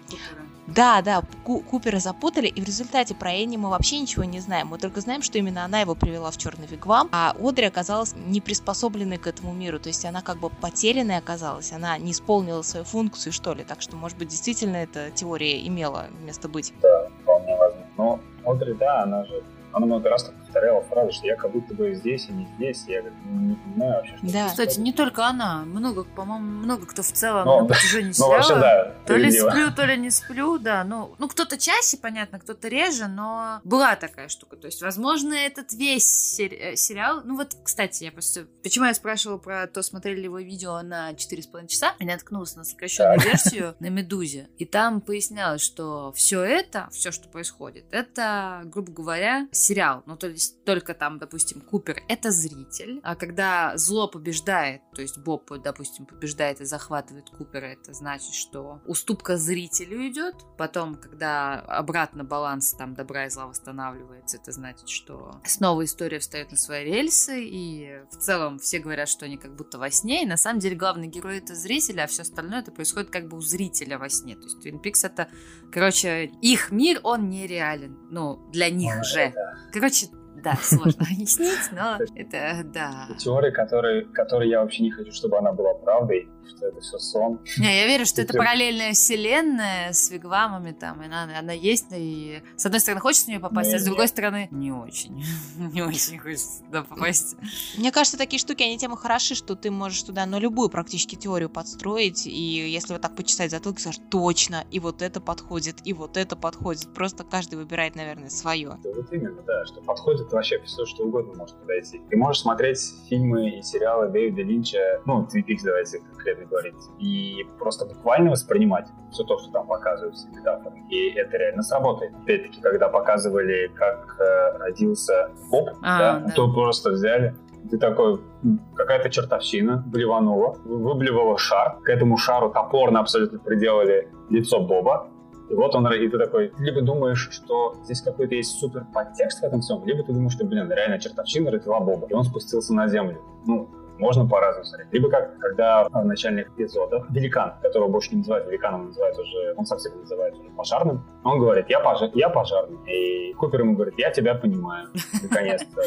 да, 0.75 1.01
да, 1.01 1.23
Купера 1.43 1.97
запутали, 1.97 2.47
и 2.47 2.61
в 2.61 2.63
результате 2.63 3.15
про 3.15 3.31
Энни 3.31 3.57
мы 3.57 3.69
вообще 3.69 3.99
ничего 3.99 4.23
не 4.23 4.39
знаем. 4.39 4.67
Мы 4.67 4.77
только 4.77 5.01
знаем, 5.01 5.23
что 5.23 5.39
именно 5.39 5.65
она 5.65 5.81
его 5.81 5.95
привела 5.95 6.29
в 6.29 6.37
черный 6.37 6.67
вигвам, 6.67 7.09
а 7.11 7.35
Одри 7.39 7.65
оказалась 7.65 8.13
не 8.15 8.39
приспособленной 8.39 9.17
к 9.17 9.25
этому 9.25 9.51
миру. 9.51 9.79
То 9.79 9.89
есть 9.89 10.05
она 10.05 10.21
как 10.21 10.39
бы 10.39 10.49
потерянной 10.49 11.17
оказалась, 11.17 11.71
она 11.71 11.97
не 11.97 12.11
исполнила 12.11 12.61
свою 12.61 12.85
функцию, 12.85 13.33
что 13.33 13.53
ли. 13.55 13.63
Так 13.63 13.81
что, 13.81 13.95
может 13.95 14.17
быть, 14.19 14.27
действительно 14.27 14.77
эта 14.77 15.09
теория 15.09 15.65
имела 15.65 16.05
место 16.23 16.47
быть. 16.47 16.71
Да, 16.83 17.07
вполне 17.23 17.55
возможно. 17.57 17.87
Но 17.97 18.19
Одри, 18.45 18.73
да, 18.73 19.03
она 19.03 19.25
же 19.25 19.43
она 19.71 19.85
много 19.85 20.09
раз 20.09 20.23
так 20.23 20.35
повторяла 20.49 20.81
фразу, 20.81 21.11
что 21.11 21.27
я 21.27 21.35
как 21.35 21.51
будто 21.51 21.73
бы 21.75 21.93
здесь 21.93 22.27
и 22.27 22.31
не 22.31 22.47
здесь, 22.55 22.83
я 22.87 23.01
не 23.01 23.55
понимаю 23.55 23.93
вообще, 23.97 24.17
что 24.17 24.33
Да, 24.33 24.47
кстати, 24.47 24.79
не 24.79 24.91
только 24.93 25.25
она, 25.27 25.63
много, 25.65 26.03
по-моему, 26.03 26.45
много 26.63 26.85
кто 26.87 27.03
в 27.03 27.11
целом 27.11 27.45
но, 27.45 27.61
на 27.61 27.67
протяжении 27.67 28.11
сериала, 28.11 28.31
ну, 28.31 28.37
вообще, 28.37 28.55
да, 28.55 28.95
то 29.05 29.15
ли 29.15 29.31
сплю, 29.31 29.71
то 29.71 29.85
ли 29.85 29.97
не 29.97 30.09
сплю, 30.09 30.57
да, 30.57 30.83
ну, 30.83 31.15
ну 31.19 31.27
кто-то 31.27 31.57
чаще, 31.57 31.97
понятно, 31.97 32.39
кто-то 32.39 32.67
реже, 32.67 33.07
но 33.07 33.59
была 33.63 33.95
такая 33.95 34.27
штука, 34.27 34.57
то 34.57 34.65
есть, 34.65 34.81
возможно, 34.81 35.33
этот 35.33 35.71
весь 35.73 36.07
сери- 36.07 36.57
э, 36.73 36.75
сериал, 36.75 37.21
ну 37.23 37.35
вот, 37.37 37.55
кстати, 37.63 38.03
я 38.05 38.11
просто, 38.11 38.47
почему 38.63 38.85
я 38.85 38.93
спрашивала 38.93 39.37
про 39.37 39.67
то, 39.67 39.83
смотрели 39.83 40.21
ли 40.21 40.27
вы 40.27 40.43
видео 40.43 40.81
на 40.81 41.13
4,5 41.13 41.67
часа, 41.67 41.93
я 41.99 42.05
наткнулась 42.13 42.55
на 42.55 42.63
сокращенную 42.63 43.19
версию 43.19 43.75
на 43.79 43.89
Медузе, 43.89 44.49
и 44.57 44.65
там 44.65 45.01
пояснялось, 45.01 45.61
что 45.61 46.11
все 46.13 46.41
это, 46.41 46.89
все, 46.91 47.11
что 47.11 47.29
происходит, 47.29 47.85
это, 47.91 48.61
грубо 48.65 48.91
говоря, 48.91 49.47
сериал, 49.51 50.01
ну 50.07 50.17
то 50.17 50.27
есть 50.27 50.38
есть 50.39 50.63
только 50.63 50.93
там, 50.93 51.19
допустим, 51.19 51.61
Купер— 51.61 52.01
это 52.07 52.31
зритель, 52.31 52.99
а 53.03 53.15
когда 53.15 53.73
зло 53.75 54.07
побеждает, 54.07 54.81
то 54.95 55.01
есть 55.01 55.17
Боб, 55.17 55.51
допустим, 55.61 56.05
побеждает 56.05 56.61
и 56.61 56.65
захватывает 56.65 57.29
Купера, 57.29 57.65
это 57.65 57.93
значит, 57.93 58.33
что 58.33 58.81
уступка 58.85 59.37
зрителю 59.37 60.07
идет, 60.07 60.35
потом, 60.57 60.95
когда 60.95 61.59
обратно 61.59 62.23
баланс 62.23 62.73
там 62.73 62.93
добра 62.93 63.25
и 63.25 63.29
зла 63.29 63.47
восстанавливается, 63.47 64.37
это 64.37 64.51
значит, 64.51 64.87
что 64.89 65.41
снова 65.45 65.83
история 65.83 66.19
встает 66.19 66.51
на 66.51 66.57
свои 66.57 66.85
рельсы, 66.85 67.43
и 67.43 68.01
в 68.11 68.17
целом 68.17 68.59
все 68.59 68.79
говорят, 68.79 69.09
что 69.09 69.25
они 69.25 69.37
как 69.37 69.55
будто 69.55 69.77
во 69.77 69.91
сне, 69.91 70.23
и 70.23 70.27
на 70.27 70.37
самом 70.37 70.59
деле 70.59 70.75
главный 70.75 71.07
герой— 71.07 71.37
это 71.39 71.55
зритель, 71.55 71.99
а 72.01 72.07
все 72.07 72.21
остальное 72.21 72.61
это 72.61 72.71
происходит 72.71 73.09
как 73.09 73.27
бы 73.27 73.37
у 73.37 73.41
зрителя 73.41 73.97
во 73.97 74.09
сне. 74.09 74.35
То 74.35 74.43
есть 74.43 74.65
Twin 74.65 74.81
Peaks— 74.81 74.99
это, 75.05 75.27
короче, 75.71 76.25
их 76.41 76.71
мир, 76.71 76.99
он 77.03 77.29
нереален. 77.29 77.97
Ну, 78.09 78.49
для 78.51 78.69
них 78.69 78.95
Ну, 78.97 79.03
же. 79.03 79.33
Короче, 79.73 80.07
да, 80.43 80.55
сложно 80.61 81.05
объяснить, 81.11 81.71
но 81.71 81.97
это, 82.15 82.63
да. 82.65 83.07
Теория, 83.17 83.51
которой, 83.51 84.05
которой 84.05 84.49
я 84.49 84.61
вообще 84.61 84.83
не 84.83 84.91
хочу, 84.91 85.11
чтобы 85.11 85.37
она 85.37 85.53
была 85.53 85.73
правдой, 85.73 86.29
что 86.49 86.67
это 86.67 86.81
все 86.81 86.97
сон. 86.97 87.39
Не, 87.57 87.79
я 87.81 87.87
верю, 87.87 88.05
что 88.05 88.21
это 88.21 88.33
параллельная 88.37 88.93
вселенная 88.93 89.93
с 89.93 90.09
вигвамами 90.09 90.71
там, 90.71 91.01
и 91.01 91.05
она, 91.05 91.27
она 91.37 91.53
есть, 91.53 91.87
и 91.91 92.41
с 92.57 92.65
одной 92.65 92.79
стороны 92.79 93.01
хочется 93.01 93.25
в 93.25 93.27
нее 93.29 93.39
попасть, 93.39 93.73
а 93.73 93.79
с 93.79 93.81
Не, 93.81 93.87
другой 93.87 94.07
стороны 94.07 94.47
не 94.51 94.71
очень. 94.71 95.23
Не 95.73 95.81
очень 95.81 96.17
хочется 96.19 96.63
туда 96.63 96.83
попасть. 96.83 97.35
Мне 97.77 97.91
кажется, 97.91 98.17
такие 98.17 98.39
штуки, 98.39 98.63
они 98.63 98.77
тем 98.77 98.93
и 98.93 98.97
хороши, 98.97 99.35
что 99.35 99.55
ты 99.55 99.71
можешь 99.71 100.03
туда, 100.03 100.25
ну, 100.25 100.39
любую 100.39 100.69
практически 100.69 101.15
теорию 101.15 101.49
подстроить, 101.49 102.25
и 102.25 102.69
если 102.69 102.93
вот 102.93 103.01
так 103.01 103.15
почесать 103.15 103.51
затылок, 103.51 103.79
скажешь, 103.79 104.01
точно, 104.09 104.65
и 104.71 104.79
вот 104.79 105.01
это 105.01 105.21
подходит, 105.21 105.77
и 105.85 105.93
вот 105.93 106.17
это 106.17 106.35
подходит. 106.35 106.93
Просто 106.93 107.23
каждый 107.23 107.55
выбирает, 107.55 107.95
наверное, 107.95 108.29
свое. 108.29 108.77
Да 108.83 108.89
вот 108.95 109.11
именно, 109.11 109.41
да, 109.43 109.65
что 109.65 109.81
подходит 109.81 110.31
вообще 110.31 110.61
все, 110.63 110.85
что 110.85 111.03
угодно 111.03 111.33
может 111.35 111.59
подойти. 111.59 112.01
Ты 112.09 112.17
можешь 112.17 112.41
смотреть 112.41 112.79
фильмы 113.09 113.59
и 113.59 113.61
сериалы 113.61 114.09
Дэвида 114.09 114.41
Линча, 114.41 115.01
ну, 115.05 115.27
Peaks, 115.33 115.61
давайте 115.63 115.99
конкретно 115.99 116.38
говорить, 116.45 116.75
и 116.99 117.45
просто 117.57 117.85
буквально 117.85 118.31
воспринимать 118.31 118.87
все 119.11 119.23
то, 119.23 119.37
что 119.39 119.51
там 119.51 119.67
показывают, 119.67 120.15
все 120.15 120.27
метафоры. 120.29 120.77
И 120.89 121.09
это 121.11 121.37
реально 121.37 121.61
сработает. 121.63 122.13
Опять-таки, 122.23 122.61
когда 122.61 122.89
показывали, 122.89 123.71
как 123.75 124.17
э, 124.19 124.57
родился 124.57 125.31
Боб, 125.51 125.69
А, 125.81 125.99
да, 125.99 126.19
да. 126.27 126.31
то 126.33 126.51
просто 126.53 126.91
взяли 126.91 127.35
ты 127.69 127.77
такой, 127.77 128.21
«М, 128.43 128.59
какая-то 128.75 129.09
чертовщина 129.09 129.83
блеванула, 129.85 130.55
выблевала 130.63 131.37
шар. 131.37 131.77
К 131.83 131.89
этому 131.89 132.17
шару 132.17 132.49
топорно 132.49 133.01
абсолютно 133.01 133.37
приделали 133.37 134.09
лицо 134.29 134.61
Боба. 134.61 135.09
И 135.49 135.53
вот 135.53 135.75
он, 135.75 135.85
и 135.91 136.07
ты 136.07 136.17
такой, 136.17 136.53
либо 136.59 136.81
думаешь, 136.81 137.27
что 137.31 137.75
здесь 137.83 138.01
какой-то 138.01 138.33
есть 138.35 138.59
супер 138.59 138.85
подтекст 138.93 139.41
в 139.41 139.43
этом 139.43 139.61
всем, 139.61 139.83
либо 139.85 140.03
ты 140.03 140.13
думаешь, 140.13 140.33
что, 140.33 140.45
блин, 140.45 140.71
реально 140.71 140.99
чертовщина 140.99 141.51
родила 141.51 141.79
Боба, 141.79 142.07
и 142.07 142.13
он 142.13 142.23
спустился 142.23 142.73
на 142.73 142.87
землю. 142.87 143.17
Ну, 143.45 143.67
можно 143.99 144.25
по-разному 144.25 144.65
смотреть. 144.65 144.91
Либо 144.91 145.09
как, 145.09 145.37
когда 145.39 145.83
в 145.83 146.05
начальных 146.05 146.49
эпизодах 146.49 147.09
великан, 147.11 147.53
которого 147.61 147.89
больше 147.89 148.11
не 148.11 148.17
называют 148.17 148.47
великаном, 148.47 148.87
называют 148.87 149.17
уже, 149.19 149.53
он 149.57 149.65
совсем 149.65 149.93
не 149.95 150.01
называет 150.01 150.33
уже 150.35 150.49
пожарным, 150.51 151.05
он 151.23 151.39
говорит, 151.39 151.65
я, 151.69 151.79
пожар, 151.79 152.09
я 152.13 152.29
пожарный. 152.29 152.77
И 152.91 153.33
Купер 153.33 153.61
ему 153.61 153.75
говорит, 153.75 153.95
я 153.97 154.09
тебя 154.11 154.35
понимаю. 154.35 154.89
Наконец-то. 155.21 155.81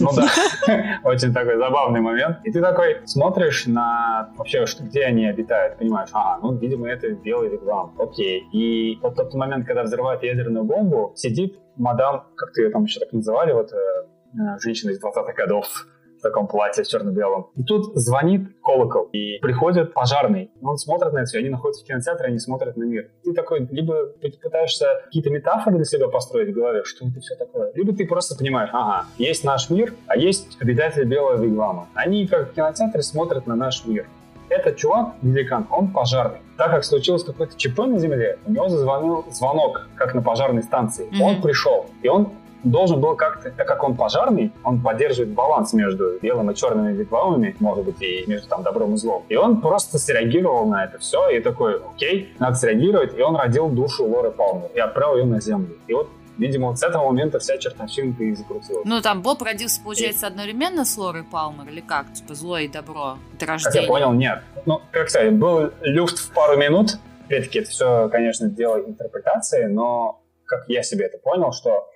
Ну 0.00 0.10
да, 0.14 1.00
очень 1.04 1.32
такой 1.32 1.56
забавный 1.56 2.00
момент. 2.00 2.38
И 2.44 2.52
ты 2.52 2.60
такой 2.60 3.06
смотришь 3.06 3.66
на 3.66 4.32
вообще, 4.36 4.64
где 4.80 5.04
они 5.04 5.26
обитают, 5.26 5.78
понимаешь, 5.78 6.10
ага, 6.12 6.40
ну, 6.42 6.56
видимо, 6.56 6.88
это 6.88 7.10
белый 7.10 7.50
вигвам. 7.50 7.94
Окей. 7.98 8.44
И 8.52 8.98
вот 9.02 9.16
тот 9.16 9.32
момент, 9.34 9.66
когда 9.66 9.82
взрывают 9.82 10.22
ядерную 10.22 10.64
бомбу, 10.64 11.12
сидит 11.16 11.58
мадам, 11.76 12.26
как 12.36 12.52
ты 12.52 12.62
ее 12.62 12.70
там 12.70 12.84
еще 12.84 13.00
так 13.00 13.12
называли, 13.12 13.52
вот 13.52 13.72
э, 13.72 13.76
э, 13.76 14.58
женщина 14.60 14.90
из 14.90 15.02
20-х 15.02 15.32
годов, 15.32 15.86
в 16.22 16.28
таком 16.28 16.46
платье 16.46 16.84
черно-белом. 16.84 17.50
И 17.56 17.64
тут 17.64 17.96
звонит 17.96 18.42
колокол, 18.62 19.08
и 19.12 19.38
приходит 19.40 19.92
пожарный. 19.92 20.52
Он 20.62 20.78
смотрит 20.78 21.12
на 21.12 21.18
это 21.18 21.26
все, 21.26 21.38
они 21.38 21.48
находятся 21.48 21.84
в 21.84 21.88
кинотеатре, 21.88 22.28
они 22.28 22.38
смотрят 22.38 22.76
на 22.76 22.84
мир. 22.84 23.10
Ты 23.24 23.32
такой, 23.34 23.66
либо 23.72 24.06
ты 24.20 24.30
пытаешься 24.30 24.86
какие-то 25.04 25.30
метафоры 25.30 25.76
для 25.76 25.84
себя 25.84 26.08
построить 26.08 26.50
в 26.50 26.54
голове, 26.54 26.84
что 26.84 27.08
это 27.08 27.18
все 27.18 27.34
такое, 27.34 27.72
либо 27.74 27.92
ты 27.92 28.06
просто 28.06 28.36
понимаешь, 28.36 28.70
ага, 28.72 29.06
есть 29.18 29.42
наш 29.42 29.68
мир, 29.68 29.94
а 30.06 30.16
есть 30.16 30.56
обитатели 30.60 31.02
белого 31.02 31.42
вигвама. 31.42 31.88
Они, 31.94 32.24
как 32.28 32.50
в 32.50 32.54
кинотеатре, 32.54 33.02
смотрят 33.02 33.48
на 33.48 33.56
наш 33.56 33.84
мир. 33.84 34.06
Этот 34.48 34.76
чувак, 34.76 35.14
великан, 35.22 35.66
он 35.70 35.92
пожарный. 35.92 36.38
Так 36.56 36.70
как 36.70 36.84
случилось 36.84 37.24
какое-то 37.24 37.56
ЧП 37.56 37.78
на 37.78 37.98
земле, 37.98 38.38
у 38.46 38.52
него 38.52 38.68
зазвонил 38.68 39.24
звонок, 39.32 39.88
как 39.96 40.14
на 40.14 40.22
пожарной 40.22 40.62
станции. 40.62 41.08
Мгм. 41.10 41.22
Он 41.22 41.42
пришел, 41.42 41.86
и 42.02 42.08
он 42.08 42.28
должен 42.64 43.00
был 43.00 43.16
как-то, 43.16 43.50
так 43.50 43.66
как 43.66 43.82
он 43.82 43.96
пожарный, 43.96 44.52
он 44.64 44.80
поддерживает 44.80 45.34
баланс 45.34 45.72
между 45.72 46.18
белым 46.20 46.50
и 46.50 46.54
черными 46.54 46.96
вигвамами, 46.96 47.56
может 47.60 47.84
быть, 47.84 48.00
и 48.00 48.24
между 48.26 48.48
там 48.48 48.62
добром 48.62 48.94
и 48.94 48.96
злом. 48.96 49.24
И 49.28 49.36
он 49.36 49.60
просто 49.60 49.98
среагировал 49.98 50.66
на 50.66 50.84
это 50.84 50.98
все, 50.98 51.28
и 51.30 51.40
такой, 51.40 51.80
окей, 51.94 52.32
надо 52.38 52.56
среагировать, 52.56 53.16
и 53.18 53.22
он 53.22 53.36
родил 53.36 53.68
душу 53.68 54.04
Лоры 54.04 54.30
Палмер 54.30 54.70
и 54.74 54.78
отправил 54.78 55.16
ее 55.16 55.24
на 55.24 55.40
землю. 55.40 55.76
И 55.86 55.94
вот, 55.94 56.08
видимо, 56.38 56.68
вот 56.68 56.78
с 56.78 56.82
этого 56.82 57.06
момента 57.06 57.38
вся 57.38 57.58
чертовщинка 57.58 58.24
и 58.24 58.34
закрутилась. 58.34 58.84
Ну, 58.84 59.00
там 59.00 59.22
Боб 59.22 59.42
родился, 59.42 59.80
получается, 59.82 60.26
одновременно 60.26 60.84
с 60.84 60.96
Лорой 60.96 61.24
Палмер, 61.24 61.68
или 61.68 61.80
как? 61.80 62.12
Типа 62.12 62.34
зло 62.34 62.58
и 62.58 62.68
добро. 62.68 63.18
Это 63.34 63.46
Как 63.46 63.74
я 63.74 63.86
понял, 63.86 64.12
нет. 64.12 64.42
Ну, 64.66 64.80
как 64.90 65.10
сказать, 65.10 65.34
был 65.34 65.70
люфт 65.80 66.18
в 66.18 66.32
пару 66.32 66.56
минут. 66.56 66.98
Опять-таки, 67.26 67.60
это 67.60 67.70
все, 67.70 68.08
конечно, 68.08 68.48
дело 68.48 68.78
интерпретации, 68.78 69.64
но 69.64 70.22
как 70.44 70.68
я 70.68 70.82
себе 70.82 71.06
это 71.06 71.18
понял, 71.18 71.52
что 71.52 71.88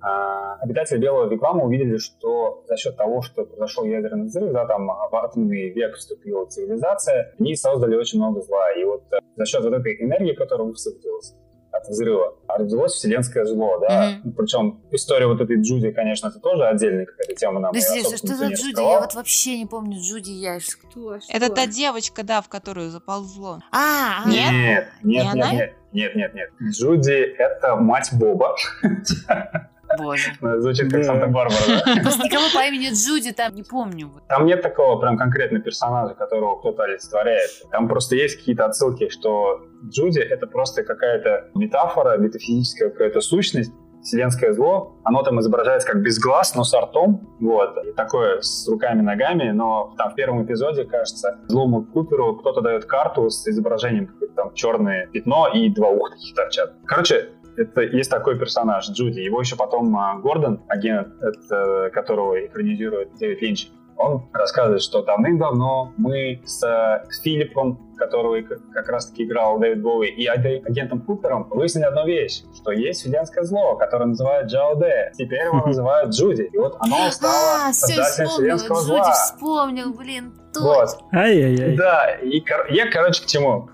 обитатели 0.00 0.98
Белого 0.98 1.28
Вигвама 1.28 1.64
увидели, 1.64 1.98
что 1.98 2.64
за 2.68 2.76
счет 2.76 2.96
того, 2.96 3.22
что 3.22 3.44
произошел 3.44 3.84
ядерный 3.84 4.26
взрыв, 4.26 4.52
да, 4.52 4.66
там 4.66 4.86
в 4.86 5.14
атомный 5.16 5.70
век 5.70 5.96
вступила 5.96 6.46
цивилизация, 6.46 7.34
они 7.38 7.54
создали 7.56 7.96
очень 7.96 8.18
много 8.18 8.40
зла. 8.40 8.72
И 8.72 8.84
вот 8.84 9.02
э, 9.12 9.18
за 9.36 9.46
счет 9.46 9.62
вот 9.62 9.72
этой 9.72 10.02
энергии, 10.02 10.34
которая 10.34 10.68
высветилась 10.68 11.34
от 11.72 11.86
взрыва, 11.88 12.34
родилось 12.48 12.92
вселенское 12.92 13.44
зло, 13.44 13.78
да. 13.78 14.20
Причем 14.36 14.80
история 14.90 15.26
вот 15.26 15.40
этой 15.40 15.60
Джуди, 15.60 15.92
конечно, 15.92 16.28
это 16.28 16.40
тоже 16.40 16.66
отдельная 16.66 17.06
какая-то 17.06 17.34
тема. 17.34 17.60
Нам 17.60 17.72
Подожди, 17.72 18.00
особо 18.00 18.16
что 18.16 18.26
за 18.26 18.46
Джуди? 18.46 18.66
раскрывал. 18.66 18.92
Я 18.92 19.00
вот 19.00 19.14
вообще 19.14 19.58
не 19.58 19.66
помню 19.66 19.98
Джуди 20.00 20.30
Яш. 20.30 20.76
Кто? 20.76 21.20
Что? 21.20 21.32
Это 21.32 21.52
та 21.52 21.66
девочка, 21.66 22.22
да, 22.22 22.40
в 22.40 22.48
которую 22.48 22.90
заползло. 22.90 23.60
А, 23.70 24.24
а, 24.24 24.28
Нет? 24.28 24.50
Нет, 24.50 24.88
нет, 25.02 25.34
Не 25.34 25.40
нет, 25.40 25.52
нет, 25.52 25.74
нет, 25.92 26.14
нет, 26.16 26.34
нет. 26.34 26.50
Джуди— 26.72 27.12
это 27.38 27.76
мать 27.76 28.10
Боба. 28.12 28.56
боже. 29.98 30.32
Звучит 30.40 30.90
как. 30.90 31.04
Санта-Барбара, 31.04 31.60
да? 31.68 32.02
Просто 32.02 32.24
никого 32.24 32.44
по 32.54 32.66
имени 32.66 32.90
Джуди 32.92 33.32
там 33.32 33.54
не 33.54 33.62
помню. 33.62 34.10
Там 34.28 34.46
нет 34.46 34.62
такого 34.62 35.00
прям 35.00 35.16
конкретного 35.16 35.62
персонажа, 35.62 36.14
которого 36.14 36.58
кто-то 36.58 36.84
олицетворяет. 36.84 37.50
Там 37.70 37.88
просто 37.88 38.16
есть 38.16 38.36
какие-то 38.36 38.66
отсылки, 38.66 39.08
что 39.08 39.60
Джуди— 39.88 40.18
это 40.20 40.46
просто 40.46 40.84
какая-то 40.84 41.50
метафора, 41.54 42.16
метафизическая 42.18 42.90
какая-то 42.90 43.20
сущность, 43.20 43.72
вселенское 44.02 44.52
зло. 44.52 44.96
Оно 45.04 45.22
там 45.22 45.40
изображается 45.40 45.88
как 45.88 46.02
без 46.02 46.18
глаз, 46.18 46.54
но 46.54 46.64
с 46.64 46.74
ртом. 46.74 47.36
Вот. 47.40 47.76
И 47.84 47.92
такое 47.92 48.40
с 48.40 48.68
руками, 48.68 49.02
ногами. 49.02 49.50
Но 49.50 49.94
там 49.98 50.10
в 50.10 50.14
первом 50.14 50.44
эпизоде, 50.44 50.84
кажется, 50.84 51.38
злому 51.48 51.84
Куперу 51.84 52.36
кто-то 52.36 52.60
дает 52.60 52.84
карту 52.84 53.30
с 53.30 53.46
изображением 53.46 54.06
какое-то 54.06 54.34
там 54.34 54.54
черное 54.54 55.06
пятно 55.06 55.48
и 55.52 55.68
два 55.70 55.88
уха 55.88 56.12
таких 56.12 56.34
торчат. 56.34 56.72
Короче, 56.86 57.30
это 57.56 57.82
есть 57.82 58.10
такой 58.10 58.38
персонаж 58.38 58.88
Джуди. 58.90 59.20
Его 59.20 59.40
еще 59.40 59.56
потом 59.56 59.96
а, 59.96 60.16
Гордон, 60.18 60.60
агент, 60.68 61.08
это, 61.20 61.90
которого 61.92 62.46
экранизирует 62.46 63.16
Дэвид 63.18 63.42
Линч, 63.42 63.68
он 64.00 64.22
рассказывает, 64.32 64.82
что 64.82 65.02
давным-давно 65.02 65.92
мы 65.96 66.40
с 66.44 66.62
э, 66.66 67.04
Филиппом, 67.22 67.78
которого 67.96 68.36
и 68.36 68.42
как- 68.42 68.88
раз-таки 68.88 69.24
играл 69.24 69.58
Дэвид 69.58 69.82
Боуи, 69.82 70.08
и 70.08 70.26
аг- 70.26 70.66
агентом 70.66 71.02
Купером 71.02 71.46
выяснили 71.50 71.84
одну 71.84 72.06
вещь, 72.06 72.42
что 72.56 72.72
есть 72.72 73.00
вселенское 73.00 73.44
зло, 73.44 73.76
которое 73.76 74.06
называют 74.06 74.48
Джао 74.50 74.74
Дэ. 74.76 75.12
Теперь 75.18 75.44
его 75.44 75.58
называют 75.66 76.10
Джуди. 76.14 76.42
И 76.50 76.56
вот 76.58 76.76
оно 76.80 77.10
стало 77.10 77.68
А, 77.68 77.72
все, 77.72 77.86
создателем 78.02 78.28
вселенского 78.30 78.78
Джуди 78.80 78.86
зла. 78.88 79.12
вспомнил, 79.12 79.92
блин. 79.92 80.32
точно. 80.54 80.68
Вот. 80.68 80.88
Ай-яй-яй. 81.12 81.76
Да, 81.76 82.10
и 82.22 82.40
кор- 82.40 82.66
я, 82.70 82.90
короче, 82.90 83.22
к 83.22 83.26
чему? 83.26 83.68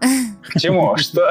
К 0.53 0.59
чему? 0.59 0.97
Что, 0.97 1.31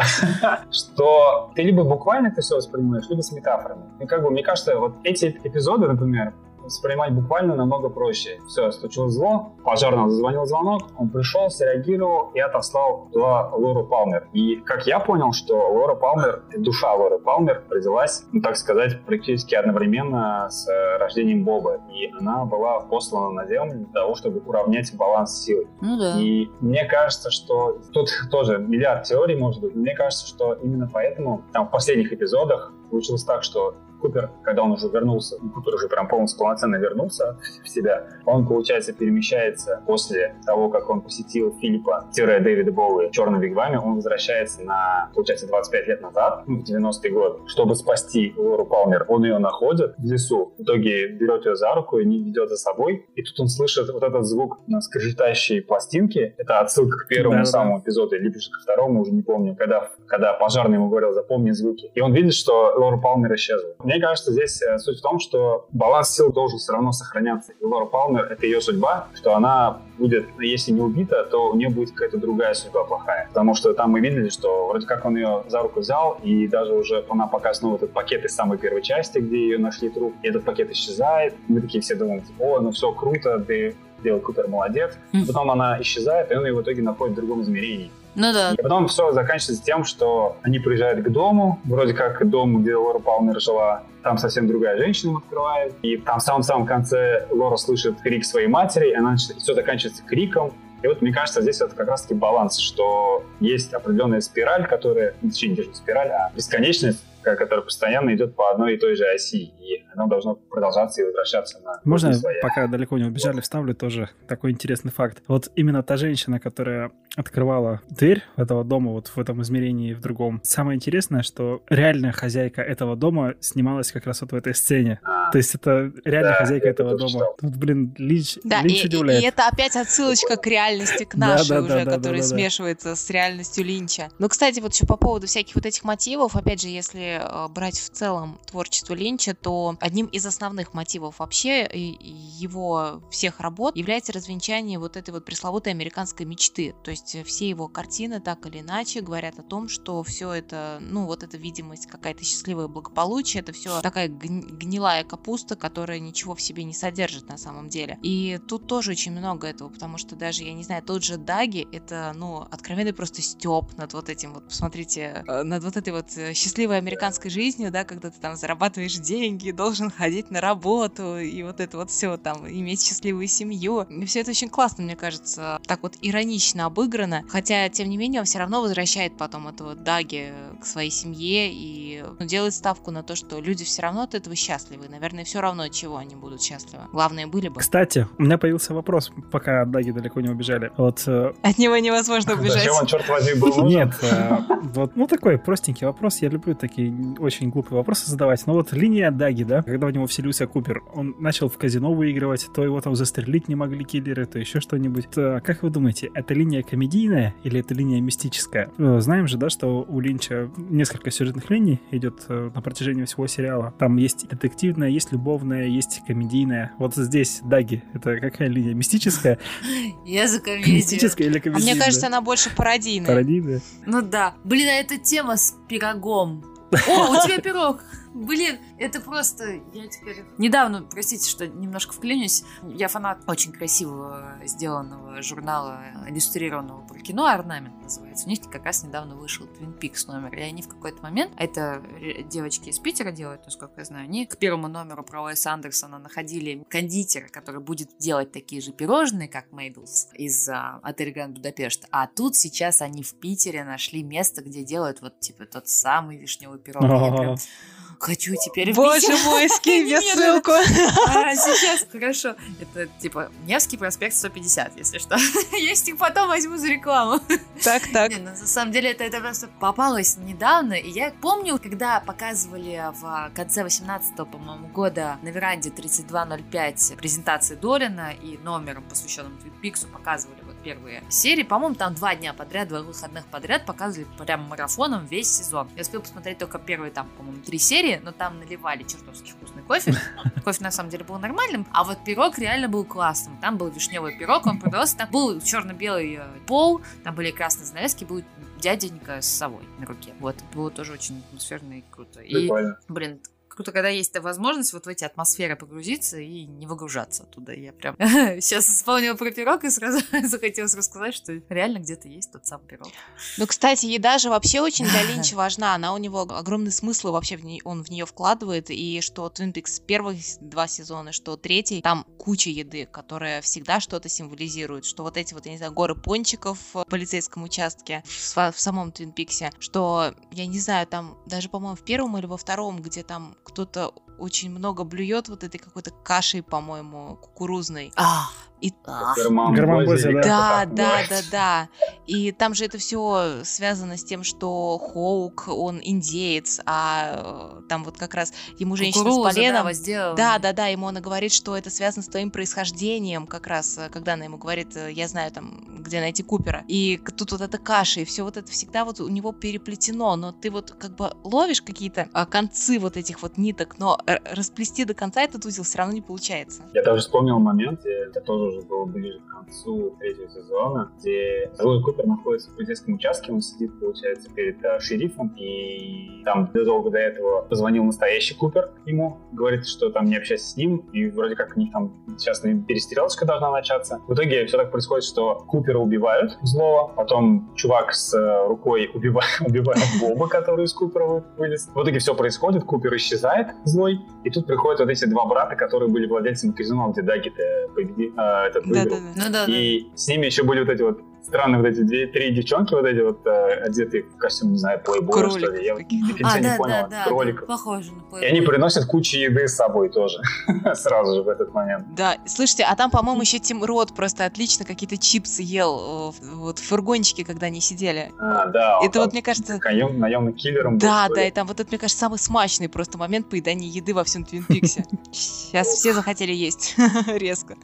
что 0.72 1.52
ты 1.56 1.64
либо 1.64 1.84
буквально 1.84 2.28
это 2.28 2.42
все 2.42 2.56
воспринимаешь, 2.56 3.06
либо 3.10 3.22
с 3.22 3.32
метафорами. 3.32 3.84
И 4.00 4.06
как 4.06 4.22
бы, 4.24 4.30
мне 4.30 4.44
кажется, 4.44 4.78
вот 4.78 4.96
эти 5.04 5.38
эпизоды, 5.44 5.88
например, 5.88 6.34
воспринимать 6.66 7.14
буквально 7.14 7.56
намного 7.56 7.90
проще. 7.90 8.40
Все, 8.48 8.72
случилось 8.72 9.14
зло, 9.14 9.54
пожарного 9.64 10.10
зазвонил 10.10 10.46
звонок, 10.46 10.82
он 10.98 11.10
пришел, 11.10 11.50
среагировал 11.50 12.32
и 12.34 12.40
отослал 12.40 13.10
туда 13.12 13.50
Лору 13.50 13.86
Палмер. 13.86 14.28
И 14.34 14.58
как 14.58 14.86
я 14.88 15.00
понял, 15.00 15.32
что 15.32 15.56
Лора 15.56 15.96
Палмер, 15.96 16.44
душа 16.58 16.94
Лоры 16.94 17.20
Палмер 17.20 17.64
родилась, 17.70 18.26
ну 18.32 18.42
так 18.42 18.58
сказать, 18.58 19.04
практически 19.06 19.56
одновременно 19.56 20.48
с 20.50 20.68
э, 20.68 20.98
рождением 20.98 21.44
Боба. 21.44 21.82
И 21.92 22.12
она 22.20 22.46
была 22.46 22.82
послана 22.82 23.32
на 23.32 23.48
Землю 23.48 23.86
для 23.86 23.94
того, 23.94 24.16
чтобы 24.16 24.40
уравнять 24.40 24.96
баланс 24.96 25.44
сил. 25.44 25.66
Ну 25.82 25.98
да. 25.98 26.20
И 26.20 26.50
мне 26.62 26.86
кажется, 26.86 27.32
что 27.32 27.80
тут 27.94 28.10
тоже 28.32 28.58
миллиард 28.58 29.04
теорий 29.04 29.36
может 29.36 29.62
быть. 29.62 29.76
Мне 29.76 29.96
кажется, 29.96 30.28
что 30.28 30.54
именно 30.54 30.90
поэтому 30.92 31.44
там 31.54 31.68
в 31.68 31.72
последних 31.72 32.12
эпизодах 32.12 32.74
получилось 32.90 33.24
так, 33.24 33.44
что 33.44 33.76
Купер, 34.02 34.32
когда 34.44 34.64
он 34.64 34.72
уже 34.72 34.88
вернулся, 34.88 35.38
Купер 35.38 35.76
уже 35.76 35.88
прям 35.88 36.08
полностью 36.08 36.40
полноценно 36.40 36.76
вернулся 36.76 37.38
в 37.64 37.70
себя, 37.70 38.08
он, 38.26 38.48
получается, 38.48 38.94
перемещается 38.94 39.84
после 39.86 40.36
того, 40.46 40.70
как 40.70 40.90
он 40.90 41.02
посетил 41.02 41.56
Филиппа, 41.60 42.10
Дэвида 42.16 42.72
Боуи 42.72 43.08
в 43.08 43.12
черном 43.12 43.40
вигваме, 43.40 43.80
он 43.80 43.96
возвращается 43.96 44.64
на, 44.64 45.12
получается, 45.14 45.48
25 45.48 45.88
лет 45.88 46.02
назад, 46.02 46.44
ну, 46.48 46.62
в 46.62 46.64
90-й 46.64 47.10
год, 47.10 47.42
чтобы 47.48 47.76
спасти 47.76 48.34
Лору 48.38 48.66
Палмер. 48.66 49.06
Он 49.08 49.24
ее 49.24 49.38
находит 49.38 49.96
в 49.98 50.06
лесу, 50.06 50.54
в 50.58 50.62
итоге 50.62 51.08
берет 51.08 51.46
ее 51.46 51.56
за 51.56 51.74
руку 51.74 52.00
и 52.00 52.06
не 52.06 52.24
ведет 52.24 52.50
за 52.50 52.58
собой, 52.58 53.06
и 53.16 53.24
тут 53.24 53.40
он 53.40 53.48
слышит 53.48 53.90
вот 53.90 54.04
этот 54.04 54.26
звук 54.26 54.60
скрежетающей 54.82 55.62
пластинки, 55.62 56.36
это 56.38 56.60
отсылка 56.60 56.98
к 56.98 57.08
первому 57.08 57.40
да, 57.40 57.46
самому 57.46 57.78
да. 57.78 57.84
эпизоду, 57.84 58.16
же 58.16 58.52
ко 58.52 58.60
второму, 58.62 59.02
уже 59.02 59.12
не 59.12 59.22
помню, 59.22 59.56
когда, 59.56 59.90
когда 60.08 60.34
пожарный 60.34 60.76
ему 60.76 60.90
говорил, 60.90 61.14
запомни 61.14 61.52
звуки. 61.52 61.92
И 61.94 62.02
он 62.02 62.14
видит, 62.14 62.34
что 62.34 62.74
Лора 62.76 62.98
Палмер 62.98 63.34
исчезла. 63.36 63.76
Мне 63.86 64.00
кажется, 64.00 64.32
здесь 64.32 64.62
э, 64.64 64.80
суть 64.80 64.98
в 64.98 65.02
том, 65.02 65.20
что 65.20 65.68
баланс 65.72 66.10
сил 66.10 66.34
должен 66.34 66.58
все 66.58 66.74
равно 66.74 66.92
сохраняться. 66.92 67.54
И 67.54 67.64
Лора 67.64 67.86
Палмер— 67.86 68.24
это 68.32 68.48
ее 68.48 68.60
судьба, 68.60 69.08
что 69.14 69.36
она 69.36 69.80
будет, 70.00 70.26
если 70.40 70.72
не 70.72 70.82
убита, 70.82 71.24
то 71.24 71.52
у 71.52 71.56
нее 71.56 71.70
будет 71.70 71.92
какая-то 71.92 72.18
другая 72.18 72.56
судьба 72.56 72.84
плохая. 72.84 73.28
Потому 73.28 73.54
что 73.54 73.74
там 73.76 73.92
мы 73.92 74.00
видели, 74.00 74.30
что 74.30 74.68
вроде 74.68 74.88
как 74.88 75.06
он 75.06 75.16
ее 75.16 75.44
за 75.48 75.62
руку 75.62 75.82
взял, 75.82 76.18
и 76.24 76.48
даже 76.48 76.74
уже 76.74 77.06
она 77.10 77.28
показывает 77.28 77.56
снова 77.58 77.76
этот 77.76 77.94
пакет 77.94 78.26
из 78.26 78.36
самой 78.36 78.58
первой 78.58 78.82
части, 78.82 79.20
где 79.20 79.38
ее 79.38 79.60
нашли 79.60 79.90
труп, 79.90 80.16
и 80.24 80.28
этот 80.28 80.44
пакет 80.44 80.72
исчезает. 80.72 81.36
Мы 81.48 81.62
такие 81.62 81.82
все 81.82 81.94
думаем, 81.94 82.22
типа, 82.22 82.44
о, 82.44 82.60
ну 82.62 82.72
все 82.72 82.92
круто, 82.92 83.40
ты 83.40 83.76
Дэл 84.04 84.20
Купер 84.20 84.48
молодец. 84.48 84.98
Потом 85.28 85.52
она 85.52 85.80
исчезает, 85.82 86.32
и 86.32 86.36
он 86.36 86.46
ее 86.46 86.54
в 86.54 86.62
итоге 86.62 86.82
находит 86.82 87.14
в 87.14 87.18
другом 87.18 87.44
измерении. 87.44 87.92
Ну 88.16 88.34
да. 88.34 88.54
И 88.54 88.62
потом 88.62 88.88
все 88.88 89.12
заканчивается 89.12 89.64
тем, 89.64 89.84
что 89.84 90.38
они 90.42 90.60
приезжают 90.60 91.06
к 91.06 91.10
дому, 91.10 91.60
вроде 91.66 91.94
как 91.94 92.28
дом, 92.30 92.62
где 92.62 92.76
Лора 92.76 93.00
Палмер 93.00 93.40
жила, 93.42 93.84
там 94.04 94.18
совсем 94.18 94.48
другая 94.48 94.78
женщина 94.78 95.12
им 95.12 95.18
открывает, 95.18 95.74
и 95.82 95.98
там 95.98 96.20
в 96.20 96.24
самом-самом 96.24 96.66
конце 96.66 97.28
Лора 97.32 97.58
слышит 97.58 98.00
крик 98.02 98.24
своей 98.24 98.48
матери, 98.48 98.92
и 98.92 98.94
она 98.94 99.18
все 99.18 99.54
заканчивается 99.54 100.04
криком, 100.04 100.54
и 100.86 100.88
вот 100.88 101.02
мне 101.02 101.12
кажется, 101.12 101.42
здесь 101.42 101.62
это 101.62 101.76
как 101.76 101.88
раз-таки 101.88 102.14
баланс, 102.14 102.60
что 102.60 103.24
есть 103.40 103.74
определенная 103.74 104.22
спираль, 104.22 104.68
которая, 104.68 105.16
ну, 105.22 105.32
точнее, 105.32 105.56
не 105.56 105.74
спираль, 105.74 106.10
а 106.10 106.32
бесконечность, 106.36 107.04
которая 107.24 107.62
постоянно 107.62 108.14
идет 108.14 108.36
по 108.36 108.52
одной 108.52 108.76
и 108.76 108.78
той 108.78 108.96
же 108.96 109.06
оси, 109.06 109.52
и 109.66 109.84
оно 109.94 110.08
должно 110.08 110.36
продолжаться 110.36 111.02
и 111.02 111.06
возвращаться 111.06 111.60
на... 111.60 111.80
Можно, 111.84 112.14
пока 112.42 112.68
далеко 112.68 112.98
не 112.98 113.06
убежали, 113.06 113.42
вставлю 113.42 113.76
тоже 113.76 114.10
такой 114.28 114.52
интересный 114.52 114.92
факт. 114.92 115.22
Вот 115.28 115.52
именно 115.56 115.84
та 115.84 115.98
женщина, 115.98 116.40
которая 116.40 116.92
открывала 117.16 117.82
дверь 117.90 118.24
этого 118.36 118.64
дома 118.64 118.92
вот 118.92 119.08
в 119.08 119.18
этом 119.18 119.42
измерении 119.42 119.92
и 119.92 119.94
в 119.94 120.02
другом, 120.02 120.42
самое 120.44 120.76
интересное, 120.76 121.24
что 121.24 121.64
реальная 121.70 122.12
хозяйка 122.12 122.62
этого 122.62 122.96
дома 122.96 123.36
снималась 123.40 123.92
как 123.92 124.06
раз 124.06 124.22
вот 124.22 124.32
в 124.32 124.36
этой 124.36 124.54
сцене. 124.54 125.00
А, 125.04 125.32
То 125.32 125.38
есть 125.38 125.56
это 125.56 125.92
реальная 126.04 126.34
да, 126.34 126.38
хозяйка 126.38 126.70
этого 126.70 126.98
дома. 126.98 127.10
Читал. 127.10 127.36
Тут, 127.40 127.56
блин, 127.56 127.96
Линч, 127.98 128.38
да, 128.44 128.62
Линч 128.62 128.84
и, 128.84 128.88
удивляет. 128.88 129.24
И 129.24 129.26
это 129.26 129.48
опять 129.48 129.76
отсылочка 129.76 130.38
к 130.38 130.46
реальности, 130.48 131.06
к 131.06 131.16
нашей 131.16 131.50
да, 131.50 131.62
да, 131.62 131.62
уже, 131.62 131.86
да, 131.86 131.92
которая 131.92 132.22
да, 132.22 132.28
да, 132.30 132.36
смешивается 132.36 132.96
с 132.96 133.10
реальностью 133.10 133.64
Линча. 133.64 134.10
Но, 134.20 134.30
кстати, 134.30 134.60
вот 134.60 134.74
еще 134.74 134.86
по 134.86 134.98
поводу 134.98 135.28
всяких 135.28 135.56
вот 135.56 135.66
этих 135.66 135.84
мотивов, 135.84 136.36
опять 136.36 136.62
же, 136.62 136.68
если 136.68 137.16
Э, 137.16 137.48
брать 137.50 137.80
в 137.80 137.90
целом 137.90 138.40
творчество 138.46 138.94
Линча, 138.94 139.34
то 139.34 139.55
одним 139.80 140.08
из 140.08 140.26
основных 140.26 140.74
мотивов 140.74 141.20
вообще 141.20 141.70
его 141.74 143.02
всех 143.10 143.40
работ 143.40 143.76
является 143.76 144.14
развенчание 144.14 144.80
вот 144.80 144.98
этой 144.98 145.12
вот 145.12 145.26
пресловутой 145.26 145.74
американской 145.74 146.26
мечты. 146.26 146.74
То 146.84 146.92
есть 146.92 147.18
все 147.26 147.50
его 147.50 147.68
картины 147.68 148.20
так 148.20 148.46
или 148.46 148.62
иначе 148.62 149.02
говорят 149.02 149.40
о 149.40 149.44
том, 149.44 149.68
что 149.70 150.04
все 150.04 150.32
это, 150.32 150.78
ну 150.82 151.06
вот 151.06 151.24
эта 151.24 151.38
видимость 151.38 151.88
какая-то 151.88 152.24
счастливое 152.24 152.68
благополучие, 152.68 153.42
это 153.42 153.52
все 153.52 153.82
такая 153.82 154.08
гнилая 154.08 155.04
капуста, 155.04 155.56
которая 155.56 156.00
ничего 156.00 156.36
в 156.36 156.42
себе 156.42 156.64
не 156.64 156.74
содержит 156.74 157.28
на 157.30 157.38
самом 157.38 157.70
деле. 157.70 158.00
И 158.02 158.40
тут 158.48 158.68
тоже 158.68 158.92
очень 158.92 159.12
много 159.12 159.48
этого, 159.48 159.70
потому 159.70 159.98
что 159.98 160.16
даже, 160.16 160.44
я 160.44 160.54
не 160.54 160.64
знаю, 160.64 160.84
тот 160.84 161.04
же 161.04 161.18
Даги, 161.18 161.68
это, 161.72 162.14
ну, 162.16 162.42
откровенный 162.52 162.94
просто 162.94 163.22
степ 163.22 163.74
над 163.78 163.94
вот 163.94 164.10
этим 164.10 164.34
вот, 164.34 164.48
посмотрите, 164.48 165.24
э, 165.28 165.44
над 165.44 165.64
вот 165.64 165.78
этой 165.78 165.94
вот 165.94 166.16
э, 166.18 166.34
счастливой 166.34 166.78
американской 166.78 167.30
жизнью, 167.32 167.72
да, 167.72 167.84
когда 167.84 168.10
ты 168.10 168.20
там 168.20 168.36
зарабатываешь 168.36 168.96
деньги, 168.96 169.45
должен 169.52 169.92
ходить 169.92 170.32
на 170.32 170.42
работу 170.42 171.18
и 171.18 171.44
вот 171.44 171.60
это 171.60 171.78
вот 171.78 171.90
все 171.90 172.18
там, 172.18 172.48
иметь 172.48 172.86
счастливую 172.86 173.28
семью. 173.28 173.82
И 173.84 174.06
все 174.06 174.22
это 174.22 174.32
очень 174.32 174.50
классно, 174.50 174.84
мне 174.84 174.96
кажется, 174.96 175.60
так 175.66 175.84
вот 175.84 175.96
иронично 176.02 176.66
обыграно, 176.66 177.24
хотя, 177.30 177.70
тем 177.70 177.90
не 177.90 177.98
менее, 177.98 178.22
он 178.22 178.26
все 178.26 178.40
равно 178.40 178.62
возвращает 178.62 179.18
потом 179.18 179.48
этого 179.48 179.76
Даги 179.76 180.34
к 180.62 180.66
своей 180.66 180.92
семье 180.92 181.52
и 181.52 182.04
ну, 182.20 182.26
делает 182.26 182.54
ставку 182.54 182.92
на 182.92 183.04
то, 183.04 183.16
что 183.16 183.40
люди 183.40 183.64
все 183.64 183.82
равно 183.82 184.04
от 184.04 184.16
этого 184.16 184.36
счастливы. 184.36 184.88
Наверное, 184.90 185.24
все 185.24 185.42
равно 185.42 185.64
от 185.64 185.72
чего 185.72 185.98
они 185.98 186.16
будут 186.16 186.42
счастливы. 186.42 186.84
Главное, 186.92 187.28
были 187.28 187.50
бы. 187.50 187.60
Кстати, 187.60 188.08
у 188.18 188.24
меня 188.24 188.38
появился 188.38 188.74
вопрос, 188.74 189.12
пока 189.32 189.62
от 189.62 189.72
Даги 189.72 189.92
далеко 189.92 190.22
не 190.22 190.30
убежали. 190.30 190.72
Вот, 190.78 191.04
э, 191.08 191.34
от 191.42 191.58
него 191.58 191.78
невозможно 191.78 192.34
убежать. 192.34 192.64
Зачем 192.64 192.76
он, 192.76 192.86
черт 192.86 193.08
возьми, 193.08 193.40
был 193.40 193.66
Нет, 193.66 193.94
э, 194.02 194.38
вот, 194.74 194.96
ну 194.96 195.08
такой 195.08 195.38
простенький 195.38 195.88
вопрос. 195.88 196.22
Я 196.22 196.30
люблю 196.30 196.56
такие 196.56 196.94
очень 197.20 197.50
глупые 197.50 197.78
вопросы 197.78 198.10
задавать. 198.10 198.46
Но 198.48 198.54
вот 198.54 198.72
линия 198.74 199.12
Даги, 199.12 199.35
да, 199.44 199.62
когда 199.62 199.88
в 199.88 199.92
него 199.92 200.08
вселился 200.08 200.48
Купер, 200.48 200.84
он 200.94 201.16
начал 201.20 201.50
в 201.50 201.58
казино 201.58 201.94
выигрывать, 201.94 202.48
то 202.54 202.64
его 202.64 202.80
там 202.82 202.96
застрелить 202.96 203.48
не 203.48 203.56
могли 203.56 203.84
киллеры, 203.84 204.26
то 204.26 204.40
еще 204.40 204.60
что-нибудь. 204.60 205.10
То, 205.10 205.42
как 205.44 205.64
вы 205.64 205.70
думаете, 205.70 206.10
это 206.14 206.34
линия 206.34 206.64
комедийная 206.64 207.36
или 207.44 207.60
это 207.60 207.74
линия 207.74 208.02
мистическая? 208.02 208.72
Э, 208.78 209.00
знаем 209.00 209.28
же, 209.28 209.38
да, 209.38 209.50
что 209.50 209.86
у 209.88 210.00
Линча 210.00 210.50
несколько 210.58 211.12
сюжетных 211.12 211.50
линий 211.50 211.82
идет 211.92 212.26
э, 212.30 212.52
на 212.54 212.62
протяжении 212.62 213.06
всего 213.06 213.28
сериала. 213.28 213.74
Там 213.78 213.98
есть 213.98 214.28
детективная, 214.28 214.90
есть 214.90 215.12
любовная, 215.12 215.66
есть 215.66 216.02
комедийная. 216.08 216.72
Вот 216.78 216.96
здесь 216.96 217.42
Даги, 217.44 217.84
это 217.94 218.20
какая 218.20 218.48
линия? 218.48 218.74
Мистическая? 218.74 219.40
Я 220.06 220.28
за 220.28 220.40
комедию. 220.40 220.76
Мистическая 220.76 221.28
или 221.28 221.40
комедийная? 221.40 221.74
А 221.74 221.76
мне 221.76 221.84
кажется, 221.84 222.08
она 222.08 222.22
больше 222.22 222.50
пародийная. 222.56 223.08
Пародийная? 223.08 223.62
Ну 223.86 224.02
да. 224.02 224.36
Блин, 224.44 224.68
а 224.68 224.74
эта 224.74 224.98
тема 224.98 225.38
с 225.38 225.56
пирогом. 225.68 226.44
О, 226.88 227.12
у 227.12 227.26
тебя 227.26 227.40
пирог. 227.40 227.84
Блин, 228.16 228.60
это 228.80 229.02
просто... 229.02 229.62
Я 229.74 229.88
теперь... 229.88 230.24
Недавно, 230.38 230.84
простите, 230.84 231.30
что 231.30 231.48
немножко 231.48 231.92
вклинюсь, 231.92 232.46
я 232.64 232.88
фанат 232.88 233.20
очень 233.28 233.52
красивого 233.52 234.40
сделанного 234.46 235.22
журнала, 235.22 235.82
иллюстрированного 236.08 236.88
про 236.88 236.98
кино, 237.00 237.26
«Орнамент» 237.26 237.76
называется. 237.82 238.26
У 238.26 238.30
них 238.30 238.40
как 238.50 238.64
раз 238.64 238.86
недавно 238.86 239.18
вышел 239.18 239.46
Twin 239.48 239.78
Peaks 239.78 240.08
номер, 240.08 240.34
и 240.34 240.40
они 240.40 240.62
в 240.62 240.70
какой-то 240.70 241.04
момент, 241.04 241.34
а 241.36 241.44
это 241.44 241.84
девочки 242.30 242.70
из 242.70 242.80
Питера 242.80 243.12
делают, 243.12 243.44
насколько 243.44 243.74
я 243.82 243.84
знаю, 243.84 244.06
они 244.06 244.26
к 244.26 244.38
первому 244.38 244.70
номеру 244.70 245.04
про 245.04 245.22
Уэса 245.24 245.52
Андерсона 245.52 246.00
находили 246.00 246.64
кондитера, 246.70 247.28
который 247.28 247.60
будет 247.60 247.98
делать 247.98 248.32
такие 248.32 248.62
же 248.62 248.72
пирожные, 248.72 249.28
как 249.28 249.52
Мейдлс 249.52 250.08
из 250.14 250.48
uh, 250.48 250.80
отеля 250.84 251.12
Гранд 251.12 251.36
Будапешт. 251.36 251.86
А 251.92 252.08
тут 252.08 252.38
сейчас 252.38 252.82
они 252.82 253.04
в 253.04 253.14
Питере 253.16 253.66
нашли 253.66 254.04
место, 254.04 254.42
где 254.42 254.64
делают 254.64 255.02
вот 255.02 255.20
типа 255.20 255.46
тот 255.46 255.68
самый 255.68 256.18
вишневый 256.18 256.60
пирог. 256.60 256.84
Я 256.84 257.12
прям 257.12 257.36
Хочу 258.00 258.36
теперь 258.36 258.74
Боже 258.74 259.16
мой, 259.26 259.50
скинь 259.50 259.84
мне 259.84 260.02
ссылку. 260.02 260.52
А, 260.52 261.36
сейчас, 261.36 261.86
хорошо. 261.92 262.36
Это, 262.60 262.88
типа, 263.00 263.32
Невский 263.46 263.78
проспект 263.78 264.16
150, 264.16 264.78
если 264.78 264.98
что. 264.98 265.18
Если 265.54 265.94
потом 265.94 266.28
возьму 266.28 266.58
за 266.58 266.68
рекламу. 266.68 267.20
Так, 267.64 267.84
так. 267.92 268.12
Не, 268.12 268.18
ну, 268.18 268.32
на 268.32 268.36
самом 268.36 268.72
деле, 268.72 268.92
это, 268.92 269.04
это 269.04 269.20
просто 269.20 269.48
попалось 269.60 270.18
недавно, 270.18 270.74
и 270.74 270.90
я 270.90 271.12
помню, 271.22 271.58
когда 271.60 272.00
показывали 272.00 272.92
в 273.00 273.32
конце 273.36 273.64
18 273.64 274.16
по-моему, 274.16 274.68
года 274.68 275.18
на 275.22 275.30
веранде 275.30 275.70
3205 275.70 276.94
презентации 276.98 277.56
Долина 277.56 278.14
и 278.14 278.38
номером, 278.38 278.84
посвященным 278.84 279.38
Твитпиксу, 279.38 279.88
показывали 279.88 280.42
первые 280.66 281.04
серии. 281.10 281.44
По-моему, 281.44 281.76
там 281.76 281.94
два 281.94 282.16
дня 282.16 282.34
подряд, 282.34 282.68
два 282.68 282.82
выходных 282.82 283.26
подряд 283.28 283.66
показывали 283.66 284.08
прям 284.18 284.42
марафоном 284.42 285.06
весь 285.06 285.32
сезон. 285.32 285.70
Я 285.76 285.84
успел 285.84 286.02
посмотреть 286.02 286.40
только 286.40 286.58
первые 286.58 286.92
там, 286.92 287.08
по-моему, 287.18 287.42
три 287.44 287.60
серии, 287.60 288.02
но 288.04 288.12
там 288.12 288.40
наливали 288.40 288.84
чертовски 288.84 289.32
вкусный 289.32 289.62
кофе. 289.62 289.94
Кофе 290.44 290.64
на 290.64 290.72
самом 290.72 290.90
деле 290.90 291.04
был 291.04 291.18
нормальным, 291.20 291.68
а 291.72 291.84
вот 291.84 292.04
пирог 292.04 292.40
реально 292.40 292.68
был 292.68 292.84
классным. 292.84 293.38
Там 293.40 293.58
был 293.58 293.68
вишневый 293.68 294.18
пирог, 294.18 294.46
он 294.48 294.60
продавался, 294.60 294.98
там 294.98 295.10
был 295.12 295.40
черно-белый 295.40 296.16
э, 296.16 296.26
пол, 296.48 296.82
там 297.04 297.14
были 297.16 297.32
красные 297.32 297.66
занавески, 297.66 298.04
был 298.04 298.24
дяденька 298.60 299.22
с 299.22 299.28
совой 299.28 299.64
на 299.80 299.86
руке. 299.86 300.14
Вот, 300.20 300.36
было 300.54 300.72
тоже 300.72 300.94
очень 300.94 301.20
атмосферно 301.28 301.74
и 301.74 301.84
круто. 301.92 302.22
И, 302.22 302.50
блин, 302.88 303.20
круто, 303.56 303.72
когда 303.72 303.90
есть 303.90 304.18
возможность 304.20 304.74
вот 304.74 304.86
в 304.86 304.90
эти 304.90 305.04
атмосферы 305.04 305.56
погрузиться 305.56 306.20
и 306.20 306.46
не 306.46 306.68
выгружаться 306.68 307.24
оттуда. 307.24 307.54
Я 307.54 307.74
прям 307.74 307.96
сейчас 308.00 308.66
вспомнила 308.66 309.16
про 309.16 309.32
пирог 309.32 309.64
и 309.64 309.70
сразу 309.70 310.00
захотелось 310.24 310.76
рассказать, 310.76 311.16
что 311.16 311.34
реально 311.50 311.80
где-то 311.80 312.08
есть 312.08 312.32
тот 312.32 312.46
самый 312.46 312.68
пирог. 312.68 312.90
Ну, 313.38 313.48
кстати, 313.48 313.86
еда 313.86 314.18
же 314.18 314.30
вообще 314.30 314.62
очень 314.62 314.86
для 314.86 315.04
Линча 315.12 315.36
важна. 315.36 315.76
Она 315.76 315.94
у 315.94 315.98
него 315.98 316.22
огромный 316.22 316.72
смысл 316.72 317.12
вообще 317.12 317.38
в 317.38 317.46
ней, 317.46 317.62
он 317.64 317.84
в 317.84 317.90
нее 317.90 318.06
вкладывает. 318.06 318.70
И 318.70 319.02
что 319.02 319.28
Twin 319.28 319.54
Peaks 319.54 319.82
первых 319.86 320.18
два 320.42 320.68
сезона, 320.68 321.12
что 321.12 321.38
третий, 321.38 321.82
там 321.82 322.06
куча 322.18 322.50
еды, 322.50 322.86
которая 322.86 323.42
всегда 323.42 323.80
что-то 323.80 324.10
символизирует. 324.10 324.86
Что 324.86 325.04
вот 325.04 325.18
эти 325.18 325.34
вот, 325.34 325.46
я 325.46 325.54
не 325.54 325.58
знаю, 325.58 325.74
горы 325.74 325.96
пончиков 325.96 326.60
в 326.74 326.84
полицейском 326.86 327.44
участке, 327.44 328.04
в, 328.06 328.52
в 328.52 328.60
самом 328.60 328.90
Twin 328.90 329.14
Peaks, 329.14 329.54
что, 329.60 330.14
я 330.32 330.46
не 330.46 330.60
знаю, 330.60 330.88
там 330.88 331.18
даже, 331.26 331.50
по-моему, 331.50 331.76
в 331.76 331.84
первом 331.84 332.18
или 332.18 332.26
во 332.26 332.38
втором, 332.38 332.82
где 332.82 333.04
там 333.04 333.36
кто-то 333.46 333.94
очень 334.18 334.50
много 334.50 334.84
блюет 334.84 335.30
вот 335.30 335.44
этой 335.44 335.58
какой-то 335.58 335.92
кашей, 335.92 336.42
по-моему, 336.42 337.18
кукурузной. 337.18 337.94
А, 337.96 338.30
И 338.62 338.72
Гармамбозе, 338.86 340.12
да. 340.14 340.22
да, 340.22 340.66
да, 340.66 341.02
да, 341.10 341.22
да. 341.32 341.70
И 342.08 342.32
там 342.32 342.54
же 342.54 342.66
это 342.66 342.78
все 342.78 343.42
связано 343.44 343.98
с 343.98 344.04
тем, 344.04 344.24
что 344.24 344.78
Хоук, 344.78 345.48
он 345.48 345.82
индеец, 345.84 346.62
а 346.66 347.60
э, 347.62 347.68
там 347.68 347.84
вот 347.84 347.98
как 347.98 348.14
раз 348.14 348.34
ему 348.58 348.76
женщина 348.76 349.04
кукуруза, 349.04 349.32
с 349.32 349.36
поленом. 349.36 349.68
да. 349.86 350.14
Да, 350.14 350.40
да, 350.40 350.54
да, 350.54 350.68
ему 350.68 350.88
она 350.88 351.02
говорит, 351.02 351.34
что 351.34 351.58
это 351.58 351.70
связано 351.70 352.04
с 352.04 352.08
твоим 352.08 352.32
происхождением, 352.32 353.28
как 353.28 353.48
раз, 353.48 353.78
э, 353.78 353.90
когда 353.90 354.14
она 354.14 354.26
ему 354.26 354.38
говорит, 354.38 354.76
э, 354.76 354.92
я 354.92 355.08
знаю 355.08 355.32
там, 355.32 355.84
где 355.84 356.00
найти 356.00 356.24
Купера. 356.24 356.64
И 356.68 357.00
тут 357.18 357.32
вот 357.32 357.42
эта 357.42 357.58
каша, 357.58 358.02
и 358.02 358.06
все 358.06 358.24
вот 358.24 358.38
это 358.38 358.52
всегда 358.52 358.86
вот 358.86 359.00
у 359.00 359.08
него 359.10 359.32
переплетено, 359.32 360.16
но 360.16 360.32
ты 360.32 360.50
вот 360.50 360.72
как 360.72 360.96
бы 360.96 361.12
ловишь 361.24 361.62
какие-то 361.62 362.08
а, 362.14 362.26
концы 362.26 362.80
вот 362.80 362.98
этих 362.98 363.22
вот 363.22 363.38
ниток, 363.38 363.78
но 363.80 364.00
расплести 364.06 364.86
до 364.86 364.94
конца 364.94 365.22
этот 365.22 365.46
узел 365.46 365.64
все 365.64 365.80
равно 365.80 365.94
не 365.94 366.02
получается. 366.02 366.64
Я 366.74 366.84
даже 366.84 367.02
вспомнил 367.02 367.40
момент, 367.40 367.82
где 367.82 368.06
это 368.06 368.22
тоже 368.22 368.55
уже 368.58 368.68
было 368.68 368.86
ближе 368.86 369.20
к 369.20 369.32
концу 369.32 369.96
третьего 370.00 370.30
сезона, 370.30 370.92
где 371.00 371.52
Луи 371.60 371.82
Купер 371.82 372.06
находится 372.06 372.52
в 372.52 372.56
полицейском 372.56 372.96
участке, 372.96 373.32
он 373.32 373.42
сидит, 373.42 373.80
получается, 373.80 374.30
перед 374.34 374.64
э, 374.64 374.80
шерифом, 374.80 375.36
и 375.38 376.22
там 376.24 376.50
задолго 376.54 376.90
до 376.90 376.98
этого 376.98 377.42
позвонил 377.44 377.84
настоящий 377.84 378.36
Купер 378.36 378.72
ему, 378.86 379.18
говорит, 379.32 379.66
что 379.66 379.90
там 379.90 380.06
не 380.06 380.18
общайся 380.18 380.46
с 380.46 380.58
ним, 380.58 380.78
и 380.94 381.10
вроде 381.10 381.36
как 381.36 381.56
у 381.56 381.60
них 381.60 381.72
там 381.72 381.94
сейчас 382.18 382.40
перестрелочка 382.40 383.26
должна 383.26 383.52
начаться. 383.52 384.02
В 384.08 384.14
итоге 384.14 384.46
все 384.46 384.58
так 384.58 384.72
происходит, 384.72 385.04
что 385.04 385.36
Купера 385.48 385.80
убивают 385.80 386.38
злого, 386.44 386.92
потом 386.96 387.54
чувак 387.56 387.94
с 387.94 388.14
э, 388.14 388.48
рукой 388.48 388.90
убивает, 388.94 389.30
убивает 389.46 389.80
Боба, 390.02 390.28
который 390.28 390.66
из 390.66 390.74
Купера 390.74 391.06
вы- 391.06 391.24
вылез. 391.38 391.68
В 391.74 391.82
итоге 391.82 392.00
все 392.00 392.16
происходит, 392.16 392.64
Купер 392.64 392.96
исчезает 392.96 393.48
злой, 393.64 394.00
и 394.24 394.30
тут 394.30 394.48
приходят 394.48 394.80
вот 394.80 394.90
эти 394.90 395.06
два 395.06 395.26
брата, 395.26 395.56
которые 395.56 395.90
были 395.90 396.08
владельцами 396.08 396.52
казино, 396.52 396.92
где 396.92 397.02
Даги-то 397.02 397.44
победил, 397.76 398.14
этот 398.44 398.66
выиграл. 398.66 398.98
Ну 399.16 399.24
да, 399.30 399.30
да. 399.30 399.46
И 399.48 399.88
с 399.96 400.08
ними 400.08 400.26
еще 400.28 400.44
были 400.44 400.60
вот 400.60 400.70
эти 400.70 400.82
вот 400.82 401.02
странные 401.24 401.60
вот 401.60 401.68
эти 401.68 401.80
две, 401.82 402.06
три 402.06 402.32
девчонки, 402.36 402.76
вот 402.76 402.86
эти 402.86 403.00
вот 403.02 403.26
э, 403.26 403.54
одетые 403.66 404.04
в 404.04 404.16
костюм, 404.18 404.52
не 404.52 404.60
знаю, 404.60 404.80
плейбоя, 404.86 405.28
что 405.32 405.50
ли. 405.52 405.66
Я 405.66 405.74
до 405.76 405.82
А, 405.82 406.38
не 406.40 406.44
да, 406.44 406.56
понял, 406.56 406.76
да, 406.84 406.88
да, 406.88 407.04
кроликов. 407.06 407.48
похоже 407.48 407.92
на 408.12 408.20
И 408.20 408.26
они 408.26 408.42
приносят 408.42 408.86
кучу 408.86 409.18
еды 409.18 409.48
с 409.48 409.56
собой 409.56 409.90
тоже, 409.90 410.20
сразу 410.76 411.16
же 411.16 411.22
в 411.24 411.28
этот 411.30 411.52
момент. 411.52 411.96
Да, 411.96 412.18
слушайте, 412.28 412.64
а 412.64 412.76
там, 412.76 412.92
по-моему, 412.92 413.22
еще 413.22 413.40
Тим 413.40 413.64
Рот 413.64 413.96
просто 413.96 414.26
отлично 414.26 414.66
какие-то 414.66 414.98
чипсы 415.00 415.42
ел 415.42 416.12
э, 416.20 416.24
в- 416.24 416.36
вот 416.42 416.60
в 416.60 416.68
фургончике, 416.68 417.26
когда 417.26 417.48
они 417.48 417.60
сидели. 417.60 418.12
А, 418.20 418.46
да, 418.46 418.80
Это 418.84 419.00
вот, 419.00 419.12
мне 419.14 419.24
кажется, 419.24 419.60
наем- 419.66 419.98
наемным 419.98 420.34
киллером 420.36 420.74
был, 420.78 420.82
Да, 420.88 421.08
да, 421.10 421.24
и 421.28 421.32
там 421.32 421.48
вот 421.48 421.60
это, 421.60 421.68
мне 421.70 421.80
кажется, 421.80 422.00
самый 422.02 422.20
смачный 422.20 422.70
просто 422.70 423.00
момент 423.00 423.30
поедания 423.32 423.68
еды 423.68 423.96
во 423.96 424.04
всем 424.04 424.26
Твин 424.26 424.44
Пиксе. 424.44 424.86
Сейчас 425.12 425.70
все 425.70 425.92
захотели 425.94 426.34
есть 426.34 426.76
резко. 427.08 427.56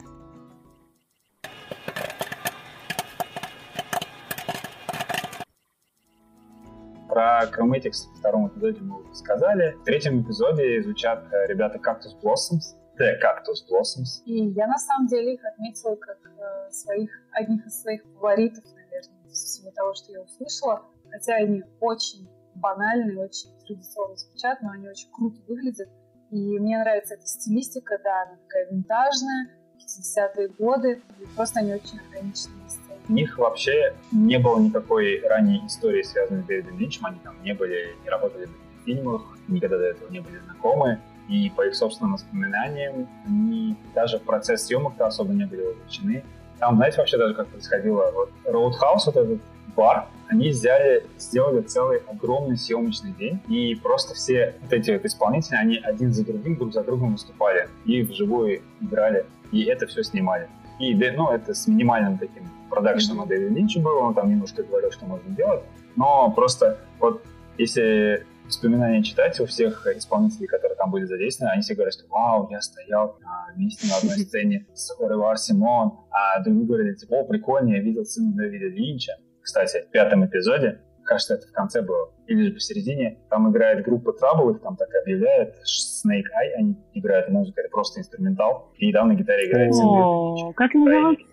Про 7.08 7.44
Chromatics 7.44 8.08
в 8.14 8.18
втором 8.18 8.48
эпизоде 8.48 8.80
мы 8.80 9.02
уже 9.02 9.14
сказали. 9.14 9.72
В 9.72 9.84
третьем 9.84 10.22
эпизоде 10.22 10.82
звучат 10.82 11.24
э, 11.30 11.46
ребята 11.46 11.78
Cactus 11.78 12.18
Blossoms. 12.22 12.74
The 12.98 13.18
Cactus 13.20 13.60
Blossoms. 13.70 14.22
И 14.24 14.48
я 14.50 14.66
на 14.66 14.78
самом 14.78 15.08
деле 15.08 15.34
их 15.34 15.44
отметила 15.44 15.96
как 15.96 16.18
э, 16.24 16.70
своих, 16.70 17.10
одних 17.32 17.66
из 17.66 17.82
своих 17.82 18.02
фаворитов, 18.14 18.64
наверное, 18.74 19.28
из 19.28 19.44
всего 19.44 19.70
того, 19.72 19.94
что 19.94 20.12
я 20.12 20.22
услышала. 20.22 20.86
Хотя 21.10 21.34
они 21.34 21.62
очень 21.80 22.28
банальные, 22.54 23.18
очень 23.18 23.50
традиционно 23.66 24.16
звучат, 24.16 24.62
но 24.62 24.70
они 24.70 24.88
очень 24.88 25.10
круто 25.12 25.40
выглядят. 25.46 25.88
И 26.30 26.58
мне 26.58 26.78
нравится 26.78 27.14
эта 27.14 27.26
стилистика, 27.26 27.98
да, 28.02 28.22
она 28.22 28.36
такая 28.36 28.70
винтажная, 28.70 29.50
50-е 29.98 30.48
годы, 30.58 31.00
просто 31.36 31.60
они 31.60 31.74
очень 31.74 32.00
сцене. 32.34 32.98
У 33.08 33.12
них 33.12 33.36
вообще 33.38 33.94
не 34.12 34.38
было 34.38 34.60
никакой 34.60 35.20
ранней 35.26 35.62
истории, 35.66 36.02
связанной 36.02 36.42
с 36.42 36.46
Дэвидом 36.46 36.78
Линчем. 36.78 37.06
Они 37.06 37.18
там 37.24 37.34
не 37.42 37.52
были, 37.52 37.96
не 38.04 38.10
работали 38.10 38.46
в 38.46 38.84
фильмах, 38.84 39.22
никогда 39.48 39.78
до 39.78 39.84
этого 39.84 40.10
не 40.10 40.20
были 40.20 40.38
знакомы. 40.38 41.00
И 41.28 41.50
по 41.50 41.66
их 41.66 41.74
собственным 41.74 42.14
воспоминаниям, 42.14 43.08
они 43.26 43.76
даже 43.94 44.18
в 44.18 44.22
процесс 44.22 44.66
съемок-то 44.66 45.06
особо 45.06 45.32
не 45.32 45.46
были 45.46 45.62
вовлечены. 45.62 46.24
Там, 46.58 46.76
знаете, 46.76 46.98
вообще 46.98 47.18
даже 47.18 47.34
как 47.34 47.48
происходило? 47.48 48.10
Вот 48.12 48.30
Roadhouse, 48.44 49.06
вот 49.06 49.16
этот 49.16 49.40
бар, 49.76 50.08
они 50.28 50.50
взяли, 50.50 51.04
сделали 51.18 51.60
целый 51.62 51.98
огромный 52.08 52.56
съемочный 52.56 53.12
день, 53.12 53.40
и 53.48 53.74
просто 53.74 54.14
все 54.14 54.54
вот 54.62 54.72
эти 54.72 54.90
вот 54.90 55.04
исполнители, 55.04 55.56
они 55.56 55.76
один 55.76 56.12
за 56.12 56.24
другим, 56.24 56.56
друг 56.56 56.72
за 56.72 56.82
другом 56.82 57.12
выступали, 57.12 57.68
и 57.84 58.02
вживую 58.02 58.62
играли, 58.80 59.26
и 59.50 59.64
это 59.64 59.86
все 59.86 60.02
снимали. 60.02 60.48
И, 60.78 60.94
ну, 60.94 61.30
это 61.30 61.54
с 61.54 61.66
минимальным 61.68 62.18
таким 62.18 62.44
продакшеном 62.70 63.20
от 63.20 63.28
Дэвида 63.28 63.54
Линча 63.54 63.80
было, 63.80 64.00
он 64.00 64.14
там 64.14 64.30
немножко 64.30 64.62
говорил, 64.62 64.90
что 64.90 65.04
можно 65.04 65.30
делать, 65.34 65.62
но 65.96 66.30
просто 66.30 66.78
вот 66.98 67.22
если 67.58 68.26
воспоминания 68.46 69.02
читать 69.02 69.38
у 69.40 69.46
всех 69.46 69.86
исполнителей, 69.86 70.46
которые 70.46 70.76
там 70.76 70.90
были 70.90 71.04
задействованы, 71.04 71.52
они 71.52 71.62
все 71.62 71.74
говорят, 71.74 71.94
что 71.94 72.04
вау, 72.08 72.48
я 72.50 72.60
стоял 72.60 73.18
а, 73.24 73.52
вместе 73.54 73.86
на 73.88 73.96
одной 73.96 74.18
сцене 74.26 74.66
с 74.74 74.98
Оливар 75.00 75.38
Симон, 75.38 75.98
а 76.10 76.42
другие 76.42 76.66
говорили, 76.66 76.94
типа, 76.94 77.14
о, 77.14 77.24
прикольно, 77.24 77.74
я 77.74 77.80
видел 77.80 78.04
сына 78.04 78.32
Дэвида 78.34 78.68
Линча. 78.68 79.12
Кстати, 79.42 79.84
в 79.86 79.90
пятом 79.90 80.24
эпизоде, 80.24 80.80
кажется, 81.04 81.34
это 81.34 81.48
в 81.48 81.52
конце 81.52 81.82
было, 81.82 82.12
или 82.26 82.48
же 82.48 82.54
посередине, 82.54 83.18
там 83.28 83.50
играет 83.50 83.84
группа 83.84 84.10
Trouble, 84.10 84.54
их 84.54 84.62
там 84.62 84.76
так 84.76 84.88
объявляют, 85.02 85.56
Snake 85.64 86.22
Eye, 86.22 86.52
они 86.58 86.76
играют 86.94 87.28
музыку, 87.28 87.60
это 87.60 87.68
просто 87.70 88.00
инструментал, 88.00 88.72
и 88.76 88.92
там 88.92 89.08
на 89.08 89.14
гитаре 89.14 89.50
играет. 89.50 89.72
О, 89.74 90.52
как 90.54 90.74
называется? 90.74 91.26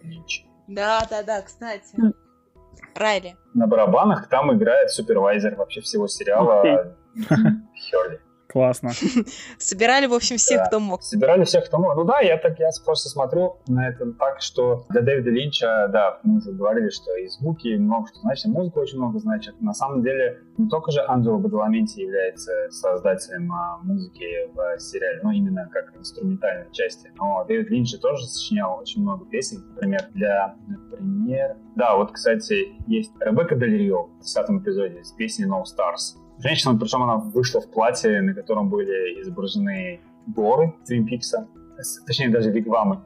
Да, 0.68 1.02
да, 1.10 1.24
да, 1.24 1.42
кстати. 1.42 1.96
Райли. 2.96 3.36
На 3.54 3.68
барабанах 3.68 4.28
там 4.30 4.54
играет 4.56 4.92
супервайзер 4.92 5.56
вообще 5.56 5.82
всего 5.82 6.08
сериала 6.08 6.96
Херли. 7.76 8.20
Классно. 8.52 8.90
Собирали, 9.60 10.08
в 10.08 10.14
общем, 10.14 10.38
всех, 10.38 10.58
Да. 10.62 10.66
кто 10.66 10.80
мог. 10.80 11.04
Собирали 11.04 11.44
всех, 11.44 11.66
кто 11.66 11.78
мог. 11.78 11.96
Ну 11.96 12.04
да, 12.04 12.20
я 12.20 12.36
так 12.38 12.58
я 12.58 12.70
просто 12.84 13.08
смотрю 13.10 13.58
на 13.68 13.90
это 13.90 14.12
так, 14.14 14.42
что 14.42 14.86
для 14.90 15.02
Дэвида 15.02 15.30
Линча, 15.30 15.88
да, 15.94 16.20
мы 16.24 16.38
уже 16.38 16.52
говорили, 16.52 16.90
что 16.90 17.16
и 17.16 17.28
звуки 17.28 17.76
много 17.78 18.08
что 18.08 18.22
значит, 18.22 18.46
и 18.46 18.50
музыка 18.50 18.80
очень 18.80 18.98
много 18.98 19.20
значит. 19.20 19.62
На 19.62 19.74
самом 19.74 20.02
деле, 20.02 20.40
не 20.58 20.68
только 20.68 20.90
же 20.92 21.02
Анджело 21.08 21.38
Бадаламенти 21.38 22.00
является 22.00 22.52
создателем 22.72 23.54
а, 23.54 23.78
музыки 23.84 24.26
в 24.56 24.80
сериале, 24.80 25.20
но 25.22 25.32
именно 25.32 25.70
как 25.72 25.96
инструментальной 25.96 26.72
части. 26.72 27.12
Но 27.18 27.46
Дэвид 27.48 27.70
Линч 27.70 27.92
же 27.92 28.00
тоже 28.00 28.26
сочинял 28.26 28.80
очень 28.80 29.04
много 29.04 29.26
песен, 29.26 29.64
например, 29.76 30.02
для, 30.16 30.56
например... 30.68 31.56
Да, 31.76 31.96
вот, 31.96 32.14
кстати, 32.14 32.70
есть 32.88 33.12
Ребекка 33.20 33.56
Дель 33.56 33.78
Рио 33.78 34.06
в 34.06 34.22
10 34.22 34.50
эпизоде 34.62 35.04
с 35.04 35.12
песней 35.12 35.46
No 35.46 35.62
Stars. 35.62 36.18
Женщина, 36.40 36.78
причем 36.78 37.04
она 37.04 37.18
вышла 37.18 37.62
в 37.62 37.70
платье, 37.70 38.22
на 38.22 38.34
котором 38.34 38.70
были 38.70 39.22
изображены 39.22 40.02
горы 40.28 40.74
Твин 40.86 41.06
Пикса, 41.06 41.48
точнее 42.06 42.30
даже 42.30 42.52
вигвамы. 42.52 43.02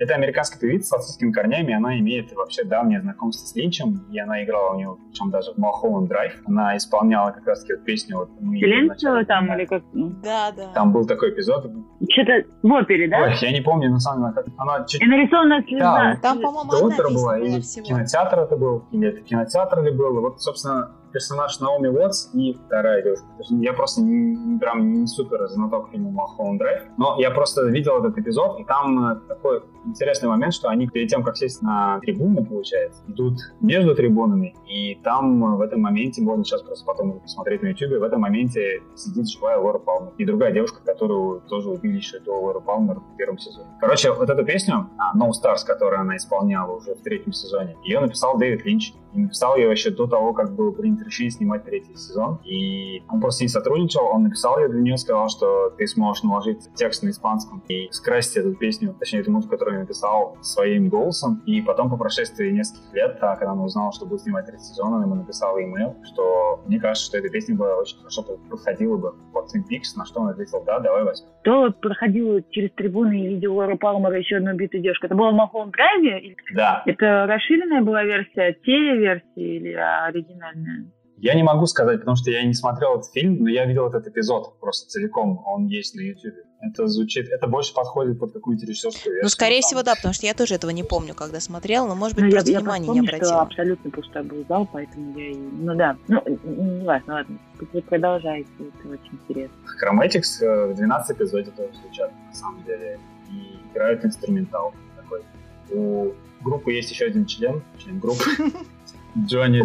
Это 0.00 0.14
американская 0.14 0.60
певица 0.60 0.86
с 0.86 0.90
французскими 0.90 1.32
корнями, 1.32 1.74
она 1.74 1.98
имеет 1.98 2.32
вообще 2.32 2.62
давнее 2.62 3.00
знакомство 3.00 3.44
с 3.44 3.56
Линчем, 3.56 4.06
и 4.12 4.18
она 4.20 4.44
играла 4.44 4.74
у 4.76 4.78
него, 4.78 4.98
причем 5.10 5.30
даже 5.30 5.52
в 5.52 5.58
Малхолланд 5.58 6.08
Драйв. 6.08 6.40
Она 6.46 6.76
исполняла 6.76 7.32
как 7.32 7.44
раз-таки 7.44 7.72
вот 7.72 7.84
песню 7.84 8.18
вот 8.18 8.30
мы 8.38 8.58
Зеленского 8.58 9.24
там 9.24 9.52
или 9.52 9.64
как? 9.64 9.82
ну, 9.92 10.10
Да, 10.22 10.52
да. 10.56 10.72
Там 10.72 10.92
был 10.92 11.04
такой 11.04 11.32
эпизод. 11.32 11.68
Что-то 12.08 12.44
в 12.62 12.72
опере, 12.72 13.08
да? 13.08 13.22
Ой, 13.22 13.34
я 13.40 13.50
не 13.50 13.60
помню, 13.60 13.90
на 13.90 13.98
самом 13.98 14.30
деле, 14.32 14.34
как 14.34 14.54
она 14.56 14.84
чуть 14.86 15.02
И 15.02 15.04
нарисованная 15.04 15.64
слеза. 15.64 15.80
Да, 15.80 16.18
Там, 16.22 16.40
по-моему, 16.42 16.72
одна 16.72 16.96
была, 16.96 17.10
была 17.10 17.38
или 17.40 17.60
всего. 17.60 17.86
кинотеатр 17.86 18.38
это 18.38 18.56
был, 18.56 18.84
или 18.92 19.08
это 19.08 19.20
кинотеатр 19.22 19.82
ли 19.82 19.90
был. 19.90 20.20
Вот, 20.20 20.40
собственно, 20.40 20.92
персонаж 21.12 21.60
Наоми 21.60 21.88
Уотс 21.88 22.30
и 22.34 22.54
вторая 22.66 23.02
девушка. 23.02 23.26
Я 23.50 23.72
просто 23.72 24.02
не- 24.02 24.58
прям 24.58 24.92
не 24.92 25.06
супер 25.06 25.46
знаток 25.48 25.90
фильма 25.90 26.10
Малхолланд 26.10 26.58
Драйв, 26.58 26.82
но 26.96 27.16
я 27.18 27.30
просто 27.30 27.64
видел 27.66 27.98
этот 27.98 28.18
эпизод, 28.18 28.60
и 28.60 28.64
там 28.64 29.12
э, 29.12 29.16
такой 29.28 29.62
интересный 29.84 30.28
момент, 30.28 30.54
что 30.54 30.68
они 30.68 30.86
перед 30.86 31.08
тем, 31.08 31.22
как 31.22 31.36
сесть 31.36 31.62
на 31.62 32.00
трибуну, 32.00 32.44
получается, 32.44 33.02
идут 33.08 33.38
между 33.60 33.94
трибунами, 33.94 34.54
и 34.66 34.96
там 35.02 35.56
в 35.56 35.60
этом 35.60 35.80
моменте, 35.80 36.22
можно 36.22 36.44
сейчас 36.44 36.62
просто 36.62 36.84
потом 36.84 37.20
посмотреть 37.20 37.62
на 37.62 37.68
YouTube, 37.68 38.00
в 38.00 38.02
этом 38.02 38.20
моменте 38.20 38.82
сидит 38.96 39.28
живая 39.28 39.58
Лора 39.58 39.78
Палмер. 39.78 40.12
И 40.18 40.24
другая 40.24 40.52
девушка, 40.52 40.80
которую 40.84 41.40
тоже 41.48 41.70
убили 41.70 41.96
еще 41.96 42.18
до 42.20 42.38
Лоры 42.38 42.60
Палмер 42.60 43.00
в 43.00 43.16
первом 43.16 43.38
сезоне. 43.38 43.68
Короче, 43.80 44.12
вот 44.12 44.28
эту 44.28 44.44
песню, 44.44 44.88
а, 44.98 45.16
No 45.16 45.30
Stars, 45.30 45.66
которую 45.66 46.00
она 46.00 46.16
исполняла 46.16 46.76
уже 46.76 46.94
в 46.94 47.02
третьем 47.02 47.32
сезоне, 47.32 47.76
ее 47.84 48.00
написал 48.00 48.38
Дэвид 48.38 48.64
Линч. 48.64 48.92
И 49.14 49.20
написал 49.20 49.56
ее 49.56 49.70
еще 49.70 49.90
до 49.90 50.06
того, 50.06 50.34
как 50.34 50.54
было 50.54 50.70
принято 50.70 51.04
решение 51.04 51.30
снимать 51.30 51.64
третий 51.64 51.96
сезон. 51.96 52.40
И 52.44 53.02
он 53.08 53.20
просто 53.20 53.44
не 53.44 53.48
сотрудничал, 53.48 54.04
он 54.04 54.24
написал 54.24 54.58
ее 54.58 54.68
для 54.68 54.80
нее, 54.80 54.98
сказал, 54.98 55.28
что 55.28 55.70
ты 55.70 55.86
сможешь 55.86 56.22
наложить 56.22 56.68
текст 56.74 57.02
на 57.02 57.10
испанском 57.10 57.62
и 57.68 57.88
скрасить 57.90 58.36
эту 58.36 58.54
песню, 58.54 58.94
точнее, 58.98 59.20
эту 59.20 59.32
музыку, 59.32 59.52
которую 59.52 59.67
я 59.70 59.80
написал 59.80 60.36
своим 60.42 60.88
голосом. 60.88 61.42
И 61.46 61.60
потом, 61.62 61.90
по 61.90 61.96
прошествии 61.96 62.50
нескольких 62.50 62.92
лет, 62.94 63.18
когда 63.20 63.52
он 63.52 63.60
узнал, 63.60 63.92
что 63.92 64.06
будет 64.06 64.22
снимать 64.22 64.46
третий 64.46 64.64
сезон, 64.64 64.94
он 64.94 65.02
ему 65.02 65.14
написал 65.14 65.58
имейл, 65.58 65.96
что 66.04 66.62
мне 66.66 66.80
кажется, 66.80 67.06
что 67.06 67.18
эта 67.18 67.28
песня 67.28 67.56
была 67.56 67.76
очень 67.76 67.98
хорошо 67.98 68.22
подходила 68.22 68.96
бы 68.96 69.12
под 69.32 69.46
Twin 69.46 69.62
Peaks, 69.70 69.96
на 69.96 70.04
что 70.04 70.20
он 70.20 70.28
ответил, 70.28 70.62
да, 70.64 70.78
давай 70.80 71.04
возьмем. 71.04 71.28
Кто 71.40 71.70
проходил 71.70 72.42
через 72.50 72.72
трибуны 72.72 73.20
и 73.20 73.28
видел 73.28 73.54
Лору 73.54 73.78
Палмера 73.78 74.18
еще 74.18 74.36
одну 74.36 74.54
битую 74.54 74.82
девушку? 74.82 75.06
Это 75.06 75.14
было 75.14 75.30
в 75.30 75.34
Малхолланд 75.34 75.72
Драйве? 75.72 76.36
Да. 76.54 76.82
Это 76.86 77.26
расширенная 77.26 77.82
была 77.82 78.04
версия, 78.04 78.54
телеверсия 78.64 79.22
или 79.36 79.72
оригинальная? 79.72 80.86
Я 81.20 81.34
не 81.34 81.42
могу 81.42 81.66
сказать, 81.66 81.98
потому 82.00 82.16
что 82.16 82.30
я 82.30 82.44
не 82.44 82.54
смотрел 82.54 82.98
этот 82.98 83.10
фильм, 83.12 83.42
но 83.42 83.48
я 83.48 83.66
видел 83.66 83.88
этот 83.88 84.06
эпизод 84.06 84.58
просто 84.60 84.88
целиком. 84.88 85.42
Он 85.46 85.66
есть 85.66 85.94
на 85.96 86.00
YouTube. 86.00 86.34
Это 86.60 86.86
звучит, 86.88 87.28
это 87.28 87.46
больше 87.46 87.72
подходит 87.72 88.18
под 88.18 88.32
какую-нибудь 88.32 88.68
режиссерскую 88.68 89.14
версию. 89.14 89.22
Ну, 89.22 89.28
скорее 89.28 89.60
всего, 89.60 89.82
да, 89.84 89.94
потому 89.94 90.12
что 90.12 90.26
я 90.26 90.34
тоже 90.34 90.54
этого 90.54 90.70
не 90.70 90.82
помню, 90.82 91.14
когда 91.14 91.38
смотрел, 91.38 91.86
но, 91.86 91.94
может 91.94 92.16
быть, 92.16 92.24
Ну, 92.24 92.30
просто 92.32 92.50
я, 92.50 92.58
я 92.58 92.60
внимания 92.60 92.86
помню, 92.86 93.02
не 93.02 93.06
что 93.08 93.16
обратила. 93.16 93.42
абсолютно 93.42 93.90
пустой 93.90 94.22
был 94.24 94.44
зал, 94.48 94.68
поэтому 94.72 95.16
я 95.18 95.30
и... 95.30 95.36
Ну 95.36 95.74
да, 95.76 95.96
ну, 96.08 96.22
не 96.44 96.84
важно, 96.84 97.14
ладно. 97.14 97.38
Вы 97.72 97.82
продолжайте, 97.82 98.48
это 98.58 98.88
очень 98.88 99.18
интересно. 99.22 99.56
Chromatics 99.80 100.42
э, 100.44 100.72
в 100.72 100.74
12 100.74 101.16
эпизоде 101.16 101.50
тоже 101.52 101.70
звучат, 101.82 102.12
на 102.28 102.34
самом 102.34 102.64
деле. 102.64 102.98
И 103.30 103.58
играют 103.72 104.04
инструментал 104.04 104.74
такой. 104.96 105.22
У 105.70 106.12
группы 106.42 106.72
есть 106.72 106.90
еще 106.90 107.04
один 107.06 107.24
член, 107.26 107.62
член 107.78 108.00
группы. 108.00 108.24
Джонни... 109.16 109.62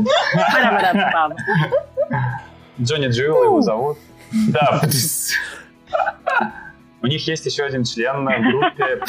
Джонни 2.82 3.08
Джилл 3.08 3.44
его 3.44 3.62
зовут. 3.62 3.98
Да. 4.50 4.82
У 7.02 7.08
них 7.08 7.28
есть 7.28 7.46
еще 7.46 7.64
один 7.64 7.84
член 7.84 8.26
в 8.26 8.42
группе. 8.42 9.00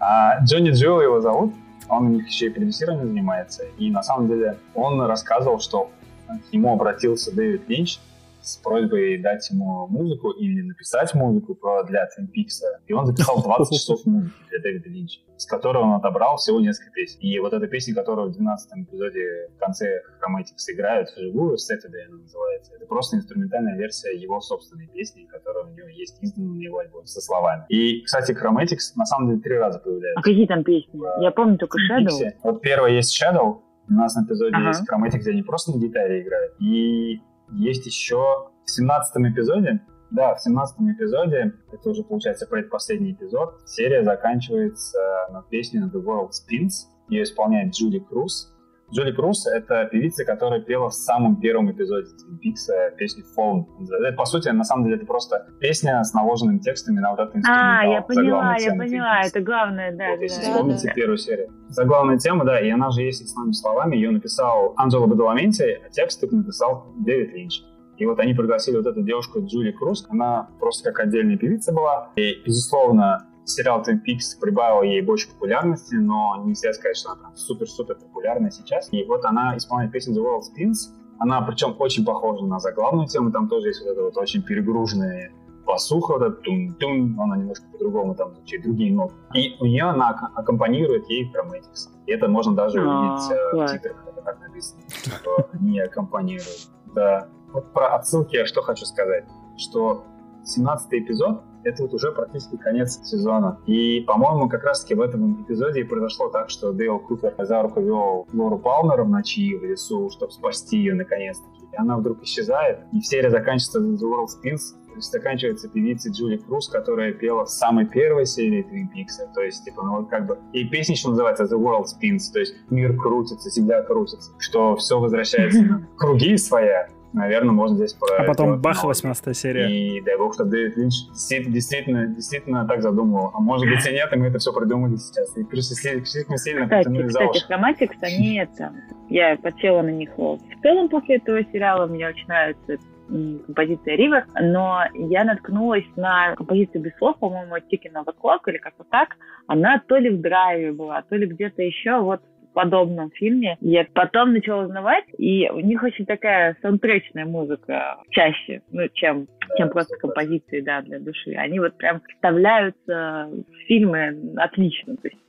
А, 0.00 0.38
Джонни 0.40 0.70
Джилл 0.70 1.00
его 1.00 1.20
зовут. 1.20 1.54
Он 1.88 2.06
у 2.06 2.08
них 2.08 2.26
еще 2.26 2.46
и 2.46 2.50
продюсированием 2.50 3.08
занимается. 3.08 3.64
И 3.78 3.90
на 3.90 4.02
самом 4.02 4.28
деле 4.28 4.58
он 4.74 5.00
рассказывал, 5.02 5.60
что 5.60 5.90
к 6.26 6.52
нему 6.52 6.72
обратился 6.72 7.34
Дэвид 7.34 7.68
Линч 7.68 7.98
с 8.46 8.56
просьбой 8.58 9.18
дать 9.20 9.50
ему 9.50 9.88
музыку 9.88 10.30
или 10.30 10.62
написать 10.62 11.12
музыку 11.14 11.58
для 11.88 12.04
Twin 12.04 12.26
Peaks. 12.26 12.62
И 12.86 12.92
он 12.92 13.06
записал 13.06 13.42
20 13.42 13.74
часов 13.76 14.06
музыки 14.06 14.32
для 14.50 14.60
Дэвида 14.60 14.88
Линча, 14.88 15.20
с 15.36 15.46
которой 15.46 15.82
он 15.82 15.92
отобрал 15.94 16.36
всего 16.36 16.60
несколько 16.60 16.92
песен. 16.92 17.18
И 17.20 17.38
вот 17.40 17.52
эта 17.52 17.66
песня, 17.66 17.94
которую 17.94 18.28
в 18.30 18.32
12 18.34 18.70
эпизоде 18.84 19.48
в 19.56 19.58
конце 19.58 20.00
Chromatics 20.22 20.72
играют 20.72 21.08
вживую, 21.16 21.56
Saturday 21.56 22.06
она 22.08 22.18
называется, 22.18 22.72
это 22.76 22.86
просто 22.86 23.16
инструментальная 23.16 23.76
версия 23.76 24.16
его 24.16 24.40
собственной 24.40 24.86
песни, 24.86 25.24
которая 25.24 25.64
у 25.64 25.70
него 25.70 25.88
есть 25.88 26.16
издана 26.22 26.54
на 26.54 26.60
его 26.62 26.78
альбоме 26.78 27.06
со 27.06 27.20
словами. 27.20 27.64
И, 27.68 28.02
кстати, 28.02 28.30
Chromatics 28.30 28.94
на 28.94 29.06
самом 29.06 29.30
деле 29.30 29.40
три 29.40 29.56
раза 29.58 29.78
А 29.78 29.82
появляется. 29.82 30.22
какие 30.22 30.46
там 30.46 30.62
песни? 30.62 31.00
Я 31.20 31.32
помню 31.32 31.58
только 31.58 31.78
Shadow. 31.78 32.32
Вот 32.44 32.62
первое 32.62 32.90
есть 32.92 33.20
Shadow, 33.20 33.60
в 33.86 33.88
12 33.88 34.26
эпизоде 34.26 34.54
Ага. 34.56 34.68
есть 34.68 34.82
Chromatic, 34.88 35.18
где 35.18 35.30
они 35.32 35.42
просто 35.42 35.72
на 35.72 35.80
гитаре 35.80 36.22
играют. 36.22 36.54
И 36.60 37.20
есть 37.52 37.86
еще 37.86 38.50
в 38.64 38.70
17 38.70 39.16
эпизоде, 39.32 39.82
да, 40.10 40.34
в 40.34 40.40
17 40.40 40.76
эпизоде, 40.96 41.54
это 41.72 41.90
уже 41.90 42.04
получается 42.04 42.46
предпоследний 42.46 43.12
эпизод, 43.12 43.60
серия 43.66 44.04
заканчивается 44.04 44.98
на 45.30 45.42
песне 45.42 45.90
The 45.92 46.02
World 46.02 46.30
Spins. 46.30 46.88
Ее 47.08 47.22
исполняет 47.24 47.74
Джули 47.74 47.98
Круз. 47.98 48.52
Джули 48.92 49.12
Круз— 49.12 49.46
это 49.54 49.84
певица, 49.86 50.24
которая 50.24 50.60
пела 50.60 50.90
в 50.90 50.94
самом 50.94 51.40
первом 51.40 51.70
эпизоде 51.70 52.08
Peaks 52.42 52.72
э, 52.72 52.96
песню 52.96 53.24
Phone. 53.36 53.64
Это, 54.00 54.16
по 54.16 54.24
сути, 54.24 54.48
на 54.50 54.64
самом 54.64 54.84
деле, 54.84 54.96
это 54.96 55.06
просто 55.06 55.46
песня 55.58 56.02
с 56.04 56.14
наложенными 56.14 56.58
текстами 56.58 57.00
на 57.00 57.10
вот 57.10 57.18
этот 57.18 57.36
инструментал. 57.36 57.80
А, 57.80 57.84
я 57.84 58.02
поняла, 58.02 58.56
я 58.58 58.70
поняла, 58.74 59.20
это 59.22 59.40
главное, 59.40 59.90
да, 59.96 60.10
Вот, 60.10 60.18
да, 60.18 60.22
если 60.22 60.42
да. 60.42 60.50
вспомните 60.50 60.88
да. 60.88 60.94
первую 60.94 61.18
серию. 61.18 61.50
Заглавная 61.68 62.18
тема, 62.18 62.44
да, 62.44 62.60
и 62.60 62.70
она 62.70 62.90
же 62.90 63.02
есть 63.02 63.22
основными 63.24 63.54
словами. 63.54 63.96
Ее 63.96 64.10
написал 64.10 64.74
Анджело 64.76 65.06
Бадаламенти, 65.06 65.80
а 65.84 65.90
текст 65.90 66.22
написал 66.30 66.86
Дэвид 67.04 67.32
Линч. 67.34 67.62
И 67.96 68.06
вот 68.06 68.20
они 68.20 68.34
пригласили 68.34 68.76
вот 68.76 68.86
эту 68.86 69.02
девушку 69.02 69.40
Джули 69.44 69.72
Круз. 69.72 70.06
Она 70.10 70.48
просто 70.60 70.92
как 70.92 71.06
отдельная 71.06 71.36
певица 71.36 71.72
была. 71.72 72.10
И, 72.16 72.42
безусловно, 72.44 73.26
сериал 73.46 73.82
Twin 73.82 74.00
Peaks 74.06 74.38
прибавил 74.40 74.82
ей 74.82 75.00
больше 75.02 75.28
популярности, 75.30 75.94
но 75.94 76.42
нельзя 76.44 76.72
сказать, 76.72 76.96
что 76.96 77.12
она 77.12 77.22
там 77.22 77.36
супер-супер 77.36 77.96
популярна 77.96 78.50
сейчас. 78.50 78.92
И 78.92 79.04
вот 79.04 79.24
она 79.24 79.56
исполняет 79.56 79.92
песню 79.92 80.14
The 80.14 80.24
World 80.24 80.42
Spins. 80.42 80.92
Она 81.18 81.40
причем 81.42 81.74
очень 81.78 82.04
похожа 82.04 82.44
на 82.44 82.58
заглавную 82.60 83.08
тему. 83.08 83.30
Там 83.32 83.48
тоже 83.48 83.68
есть 83.68 83.80
вот 83.82 83.90
это 83.92 84.02
вот 84.02 84.16
очень 84.16 84.42
перегруженная 84.42 85.32
басуха, 85.66 86.12
вот 86.12 86.22
этот 86.22 86.42
тум-тум, 86.42 87.20
она 87.20 87.36
немножко 87.36 87.66
по-другому 87.72 88.14
там 88.14 88.32
звучит, 88.34 88.62
другие 88.62 88.94
ноты. 88.94 89.14
И 89.34 89.56
у 89.58 89.66
нее 89.66 89.84
она 89.84 90.10
ак- 90.10 90.30
аккомпанирует 90.36 91.08
ей 91.08 91.30
Chromatics. 91.32 91.90
И 92.06 92.12
это 92.12 92.28
можно 92.28 92.54
даже 92.54 92.80
А, 92.80 92.84
увидеть 92.84 93.30
э, 93.32 93.56
в 93.56 93.72
титрах, 93.72 94.04
это 94.06 94.22
так 94.22 94.40
написано, 94.40 94.80
что 94.88 95.48
они 95.52 95.80
аккомпанируют. 95.80 96.68
Да. 96.94 97.28
Вот 97.52 97.72
про 97.72 97.96
отсылки 97.96 98.36
я 98.36 98.46
что 98.46 98.62
хочу 98.62 98.84
сказать, 98.84 99.24
что 99.56 100.04
17 100.44 100.92
эпизод 100.92 101.42
это 101.66 101.82
вот 101.82 101.94
уже 101.94 102.12
практически 102.12 102.56
конец 102.56 103.00
сезона. 103.02 103.58
И, 103.66 104.00
по-моему, 104.06 104.48
как 104.48 104.64
раз-таки 104.64 104.94
в 104.94 105.00
этом 105.00 105.42
эпизоде 105.42 105.80
и 105.80 105.84
произошло 105.84 106.28
так, 106.28 106.48
что 106.48 106.72
Дейл 106.72 107.00
Купер 107.00 107.34
за 107.38 107.62
руку 107.62 107.80
вел 107.80 108.26
Лору 108.32 108.58
Палмера 108.58 109.02
в 109.04 109.08
ночи 109.08 109.56
в 109.56 109.64
лесу, 109.64 110.08
чтобы 110.10 110.32
спасти 110.32 110.78
ее 110.78 110.94
наконец-таки. 110.94 111.66
И 111.72 111.76
она 111.76 111.96
вдруг 111.96 112.22
исчезает, 112.22 112.80
и 112.92 113.00
серия 113.00 113.30
заканчивается 113.30 113.80
The 113.80 114.08
World 114.08 114.28
Spins, 114.28 114.60
то 114.86 114.94
есть 114.94 115.12
заканчивается 115.12 115.68
певицей 115.68 116.12
Джули 116.12 116.36
Круз, 116.36 116.68
которая 116.68 117.12
пела 117.12 117.44
в 117.44 117.50
самой 117.50 117.86
первой 117.86 118.26
серии 118.26 118.64
Twin 118.64 118.86
Peaks. 118.94 119.34
То 119.34 119.42
есть, 119.42 119.64
типа, 119.64 119.82
ну 119.82 120.06
как 120.06 120.26
бы... 120.26 120.38
И 120.52 120.64
песня 120.64 120.94
еще 120.94 121.08
называется 121.08 121.44
The 121.44 121.58
World 121.58 121.84
Spins, 121.84 122.32
то 122.32 122.38
есть 122.38 122.54
мир 122.70 122.96
крутится, 122.96 123.50
земля 123.50 123.82
крутится, 123.82 124.30
что 124.38 124.76
все 124.76 125.00
возвращается 125.00 125.62
на 125.62 125.88
круги 125.96 126.36
своя. 126.36 126.88
Наверное, 127.12 127.52
можно 127.52 127.76
здесь 127.76 127.94
про... 127.94 128.16
А 128.18 128.24
потом 128.24 128.60
бах, 128.60 128.78
аналогию. 128.78 128.88
18 128.88 129.36
серия. 129.36 129.70
И 129.70 130.00
дай 130.02 130.16
бог, 130.18 130.34
что 130.34 130.44
Дэвид 130.44 130.76
Линч 130.76 130.94
действительно, 131.12 132.06
действительно, 132.08 132.66
так 132.66 132.82
задумывал. 132.82 133.30
А 133.34 133.40
может 133.40 133.68
быть 133.68 133.86
и 133.86 133.92
нет, 133.92 134.12
и 134.12 134.16
мы 134.16 134.26
это 134.26 134.38
все 134.38 134.52
придумали 134.52 134.96
сейчас. 134.96 135.36
И 135.36 135.44
просто 135.44 135.74
слишком 135.74 136.36
сильно 136.36 136.64
Кстати, 136.64 136.84
потянули 136.84 137.08
за 137.08 137.18
кстати, 137.20 137.30
уши. 137.30 137.46
Хроматикс, 137.46 137.96
они 138.02 138.38
это... 138.38 138.72
Я 139.08 139.36
подсела 139.36 139.82
на 139.82 139.90
них 139.90 140.10
в 140.16 140.38
целом 140.62 140.88
после 140.88 141.16
этого 141.16 141.42
сериала. 141.52 141.86
Мне 141.86 142.08
очень 142.08 142.26
нравится 142.26 142.76
композиция 143.08 143.96
Ривер, 143.96 144.26
но 144.40 144.82
я 144.94 145.22
наткнулась 145.24 145.84
на 145.94 146.34
композицию 146.34 146.82
без 146.82 146.96
слов, 146.96 147.16
по-моему, 147.18 147.56
Ticking 147.56 147.94
of 147.94 148.04
the 148.04 148.14
Clock 148.20 148.40
или 148.48 148.58
как-то 148.58 148.84
так. 148.90 149.10
Она 149.46 149.80
то 149.86 149.96
ли 149.96 150.10
в 150.10 150.20
драйве 150.20 150.72
была, 150.72 151.02
то 151.02 151.14
ли 151.14 151.26
где-то 151.26 151.62
еще. 151.62 152.00
Вот 152.00 152.20
подобном 152.56 153.10
фильме. 153.10 153.58
Я 153.60 153.86
потом 153.92 154.32
начала 154.32 154.62
узнавать, 154.64 155.04
и 155.18 155.46
у 155.50 155.60
них 155.60 155.82
очень 155.82 156.06
такая 156.06 156.56
саундтречная 156.62 157.26
музыка 157.26 157.98
чаще, 158.10 158.62
ну, 158.70 158.88
чем, 158.94 159.28
чем 159.58 159.68
просто 159.68 159.94
композиции, 159.98 160.62
да, 160.62 160.80
для 160.80 160.98
души. 160.98 161.32
Они 161.32 161.60
вот 161.60 161.76
прям 161.76 162.00
вставляются 162.14 163.28
в 163.30 163.66
фильмы 163.68 164.32
отлично, 164.36 164.96
то 164.96 165.08
есть 165.08 165.20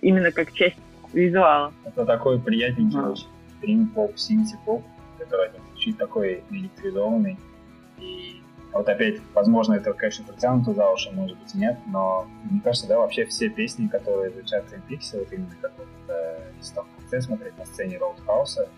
именно 0.00 0.30
как 0.30 0.52
часть 0.52 0.78
визуала. 1.12 1.72
Это 1.84 2.04
такой 2.04 2.40
приятненький 2.40 3.00
Ага. 3.00 3.10
очень 3.10 3.26
стрим-поп, 3.58 4.16
синти-поп, 4.16 4.84
который 5.18 5.50
звучит 5.70 5.98
такой 5.98 6.44
электризованный. 6.52 7.36
И 7.98 8.36
вот 8.72 8.88
опять, 8.88 9.16
возможно, 9.34 9.74
это, 9.74 9.92
конечно, 9.92 10.24
притянуто 10.24 10.72
за 10.72 10.88
уши, 10.88 11.10
может 11.12 11.36
быть, 11.38 11.52
и 11.54 11.58
нет, 11.58 11.78
но 11.88 12.26
мне 12.48 12.60
кажется, 12.62 12.86
да, 12.86 12.98
вообще 12.98 13.24
все 13.24 13.48
песни, 13.48 13.88
которые 13.88 14.30
звучат 14.30 14.64
в 14.66 14.72
Twin 14.72 14.82
Peaks, 14.88 15.18
вот 15.18 15.32
именно 15.32 15.56
как 15.60 15.72
вот, 15.78 15.88
э, 16.08 16.25
там 16.74 16.86
в 16.96 17.00
конце 17.00 17.20
смотреть 17.20 17.56
на 17.58 17.64
сцене 17.66 17.98
Роудхауса, 17.98 18.68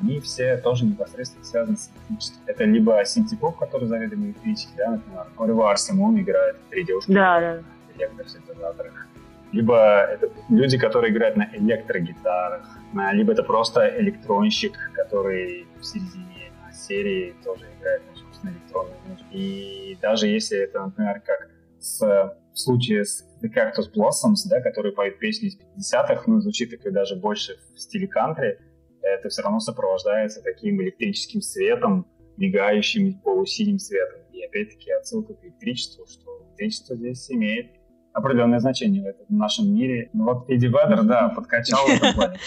они 0.00 0.20
все 0.20 0.56
тоже 0.58 0.84
непосредственно 0.84 1.44
связаны 1.44 1.76
с 1.76 1.90
электричеством. 1.94 2.42
Это 2.46 2.64
либо 2.64 3.04
синти-поп, 3.04 3.58
который 3.58 3.86
заведомо 3.86 4.26
электрический, 4.26 4.74
да, 4.76 4.90
например, 4.92 5.26
Оливар 5.38 5.70
Арсимон 5.72 6.18
играет, 6.20 6.56
три 6.70 6.84
девушки 6.84 7.12
Да, 7.12 7.40
да. 7.40 7.62
электросинтезаторах. 7.96 9.06
Либо 9.52 9.76
это 10.04 10.30
люди, 10.48 10.78
которые 10.78 11.12
играют 11.12 11.36
на 11.36 11.48
электрогитарах, 11.52 12.66
на- 12.92 13.12
либо 13.12 13.32
это 13.32 13.44
просто 13.44 13.88
электронщик, 14.00 14.72
который 14.94 15.66
в 15.80 15.84
середине 15.84 16.50
серии 16.72 17.34
тоже 17.44 17.64
играет 17.78 18.02
ну, 18.10 18.16
собственно, 18.18 18.50
электронную 18.50 18.96
музыку. 19.08 19.28
И 19.30 19.96
даже 20.02 20.26
если 20.26 20.58
это, 20.58 20.80
например, 20.86 21.20
как 21.24 21.48
с, 21.78 22.36
в 22.54 22.58
случае 22.58 23.04
с 23.04 23.24
The 23.42 23.48
Cactus 23.52 23.92
Blossoms, 23.94 24.48
да, 24.48 24.60
которые 24.60 24.94
поют 24.94 25.18
песни 25.18 25.48
из 25.48 25.58
50-х, 25.58 26.22
ну, 26.26 26.40
звучит 26.40 26.70
такой 26.70 26.92
даже 26.92 27.16
больше 27.16 27.58
в 27.74 27.80
стиле 27.80 28.06
кантри, 28.06 28.58
это 29.02 29.28
все 29.28 29.42
равно 29.42 29.60
сопровождается 29.60 30.40
таким 30.42 30.80
электрическим 30.80 31.42
светом, 31.42 32.06
мигающим 32.36 33.20
полусиним 33.20 33.78
светом. 33.78 34.20
И 34.32 34.42
опять-таки 34.42 34.90
отсылка 34.92 35.34
к 35.34 35.44
электричеству, 35.44 36.06
что 36.06 36.42
электричество 36.46 36.96
здесь 36.96 37.30
имеет 37.30 37.72
определенное 38.12 38.60
значение 38.60 39.14
в 39.28 39.32
нашем 39.32 39.74
мире. 39.74 40.08
Ну 40.12 40.24
вот 40.24 40.48
Эдди 40.48 40.66
Ведер, 40.66 41.02
да, 41.02 41.28
подкачал 41.28 41.86
в 41.86 41.90
этом 41.90 42.14
плане. 42.14 42.38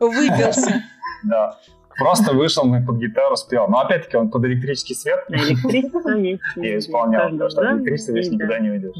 Выбился. 0.00 0.82
Да. 1.24 1.58
Просто 1.98 2.34
вышел 2.34 2.64
под 2.86 2.96
гитару, 2.96 3.36
спел. 3.36 3.68
Но 3.68 3.80
опять-таки 3.80 4.16
он 4.16 4.30
под 4.30 4.44
электрический 4.44 4.94
свет. 4.94 5.24
Электричество 5.28 6.10
есть. 6.10 6.42
И 6.56 6.78
исполнял, 6.78 7.30
потому 7.30 7.50
что 7.50 7.72
электричество 7.72 8.12
здесь 8.12 8.30
никуда 8.30 8.58
не 8.58 8.70
уйдешь. 8.70 8.96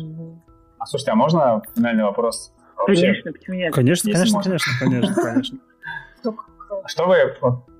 А 0.79 0.87
слушайте, 0.87 1.13
а 1.13 1.15
можно 1.15 1.63
финальный 1.75 2.05
вопрос? 2.05 2.53
Конечно, 2.87 3.33
почему 3.33 3.57
нет? 3.57 3.73
Конечно, 3.73 4.13
конечно, 4.13 4.43
конечно, 4.43 4.73
конечно, 4.81 5.15
конечно. 5.15 5.59
Что 6.87 7.07
вы 7.07 7.17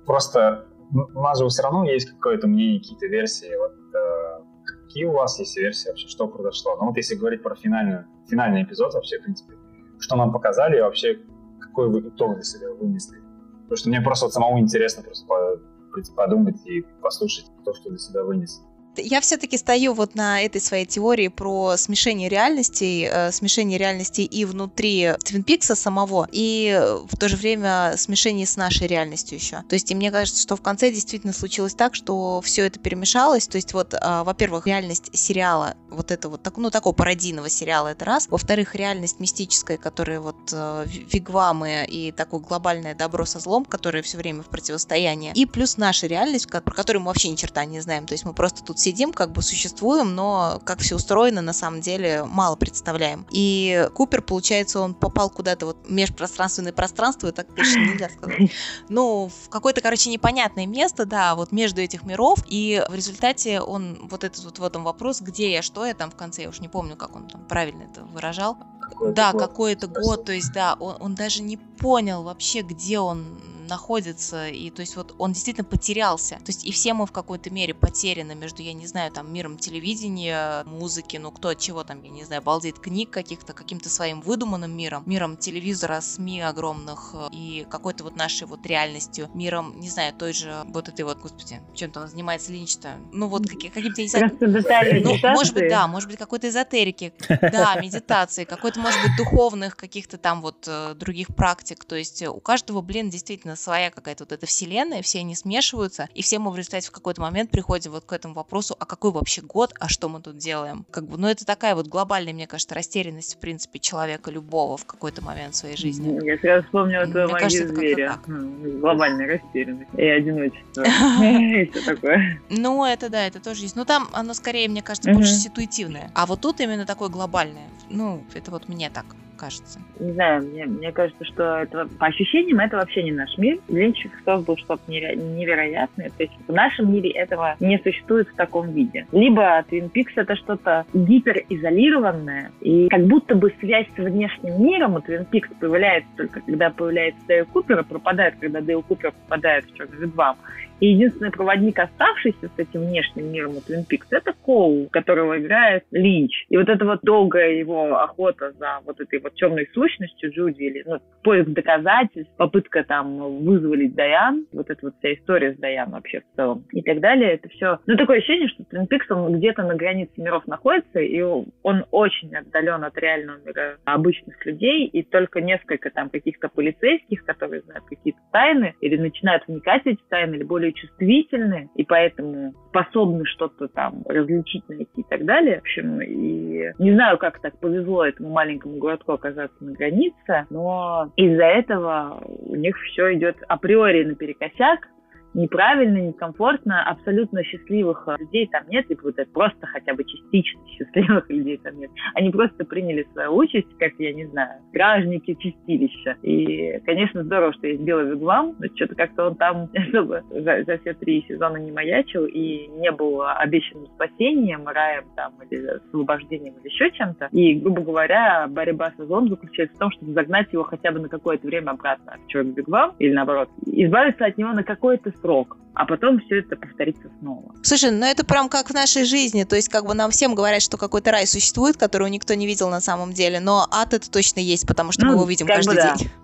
просто... 0.05 0.65
Ну, 0.91 1.09
у 1.13 1.21
нас 1.21 1.39
же 1.39 1.47
все 1.47 1.63
равно 1.63 1.85
есть 1.85 2.09
какое-то 2.11 2.47
мнение, 2.47 2.79
какие-то 2.79 3.07
версии. 3.07 3.49
Вот, 3.57 3.73
э, 3.95 4.43
какие 4.65 5.05
у 5.05 5.11
вас 5.11 5.39
есть 5.39 5.57
версии 5.57 5.89
вообще, 5.89 6.07
что 6.07 6.27
произошло? 6.27 6.77
Ну 6.79 6.87
вот 6.87 6.97
если 6.97 7.15
говорить 7.15 7.41
про 7.41 7.55
финальную, 7.55 8.05
финальный 8.29 8.63
эпизод 8.63 8.93
вообще, 8.93 9.19
в 9.19 9.23
принципе, 9.23 9.55
что 9.99 10.15
нам 10.15 10.31
показали 10.31 10.77
и 10.77 10.81
вообще 10.81 11.17
какой 11.59 11.89
вы 11.89 12.07
итог 12.07 12.35
для 12.35 12.43
себя 12.43 12.67
вынесли? 12.79 13.22
Потому 13.63 13.77
что 13.77 13.89
мне 13.89 14.01
просто 14.01 14.25
вот 14.25 14.33
самому 14.33 14.59
интересно 14.59 15.03
просто 15.03 16.15
подумать 16.15 16.65
и 16.65 16.81
послушать 17.01 17.45
то, 17.63 17.73
что 17.73 17.89
для 17.89 17.97
себя 17.97 18.23
вынес 18.23 18.61
я 18.97 19.21
все-таки 19.21 19.57
стою 19.57 19.93
вот 19.93 20.15
на 20.15 20.41
этой 20.41 20.61
своей 20.61 20.85
теории 20.85 21.27
про 21.27 21.77
смешение 21.77 22.29
реальностей, 22.29 23.07
э, 23.09 23.31
смешение 23.31 23.77
реальностей 23.77 24.25
и 24.25 24.45
внутри 24.45 25.11
Твин 25.23 25.43
Пикса 25.43 25.75
самого, 25.75 26.27
и 26.31 26.79
в 27.09 27.17
то 27.17 27.29
же 27.29 27.35
время 27.35 27.95
смешение 27.97 28.45
с 28.45 28.57
нашей 28.57 28.87
реальностью 28.87 29.37
еще. 29.37 29.63
То 29.69 29.73
есть, 29.73 29.91
и 29.91 29.95
мне 29.95 30.11
кажется, 30.11 30.41
что 30.41 30.55
в 30.55 30.61
конце 30.61 30.91
действительно 30.91 31.33
случилось 31.33 31.73
так, 31.73 31.95
что 31.95 32.41
все 32.41 32.65
это 32.65 32.79
перемешалось. 32.79 33.47
То 33.47 33.57
есть, 33.57 33.73
вот, 33.73 33.93
э, 33.93 34.23
во-первых, 34.23 34.67
реальность 34.67 35.09
сериала, 35.13 35.75
вот 35.89 36.11
это 36.11 36.29
вот, 36.29 36.43
так, 36.43 36.57
ну, 36.57 36.69
такого 36.69 36.93
пародийного 36.93 37.49
сериала, 37.49 37.89
это 37.89 38.05
раз. 38.05 38.27
Во-вторых, 38.29 38.75
реальность 38.75 39.19
мистическая, 39.19 39.77
которая 39.77 40.19
вот 40.19 40.51
э, 40.51 40.85
вигвамы 40.87 41.85
и 41.87 42.11
такое 42.11 42.39
глобальное 42.39 42.95
добро 42.95 43.25
со 43.25 43.39
злом, 43.39 43.65
которое 43.65 44.03
все 44.03 44.17
время 44.17 44.43
в 44.43 44.47
противостоянии. 44.47 45.31
И 45.35 45.45
плюс 45.45 45.77
наша 45.77 46.07
реальность, 46.07 46.49
про 46.49 46.73
которую 46.73 47.01
мы 47.01 47.07
вообще 47.07 47.29
ни 47.29 47.35
черта 47.35 47.65
не 47.65 47.79
знаем. 47.79 48.05
То 48.05 48.13
есть, 48.13 48.25
мы 48.25 48.33
просто 48.33 48.63
тут 48.63 48.79
сидим, 48.83 49.13
как 49.13 49.31
бы 49.31 49.41
существуем, 49.41 50.15
но 50.15 50.61
как 50.65 50.79
все 50.79 50.95
устроено, 50.95 51.41
на 51.41 51.53
самом 51.53 51.81
деле 51.81 52.23
мало 52.25 52.55
представляем. 52.55 53.25
И 53.31 53.89
Купер, 53.93 54.21
получается, 54.21 54.79
он 54.79 54.93
попал 54.93 55.29
куда-то 55.29 55.65
вот 55.67 55.89
межпространственное 55.89 56.73
пространство, 56.73 57.31
так 57.31 57.47
точно 57.55 57.79
нельзя 57.79 58.09
сказать. 58.09 58.51
Ну, 58.89 59.29
в 59.29 59.49
какое-то, 59.49 59.81
короче, 59.81 60.09
непонятное 60.09 60.65
место, 60.65 61.05
да, 61.05 61.35
вот 61.35 61.51
между 61.51 61.81
этих 61.81 62.03
миров, 62.03 62.39
и 62.47 62.83
в 62.89 62.93
результате 62.93 63.61
он, 63.61 64.07
вот 64.09 64.23
этот 64.23 64.43
вот 64.43 64.59
в 64.59 64.63
этом 64.63 64.83
вопрос, 64.83 65.21
где 65.21 65.51
я, 65.51 65.61
что 65.61 65.85
я 65.85 65.93
там 65.93 66.11
в 66.11 66.15
конце, 66.15 66.43
я 66.43 66.49
уж 66.49 66.59
не 66.59 66.67
помню, 66.67 66.95
как 66.95 67.15
он 67.15 67.27
там 67.27 67.45
правильно 67.47 67.83
это 67.83 68.03
выражал. 68.03 68.57
Какой 68.89 69.13
да, 69.13 69.31
какой-то 69.33 69.87
год, 69.87 70.25
то 70.25 70.31
есть, 70.31 70.51
да, 70.53 70.75
он, 70.79 70.97
он 70.99 71.15
даже 71.15 71.41
не 71.41 71.57
понял 71.57 72.23
вообще, 72.23 72.61
где 72.61 72.99
он 72.99 73.39
находится, 73.67 74.47
и 74.47 74.69
то 74.69 74.81
есть 74.81 74.95
вот 74.95 75.15
он 75.17 75.33
действительно 75.33 75.65
потерялся. 75.65 76.35
То 76.35 76.47
есть 76.47 76.65
и 76.65 76.71
все 76.71 76.93
мы 76.93 77.05
в 77.05 77.11
какой-то 77.11 77.49
мере 77.49 77.73
потеряны 77.73 78.35
между, 78.35 78.61
я 78.61 78.73
не 78.73 78.87
знаю, 78.87 79.11
там, 79.11 79.31
миром 79.31 79.57
телевидения, 79.57 80.63
музыки, 80.65 81.17
ну 81.17 81.31
кто 81.31 81.49
от 81.49 81.59
чего 81.59 81.83
там, 81.83 82.01
я 82.03 82.09
не 82.09 82.23
знаю, 82.23 82.41
балдеет 82.41 82.79
книг 82.79 83.09
каких-то, 83.09 83.53
каким-то 83.53 83.89
своим 83.89 84.21
выдуманным 84.21 84.75
миром, 84.75 85.03
миром 85.05 85.37
телевизора, 85.37 86.01
СМИ 86.01 86.41
огромных 86.41 87.11
э, 87.13 87.29
и 87.31 87.65
какой-то 87.69 88.03
вот 88.03 88.15
нашей 88.15 88.47
вот 88.47 88.65
реальностью, 88.65 89.29
миром, 89.33 89.79
не 89.79 89.89
знаю, 89.89 90.13
той 90.13 90.33
же 90.33 90.53
вот 90.65 90.89
этой 90.89 91.05
вот, 91.05 91.19
господи, 91.19 91.61
чем-то 91.73 92.01
он 92.01 92.07
занимается 92.07 92.51
Линч-то, 92.51 92.97
ну 93.11 93.27
вот 93.27 93.47
каким-то, 93.47 94.01
не 94.01 94.07
знаю, 94.07 94.31
ну, 94.41 95.17
может 95.33 95.53
быть, 95.53 95.69
да, 95.69 95.87
может 95.87 96.09
быть, 96.09 96.17
какой-то 96.17 96.49
эзотерики, 96.49 97.13
да, 97.29 97.75
медитации, 97.81 98.43
какой-то, 98.43 98.72
может 98.75 99.01
быть, 99.01 99.15
духовных 99.17 99.75
каких-то 99.75 100.17
там 100.17 100.41
вот 100.41 100.67
э, 100.67 100.93
других 100.95 101.27
практик, 101.35 101.83
то 101.85 101.95
есть 101.95 102.21
у 102.23 102.39
каждого, 102.39 102.81
блин, 102.81 103.09
действительно 103.09 103.55
своя 103.55 103.91
какая-то 103.91 104.23
вот 104.23 104.31
эта 104.31 104.45
вселенная, 104.45 105.01
все 105.01 105.19
они 105.19 105.35
смешиваются, 105.35 106.09
и 106.13 106.21
все 106.21 106.39
мы 106.39 106.51
в 106.51 106.57
результате 106.57 106.87
в 106.87 106.91
какой-то 106.91 107.21
момент 107.21 107.51
приходим 107.51 107.91
вот 107.91 108.05
к 108.05 108.13
этому 108.13 108.33
вопросу, 108.33 108.75
а 108.79 108.85
какой 108.85 109.11
вообще 109.11 109.41
год, 109.41 109.73
а 109.79 109.89
что 109.89 110.09
мы 110.09 110.21
тут 110.21 110.37
делаем? 110.37 110.85
Как 110.91 111.05
бы, 111.05 111.17
ну 111.17 111.27
это 111.27 111.45
такая 111.45 111.75
вот 111.75 111.87
глобальная, 111.87 112.33
мне 112.33 112.47
кажется, 112.47 112.75
растерянность, 112.75 113.35
в 113.35 113.39
принципе, 113.39 113.79
человека 113.79 114.31
любого 114.31 114.77
в 114.77 114.85
какой-то 114.85 115.23
момент 115.23 115.55
своей 115.55 115.77
жизни. 115.77 116.19
Я 116.25 116.37
сразу 116.37 116.65
вспомнила 116.65 117.05
твою 117.05 117.29
магию 117.29 117.49
кажется, 117.49 117.75
зверя. 117.75 118.19
Глобальная 118.25 119.27
растерянность 119.27 119.89
и 119.97 120.05
одиночество. 120.05 120.83
И 121.23 121.69
все 121.71 121.81
такое. 121.81 122.41
Ну, 122.49 122.85
это 122.85 123.09
да, 123.09 123.25
это 123.25 123.39
тоже 123.39 123.63
есть. 123.63 123.75
Но 123.75 123.85
там 123.85 124.09
оно 124.13 124.33
скорее, 124.33 124.67
мне 124.67 124.81
кажется, 124.81 125.11
больше 125.11 125.33
ситуативное. 125.33 126.11
А 126.15 126.25
вот 126.25 126.41
тут 126.41 126.59
именно 126.59 126.85
такое 126.85 127.09
глобальное. 127.09 127.67
Ну, 127.89 128.23
это 128.33 128.51
вот 128.51 128.62
мне 128.67 128.89
так 128.89 129.05
кажется. 129.43 129.79
Не 129.99 130.13
знаю, 130.13 130.43
мне, 130.43 130.65
мне 130.65 130.91
кажется, 130.91 131.25
что 131.25 131.57
это, 131.57 131.87
по 131.99 132.05
ощущениям 132.05 132.59
это 132.59 132.77
вообще 132.77 133.03
не 133.03 133.11
наш 133.11 133.37
мир. 133.37 133.59
Линч 133.67 134.07
создал 134.23 134.57
что-то 134.57 134.81
невероятное. 134.89 136.09
То 136.11 136.23
есть 136.23 136.33
в 136.47 136.53
нашем 136.53 136.93
мире 136.93 137.11
этого 137.11 137.55
не 137.59 137.77
существует 137.79 138.29
в 138.29 138.35
таком 138.35 138.71
виде. 138.71 139.05
Либо 139.11 139.59
Twin 139.69 139.91
Peaks 139.91 140.13
это 140.15 140.35
что-то 140.35 140.85
гиперизолированное, 140.93 142.51
и 142.61 142.87
как 142.87 143.05
будто 143.05 143.35
бы 143.35 143.53
связь 143.59 143.87
с 143.95 143.99
внешним 143.99 144.63
миром 144.63 144.95
у 144.95 144.99
Twin 144.99 145.27
Peaks 145.29 145.53
появляется 145.59 146.09
только 146.15 146.41
когда 146.41 146.69
появляется 146.69 147.21
Дейл 147.27 147.45
Купер, 147.45 147.79
и 147.79 147.83
пропадает, 147.83 148.35
когда 148.39 148.61
Дейл 148.61 148.81
Купер 148.81 149.11
попадает 149.11 149.65
в 149.65 149.75
черный 149.75 149.97
вигвам. 149.97 150.37
И 150.83 150.87
единственный 150.87 151.31
проводник, 151.31 151.79
оставшийся 151.79 152.49
с 152.49 152.59
этим 152.59 152.81
внешним 152.81 153.31
миром 153.31 153.51
у 153.51 153.59
Twin 153.59 153.85
Peaks, 153.89 154.07
это 154.11 154.33
Коул, 154.33 154.89
которого 154.91 155.39
играет 155.39 155.85
Линч. 155.91 156.45
И 156.49 156.57
вот 156.57 156.67
эта 156.67 156.83
вот 156.83 156.99
долгая 157.03 157.53
его 157.53 157.95
охота 157.99 158.51
за 158.59 158.81
вот 158.85 158.99
этой 158.99 159.19
вот 159.19 159.33
темной 159.35 159.69
сущностью 159.73 160.33
Джуди, 160.33 160.63
или 160.63 160.83
ну, 160.85 160.99
поиск 161.23 161.51
доказательств, 161.51 162.35
попытка 162.35 162.83
там 162.83 163.45
вызволить 163.45 163.95
Даян, 163.95 164.45
вот 164.51 164.69
эта 164.69 164.87
вот 164.87 164.95
вся 164.99 165.13
история 165.13 165.53
с 165.53 165.57
Даян 165.57 165.89
вообще 165.89 166.19
в 166.19 166.35
целом, 166.35 166.65
и 166.73 166.81
так 166.81 166.99
далее, 166.99 167.35
это 167.35 167.47
все... 167.47 167.79
Ну, 167.85 167.95
такое 167.95 168.17
ощущение, 168.17 168.49
что 168.49 168.63
Twin 168.63 168.85
Peaks, 168.89 169.09
он 169.09 169.37
где-то 169.37 169.63
на 169.63 169.75
границе 169.75 170.11
миров 170.17 170.45
находится, 170.47 170.99
и 170.99 171.21
он 171.21 171.85
очень 171.91 172.35
отдален 172.35 172.83
от 172.83 172.97
реального 172.97 173.37
мира 173.45 173.77
обычных 173.85 174.45
людей, 174.45 174.87
и 174.87 175.01
только 175.01 175.39
несколько 175.39 175.91
там 175.91 176.09
каких-то 176.09 176.49
полицейских, 176.49 177.23
которые 177.23 177.61
знают 177.61 177.85
какие-то 177.85 178.19
тайны, 178.33 178.75
или 178.81 178.97
начинают 178.97 179.47
вникать 179.47 179.83
в 179.83 179.87
эти 179.87 180.01
тайны, 180.09 180.35
или 180.35 180.43
более 180.43 180.72
чувствительны, 180.73 181.69
и 181.75 181.83
поэтому 181.83 182.53
способны 182.69 183.25
что-то 183.25 183.67
там 183.67 184.03
различить, 184.05 184.67
найти 184.67 185.01
и 185.01 185.05
так 185.09 185.25
далее. 185.25 185.57
В 185.57 185.61
общем, 185.61 186.01
и 186.01 186.71
не 186.79 186.93
знаю, 186.93 187.17
как 187.17 187.39
так 187.41 187.59
повезло 187.59 188.05
этому 188.05 188.29
маленькому 188.29 188.77
городку 188.77 189.13
оказаться 189.13 189.63
на 189.63 189.73
границе, 189.73 190.45
но 190.49 191.11
из-за 191.15 191.45
этого 191.45 192.21
у 192.25 192.55
них 192.55 192.75
все 192.77 193.13
идет 193.15 193.37
априори 193.47 194.03
наперекосяк, 194.03 194.87
неправильно, 195.33 195.97
некомфортно, 195.97 196.83
абсолютно 196.83 197.43
счастливых 197.43 198.03
э, 198.07 198.15
людей 198.19 198.47
там 198.47 198.63
нет, 198.69 198.89
и 198.89 198.97
вот 199.01 199.15
просто 199.33 199.67
хотя 199.67 199.93
бы 199.93 200.03
частично 200.03 200.61
счастливых 200.67 201.29
людей 201.29 201.57
там 201.57 201.79
нет. 201.79 201.91
Они 202.13 202.29
просто 202.29 202.65
приняли 202.65 203.07
свою 203.13 203.35
участь, 203.35 203.67
как, 203.79 203.93
я 203.99 204.13
не 204.13 204.25
знаю, 204.25 204.61
стражники 204.69 205.35
чистилища. 205.35 206.17
И, 206.21 206.79
конечно, 206.85 207.23
здорово, 207.23 207.53
что 207.53 207.67
есть 207.67 207.81
Белый 207.81 208.11
Вигвам, 208.11 208.55
но 208.59 208.67
что-то 208.75 208.95
как-то 208.95 209.27
он 209.27 209.35
там 209.35 209.69
особо 209.75 210.21
за, 210.29 210.63
за 210.63 210.77
все 210.79 210.93
три 210.93 211.25
сезона 211.27 211.57
не 211.57 211.71
маячил 211.71 212.25
и 212.25 212.67
не 212.67 212.91
был 212.91 213.21
обещанным 213.23 213.87
спасением, 213.87 214.67
раем 214.67 215.05
там, 215.15 215.33
или 215.49 215.65
освобождением, 215.65 216.55
или 216.61 216.71
еще 216.71 216.91
чем-то. 216.91 217.29
И, 217.31 217.55
грубо 217.55 217.81
говоря, 217.81 218.47
борьба 218.49 218.91
со 218.97 219.05
злом 219.05 219.29
заключается 219.29 219.75
в 219.75 219.79
том, 219.79 219.91
чтобы 219.91 220.13
загнать 220.13 220.51
его 220.51 220.63
хотя 220.63 220.91
бы 220.91 220.99
на 220.99 221.09
какое-то 221.09 221.47
время 221.47 221.71
обратно 221.71 222.17
в 222.23 222.27
Черный 222.27 222.53
Вигвам, 222.53 222.95
или 222.99 223.13
наоборот, 223.13 223.49
избавиться 223.65 224.25
от 224.25 224.37
него 224.37 224.53
на 224.53 224.63
какой-то 224.63 225.11
срок, 225.23 225.57
а 225.73 225.85
потом 225.85 226.19
все 226.19 226.39
это 226.39 226.55
повторится 226.55 227.09
снова. 227.19 227.55
Слушай, 227.63 227.91
ну 227.91 228.05
это 228.05 228.25
прям 228.25 228.49
как 228.49 228.69
в 228.69 228.73
нашей 228.73 229.05
жизни, 229.05 229.43
то 229.43 229.55
есть 229.55 229.69
как 229.69 229.85
бы 229.85 229.95
нам 229.95 230.11
всем 230.11 230.35
говорят, 230.35 230.61
что 230.61 230.77
какой-то 230.77 231.11
рай 231.11 231.25
существует, 231.25 231.77
которого 231.77 232.07
никто 232.07 232.35
не 232.35 232.45
видел 232.45 232.69
на 232.69 232.81
самом 232.81 233.13
деле, 233.13 233.39
но 233.39 233.65
ад 233.71 233.93
это 233.93 234.11
точно 234.11 234.39
есть, 234.39 234.67
потому 234.67 234.91
что 234.91 235.05
ну, 235.05 235.11
мы 235.11 235.13
его 235.15 235.25
видим 235.25 235.47
каждый 235.47 235.75
да. 235.75 235.95
день. 235.95 236.11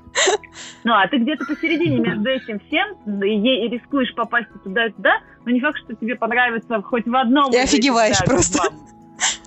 Ну, 0.84 0.94
а 0.94 1.08
ты 1.08 1.18
где-то 1.18 1.46
посередине 1.46 2.00
между 2.00 2.28
этим 2.30 2.60
всем 2.68 2.88
и, 3.22 3.70
рискуешь 3.70 4.14
попасть 4.16 4.48
туда 4.64 4.88
и 4.88 4.92
туда, 4.92 5.20
но 5.46 5.52
не 5.52 5.60
факт, 5.60 5.78
что 5.78 5.94
тебе 5.94 6.16
понравится 6.16 6.82
хоть 6.82 7.06
в 7.06 7.16
одном. 7.16 7.54
И 7.54 7.58
офигеваешь 7.58 8.18
просто. 8.26 8.58
Вам. 8.58 8.99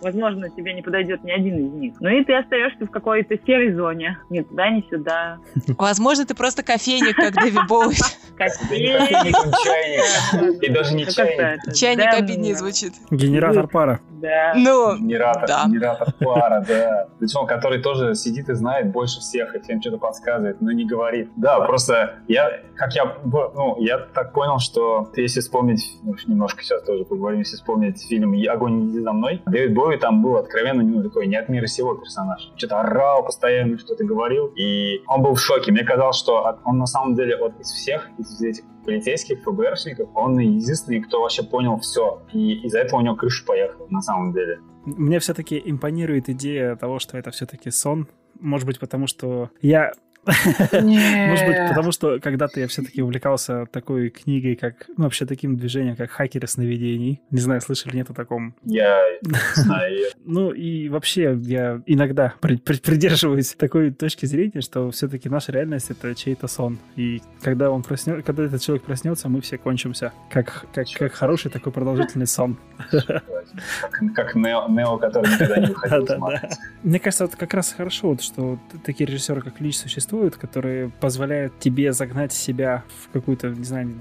Возможно, 0.02 0.50
тебе 0.50 0.74
не 0.74 0.82
подойдет 0.82 1.22
ни 1.22 1.30
один 1.30 1.58
из 1.58 1.72
них. 1.72 1.94
Ну 2.00 2.08
и 2.08 2.24
ты 2.24 2.34
остаешься 2.34 2.86
в 2.86 2.90
какой-то 2.90 3.36
серой 3.46 3.72
зоне. 3.72 4.18
Ни 4.30 4.40
туда, 4.40 4.68
ни 4.70 4.84
сюда. 4.90 5.38
Возможно, 5.78 6.26
ты 6.26 6.34
просто 6.34 6.64
кофейник, 6.64 7.14
как 7.14 7.34
Дэви 7.34 7.58
Боуи. 7.68 7.94
Кофейник. 8.36 9.36
чайник. 9.64 10.62
И 10.62 10.68
даже 10.70 10.94
не 10.94 11.06
чайник. 11.06 11.74
Чайник 11.74 12.12
обиднее 12.14 12.56
звучит. 12.56 12.94
Генератор 13.10 13.68
пара. 13.68 14.00
Да. 14.10 14.52
Ну, 14.54 14.96
генератор, 14.98 15.48
да. 15.48 15.64
генератор 15.66 16.14
пара, 16.20 16.64
да. 16.66 17.08
Причем, 17.18 17.46
который 17.46 17.82
тоже 17.82 18.14
сидит 18.14 18.48
и 18.48 18.54
знает 18.54 18.92
больше 18.92 19.18
всех, 19.20 19.54
и 19.54 19.60
всем 19.60 19.80
что-то 19.80 19.98
подсказывает, 19.98 20.60
но 20.60 20.70
не 20.70 20.86
говорит. 20.86 21.30
Да, 21.36 21.60
просто 21.60 22.14
я, 22.28 22.60
как 22.76 22.94
я, 22.94 23.16
ну, 23.24 23.76
я 23.80 23.98
так 23.98 24.32
понял, 24.32 24.58
что 24.60 25.10
если 25.16 25.40
вспомнить, 25.40 25.98
ну, 26.02 26.14
немножко 26.26 26.62
сейчас 26.62 26.82
тоже 26.84 27.04
поговорим, 27.04 27.40
если 27.40 27.56
вспомнить 27.56 28.00
фильм 28.06 28.32
«Огонь 28.48 28.90
иди 28.90 29.00
за 29.00 29.12
мной», 29.12 29.42
Дэвид 29.46 29.74
Боуи 29.74 29.91
Джоуи 29.92 29.98
там 29.98 30.22
был 30.22 30.36
откровенно 30.36 30.82
ну, 30.82 31.02
такой 31.02 31.26
не 31.26 31.36
от 31.36 31.48
мира 31.48 31.66
сего 31.66 31.94
персонаж. 31.94 32.52
Что-то 32.56 32.80
орал 32.80 33.24
постоянно, 33.24 33.78
что-то 33.78 34.04
говорил, 34.04 34.46
и 34.56 35.02
он 35.06 35.22
был 35.22 35.34
в 35.34 35.40
шоке. 35.40 35.72
Мне 35.72 35.84
казалось, 35.84 36.16
что 36.16 36.58
он 36.64 36.78
на 36.78 36.86
самом 36.86 37.14
деле 37.14 37.36
вот 37.36 37.58
из 37.60 37.70
всех, 37.70 38.08
из 38.18 38.40
этих 38.40 38.64
полицейских, 38.84 39.42
ФБРшников, 39.42 40.08
он 40.14 40.38
единственный, 40.38 41.00
кто 41.00 41.20
вообще 41.20 41.42
понял 41.42 41.78
все. 41.78 42.22
И 42.32 42.66
из-за 42.66 42.80
этого 42.80 43.00
у 43.00 43.02
него 43.02 43.14
крыша 43.14 43.44
поехала, 43.46 43.86
на 43.90 44.00
самом 44.00 44.32
деле. 44.32 44.58
Мне 44.84 45.18
все-таки 45.20 45.60
импонирует 45.64 46.28
идея 46.28 46.76
того, 46.76 46.98
что 46.98 47.16
это 47.16 47.30
все-таки 47.30 47.70
сон. 47.70 48.08
Может 48.40 48.66
быть, 48.66 48.80
потому 48.80 49.06
что 49.06 49.50
я 49.60 49.92
может 50.24 51.46
быть, 51.46 51.68
потому 51.68 51.92
что 51.92 52.20
когда-то 52.20 52.60
я 52.60 52.68
все-таки 52.68 53.02
увлекался 53.02 53.66
такой 53.66 54.10
книгой, 54.10 54.54
как, 54.54 54.86
ну, 54.96 55.04
вообще 55.04 55.26
таким 55.26 55.56
движением, 55.56 55.96
как 55.96 56.10
«Хакеры 56.10 56.46
сновидений». 56.46 57.20
Не 57.30 57.40
знаю, 57.40 57.60
слышали 57.60 57.96
нет 57.96 58.10
о 58.10 58.14
таком? 58.14 58.54
Я 58.64 59.00
знаю. 59.54 60.10
Ну, 60.24 60.52
и 60.52 60.88
вообще 60.88 61.36
я 61.42 61.82
иногда 61.86 62.34
придерживаюсь 62.40 63.54
такой 63.54 63.90
точки 63.90 64.24
зрения, 64.26 64.60
что 64.60 64.90
все-таки 64.90 65.28
наша 65.28 65.50
реальность— 65.52 65.90
это 65.90 66.14
чей-то 66.14 66.46
сон. 66.46 66.78
И 66.96 67.20
когда 67.42 67.70
он 67.70 67.82
проснется, 67.82 68.22
когда 68.22 68.44
этот 68.44 68.62
человек 68.62 68.84
проснется, 68.84 69.28
мы 69.28 69.40
все 69.40 69.58
кончимся. 69.58 70.12
Как, 70.30 70.66
как, 70.72 70.86
как 70.96 71.12
хороший 71.12 71.50
такой 71.50 71.72
продолжительный 71.72 72.26
сон. 72.26 72.56
Как 74.14 74.34
Нео, 74.36 74.98
который 74.98 75.30
никогда 75.32 75.56
не 75.58 75.66
выходил 75.74 76.06
Мне 76.82 77.00
кажется, 77.00 77.24
это 77.24 77.36
как 77.36 77.52
раз 77.54 77.72
хорошо, 77.72 78.16
что 78.20 78.58
такие 78.84 79.06
режиссеры, 79.06 79.42
как 79.42 79.60
Лич, 79.60 79.76
существуют 79.76 80.11
существуют, 80.12 80.36
которые 80.36 80.90
позволяют 81.00 81.58
тебе 81.58 81.92
загнать 81.92 82.32
себя 82.32 82.84
в 83.00 83.12
какую-то, 83.12 83.48
не 83.48 83.64
знаю, 83.64 83.94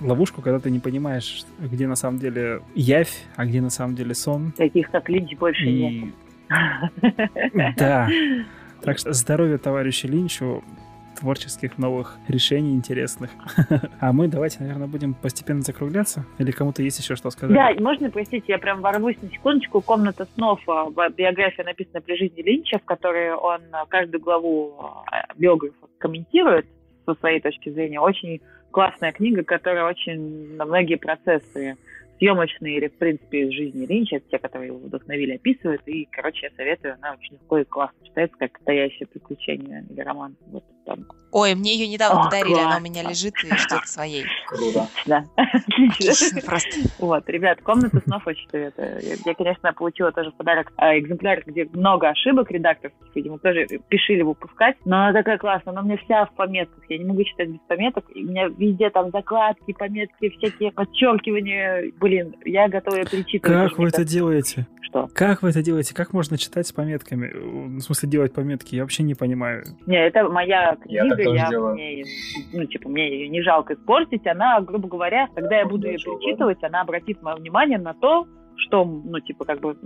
ловушку, 0.00 0.40
когда 0.40 0.60
ты 0.60 0.70
не 0.70 0.78
понимаешь, 0.78 1.44
где 1.58 1.88
на 1.88 1.96
самом 1.96 2.18
деле 2.18 2.60
явь, 2.74 3.24
а 3.34 3.44
где 3.44 3.60
на 3.60 3.70
самом 3.70 3.96
деле 3.96 4.14
сон. 4.14 4.52
Таких 4.56 4.90
как 4.90 5.08
Линч 5.08 5.36
больше 5.36 5.64
И... 5.64 5.72
нет. 5.72 6.14
Да. 7.76 8.08
Так 8.82 8.98
что 8.98 9.12
здоровье 9.12 9.58
товарищу 9.58 10.06
Линчу 10.06 10.62
творческих 11.18 11.78
новых 11.78 12.18
решений 12.28 12.72
интересных. 12.74 13.30
А 14.00 14.12
мы 14.12 14.28
давайте, 14.28 14.58
наверное, 14.60 14.86
будем 14.86 15.14
постепенно 15.14 15.62
закругляться. 15.62 16.24
Или 16.38 16.50
кому-то 16.50 16.82
есть 16.82 16.98
еще 16.98 17.16
что 17.16 17.30
сказать? 17.30 17.54
Да, 17.56 17.72
можно, 17.82 18.10
простите, 18.10 18.44
я 18.48 18.58
прям 18.58 18.80
ворвусь 18.80 19.20
на 19.22 19.30
секундочку. 19.30 19.80
«Комната 19.80 20.26
снов», 20.34 20.60
а, 20.68 20.88
биография 21.10 21.64
написана 21.64 22.00
при 22.00 22.16
жизни 22.16 22.42
Линча, 22.42 22.78
в 22.78 22.84
которой 22.84 23.32
он 23.32 23.60
а, 23.72 23.86
каждую 23.86 24.20
главу 24.20 24.74
а, 24.78 25.26
биографа 25.36 25.86
комментирует 25.98 26.66
со 27.06 27.14
своей 27.14 27.40
точки 27.40 27.70
зрения. 27.70 28.00
Очень 28.00 28.40
классная 28.70 29.12
книга, 29.12 29.42
которая 29.42 29.84
очень 29.84 30.56
на 30.56 30.64
многие 30.64 30.96
процессы 30.96 31.76
съемочные 32.18 32.76
или, 32.76 32.88
в 32.88 32.98
принципе, 32.98 33.42
из 33.42 33.52
жизни 33.52 33.86
Линча, 33.86 34.20
те, 34.20 34.38
которые 34.38 34.68
его 34.68 34.78
вдохновили, 34.78 35.34
описывают. 35.34 35.82
И, 35.86 36.08
короче, 36.10 36.46
я 36.46 36.56
советую, 36.56 36.94
она 36.94 37.12
очень 37.12 37.34
легко 37.34 37.58
и 37.58 37.64
классно 37.64 38.06
читается, 38.06 38.36
как 38.38 38.52
настоящее 38.54 39.06
приключение 39.06 39.84
или 39.88 40.00
роман. 40.00 40.36
Вот 40.46 40.64
там. 40.86 41.04
Ой, 41.32 41.54
мне 41.54 41.74
ее 41.74 41.88
недавно 41.88 42.22
О, 42.22 42.24
подарили, 42.24 42.58
она 42.58 42.78
у 42.78 42.80
меня 42.80 43.02
лежит 43.02 43.34
и 43.44 43.46
ждет 43.48 43.86
своей. 43.86 44.24
Круто. 44.46 44.86
Да, 45.04 45.24
отлично. 45.36 46.40
Просто. 46.46 46.70
Вот, 46.98 47.28
ребят, 47.28 47.60
комната 47.60 48.00
снов 48.00 48.26
очень 48.26 48.48
советую. 48.48 49.00
Я, 49.02 49.16
я, 49.22 49.34
конечно, 49.34 49.72
получила 49.74 50.12
тоже 50.12 50.30
в 50.30 50.34
подарок 50.36 50.72
а, 50.76 50.98
экземпляр, 50.98 51.42
где 51.44 51.68
много 51.72 52.08
ошибок 52.08 52.50
редакторских, 52.50 53.14
видимо, 53.14 53.38
тоже 53.38 53.66
пишили 53.88 54.22
выпускать, 54.22 54.76
но 54.86 55.02
она 55.02 55.12
такая 55.12 55.36
классная, 55.36 55.72
она 55.72 55.82
у 55.82 55.84
меня 55.84 55.98
вся 55.98 56.24
в 56.24 56.32
пометках, 56.34 56.82
я 56.88 56.98
не 56.98 57.04
могу 57.04 57.22
читать 57.24 57.48
без 57.50 57.60
пометок, 57.68 58.04
у 58.14 58.18
меня 58.18 58.46
везде 58.46 58.88
там 58.88 59.10
закладки, 59.10 59.72
пометки, 59.72 60.30
всякие 60.30 60.72
подчеркивания, 60.72 61.92
блин, 61.98 62.34
я 62.44 62.68
готова 62.68 63.04
перечитывать. 63.04 63.42
Как 63.42 63.78
вы 63.78 63.88
это 63.88 64.04
делаете? 64.04 64.66
Что? 64.86 65.08
Как 65.12 65.42
вы 65.42 65.50
это 65.50 65.62
делаете? 65.62 65.94
Как 65.94 66.12
можно 66.12 66.38
читать 66.38 66.66
с 66.66 66.72
пометками? 66.72 67.32
В 67.78 67.80
смысле, 67.80 68.08
делать 68.08 68.32
пометки? 68.32 68.76
Я 68.76 68.82
вообще 68.82 69.02
не 69.02 69.14
понимаю. 69.14 69.64
Не, 69.86 69.96
это 69.96 70.28
моя 70.28 70.75
книга, 70.76 71.20
я, 71.22 71.48
я 71.48 71.60
мне, 71.60 72.04
ну, 72.52 72.64
типа, 72.64 72.88
мне 72.88 73.08
ее 73.08 73.28
не 73.28 73.42
жалко 73.42 73.74
испортить. 73.74 74.26
Она, 74.26 74.60
грубо 74.60 74.88
говоря, 74.88 75.28
когда 75.34 75.58
я 75.58 75.66
буду 75.66 75.86
ее 75.86 75.98
перечитывать, 75.98 76.62
она 76.62 76.82
обратит 76.82 77.22
мое 77.22 77.36
внимание 77.36 77.78
на 77.78 77.94
то, 77.94 78.26
что, 78.56 78.84
ну, 78.84 79.20
типа, 79.20 79.44
как 79.44 79.60
бы 79.60 79.76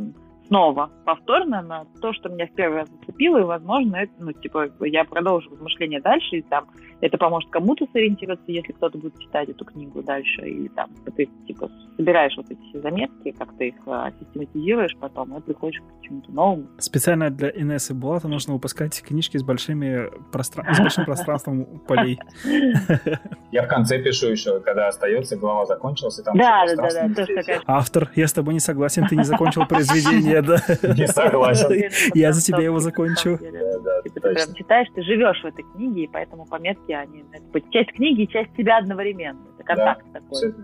снова 0.51 0.91
повторно 1.05 1.63
на 1.63 1.85
то, 2.01 2.13
что 2.13 2.29
меня 2.29 2.47
в 2.47 2.53
первый 2.53 2.81
раз 2.81 2.89
зацепило, 2.91 3.39
и, 3.39 3.45
возможно, 3.45 3.97
это, 3.97 4.13
ну, 4.19 4.33
типа, 4.33 4.69
я 4.85 5.05
продолжу 5.05 5.49
размышления 5.51 6.01
дальше, 6.01 6.39
и 6.39 6.43
там 6.43 6.67
это 7.01 7.17
поможет 7.19 7.49
кому-то 7.51 7.87
сориентироваться, 7.93 8.45
если 8.49 8.73
кто-то 8.73 8.99
будет 8.99 9.19
читать 9.19 9.49
эту 9.49 9.65
книгу 9.65 10.03
дальше, 10.03 10.43
или 10.43 10.69
там 10.69 10.91
ты, 11.17 11.29
типа, 11.47 11.71
собираешь 11.97 12.37
вот 12.37 12.47
эти 12.51 12.83
заметки, 12.83 13.31
как 13.31 13.57
ты 13.57 13.69
их 13.69 13.75
а, 13.87 14.11
систематизируешь 14.19 14.97
потом, 14.99 15.37
и 15.37 15.41
приходишь 15.41 15.81
к 15.81 16.03
чему-то 16.03 16.33
новому. 16.33 16.67
Специально 16.79 17.31
для 17.31 17.51
Инессы 17.51 17.95
Булата 17.95 18.27
нужно 18.27 18.55
выпускать 18.55 19.01
книжки 19.03 19.37
с, 19.37 19.45
большими 19.45 20.11
простран... 20.33 20.75
с 20.75 20.81
большим 20.81 21.05
пространством 21.05 21.81
полей. 21.87 22.19
Я 23.53 23.63
в 23.63 23.69
конце 23.69 24.03
пишу 24.03 24.27
еще, 24.29 24.61
когда 24.61 24.89
остается, 24.89 25.37
глава 25.37 25.65
закончилась, 25.67 26.19
и 26.19 26.23
там 26.23 26.37
Да, 26.37 26.67
да, 26.67 26.89
да, 26.91 27.09
да, 27.09 27.61
Автор, 27.67 28.11
я 28.15 28.27
с 28.27 28.33
тобой 28.33 28.55
не 28.55 28.61
согласен, 28.61 29.07
ты 29.07 29.17
не 29.17 29.25
закончил 29.25 29.67
произведение 29.67 30.40
да. 30.43 30.59
Не 30.83 31.07
согласен. 31.07 31.91
Я 32.15 32.33
за 32.33 32.41
тебя 32.43 32.61
его 32.61 32.79
закончу. 32.79 33.39
Ты 33.39 34.21
прям 34.21 34.55
читаешь, 34.55 34.89
ты 34.95 35.03
живешь 35.03 35.43
в 35.43 35.47
этой 35.47 35.65
книге, 35.75 36.05
и 36.05 36.07
поэтому 36.07 36.47
пометки, 36.47 36.93
они 36.93 37.25
часть 37.71 37.93
книги 37.93 38.23
и 38.23 38.29
часть 38.29 38.55
тебя 38.57 38.79
одновременно. 38.79 39.41
Это 39.55 39.65
контакт 39.65 40.05
такой. 40.13 40.55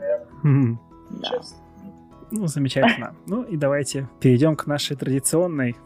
Ну, 2.32 2.46
замечательно. 2.48 3.14
Ну 3.26 3.42
и 3.42 3.56
давайте 3.56 4.08
перейдем 4.20 4.56
к 4.56 4.66
нашей 4.66 4.96
традиционной 4.96 5.76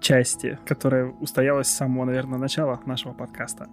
части, 0.00 0.58
которая 0.64 1.12
устоялась 1.20 1.68
с 1.68 1.76
самого, 1.76 2.04
наверное, 2.04 2.38
начала 2.38 2.80
нашего 2.86 3.12
подкаста. 3.12 3.68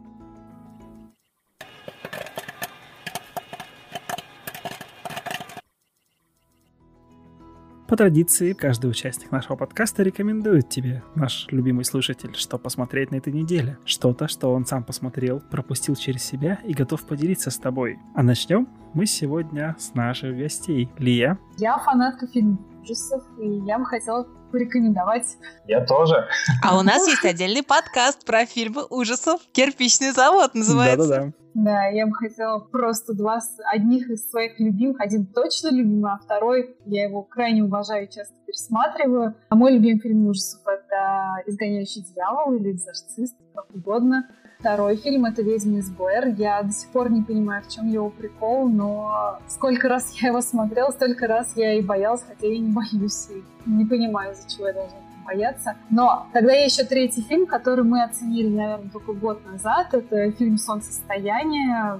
По 7.88 7.96
традиции, 7.96 8.54
каждый 8.54 8.90
участник 8.90 9.32
нашего 9.32 9.56
подкаста 9.56 10.02
рекомендует 10.02 10.70
тебе, 10.70 11.04
наш 11.14 11.46
любимый 11.52 11.86
слушатель, 11.86 12.34
что 12.36 12.58
посмотреть 12.58 13.12
на 13.12 13.18
этой 13.18 13.32
неделе. 13.32 13.78
Что-то, 13.86 14.28
что 14.28 14.52
он 14.52 14.66
сам 14.66 14.84
посмотрел, 14.84 15.40
пропустил 15.52 15.96
через 15.96 16.24
себя 16.24 16.58
и 16.64 16.74
готов 16.74 17.06
поделиться 17.06 17.52
с 17.52 17.58
тобой. 17.58 18.00
А 18.16 18.24
начнем 18.24 18.68
мы 18.96 19.06
сегодня 19.06 19.76
с 19.78 19.94
наших 19.94 20.36
гостей. 20.36 20.90
Лия. 20.98 21.38
Я 21.58 21.78
фанатка 21.78 22.26
фильмов 22.26 22.60
ужасов, 22.82 23.24
и 23.40 23.48
я 23.68 23.78
бы 23.78 23.86
хотела 23.86 24.28
порекомендовать. 24.52 25.38
Я 25.68 25.86
тоже. 25.86 26.28
А 26.64 26.80
у 26.80 26.82
нас 26.82 27.08
есть 27.08 27.24
отдельный 27.24 27.62
подкаст 27.62 28.26
про 28.26 28.48
фильмы 28.48 28.86
ужасов. 28.90 29.42
«Кирпичный 29.52 30.12
завод» 30.12 30.56
называется. 30.56 31.08
Да-да-да. 31.08 31.45
Да, 31.56 31.86
я 31.86 32.06
бы 32.06 32.14
хотела 32.14 32.60
просто 32.60 33.14
два 33.14 33.40
одних 33.74 34.10
из 34.10 34.30
своих 34.30 34.60
любимых. 34.60 35.00
Один 35.00 35.26
точно 35.26 35.70
любимый, 35.70 36.12
а 36.12 36.18
второй 36.18 36.76
я 36.86 37.06
его 37.06 37.24
крайне 37.24 37.64
уважаю 37.64 38.08
и 38.08 38.12
часто 38.12 38.36
пересматриваю. 38.46 39.36
А 39.48 39.56
мой 39.56 39.72
любимый 39.72 40.02
фильм 40.02 40.28
ужасов— 40.28 40.62
это 40.68 41.42
«Изгоняющий 41.48 42.04
дьявол» 42.14 42.56
или 42.56 42.74
«Экзорцист», 42.74 43.38
как 43.54 43.74
угодно. 43.74 44.28
Второй 44.60 44.98
фильм— 44.98 45.24
это 45.28 45.44
«Ведьма 45.44 45.78
из 45.78 45.90
Блэр». 45.90 46.28
Я 46.36 46.62
до 46.62 46.74
сих 46.74 46.90
пор 46.90 47.10
не 47.10 47.22
понимаю, 47.22 47.64
в 47.64 47.70
чем 47.70 47.88
его 47.88 48.10
прикол, 48.10 48.68
но 48.68 49.40
сколько 49.48 49.88
раз 49.88 50.14
я 50.22 50.30
его 50.30 50.42
смотрела, 50.42 50.92
столько 50.92 51.26
раз 51.26 51.56
я 51.56 51.76
и 51.76 51.82
боялась, 51.82 52.24
хотя 52.28 52.48
я 52.48 52.60
не 52.60 52.74
боюсь. 52.74 53.30
И 53.30 53.70
не 53.70 53.86
понимаю, 53.86 54.34
из-за 54.34 54.50
чего 54.50 54.68
я 54.68 54.74
должна 54.74 55.05
бояться. 55.26 55.76
Но 55.90 56.28
тогда 56.34 56.54
есть 56.54 56.78
еще 56.78 56.88
третий 56.88 57.22
фильм, 57.22 57.46
который 57.46 57.84
мы 57.84 58.04
оценили, 58.04 58.50
наверное, 58.50 58.90
только 58.90 59.14
год 59.14 59.46
назад. 59.46 59.94
Это 59.94 60.32
фильм 60.32 60.58
«Солнцестояние». 60.58 62.00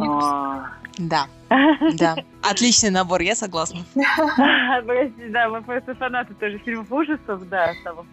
А, 0.00 0.66
да, 0.98 1.26
да. 1.98 2.16
Отличный 2.42 2.90
набор, 2.90 3.20
я 3.20 3.34
согласна. 3.34 3.80
Прости, 3.94 5.28
да, 5.30 5.48
мы 5.48 5.62
просто 5.62 5.94
фанаты 5.94 6.34
тоже 6.34 6.58
фильмов 6.58 6.90
ужасов, 6.90 7.48
да, 7.48 7.72
самых 7.84 8.06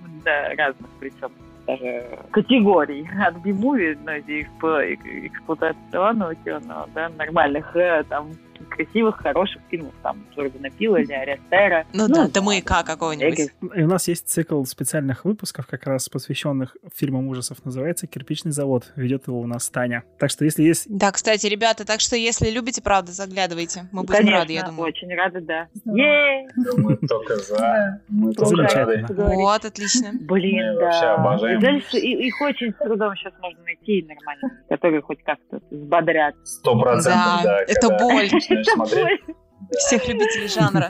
разных 0.57 0.89
причем 0.99 1.31
даже 1.67 2.19
категорий 2.31 3.07
от 3.19 3.35
би-муви, 3.37 3.97
ну, 4.05 4.11
эксплуатационного 4.11 6.35
кино, 6.35 6.87
да, 6.93 7.09
нормальных, 7.09 7.75
э, 7.75 8.03
там, 8.07 8.31
красивых, 8.69 9.17
хороших 9.17 9.61
фильмов, 9.69 9.93
там, 10.03 10.25
Джордана 10.35 10.69
Пила 10.69 10.99
или 10.99 11.13
Аристера. 11.13 11.85
Ну, 11.93 12.07
ну 12.07 12.15
да, 12.15 12.27
до 12.27 12.41
маяка 12.41 12.83
какого-нибудь. 12.83 13.51
И 13.75 13.83
у 13.83 13.87
нас 13.87 14.07
есть 14.07 14.27
цикл 14.27 14.63
специальных 14.63 15.25
выпусков, 15.25 15.67
как 15.67 15.85
раз 15.85 16.09
посвященных 16.09 16.75
фильмам 16.93 17.27
ужасов, 17.27 17.63
называется 17.65 18.07
«Кирпичный 18.07 18.51
завод». 18.51 18.91
Ведет 18.95 19.27
его 19.27 19.39
у 19.39 19.47
нас 19.47 19.69
Таня. 19.69 20.03
Так 20.19 20.29
что 20.29 20.45
если 20.45 20.63
есть... 20.63 20.85
Да, 20.89 21.11
кстати, 21.11 21.47
ребята, 21.47 21.85
так 21.85 21.99
что 21.99 22.15
если 22.15 22.49
любите, 22.49 22.81
правда, 22.81 23.11
заглядывайте. 23.11 23.87
Мы 23.91 24.01
будем 24.01 24.15
Конечно, 24.17 24.39
рады, 24.39 24.53
я 24.53 24.63
думаю. 24.63 24.87
очень 24.89 25.13
рады, 25.15 25.41
да. 25.41 25.67
Ей! 25.85 26.47
Мы 26.77 26.95
только 26.97 27.35
за. 27.37 28.01
Мы 28.09 28.33
только 28.33 28.61
рады. 28.63 29.05
Вот, 29.09 29.65
отлично. 29.65 30.11
Блин, 30.21 30.75
да. 30.79 30.85
Вообще 30.85 31.05
обожаем. 31.05 31.59
Их 31.93 32.41
очень 32.41 32.73
с 32.73 32.77
трудом 32.77 33.15
сейчас 33.15 33.33
можно 33.41 33.63
найти 33.63 34.03
нормально, 34.07 34.61
которые 34.69 35.01
хоть 35.01 35.21
как-то 35.23 35.59
взбодрят. 35.69 36.35
Сто 36.43 36.79
процентов, 36.79 37.41
да. 37.43 37.61
Это 37.67 37.89
боль 37.89 38.29
начинаешь 38.57 38.89
смотреть. 38.89 39.35
Всех 39.71 40.07
любителей 40.07 40.47
жанра. 40.47 40.89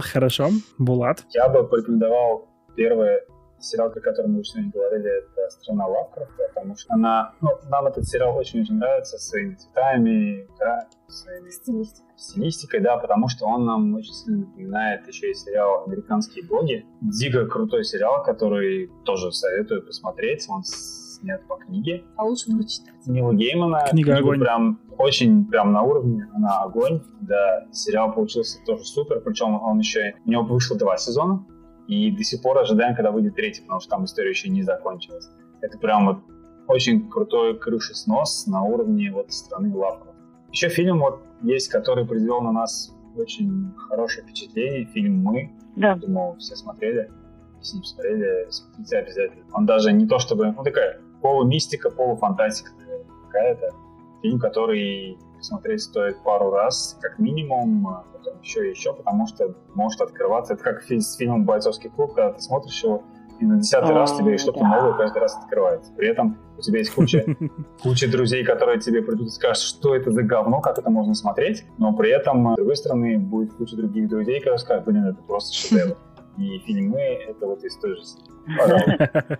Хорошо. 0.00 0.50
Булат? 0.78 1.24
Я 1.30 1.48
бы 1.48 1.66
порекомендовал 1.66 2.48
первое 2.76 3.22
сериал, 3.62 3.90
про 3.90 4.00
который 4.00 4.26
мы 4.26 4.40
уже 4.40 4.50
сегодня 4.50 4.72
говорили, 4.72 5.18
это 5.18 5.50
«Страна 5.50 5.86
Лавкрафта», 5.86 6.50
потому 6.54 6.76
что 6.76 6.94
она, 6.94 7.32
ну, 7.40 7.50
нам 7.68 7.86
этот 7.86 8.04
сериал 8.06 8.36
очень-очень 8.36 8.76
нравится 8.76 9.18
своими 9.18 9.54
цветами, 9.54 10.48
да, 10.58 10.88
своими 11.06 11.50
стилистикой. 11.50 12.10
стилистикой, 12.16 12.80
да, 12.80 12.96
потому 12.96 13.28
что 13.28 13.46
он 13.46 13.64
нам 13.64 13.94
очень 13.94 14.12
сильно 14.12 14.46
напоминает 14.46 15.06
еще 15.06 15.30
и 15.30 15.34
сериал 15.34 15.84
«Американские 15.86 16.44
боги». 16.44 16.84
Дико 17.00 17.46
крутой 17.46 17.84
сериал, 17.84 18.22
который 18.22 18.90
тоже 19.04 19.32
советую 19.32 19.86
посмотреть. 19.86 20.46
Он 20.48 20.62
снят 21.22 21.46
по 21.46 21.56
книге. 21.56 22.04
А 22.16 22.24
лучше 22.24 22.50
прочитать. 22.50 22.94
Нила 23.06 23.32
Геймана. 23.32 23.86
Книга 23.88 24.16
огонь. 24.16 24.40
Прям 24.40 24.80
очень 24.98 25.46
прям 25.46 25.72
на 25.72 25.82
уровне, 25.82 26.28
она 26.34 26.62
огонь. 26.62 27.00
Да, 27.20 27.66
сериал 27.72 28.12
получился 28.12 28.58
тоже 28.66 28.84
супер, 28.84 29.20
причем 29.20 29.60
он 29.62 29.78
еще, 29.78 30.14
у 30.24 30.30
него 30.30 30.42
вышло 30.42 30.76
два 30.76 30.96
сезона, 30.96 31.44
и 31.88 32.10
до 32.10 32.22
сих 32.22 32.42
пор 32.42 32.58
ожидаем, 32.58 32.94
когда 32.94 33.10
выйдет 33.10 33.34
третий, 33.34 33.62
потому 33.62 33.80
что 33.80 33.90
там 33.90 34.04
история 34.04 34.30
еще 34.30 34.48
не 34.48 34.62
закончилась. 34.62 35.30
Это 35.60 35.78
прям 35.78 36.06
вот 36.06 36.18
очень 36.68 37.08
крутой 37.08 37.58
крышеснос 37.58 38.46
на 38.46 38.62
уровне 38.62 39.10
вот 39.12 39.32
страны 39.32 39.74
Лавкрафт. 39.74 40.16
Еще 40.50 40.68
фильм 40.68 41.00
вот 41.00 41.22
есть, 41.42 41.68
который 41.68 42.04
произвел 42.04 42.40
на 42.40 42.52
нас 42.52 42.94
очень 43.16 43.72
хорошее 43.76 44.24
впечатление. 44.24 44.86
Фильм 44.86 45.22
«Мы». 45.22 45.50
Да. 45.76 45.96
Думаю, 45.96 46.36
все 46.38 46.56
смотрели. 46.56 47.10
Если 47.58 47.76
не 47.76 47.82
посмотрели, 47.82 48.46
смотрите 48.50 48.96
обязательно. 48.98 49.44
Он 49.52 49.66
даже 49.66 49.92
не 49.92 50.06
то 50.06 50.18
чтобы... 50.18 50.52
Ну, 50.52 50.62
такая 50.62 51.00
полумистика, 51.22 51.90
полуфантастика 51.90 52.72
какая-то. 53.26 53.74
Фильм, 54.20 54.38
который 54.38 55.18
посмотреть 55.38 55.82
стоит 55.82 56.22
пару 56.22 56.50
раз, 56.50 56.96
как 57.00 57.18
минимум, 57.18 57.88
а 57.88 58.04
потом 58.12 58.40
еще 58.42 58.66
и 58.66 58.70
еще, 58.70 58.92
потому 58.92 59.26
что 59.26 59.54
может 59.74 60.00
открываться. 60.00 60.54
Это 60.54 60.62
как 60.62 60.82
с 60.82 61.16
фильмом 61.16 61.44
«Бойцовский 61.44 61.90
клуб», 61.90 62.14
когда 62.14 62.32
ты 62.32 62.40
смотришь 62.40 62.82
его, 62.84 63.02
и 63.40 63.44
на 63.44 63.58
десятый 63.58 63.92
раз 63.92 64.16
тебе 64.16 64.38
что-то 64.38 64.60
да. 64.60 64.68
новое 64.68 64.92
каждый 64.96 65.18
раз 65.18 65.36
открывается. 65.36 65.92
При 65.96 66.08
этом 66.08 66.38
у 66.56 66.60
тебя 66.60 66.78
есть 66.78 66.94
куча, 66.94 67.24
куча 67.82 68.08
друзей, 68.08 68.44
которые 68.44 68.78
тебе 68.78 69.02
придут 69.02 69.28
и 69.28 69.30
скажут, 69.30 69.64
что 69.64 69.96
это 69.96 70.12
за 70.12 70.22
говно, 70.22 70.60
как 70.60 70.78
это 70.78 70.90
можно 70.90 71.14
смотреть, 71.14 71.64
но 71.76 71.92
при 71.92 72.10
этом, 72.10 72.52
с 72.52 72.56
другой 72.56 72.76
стороны, 72.76 73.18
будет 73.18 73.52
куча 73.54 73.76
других 73.76 74.08
друзей, 74.08 74.38
которые 74.38 74.58
скажут, 74.58 74.84
блин, 74.84 75.06
это 75.06 75.20
просто 75.22 75.54
шедевр. 75.54 75.96
И 76.38 76.58
фильмы— 76.66 76.98
это 77.28 77.46
вот 77.46 77.62
из 77.62 77.76
той 77.76 77.94
же 77.96 78.02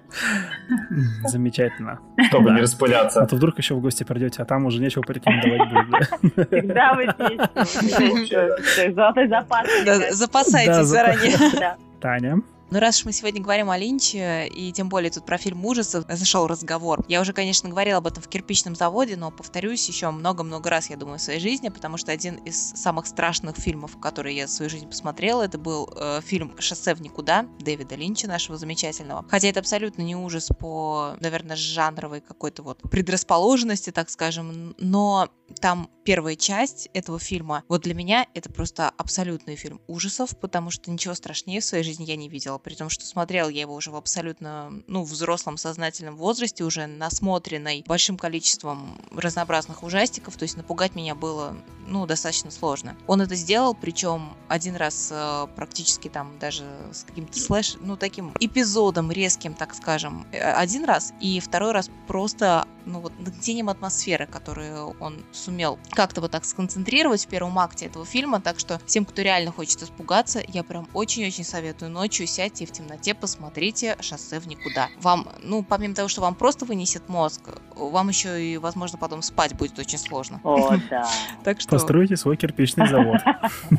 Замечательно. 1.26 1.98
чтобы 2.28 2.50
Да. 2.50 2.54
не 2.54 2.60
распыляться. 2.62 3.22
А 3.22 3.26
то 3.26 3.36
вдруг 3.36 3.58
еще 3.58 3.74
в 3.74 3.80
гости 3.80 4.04
придете, 4.04 4.42
а 4.42 4.44
там 4.44 4.66
уже 4.66 4.80
нечего 4.80 5.02
порекомендовать 5.02 5.68
будет. 5.72 5.90
да. 5.90 6.44
Всегда 6.44 6.94
вы 6.94 7.04
здесь. 7.04 8.94
Золотой 8.94 9.28
запас. 9.28 9.66
Запасайтесь 10.10 10.86
заранее. 10.86 11.76
Таня? 12.00 12.42
Ну, 12.72 12.80
раз 12.80 13.00
уж 13.00 13.04
мы 13.04 13.12
сегодня 13.12 13.42
говорим 13.42 13.68
о 13.68 13.76
Линче, 13.76 14.48
и 14.48 14.72
тем 14.72 14.88
более 14.88 15.10
тут 15.10 15.26
про 15.26 15.36
фильм 15.36 15.62
ужасов 15.66 16.06
зашел 16.08 16.46
разговор. 16.46 17.04
Я 17.06 17.20
уже, 17.20 17.34
конечно, 17.34 17.68
говорила 17.68 17.98
об 17.98 18.06
этом 18.06 18.22
в 18.22 18.28
«Кирпичном 18.28 18.74
заводе», 18.76 19.14
но 19.14 19.30
повторюсь 19.30 19.86
еще 19.88 20.10
много-много 20.10 20.70
раз, 20.70 20.88
я 20.88 20.96
думаю, 20.96 21.18
в 21.18 21.20
своей 21.20 21.38
жизни, 21.38 21.68
потому 21.68 21.98
что 21.98 22.12
один 22.12 22.36
из 22.36 22.70
самых 22.70 23.06
страшных 23.06 23.58
фильмов, 23.58 24.00
которые 24.00 24.38
я 24.38 24.46
в 24.46 24.50
свою 24.50 24.70
жизнь 24.70 24.88
посмотрела, 24.88 25.42
это 25.42 25.58
был 25.58 25.92
э, 25.94 26.22
фильм 26.22 26.58
«Шоссе 26.58 26.94
в 26.94 27.02
никуда» 27.02 27.44
Дэвида 27.60 27.94
Линча, 27.94 28.26
нашего 28.26 28.56
замечательного. 28.56 29.26
Хотя 29.28 29.48
это 29.48 29.60
абсолютно 29.60 30.00
не 30.00 30.16
ужас 30.16 30.48
по, 30.58 31.14
наверное, 31.20 31.56
жанровой 31.56 32.22
какой-то 32.22 32.62
вот 32.62 32.80
предрасположенности, 32.90 33.90
так 33.90 34.08
скажем, 34.08 34.74
но 34.78 35.28
там 35.60 35.90
первая 36.04 36.36
часть 36.36 36.88
этого 36.94 37.18
фильма, 37.18 37.64
вот 37.68 37.82
для 37.82 37.92
меня 37.92 38.26
это 38.32 38.50
просто 38.50 38.88
абсолютный 38.88 39.56
фильм 39.56 39.80
ужасов, 39.86 40.38
потому 40.40 40.70
что 40.70 40.90
ничего 40.90 41.12
страшнее 41.12 41.60
в 41.60 41.64
своей 41.66 41.84
жизни 41.84 42.04
я 42.04 42.16
не 42.16 42.30
видела. 42.30 42.61
При 42.62 42.74
том, 42.74 42.88
что 42.88 43.04
смотрела 43.04 43.48
я 43.48 43.62
его 43.62 43.74
уже 43.74 43.90
в 43.90 43.96
абсолютно, 43.96 44.72
ну, 44.86 45.02
взрослом 45.04 45.56
сознательном 45.56 46.16
возрасте, 46.16 46.64
уже 46.64 46.86
насмотренной 46.86 47.84
большим 47.86 48.16
количеством 48.16 49.00
разнообразных 49.10 49.82
ужастиков, 49.82 50.36
то 50.36 50.44
есть 50.44 50.56
напугать 50.56 50.94
меня 50.94 51.14
было, 51.14 51.56
ну, 51.86 52.06
достаточно 52.06 52.50
сложно. 52.50 52.96
Он 53.06 53.20
это 53.20 53.34
сделал, 53.34 53.74
причем 53.74 54.34
один 54.48 54.76
раз 54.76 55.08
э, 55.10 55.46
практически 55.56 56.08
там 56.08 56.38
даже 56.38 56.64
с 56.92 57.04
каким-то 57.04 57.38
слэш, 57.38 57.76
ну, 57.80 57.96
таким 57.96 58.32
эпизодом 58.40 59.10
резким, 59.10 59.54
так 59.54 59.74
скажем, 59.74 60.26
э, 60.32 60.38
один 60.38 60.84
раз, 60.84 61.12
и 61.20 61.40
второй 61.40 61.72
раз 61.72 61.90
просто, 62.06 62.66
ну, 62.86 63.00
вот 63.00 63.12
нагнетением 63.18 63.68
атмосферы, 63.68 64.26
которую 64.26 64.96
он 65.00 65.22
сумел 65.32 65.78
как-то 65.90 66.20
вот 66.20 66.30
так 66.30 66.44
сконцентрировать 66.44 67.24
в 67.24 67.28
первом 67.28 67.58
акте 67.58 67.86
этого 67.86 68.04
фильма, 68.04 68.40
так 68.40 68.58
что 68.58 68.80
всем, 68.86 69.04
кто 69.04 69.22
реально 69.22 69.52
хочет 69.52 69.82
испугаться, 69.82 70.42
я 70.48 70.62
прям 70.62 70.88
очень-очень 70.94 71.44
советую 71.44 71.90
ночью 71.90 72.26
сядьте 72.26 72.66
в 72.66 72.72
темноте 72.72 73.14
посмотрите 73.14 73.96
«Шоссе 74.00 74.40
в 74.40 74.46
никуда». 74.46 74.88
Вам, 75.00 75.28
ну, 75.42 75.62
помимо 75.62 75.94
того, 75.94 76.08
что 76.08 76.20
вам 76.20 76.34
просто 76.34 76.64
вынесет 76.64 77.08
мозг, 77.08 77.40
вам 77.74 78.08
еще 78.08 78.42
и, 78.42 78.58
возможно, 78.58 78.98
потом 78.98 79.22
спать 79.22 79.56
будет 79.56 79.78
очень 79.78 79.98
сложно. 79.98 80.40
О, 80.44 80.76
да. 80.90 81.08
Так 81.44 81.60
что, 81.60 81.70
Постройте 81.70 82.16
свой 82.16 82.36
кирпичный 82.36 82.88
завод. 82.88 83.20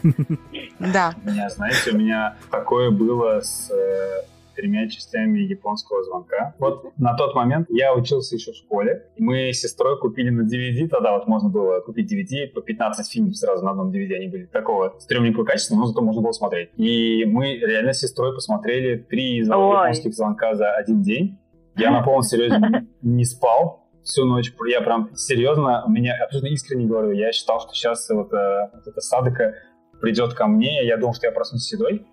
да. 0.80 1.14
У 1.24 1.30
меня, 1.30 1.50
знаете, 1.50 1.92
у 1.92 1.98
меня 1.98 2.36
такое 2.52 2.92
было 2.92 3.42
с 3.42 3.70
э, 3.72 4.24
тремя 4.56 4.88
частями 4.90 5.40
японского 5.40 6.04
звонка. 6.04 6.56
Вот 6.60 6.98
на 6.98 7.16
тот 7.16 7.36
момент 7.36 7.68
я 7.70 7.94
учился 7.94 8.36
еще 8.36 8.52
в 8.52 8.56
школе. 8.56 9.08
Мы 9.18 9.52
с 9.52 9.62
сестрой 9.62 10.00
купили 10.00 10.30
на 10.30 10.44
DVD, 10.44 10.88
тогда 10.88 11.14
вот 11.14 11.28
можно 11.28 11.50
было 11.50 11.80
купить 11.82 12.12
DVD, 12.12 12.48
по 12.48 12.62
15 12.62 13.12
фильмов 13.12 13.38
сразу 13.38 13.64
на 13.64 13.72
одном 13.72 13.92
DVD, 13.92 14.16
они 14.16 14.28
были 14.28 14.46
такого 14.46 14.96
стрёмненького 15.00 15.46
качества, 15.46 15.76
но 15.76 15.86
зато 15.86 16.02
можно 16.02 16.22
было 16.22 16.32
смотреть. 16.32 16.70
И 16.78 17.26
мы 17.26 17.58
реально 17.58 17.94
с 17.94 18.00
сестрой 18.00 18.34
посмотрели 18.34 18.98
три 18.98 19.38
японских 19.38 20.14
звонка 20.14 20.56
за 20.56 20.72
один 20.74 21.02
день. 21.02 21.40
Я 21.76 21.92
на 21.92 22.04
полном 22.04 22.24
серьезе 22.24 22.60
не 23.02 23.26
спал 23.26 23.84
всю 24.04 24.26
ночь. 24.26 24.54
Я 24.68 24.82
прям 24.82 25.10
серьезно, 25.16 25.84
меня 25.88 26.16
абсолютно 26.24 26.50
искренне 26.54 26.86
говорю, 26.86 27.12
я 27.12 27.32
считал, 27.32 27.60
что 27.62 27.74
сейчас 27.74 28.08
вот, 28.10 28.32
э, 28.34 28.70
вот 28.74 28.86
эта 28.86 29.02
Садыка 29.02 29.56
придет 30.02 30.34
ко 30.34 30.48
мне, 30.48 30.86
я 30.86 30.98
думал, 30.98 31.14
что 31.14 31.28
я 31.28 31.32
проснусь 31.32 31.64
седой. 31.64 32.06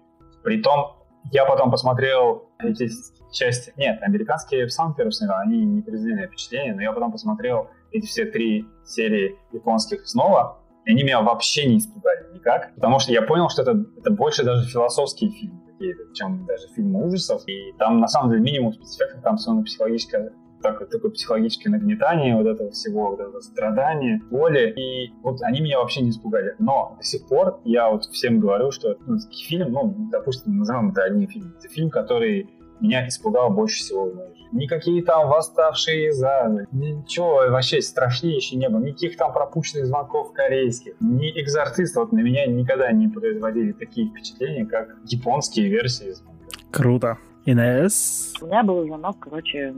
Притом, 0.42 0.99
я 1.30 1.44
потом 1.44 1.70
посмотрел 1.70 2.50
эти 2.58 2.88
части... 3.32 3.72
Нет, 3.76 4.02
американские 4.02 4.66
в 4.66 4.72
самом 4.72 4.94
первом 4.94 5.12
сняли, 5.12 5.32
они 5.42 5.64
не 5.64 5.82
произвели 5.82 6.14
на 6.14 6.26
впечатление, 6.26 6.74
но 6.74 6.82
я 6.82 6.92
потом 6.92 7.12
посмотрел 7.12 7.68
эти 7.92 8.06
все 8.06 8.24
три 8.24 8.66
серии 8.84 9.38
японских 9.52 10.06
снова, 10.06 10.60
и 10.84 10.92
они 10.92 11.02
меня 11.02 11.20
вообще 11.20 11.66
не 11.66 11.78
испугали 11.78 12.32
никак, 12.32 12.74
потому 12.74 12.98
что 12.98 13.12
я 13.12 13.22
понял, 13.22 13.48
что 13.48 13.62
это, 13.62 13.84
это 13.98 14.10
больше 14.10 14.44
даже 14.44 14.68
философские 14.68 15.30
фильмы 15.30 15.60
какие-то, 15.66 16.14
чем 16.14 16.44
даже 16.46 16.68
фильмы 16.68 17.06
ужасов. 17.06 17.42
И 17.46 17.72
там, 17.78 18.00
на 18.00 18.08
самом 18.08 18.30
деле, 18.30 18.42
минимум 18.42 18.72
спецэффектов, 18.74 19.22
там 19.22 19.36
все 19.36 19.48
равно 19.48 19.64
психологическое 19.64 20.32
так, 20.62 20.88
такое 20.88 21.10
психологическое 21.10 21.70
нагнетание 21.70 22.36
вот 22.36 22.46
этого 22.46 22.70
всего, 22.70 23.10
вот 23.10 23.20
этого 23.20 23.40
страдания, 23.40 24.20
боли, 24.30 24.70
и 24.70 25.12
вот 25.22 25.42
они 25.42 25.60
меня 25.60 25.78
вообще 25.78 26.02
не 26.02 26.10
испугали. 26.10 26.54
Но 26.58 26.96
до 26.98 27.04
сих 27.04 27.26
пор 27.26 27.60
я 27.64 27.90
вот 27.90 28.04
всем 28.04 28.40
говорю, 28.40 28.70
что 28.70 28.96
ну, 29.06 29.16
фильм, 29.48 29.72
ну, 29.72 29.94
допустим, 30.10 30.58
назовем 30.58 30.90
это 30.90 31.04
одним 31.04 31.28
фильмом, 31.28 31.54
это 31.58 31.68
фильм, 31.68 31.90
который 31.90 32.48
меня 32.80 33.06
испугал 33.06 33.50
больше 33.50 33.80
всего 33.80 34.06
в 34.06 34.14
моей 34.14 34.34
жизни. 34.34 34.48
Никакие 34.52 35.02
там 35.04 35.28
восставшие 35.28 36.08
из 36.08 36.22
ада, 36.22 36.66
ничего 36.72 37.50
вообще 37.50 37.80
страшнее 37.82 38.36
еще 38.36 38.56
не 38.56 38.68
было. 38.68 38.80
Никаких 38.80 39.16
там 39.16 39.32
пропущенных 39.32 39.86
звонков 39.86 40.32
корейских, 40.32 40.94
ни 41.00 41.30
экзорцист. 41.40 41.94
Вот 41.96 42.12
на 42.12 42.20
меня 42.20 42.46
никогда 42.46 42.90
не 42.90 43.08
производили 43.08 43.72
такие 43.72 44.08
впечатления, 44.08 44.66
как 44.66 44.96
японские 45.04 45.68
версии 45.68 46.10
звонка. 46.10 46.46
Круто. 46.70 47.18
Инесс? 47.52 48.34
У 48.40 48.46
меня 48.46 48.62
был 48.62 48.84
звонок, 48.84 49.16
короче, 49.20 49.74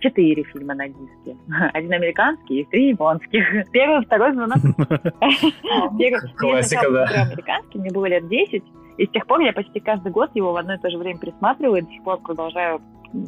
четыре 0.00 0.44
фильма 0.44 0.74
на 0.74 0.88
диске. 0.88 1.36
Один 1.72 1.92
американский 1.92 2.60
и 2.60 2.64
три 2.64 2.88
японских. 2.90 3.44
Первый, 3.72 4.04
второй 4.04 4.32
звонок. 4.32 4.58
Первый- 5.98 6.34
Классика, 6.36 6.86
я 6.86 6.90
да. 6.90 7.22
американский, 7.22 7.78
мне 7.78 7.90
было 7.90 8.06
лет 8.06 8.28
10. 8.28 8.62
И 8.98 9.06
с 9.06 9.10
тех 9.10 9.26
пор 9.26 9.40
я 9.40 9.52
почти 9.52 9.80
каждый 9.80 10.12
год 10.12 10.30
его 10.34 10.52
в 10.52 10.56
одно 10.56 10.74
и 10.74 10.78
то 10.78 10.90
же 10.90 10.98
время 10.98 11.18
пересматриваю. 11.18 11.78
И 11.78 11.82
до 11.82 11.90
сих 11.90 12.04
пор 12.04 12.20
продолжаю 12.20 12.80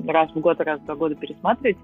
раз 0.07 0.31
в 0.31 0.41
год, 0.41 0.61
раз 0.61 0.81
в 0.81 0.85
два 0.85 0.95
года 0.95 1.15
пересматривать. 1.15 1.79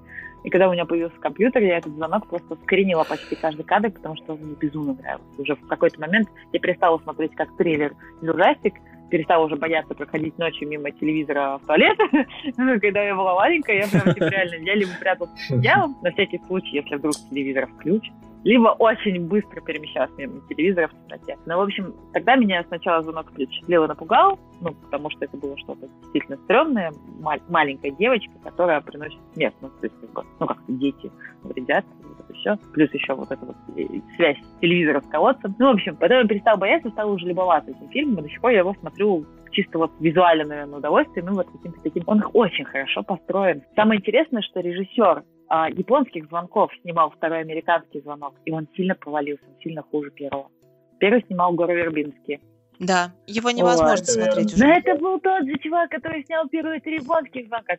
И 0.45 0.51
когда 0.51 0.69
у 0.69 0.73
меня 0.73 0.85
появился 0.85 1.17
компьютер, 1.21 1.63
я 1.63 1.79
этот 1.79 1.95
звонок 1.95 2.27
просто 2.27 2.57
скринила 2.65 3.05
почти 3.05 3.37
каждый 3.37 3.63
кадр, 3.63 3.91
потому 3.91 4.17
что 4.17 4.33
он 4.35 4.41
мне 4.41 4.57
безумно 4.61 4.95
нравился. 4.95 5.41
Уже 5.41 5.55
в 5.55 5.67
какой-то 5.69 6.01
момент 6.01 6.29
я 6.53 6.59
перестала 6.59 6.99
смотреть 6.99 7.35
как 7.37 7.57
трейлер 7.57 7.95
или 8.21 8.31
ужастик, 8.31 8.75
перестала 9.13 9.45
уже 9.45 9.57
бояться 9.57 9.95
проходить 9.95 10.39
ночью 10.39 10.67
мимо 10.67 10.91
телевизора 10.91 11.59
в 11.63 11.67
туалет. 11.67 11.99
Когда 12.81 13.03
я 13.03 13.15
была 13.15 13.35
маленькая, 13.35 13.83
я 13.83 13.87
прям 13.87 14.15
типа, 14.15 14.25
реально, 14.25 14.55
я 14.65 14.75
либо 14.75 14.91
пряталась 14.99 15.51
одеялом, 15.51 15.97
на 16.03 16.11
всякий 16.13 16.41
случай, 16.47 16.77
если 16.77 16.97
вдруг 16.97 17.15
телевизор 17.29 17.67
включит, 17.67 18.15
либо 18.45 18.69
очень 18.69 19.27
быстро 19.27 19.61
перемещалась 19.61 20.11
мимо 20.17 20.41
телевизора 20.49 20.89
в 20.89 20.93
темноте. 20.93 21.37
Ну, 21.47 21.57
в 21.57 21.61
общем, 21.61 21.95
тогда 22.13 22.37
меня 22.37 22.65
сначала 22.69 23.03
звонок 23.03 23.31
впечатлил 23.31 23.85
и 23.85 23.89
напугал, 23.89 24.39
ну, 24.61 24.75
потому 24.75 25.11
что 25.11 25.25
это 25.25 25.37
было 25.37 25.57
что-то 25.59 25.89
действительно 26.03 26.37
стрёмное. 26.45 26.93
Ма- 27.21 27.39
маленькая 27.49 27.91
девочка, 27.93 28.33
которая 28.43 28.81
приносит 28.81 29.21
смерть. 29.35 29.55
Ну, 29.61 29.69
то 29.69 29.87
есть, 29.87 30.01
как 30.01 30.13
бы, 30.13 30.25
ну, 30.41 30.47
как 30.47 30.59
дети 30.69 31.11
вредят. 31.43 31.85
это 32.19 32.35
все. 32.39 32.57
Плюс 32.73 32.93
еще 32.93 33.15
вот 33.15 33.31
эта 33.31 33.45
вот 33.45 33.57
э, 33.77 33.85
связь 34.17 34.39
телевизора 34.61 35.01
с 35.01 35.07
колодцем. 35.07 35.55
Ну, 35.59 35.67
в 35.67 35.75
общем, 35.75 35.97
потом 35.97 36.19
я 36.19 36.25
перестал 36.25 36.57
бояться, 36.57 36.91
стал 36.91 37.13
уже 37.13 37.27
любоваться 37.27 37.71
этим 37.71 37.89
фильмом, 37.89 38.19
и 38.19 38.23
до 38.23 38.29
сих 38.29 38.41
пор 38.41 38.51
я 38.51 38.59
его 38.59 38.75
смотрю 38.75 39.25
чисто 39.53 39.79
вот 39.79 39.93
визуально, 40.01 40.45
наверное, 40.45 40.79
удовольствие, 40.79 41.25
ну 41.25 41.35
вот 41.35 41.47
каким-то 41.51 41.81
таким. 41.83 42.03
Он 42.07 42.25
очень 42.33 42.65
хорошо 42.65 43.03
построен. 43.03 43.63
Самое 43.77 44.01
интересное, 44.01 44.43
что 44.43 44.61
режиссер 44.61 45.23
а, 45.49 45.69
японских 45.71 46.27
звонков 46.27 46.71
снимал 46.83 47.11
второй 47.11 47.41
американский 47.41 48.01
звонок, 48.01 48.35
и 48.45 48.53
он 48.53 48.69
сильно 48.77 48.95
провалился, 48.95 49.45
он 49.47 49.61
сильно 49.63 49.83
хуже 49.83 50.11
первого. 50.11 50.51
Первый 50.99 51.25
снимал 51.27 51.53
Гору 51.53 51.75
Вербинский. 51.75 52.41
Да, 52.79 53.13
его 53.27 53.51
невозможно 53.51 53.97
Вот. 53.97 54.07
смотреть 54.07 54.55
уже. 54.55 54.65
Но 54.65 54.73
это 54.73 54.95
был 54.97 55.21
тот 55.21 55.45
же 55.45 55.57
чувак, 55.59 55.91
который 55.91 56.25
снял 56.25 56.49
первые 56.49 56.81
три 56.81 56.97
японских 56.97 57.47
звонка. 57.47 57.77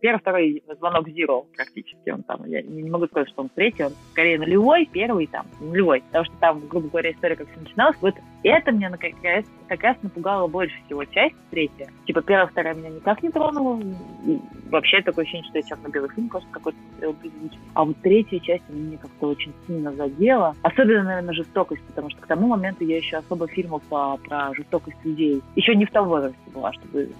Первый, 0.00 0.18
второй 0.20 0.64
звонок 0.78 1.08
Zero 1.08 1.46
практически. 1.56 2.10
Он 2.10 2.22
там, 2.22 2.44
я 2.46 2.60
не 2.60 2.90
могу 2.90 3.06
сказать, 3.06 3.30
что 3.30 3.42
он 3.42 3.48
третий, 3.50 3.84
он 3.84 3.92
скорее 4.10 4.38
нулевой, 4.38 4.88
первый 4.92 5.26
там, 5.26 5.46
нулевой. 5.60 6.02
Потому 6.08 6.24
что 6.26 6.34
там, 6.40 6.68
грубо 6.68 6.88
говоря, 6.88 7.12
история 7.12 7.36
как 7.36 7.48
все 7.50 7.60
начиналась. 7.60 7.96
Вот 8.00 8.14
это 8.48 8.72
меня 8.72 8.90
как 8.90 9.12
раз, 9.22 9.44
как 9.68 9.82
раз 9.82 9.96
напугало 10.02 10.46
больше 10.46 10.74
всего. 10.86 11.04
Часть 11.04 11.36
третья. 11.50 11.88
Типа 12.06 12.22
первая, 12.22 12.46
вторая 12.46 12.74
меня 12.74 12.90
никак 12.90 13.22
не 13.22 13.30
тронула. 13.30 13.80
И 14.26 14.38
вообще 14.70 15.00
такое 15.02 15.24
ощущение, 15.24 15.48
что 15.48 15.58
я 15.58 15.64
черно-белый 15.64 16.10
фильм 16.10 16.28
просто 16.28 16.48
какой-то 16.50 16.78
смотрел 16.90 17.12
беззвучный. 17.22 17.60
А 17.74 17.84
вот 17.84 17.96
третья 18.02 18.38
часть 18.40 18.68
меня 18.68 18.98
как-то 18.98 19.28
очень 19.28 19.52
сильно 19.66 19.92
задела. 19.92 20.54
Особенно, 20.62 21.04
наверное, 21.04 21.34
жестокость, 21.34 21.82
потому 21.82 22.10
что 22.10 22.20
к 22.20 22.26
тому 22.26 22.48
моменту 22.48 22.84
я 22.84 22.96
еще 22.96 23.16
особо 23.16 23.46
фильмов 23.46 23.82
по, 23.84 24.16
про 24.16 24.52
жестокость 24.54 24.98
людей 25.04 25.42
еще 25.54 25.74
не 25.74 25.84
в 25.84 25.90
том 25.90 26.08
возрасте 26.08 26.38
была, 26.52 26.72
чтобы 26.72 27.10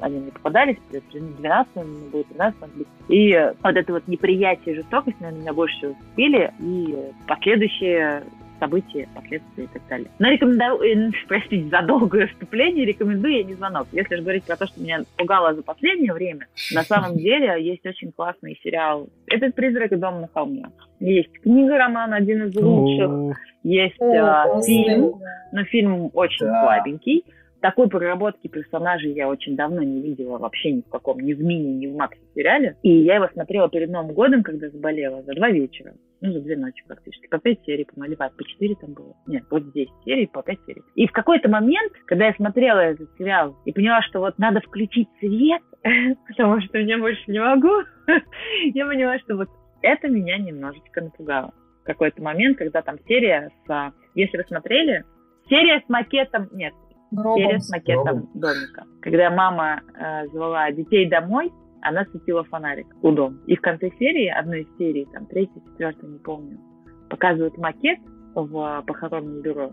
они 0.00 0.18
мне 0.18 0.32
попадались, 0.32 0.76
лет 0.92 1.04
12, 1.12 1.76
мне 1.76 2.10
было 2.10 2.24
13 2.24 2.76
лет. 2.76 2.88
И 3.08 3.52
вот 3.62 3.76
это 3.76 3.92
вот 3.92 4.08
неприятие 4.08 4.76
жестокости, 4.76 5.18
наверное, 5.20 5.42
меня 5.42 5.52
больше 5.52 5.76
всего 5.76 5.92
зацепили. 5.92 6.52
И 6.60 6.96
последующие 7.26 8.24
события, 8.60 9.08
последствия 9.14 9.64
и 9.64 9.66
так 9.66 9.82
далее. 9.88 10.08
Но 10.18 10.28
рекомендую, 10.28 11.12
простите, 11.28 11.68
за 11.68 11.82
долгое 11.82 12.28
вступление 12.28 12.84
рекомендую 12.84 13.38
я 13.38 13.42
не 13.42 13.54
звонок. 13.54 13.88
Если 13.92 14.16
же 14.16 14.22
говорить 14.22 14.44
про 14.44 14.56
то, 14.56 14.66
что 14.66 14.80
меня 14.80 15.00
пугало 15.16 15.54
за 15.54 15.62
последнее 15.62 16.12
время, 16.12 16.46
на 16.72 16.82
самом 16.82 17.16
деле 17.16 17.62
есть 17.64 17.84
очень 17.84 18.12
классный 18.12 18.60
сериал. 18.62 19.08
Это 19.26 19.50
«Призрак 19.50 19.98
дома 19.98 20.20
на 20.20 20.28
холме». 20.28 20.66
Есть 21.00 21.32
книга, 21.40 21.78
роман, 21.78 22.12
один 22.12 22.44
из 22.44 22.54
лучших. 22.54 23.38
Есть 23.62 24.00
а, 24.00 24.60
фильм, 24.62 25.14
но 25.52 25.64
фильм 25.64 26.10
очень 26.12 26.46
слабенький. 26.46 27.24
Такой 27.60 27.88
проработки 27.88 28.48
персонажей 28.48 29.12
я 29.12 29.28
очень 29.28 29.54
давно 29.54 29.82
не 29.82 30.00
видела 30.00 30.38
вообще 30.38 30.72
ни 30.72 30.80
в 30.80 30.88
каком, 30.88 31.20
ни 31.20 31.34
в 31.34 31.42
мини, 31.42 31.84
ни 31.84 31.86
в 31.86 31.94
макси 31.94 32.20
сериале. 32.34 32.76
И 32.82 32.90
я 32.90 33.16
его 33.16 33.28
смотрела 33.32 33.68
перед 33.68 33.90
Новым 33.90 34.14
годом, 34.14 34.42
когда 34.42 34.70
заболела, 34.70 35.22
за 35.22 35.34
два 35.34 35.50
вечера. 35.50 35.92
Ну, 36.22 36.32
за 36.32 36.40
две 36.40 36.56
ночи 36.56 36.82
практически. 36.86 37.26
По 37.28 37.38
пять 37.38 37.62
серий, 37.64 37.84
по-моему, 37.86 38.16
по- 38.16 38.44
четыре 38.44 38.74
там 38.74 38.92
было. 38.92 39.14
Нет, 39.26 39.44
вот 39.50 39.72
10 39.72 39.90
серий, 40.04 40.26
по 40.26 40.42
пять 40.42 40.58
серий. 40.66 40.82
И 40.94 41.06
в 41.06 41.12
какой-то 41.12 41.48
момент, 41.48 41.92
когда 42.06 42.26
я 42.26 42.34
смотрела 42.34 42.78
этот 42.80 43.08
сериал 43.18 43.56
и 43.64 43.72
поняла, 43.72 44.02
что 44.02 44.20
вот 44.20 44.38
надо 44.38 44.60
включить 44.60 45.08
свет, 45.18 45.62
потому 46.28 46.60
что 46.60 46.78
я 46.78 46.98
больше 46.98 47.22
не 47.30 47.40
могу, 47.40 47.72
я 48.74 48.86
поняла, 48.86 49.18
что 49.20 49.36
вот 49.36 49.48
это 49.82 50.08
меня 50.08 50.36
немножечко 50.38 51.00
напугало. 51.00 51.52
В 51.82 51.84
какой-то 51.84 52.22
момент, 52.22 52.58
когда 52.58 52.82
там 52.82 52.96
серия 53.08 53.50
с... 53.66 53.70
а, 53.70 53.92
Если 54.14 54.36
вы 54.36 54.44
смотрели, 54.44 55.04
серия 55.48 55.82
с 55.84 55.88
макетом... 55.88 56.48
Нет, 56.52 56.74
Гробом. 57.10 57.60
с 57.60 57.70
макетом 57.70 58.28
домика. 58.34 58.84
Когда 59.00 59.30
мама 59.30 59.82
э, 59.94 60.28
звала 60.28 60.70
детей 60.70 61.08
домой, 61.08 61.52
она 61.82 62.04
светила 62.06 62.44
фонарик 62.44 62.86
у 63.02 63.12
дома. 63.12 63.38
И 63.46 63.56
в 63.56 63.60
конце 63.60 63.90
серии, 63.98 64.28
одной 64.28 64.62
из 64.62 64.76
серий, 64.78 65.06
там, 65.12 65.26
третьей, 65.26 65.62
четвертой, 65.64 66.08
не 66.08 66.18
помню, 66.18 66.58
показывают 67.08 67.56
макет 67.58 67.98
в 68.34 68.84
похоронном 68.86 69.40
бюро, 69.40 69.72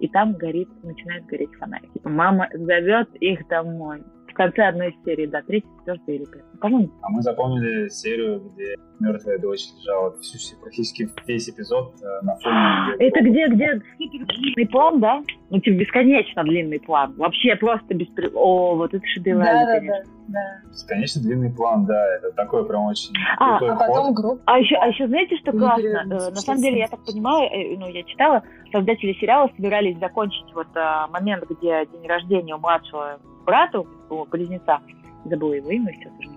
и 0.00 0.08
там 0.08 0.34
горит, 0.34 0.68
начинает 0.82 1.26
гореть 1.26 1.54
фонарик. 1.58 1.92
Типа, 1.92 2.08
мама 2.08 2.48
зовет 2.52 3.08
их 3.16 3.46
домой. 3.48 4.02
В 4.38 4.40
конце 4.40 4.68
одной 4.68 4.90
из 4.90 5.04
серий, 5.04 5.26
да, 5.26 5.42
третьей, 5.42 5.68
четвертой 5.80 6.14
или 6.14 6.24
пятой. 6.26 6.42
По-моему, 6.60 6.90
А 7.02 7.10
мы 7.10 7.22
запомнили 7.22 7.88
серию, 7.88 8.38
где 8.54 8.76
мертвая 9.00 9.36
дочь 9.40 9.66
лежала 9.80 10.16
всю, 10.20 10.38
практически 10.60 11.08
весь 11.26 11.48
эпизод 11.48 11.94
э, 12.00 12.24
на 12.24 12.36
фоне. 12.36 13.04
Это 13.04 13.20
где, 13.20 13.48
где 13.48 13.82
супер 13.98 14.26
длинный 14.26 14.68
план, 14.68 15.00
да? 15.00 15.22
Ну, 15.50 15.58
типа, 15.58 15.74
бесконечно 15.80 16.44
длинный 16.44 16.78
план. 16.78 17.14
Вообще 17.16 17.56
просто 17.56 17.94
беспри... 17.94 18.30
О, 18.32 18.76
вот 18.76 18.94
это 18.94 19.04
шедевр, 19.08 19.42
Да, 19.42 19.52
да, 19.66 19.78
конечно. 19.80 20.04
да, 20.28 20.38
да. 20.64 20.70
Бесконечно 20.70 21.22
длинный 21.22 21.52
план, 21.52 21.86
да, 21.86 22.16
это 22.18 22.30
такой 22.30 22.64
прям 22.64 22.84
очень 22.84 23.10
А, 23.38 23.58
крутой 23.58 23.74
А 23.74 23.78
потом 23.80 24.04
ход. 24.06 24.14
группа. 24.14 24.42
А 24.46 24.58
еще, 24.60 24.76
а 24.76 24.86
еще 24.86 25.08
знаете, 25.08 25.36
что 25.38 25.50
Не 25.50 25.58
классно? 25.58 26.04
Э, 26.04 26.30
На 26.30 26.36
самом 26.36 26.62
деле, 26.62 26.78
я 26.78 26.86
так 26.86 27.04
понимаю, 27.04 27.50
э, 27.50 27.76
ну, 27.76 27.88
я 27.88 28.04
читала, 28.04 28.44
создатели 28.70 29.14
сериала 29.14 29.50
собирались 29.56 29.98
закончить 29.98 30.46
вот 30.54 30.68
а, 30.76 31.08
момент, 31.08 31.42
где 31.50 31.86
день 31.86 32.06
рождения 32.06 32.54
у 32.54 32.58
младшего 32.58 33.18
брата, 33.48 33.82
у 34.10 34.24
близнеца, 34.26 34.80
забыла 35.24 35.54
его 35.54 35.70
имя 35.70 35.92
сейчас 35.94 36.12
уже, 36.18 36.28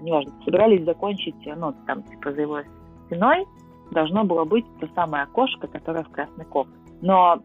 неважно, 0.00 0.32
собирались 0.44 0.84
закончить, 0.84 1.34
ну, 1.56 1.74
там, 1.86 2.04
типа, 2.04 2.32
за 2.32 2.42
его 2.42 2.60
спиной 3.06 3.46
должно 3.90 4.22
было 4.22 4.44
быть 4.44 4.64
то 4.78 4.88
самое 4.94 5.24
окошко, 5.24 5.66
которое 5.66 6.04
в 6.04 6.10
красной 6.10 6.44
кофте. 6.44 6.72
Но 7.02 7.42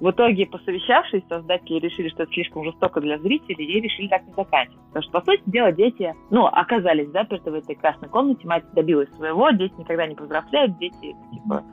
в 0.00 0.10
итоге, 0.10 0.44
посовещавшись, 0.44 1.22
создатели 1.26 1.78
решили, 1.78 2.10
что 2.10 2.24
это 2.24 2.32
слишком 2.32 2.64
жестоко 2.64 3.00
для 3.00 3.18
зрителей, 3.18 3.64
и 3.64 3.80
решили 3.80 4.08
так 4.08 4.26
не 4.26 4.34
заканчивать. 4.34 4.78
Потому 4.88 5.02
что, 5.02 5.12
по 5.12 5.24
сути 5.24 5.42
дела, 5.46 5.72
дети, 5.72 6.14
ну, 6.28 6.44
оказались 6.44 7.08
заперты 7.12 7.50
в 7.50 7.54
этой 7.54 7.74
красной 7.76 8.10
комнате, 8.10 8.46
мать 8.46 8.64
добилась 8.74 9.08
своего, 9.14 9.50
дети 9.52 9.72
никогда 9.78 10.06
не 10.06 10.14
повзрослеют, 10.14 10.76
дети, 10.76 11.16
типа, 11.32 11.64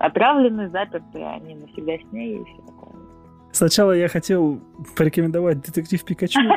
отравлены, 0.00 0.68
заперты, 0.70 1.22
они 1.22 1.54
навсегда 1.54 1.92
с 1.98 2.12
ней 2.12 2.40
и 2.40 2.44
все 2.44 2.62
такое. 2.62 3.07
Сначала 3.52 3.92
я 3.92 4.08
хотел 4.08 4.60
порекомендовать 4.96 5.62
детектив 5.62 6.04
Пикачу. 6.04 6.40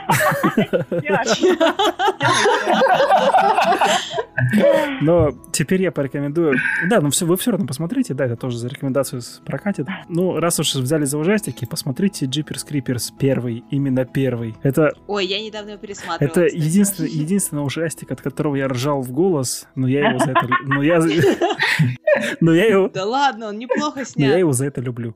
Но 5.01 5.31
теперь 5.51 5.81
я 5.81 5.91
порекомендую... 5.91 6.55
Да, 6.87 7.01
ну 7.01 7.09
все, 7.09 7.25
вы 7.25 7.37
все 7.37 7.51
равно 7.51 7.65
посмотрите, 7.65 8.13
да, 8.13 8.25
это 8.25 8.35
тоже 8.35 8.57
за 8.57 8.67
рекомендацию 8.67 9.21
прокатит. 9.45 9.87
Ну, 10.09 10.39
раз 10.39 10.59
уж 10.59 10.75
взяли 10.75 11.05
за 11.05 11.17
ужастики, 11.17 11.65
посмотрите 11.65 12.25
Jeepers 12.25 12.67
Creepers 12.67 13.11
первый, 13.17 13.63
именно 13.71 14.05
первый. 14.05 14.55
Это, 14.63 14.93
Ой, 15.07 15.25
я 15.25 15.41
недавно 15.41 15.71
его 15.71 15.79
пересматривала. 15.79 16.31
это 16.31 16.55
единственный, 16.55 17.09
единственный 17.09 17.65
ужастик, 17.65 18.11
от 18.11 18.21
которого 18.21 18.55
я 18.55 18.67
ржал 18.67 19.01
в 19.01 19.11
голос, 19.11 19.67
но 19.75 19.87
я 19.87 20.09
его 20.09 20.19
за 20.19 20.31
это... 20.31 20.47
Но 20.65 20.83
я, 20.83 20.99
но 22.41 22.53
я 22.53 22.65
его... 22.65 22.89
Да 22.89 23.05
ладно, 23.05 23.47
он 23.47 23.57
неплохо 23.57 24.03
Но 24.15 24.25
я 24.25 24.37
его 24.37 24.53
за 24.53 24.65
это 24.65 24.81
люблю. 24.81 25.15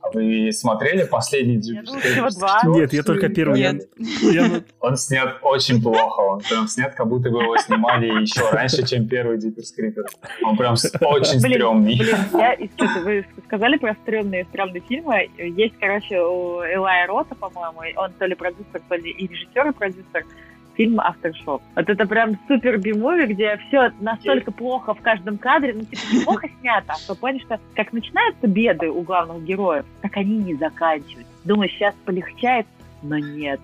А 0.00 0.10
вы 0.12 0.50
смотрели 0.52 1.04
последний 1.04 1.56
два. 2.30 2.60
Нет, 2.66 2.92
я 2.92 3.02
только 3.02 3.28
первый. 3.28 3.60
Я- 3.60 3.72
Нет. 3.72 3.88
я- 4.22 4.62
Он 4.80 4.96
снят 4.96 5.38
очень 5.42 5.82
плохо. 5.82 6.20
Он 6.20 6.40
прям 6.40 6.68
снят, 6.68 6.94
как 6.94 7.08
будто 7.08 7.30
бы 7.30 7.42
его 7.42 7.56
снимали 7.56 8.06
еще 8.22 8.48
раньше, 8.50 8.86
чем 8.86 9.08
первый 9.08 9.38
Creepers. 9.78 10.06
Он 10.44 10.56
прям 10.56 10.74
очень 11.00 11.40
стрёмный. 11.40 11.96
Блин, 11.96 12.16
я, 12.34 12.56
вы 13.02 13.24
сказали 13.46 13.76
про 13.78 13.94
стрёмные 14.02 14.44
стрёмные 14.50 14.80
фильмы. 14.88 15.28
Есть, 15.38 15.74
короче, 15.80 16.20
у 16.20 16.60
Элая 16.62 17.06
Рота, 17.06 17.34
по-моему, 17.34 17.80
он 17.96 18.12
то 18.12 18.26
ли 18.26 18.34
продюсер, 18.34 18.80
то 18.88 18.94
ли 18.96 19.10
и 19.10 19.26
режиссер, 19.26 19.68
и 19.68 19.72
продюсер 19.72 20.24
фильм 20.76 21.00
«Aftershock». 21.00 21.62
Вот 21.74 21.88
это 21.88 22.06
прям 22.06 22.38
супер 22.48 22.78
би-муви, 22.78 23.26
где 23.26 23.56
все 23.68 23.92
настолько 24.00 24.52
плохо 24.52 24.94
в 24.94 25.00
каждом 25.00 25.38
кадре, 25.38 25.74
ну, 25.74 25.84
типа, 25.84 26.24
плохо 26.24 26.48
снято, 26.60 26.94
что 26.94 27.14
понимаешь, 27.14 27.42
что 27.42 27.60
как 27.74 27.92
начинаются 27.92 28.46
беды 28.46 28.90
у 28.90 29.02
главных 29.02 29.44
героев, 29.44 29.84
так 30.02 30.16
они 30.16 30.38
не 30.38 30.54
заканчиваются. 30.54 31.32
Думаешь, 31.44 31.72
сейчас 31.72 31.94
полегчает, 32.04 32.66
но 33.02 33.18
нет. 33.18 33.60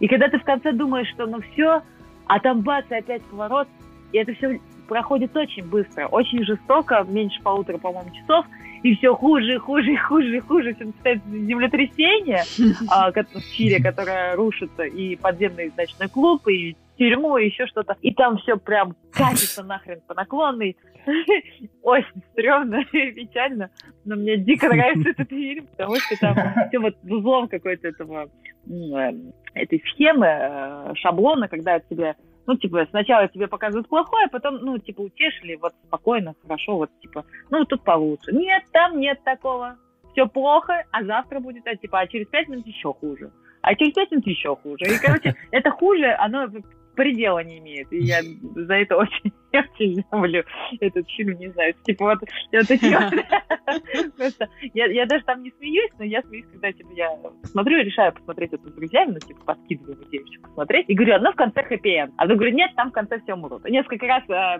И 0.00 0.08
когда 0.08 0.28
ты 0.28 0.38
в 0.38 0.44
конце 0.44 0.72
думаешь, 0.72 1.08
что 1.10 1.26
ну 1.26 1.40
все, 1.52 1.82
а 2.26 2.40
там 2.40 2.60
бац, 2.60 2.84
и 2.90 2.94
опять 2.94 3.22
поворот, 3.22 3.68
и 4.12 4.18
это 4.18 4.34
все 4.34 4.60
проходит 4.88 5.36
очень 5.36 5.64
быстро, 5.64 6.06
очень 6.06 6.44
жестоко, 6.44 7.04
меньше 7.08 7.40
полутора, 7.42 7.78
по-моему, 7.78 8.10
часов, 8.10 8.46
и 8.84 8.94
все 8.96 9.14
хуже, 9.16 9.58
хуже, 9.58 9.96
хуже, 9.96 10.36
и 10.36 10.40
хуже. 10.40 10.74
Все 10.74 10.84
начинается 10.84 11.28
землетрясение 11.30 12.42
а, 12.90 13.10
в 13.10 13.50
Чили, 13.50 13.82
которое 13.82 14.36
рушится, 14.36 14.82
и 14.82 15.16
подземный 15.16 15.72
ночной 15.74 16.08
клуб, 16.10 16.46
и 16.48 16.76
тюрьму, 16.98 17.38
и 17.38 17.46
еще 17.46 17.66
что-то. 17.66 17.96
И 18.02 18.12
там 18.12 18.36
все 18.36 18.58
прям 18.58 18.94
катится 19.10 19.62
нахрен 19.62 20.02
по 20.06 20.12
наклонной. 20.12 20.76
Очень 21.82 22.22
стрёмно 22.32 22.84
и 22.92 23.10
печально. 23.12 23.70
Но 24.04 24.16
мне 24.16 24.36
дико 24.36 24.68
нравится 24.68 25.08
этот 25.08 25.30
фильм, 25.30 25.66
потому 25.66 25.96
что 25.96 26.20
там 26.20 26.36
все 26.68 26.78
вот 26.78 26.94
в 27.02 27.10
узлом 27.10 27.48
какой-то 27.48 27.88
этого 27.88 28.28
этой 29.54 29.82
схемы, 29.92 30.26
э, 30.26 30.92
шаблона, 30.96 31.48
когда 31.48 31.80
тебе 31.80 32.16
ну, 32.46 32.56
типа, 32.56 32.86
сначала 32.90 33.28
тебе 33.28 33.48
показывают 33.48 33.88
плохое, 33.88 34.26
а 34.26 34.28
потом, 34.28 34.56
ну, 34.56 34.78
типа, 34.78 35.02
утешили, 35.02 35.56
вот, 35.56 35.72
спокойно, 35.86 36.34
хорошо, 36.42 36.76
вот, 36.76 36.90
типа, 37.00 37.24
ну, 37.50 37.64
тут 37.64 37.82
получше. 37.82 38.32
Нет, 38.32 38.64
там 38.72 38.98
нет 38.98 39.22
такого. 39.24 39.76
Все 40.12 40.26
плохо, 40.26 40.84
а 40.90 41.04
завтра 41.04 41.40
будет, 41.40 41.66
а, 41.66 41.76
типа, 41.76 42.00
а 42.00 42.06
через 42.06 42.28
пять 42.28 42.48
минут 42.48 42.66
еще 42.66 42.92
хуже. 42.92 43.32
А 43.62 43.74
через 43.74 43.94
пять 43.94 44.10
минут 44.10 44.26
еще 44.26 44.54
хуже. 44.56 44.84
И, 44.84 44.98
короче, 44.98 45.34
это 45.50 45.70
хуже, 45.70 46.14
оно 46.18 46.48
предела 46.94 47.42
не 47.42 47.58
имеет. 47.58 47.92
И 47.92 47.98
я 47.98 48.22
за 48.22 48.74
это 48.74 48.96
очень 48.96 49.32
Люблю 50.10 50.42
этот 50.80 51.08
фильм, 51.10 51.38
не 51.38 51.48
знаю, 51.48 51.74
типа 51.84 52.04
вот, 52.04 52.18
Просто 54.16 54.48
я, 54.74 55.06
даже 55.06 55.24
там 55.24 55.42
не 55.42 55.50
смеюсь, 55.52 55.90
но 55.98 56.04
я 56.04 56.22
смеюсь, 56.22 56.46
когда 56.52 56.72
типа, 56.72 56.92
я 56.94 57.18
смотрю 57.44 57.78
и 57.78 57.84
решаю 57.84 58.12
посмотреть 58.12 58.52
это 58.52 58.68
с 58.68 58.72
друзьями, 58.74 59.12
ну, 59.12 59.18
типа, 59.20 59.40
подкидываю 59.44 59.96
девочек 60.10 60.42
посмотреть, 60.42 60.86
и 60.88 60.94
говорю, 60.94 61.14
одно 61.14 61.32
в 61.32 61.36
конце 61.36 61.62
хэппи 61.62 62.10
А 62.16 62.26
то 62.26 62.34
говорю, 62.34 62.54
нет, 62.54 62.70
там 62.76 62.90
в 62.90 62.92
конце 62.92 63.20
все 63.20 63.34
умрут. 63.34 63.64
Несколько 63.68 64.06
раз 64.06 64.22
а, 64.28 64.58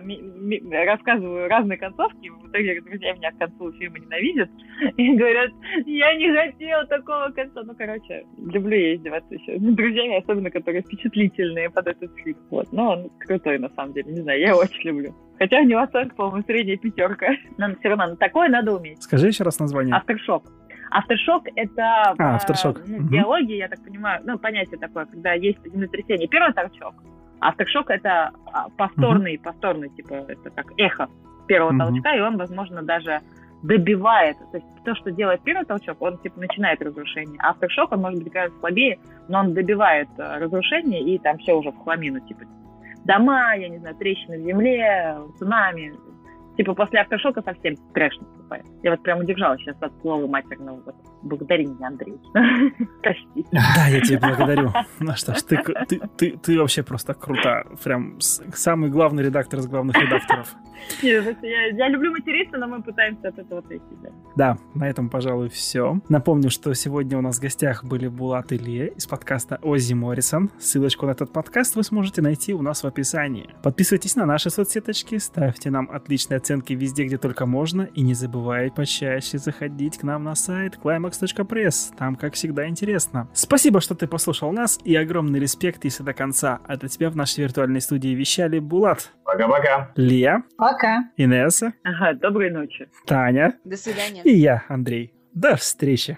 рассказываю 0.85 1.47
разные 1.49 1.77
концовки, 1.77 2.29
в 2.29 2.49
итоге 2.49 2.81
друзья 2.81 3.13
меня 3.13 3.31
к 3.31 3.37
концу 3.37 3.71
фильма 3.73 3.99
ненавидят, 3.99 4.49
и 4.97 5.15
говорят, 5.15 5.51
я 5.85 6.15
не 6.15 6.31
хотела 6.31 6.85
такого 6.85 7.29
конца. 7.29 7.63
Ну, 7.63 7.75
короче, 7.75 8.25
люблю 8.37 8.77
я 8.77 8.95
издеваться 8.95 9.33
еще 9.33 9.57
с 9.57 9.61
друзьями, 9.61 10.17
особенно, 10.17 10.49
которые 10.49 10.81
впечатлительные 10.81 11.69
под 11.69 11.87
этот 11.87 12.13
фильм. 12.17 12.37
Вот, 12.49 12.71
но 12.71 12.91
он 12.91 13.09
крутой, 13.19 13.59
на 13.59 13.69
самом 13.69 13.93
деле, 13.93 14.11
не 14.11 14.21
знаю, 14.21 14.39
я 14.39 14.55
очень 14.55 14.84
люблю. 14.85 15.15
Хотя 15.37 15.59
у 15.59 15.63
него 15.63 15.81
оценка, 15.81 16.15
по-моему, 16.15 16.43
средняя 16.45 16.77
пятерка. 16.77 17.27
Но 17.57 17.75
все 17.75 17.89
равно, 17.89 18.15
такое 18.15 18.49
надо 18.49 18.73
уметь. 18.73 19.01
Скажи 19.03 19.27
еще 19.27 19.43
раз 19.43 19.59
название. 19.59 19.95
Авторшок. 19.95 20.43
Авторшок— 20.91 21.47
это 21.55 22.13
а, 22.17 22.35
авторшок. 22.35 22.81
ну, 22.87 22.97
угу. 22.97 23.07
биология, 23.07 23.57
я 23.57 23.67
так 23.67 23.83
понимаю, 23.83 24.21
ну, 24.23 24.37
понятие 24.37 24.79
такое, 24.79 25.05
когда 25.05 25.33
есть 25.33 25.59
землетрясение. 25.65 26.27
Первый 26.27 26.53
толчок. 26.53 26.93
Авторшок— 27.41 27.89
это 27.89 28.31
а, 28.53 28.69
повторный, 28.77 29.35
угу. 29.35 29.43
повторный, 29.43 29.89
типа, 29.89 30.13
это 30.27 30.49
как 30.51 30.67
эхо 30.77 31.09
первого 31.47 31.71
угу. 31.71 31.79
толчка, 31.79 32.15
и 32.15 32.21
он, 32.21 32.37
возможно, 32.37 32.81
даже 32.81 33.21
добивает. 33.63 34.37
То 34.51 34.57
есть 34.57 34.67
то, 34.85 34.95
что 34.95 35.11
делает 35.11 35.41
первый 35.41 35.65
толчок, 35.65 36.01
он 36.01 36.17
типа 36.19 36.39
начинает 36.39 36.81
разрушение. 36.81 37.39
А 37.41 37.49
авторшок, 37.49 37.91
он 37.91 38.01
может 38.01 38.23
быть 38.23 38.31
гораздо 38.31 38.57
слабее, 38.59 38.99
но 39.27 39.39
он 39.39 39.53
добивает 39.53 40.07
э, 40.17 40.37
разрушение, 40.37 41.01
и 41.01 41.17
там 41.17 41.37
все 41.39 41.57
уже 41.57 41.71
в 41.71 41.77
хламину, 41.79 42.19
типа 42.21 42.43
дома, 43.05 43.55
я 43.55 43.69
не 43.69 43.77
знаю, 43.77 43.95
трещины 43.95 44.39
в 44.39 44.45
земле, 44.45 45.17
цунами. 45.37 45.93
Типа 46.57 46.73
после 46.73 47.01
автошока 47.01 47.41
совсем 47.41 47.75
трэш 47.93 48.17
наступает. 48.45 48.65
Я 48.83 48.91
вот 48.91 49.03
прям 49.03 49.19
удержалась 49.19 49.59
сейчас 49.61 49.75
от 49.81 49.91
слова 50.01 50.27
матерного. 50.27 50.81
Вот. 50.85 50.95
Благодари 51.23 51.65
меня, 51.65 51.87
Андрей. 51.87 52.15
Прости. 53.01 53.45
Да, 53.51 53.87
я 53.87 54.01
тебя 54.01 54.19
благодарю. 54.19 54.71
Ну 54.99 55.13
что 55.15 55.33
ж, 55.35 55.41
ты, 55.41 55.57
ты, 55.87 56.01
ты, 56.17 56.37
ты 56.37 56.59
вообще 56.59 56.83
просто 56.83 57.13
крута. 57.13 57.63
Прям 57.83 58.19
самый 58.19 58.89
главный 58.89 59.23
редактор 59.23 59.59
из 59.59 59.67
главных 59.67 59.97
редакторов. 59.97 60.55
Нет, 61.01 61.37
я, 61.41 61.67
я 61.67 61.89
люблю 61.89 62.11
материться, 62.11 62.57
но 62.57 62.67
мы 62.67 62.83
пытаемся 62.83 63.29
от 63.29 63.39
этого 63.39 63.59
отойти. 63.59 63.83
Да. 64.03 64.09
да, 64.35 64.57
на 64.75 64.89
этом, 64.89 65.09
пожалуй, 65.09 65.49
все. 65.49 65.99
Напомню, 66.09 66.49
что 66.49 66.73
сегодня 66.73 67.17
у 67.17 67.21
нас 67.21 67.37
в 67.37 67.41
гостях 67.41 67.83
были 67.83 68.07
Булат 68.07 68.51
и 68.51 68.57
Лия 68.57 68.87
из 68.87 69.07
подкаста 69.07 69.59
Оззи 69.63 69.93
Моррисон. 69.93 70.51
Ссылочку 70.59 71.05
на 71.05 71.11
этот 71.11 71.31
подкаст 71.31 71.75
вы 71.75 71.83
сможете 71.83 72.21
найти 72.21 72.53
у 72.53 72.61
нас 72.61 72.83
в 72.83 72.87
описании. 72.87 73.49
Подписывайтесь 73.63 74.15
на 74.15 74.25
наши 74.25 74.49
соцсеточки, 74.49 75.17
ставьте 75.17 75.71
нам 75.71 75.89
отличные 75.89 76.37
оценки 76.37 76.73
везде, 76.73 77.05
где 77.05 77.17
только 77.17 77.45
можно, 77.45 77.83
и 77.83 78.01
не 78.01 78.13
забывайте 78.13 78.34
почаще 78.73 79.37
заходить 79.37 79.97
к 79.97 80.03
нам 80.03 80.23
на 80.23 80.35
сайт 80.35 80.77
climax.press. 80.83 81.95
Там, 81.97 82.15
как 82.15 82.33
всегда, 82.33 82.67
интересно. 82.67 83.29
Спасибо, 83.33 83.81
что 83.81 83.95
ты 83.95 84.07
послушал 84.07 84.51
нас, 84.51 84.79
и 84.83 84.95
огромный 84.95 85.39
респект, 85.39 85.83
если 85.85 86.03
до 86.03 86.13
конца. 86.13 86.59
А 86.65 86.77
до 86.77 86.87
тебя 86.87 87.09
в 87.09 87.15
нашей 87.15 87.43
виртуальной 87.43 87.81
студии 87.81 88.09
вещали 88.09 88.59
Булат. 88.59 89.11
Пока-пока. 89.23 89.91
Лия. 89.95 90.43
Пока. 90.57 91.09
Инесса. 91.17 91.73
Ага, 91.83 92.13
доброй 92.13 92.51
ночи. 92.51 92.87
Таня. 93.05 93.57
До 93.63 93.77
свидания. 93.77 94.21
И 94.23 94.31
я, 94.31 94.63
Андрей. 94.67 95.13
До 95.33 95.55
встречи. 95.55 96.17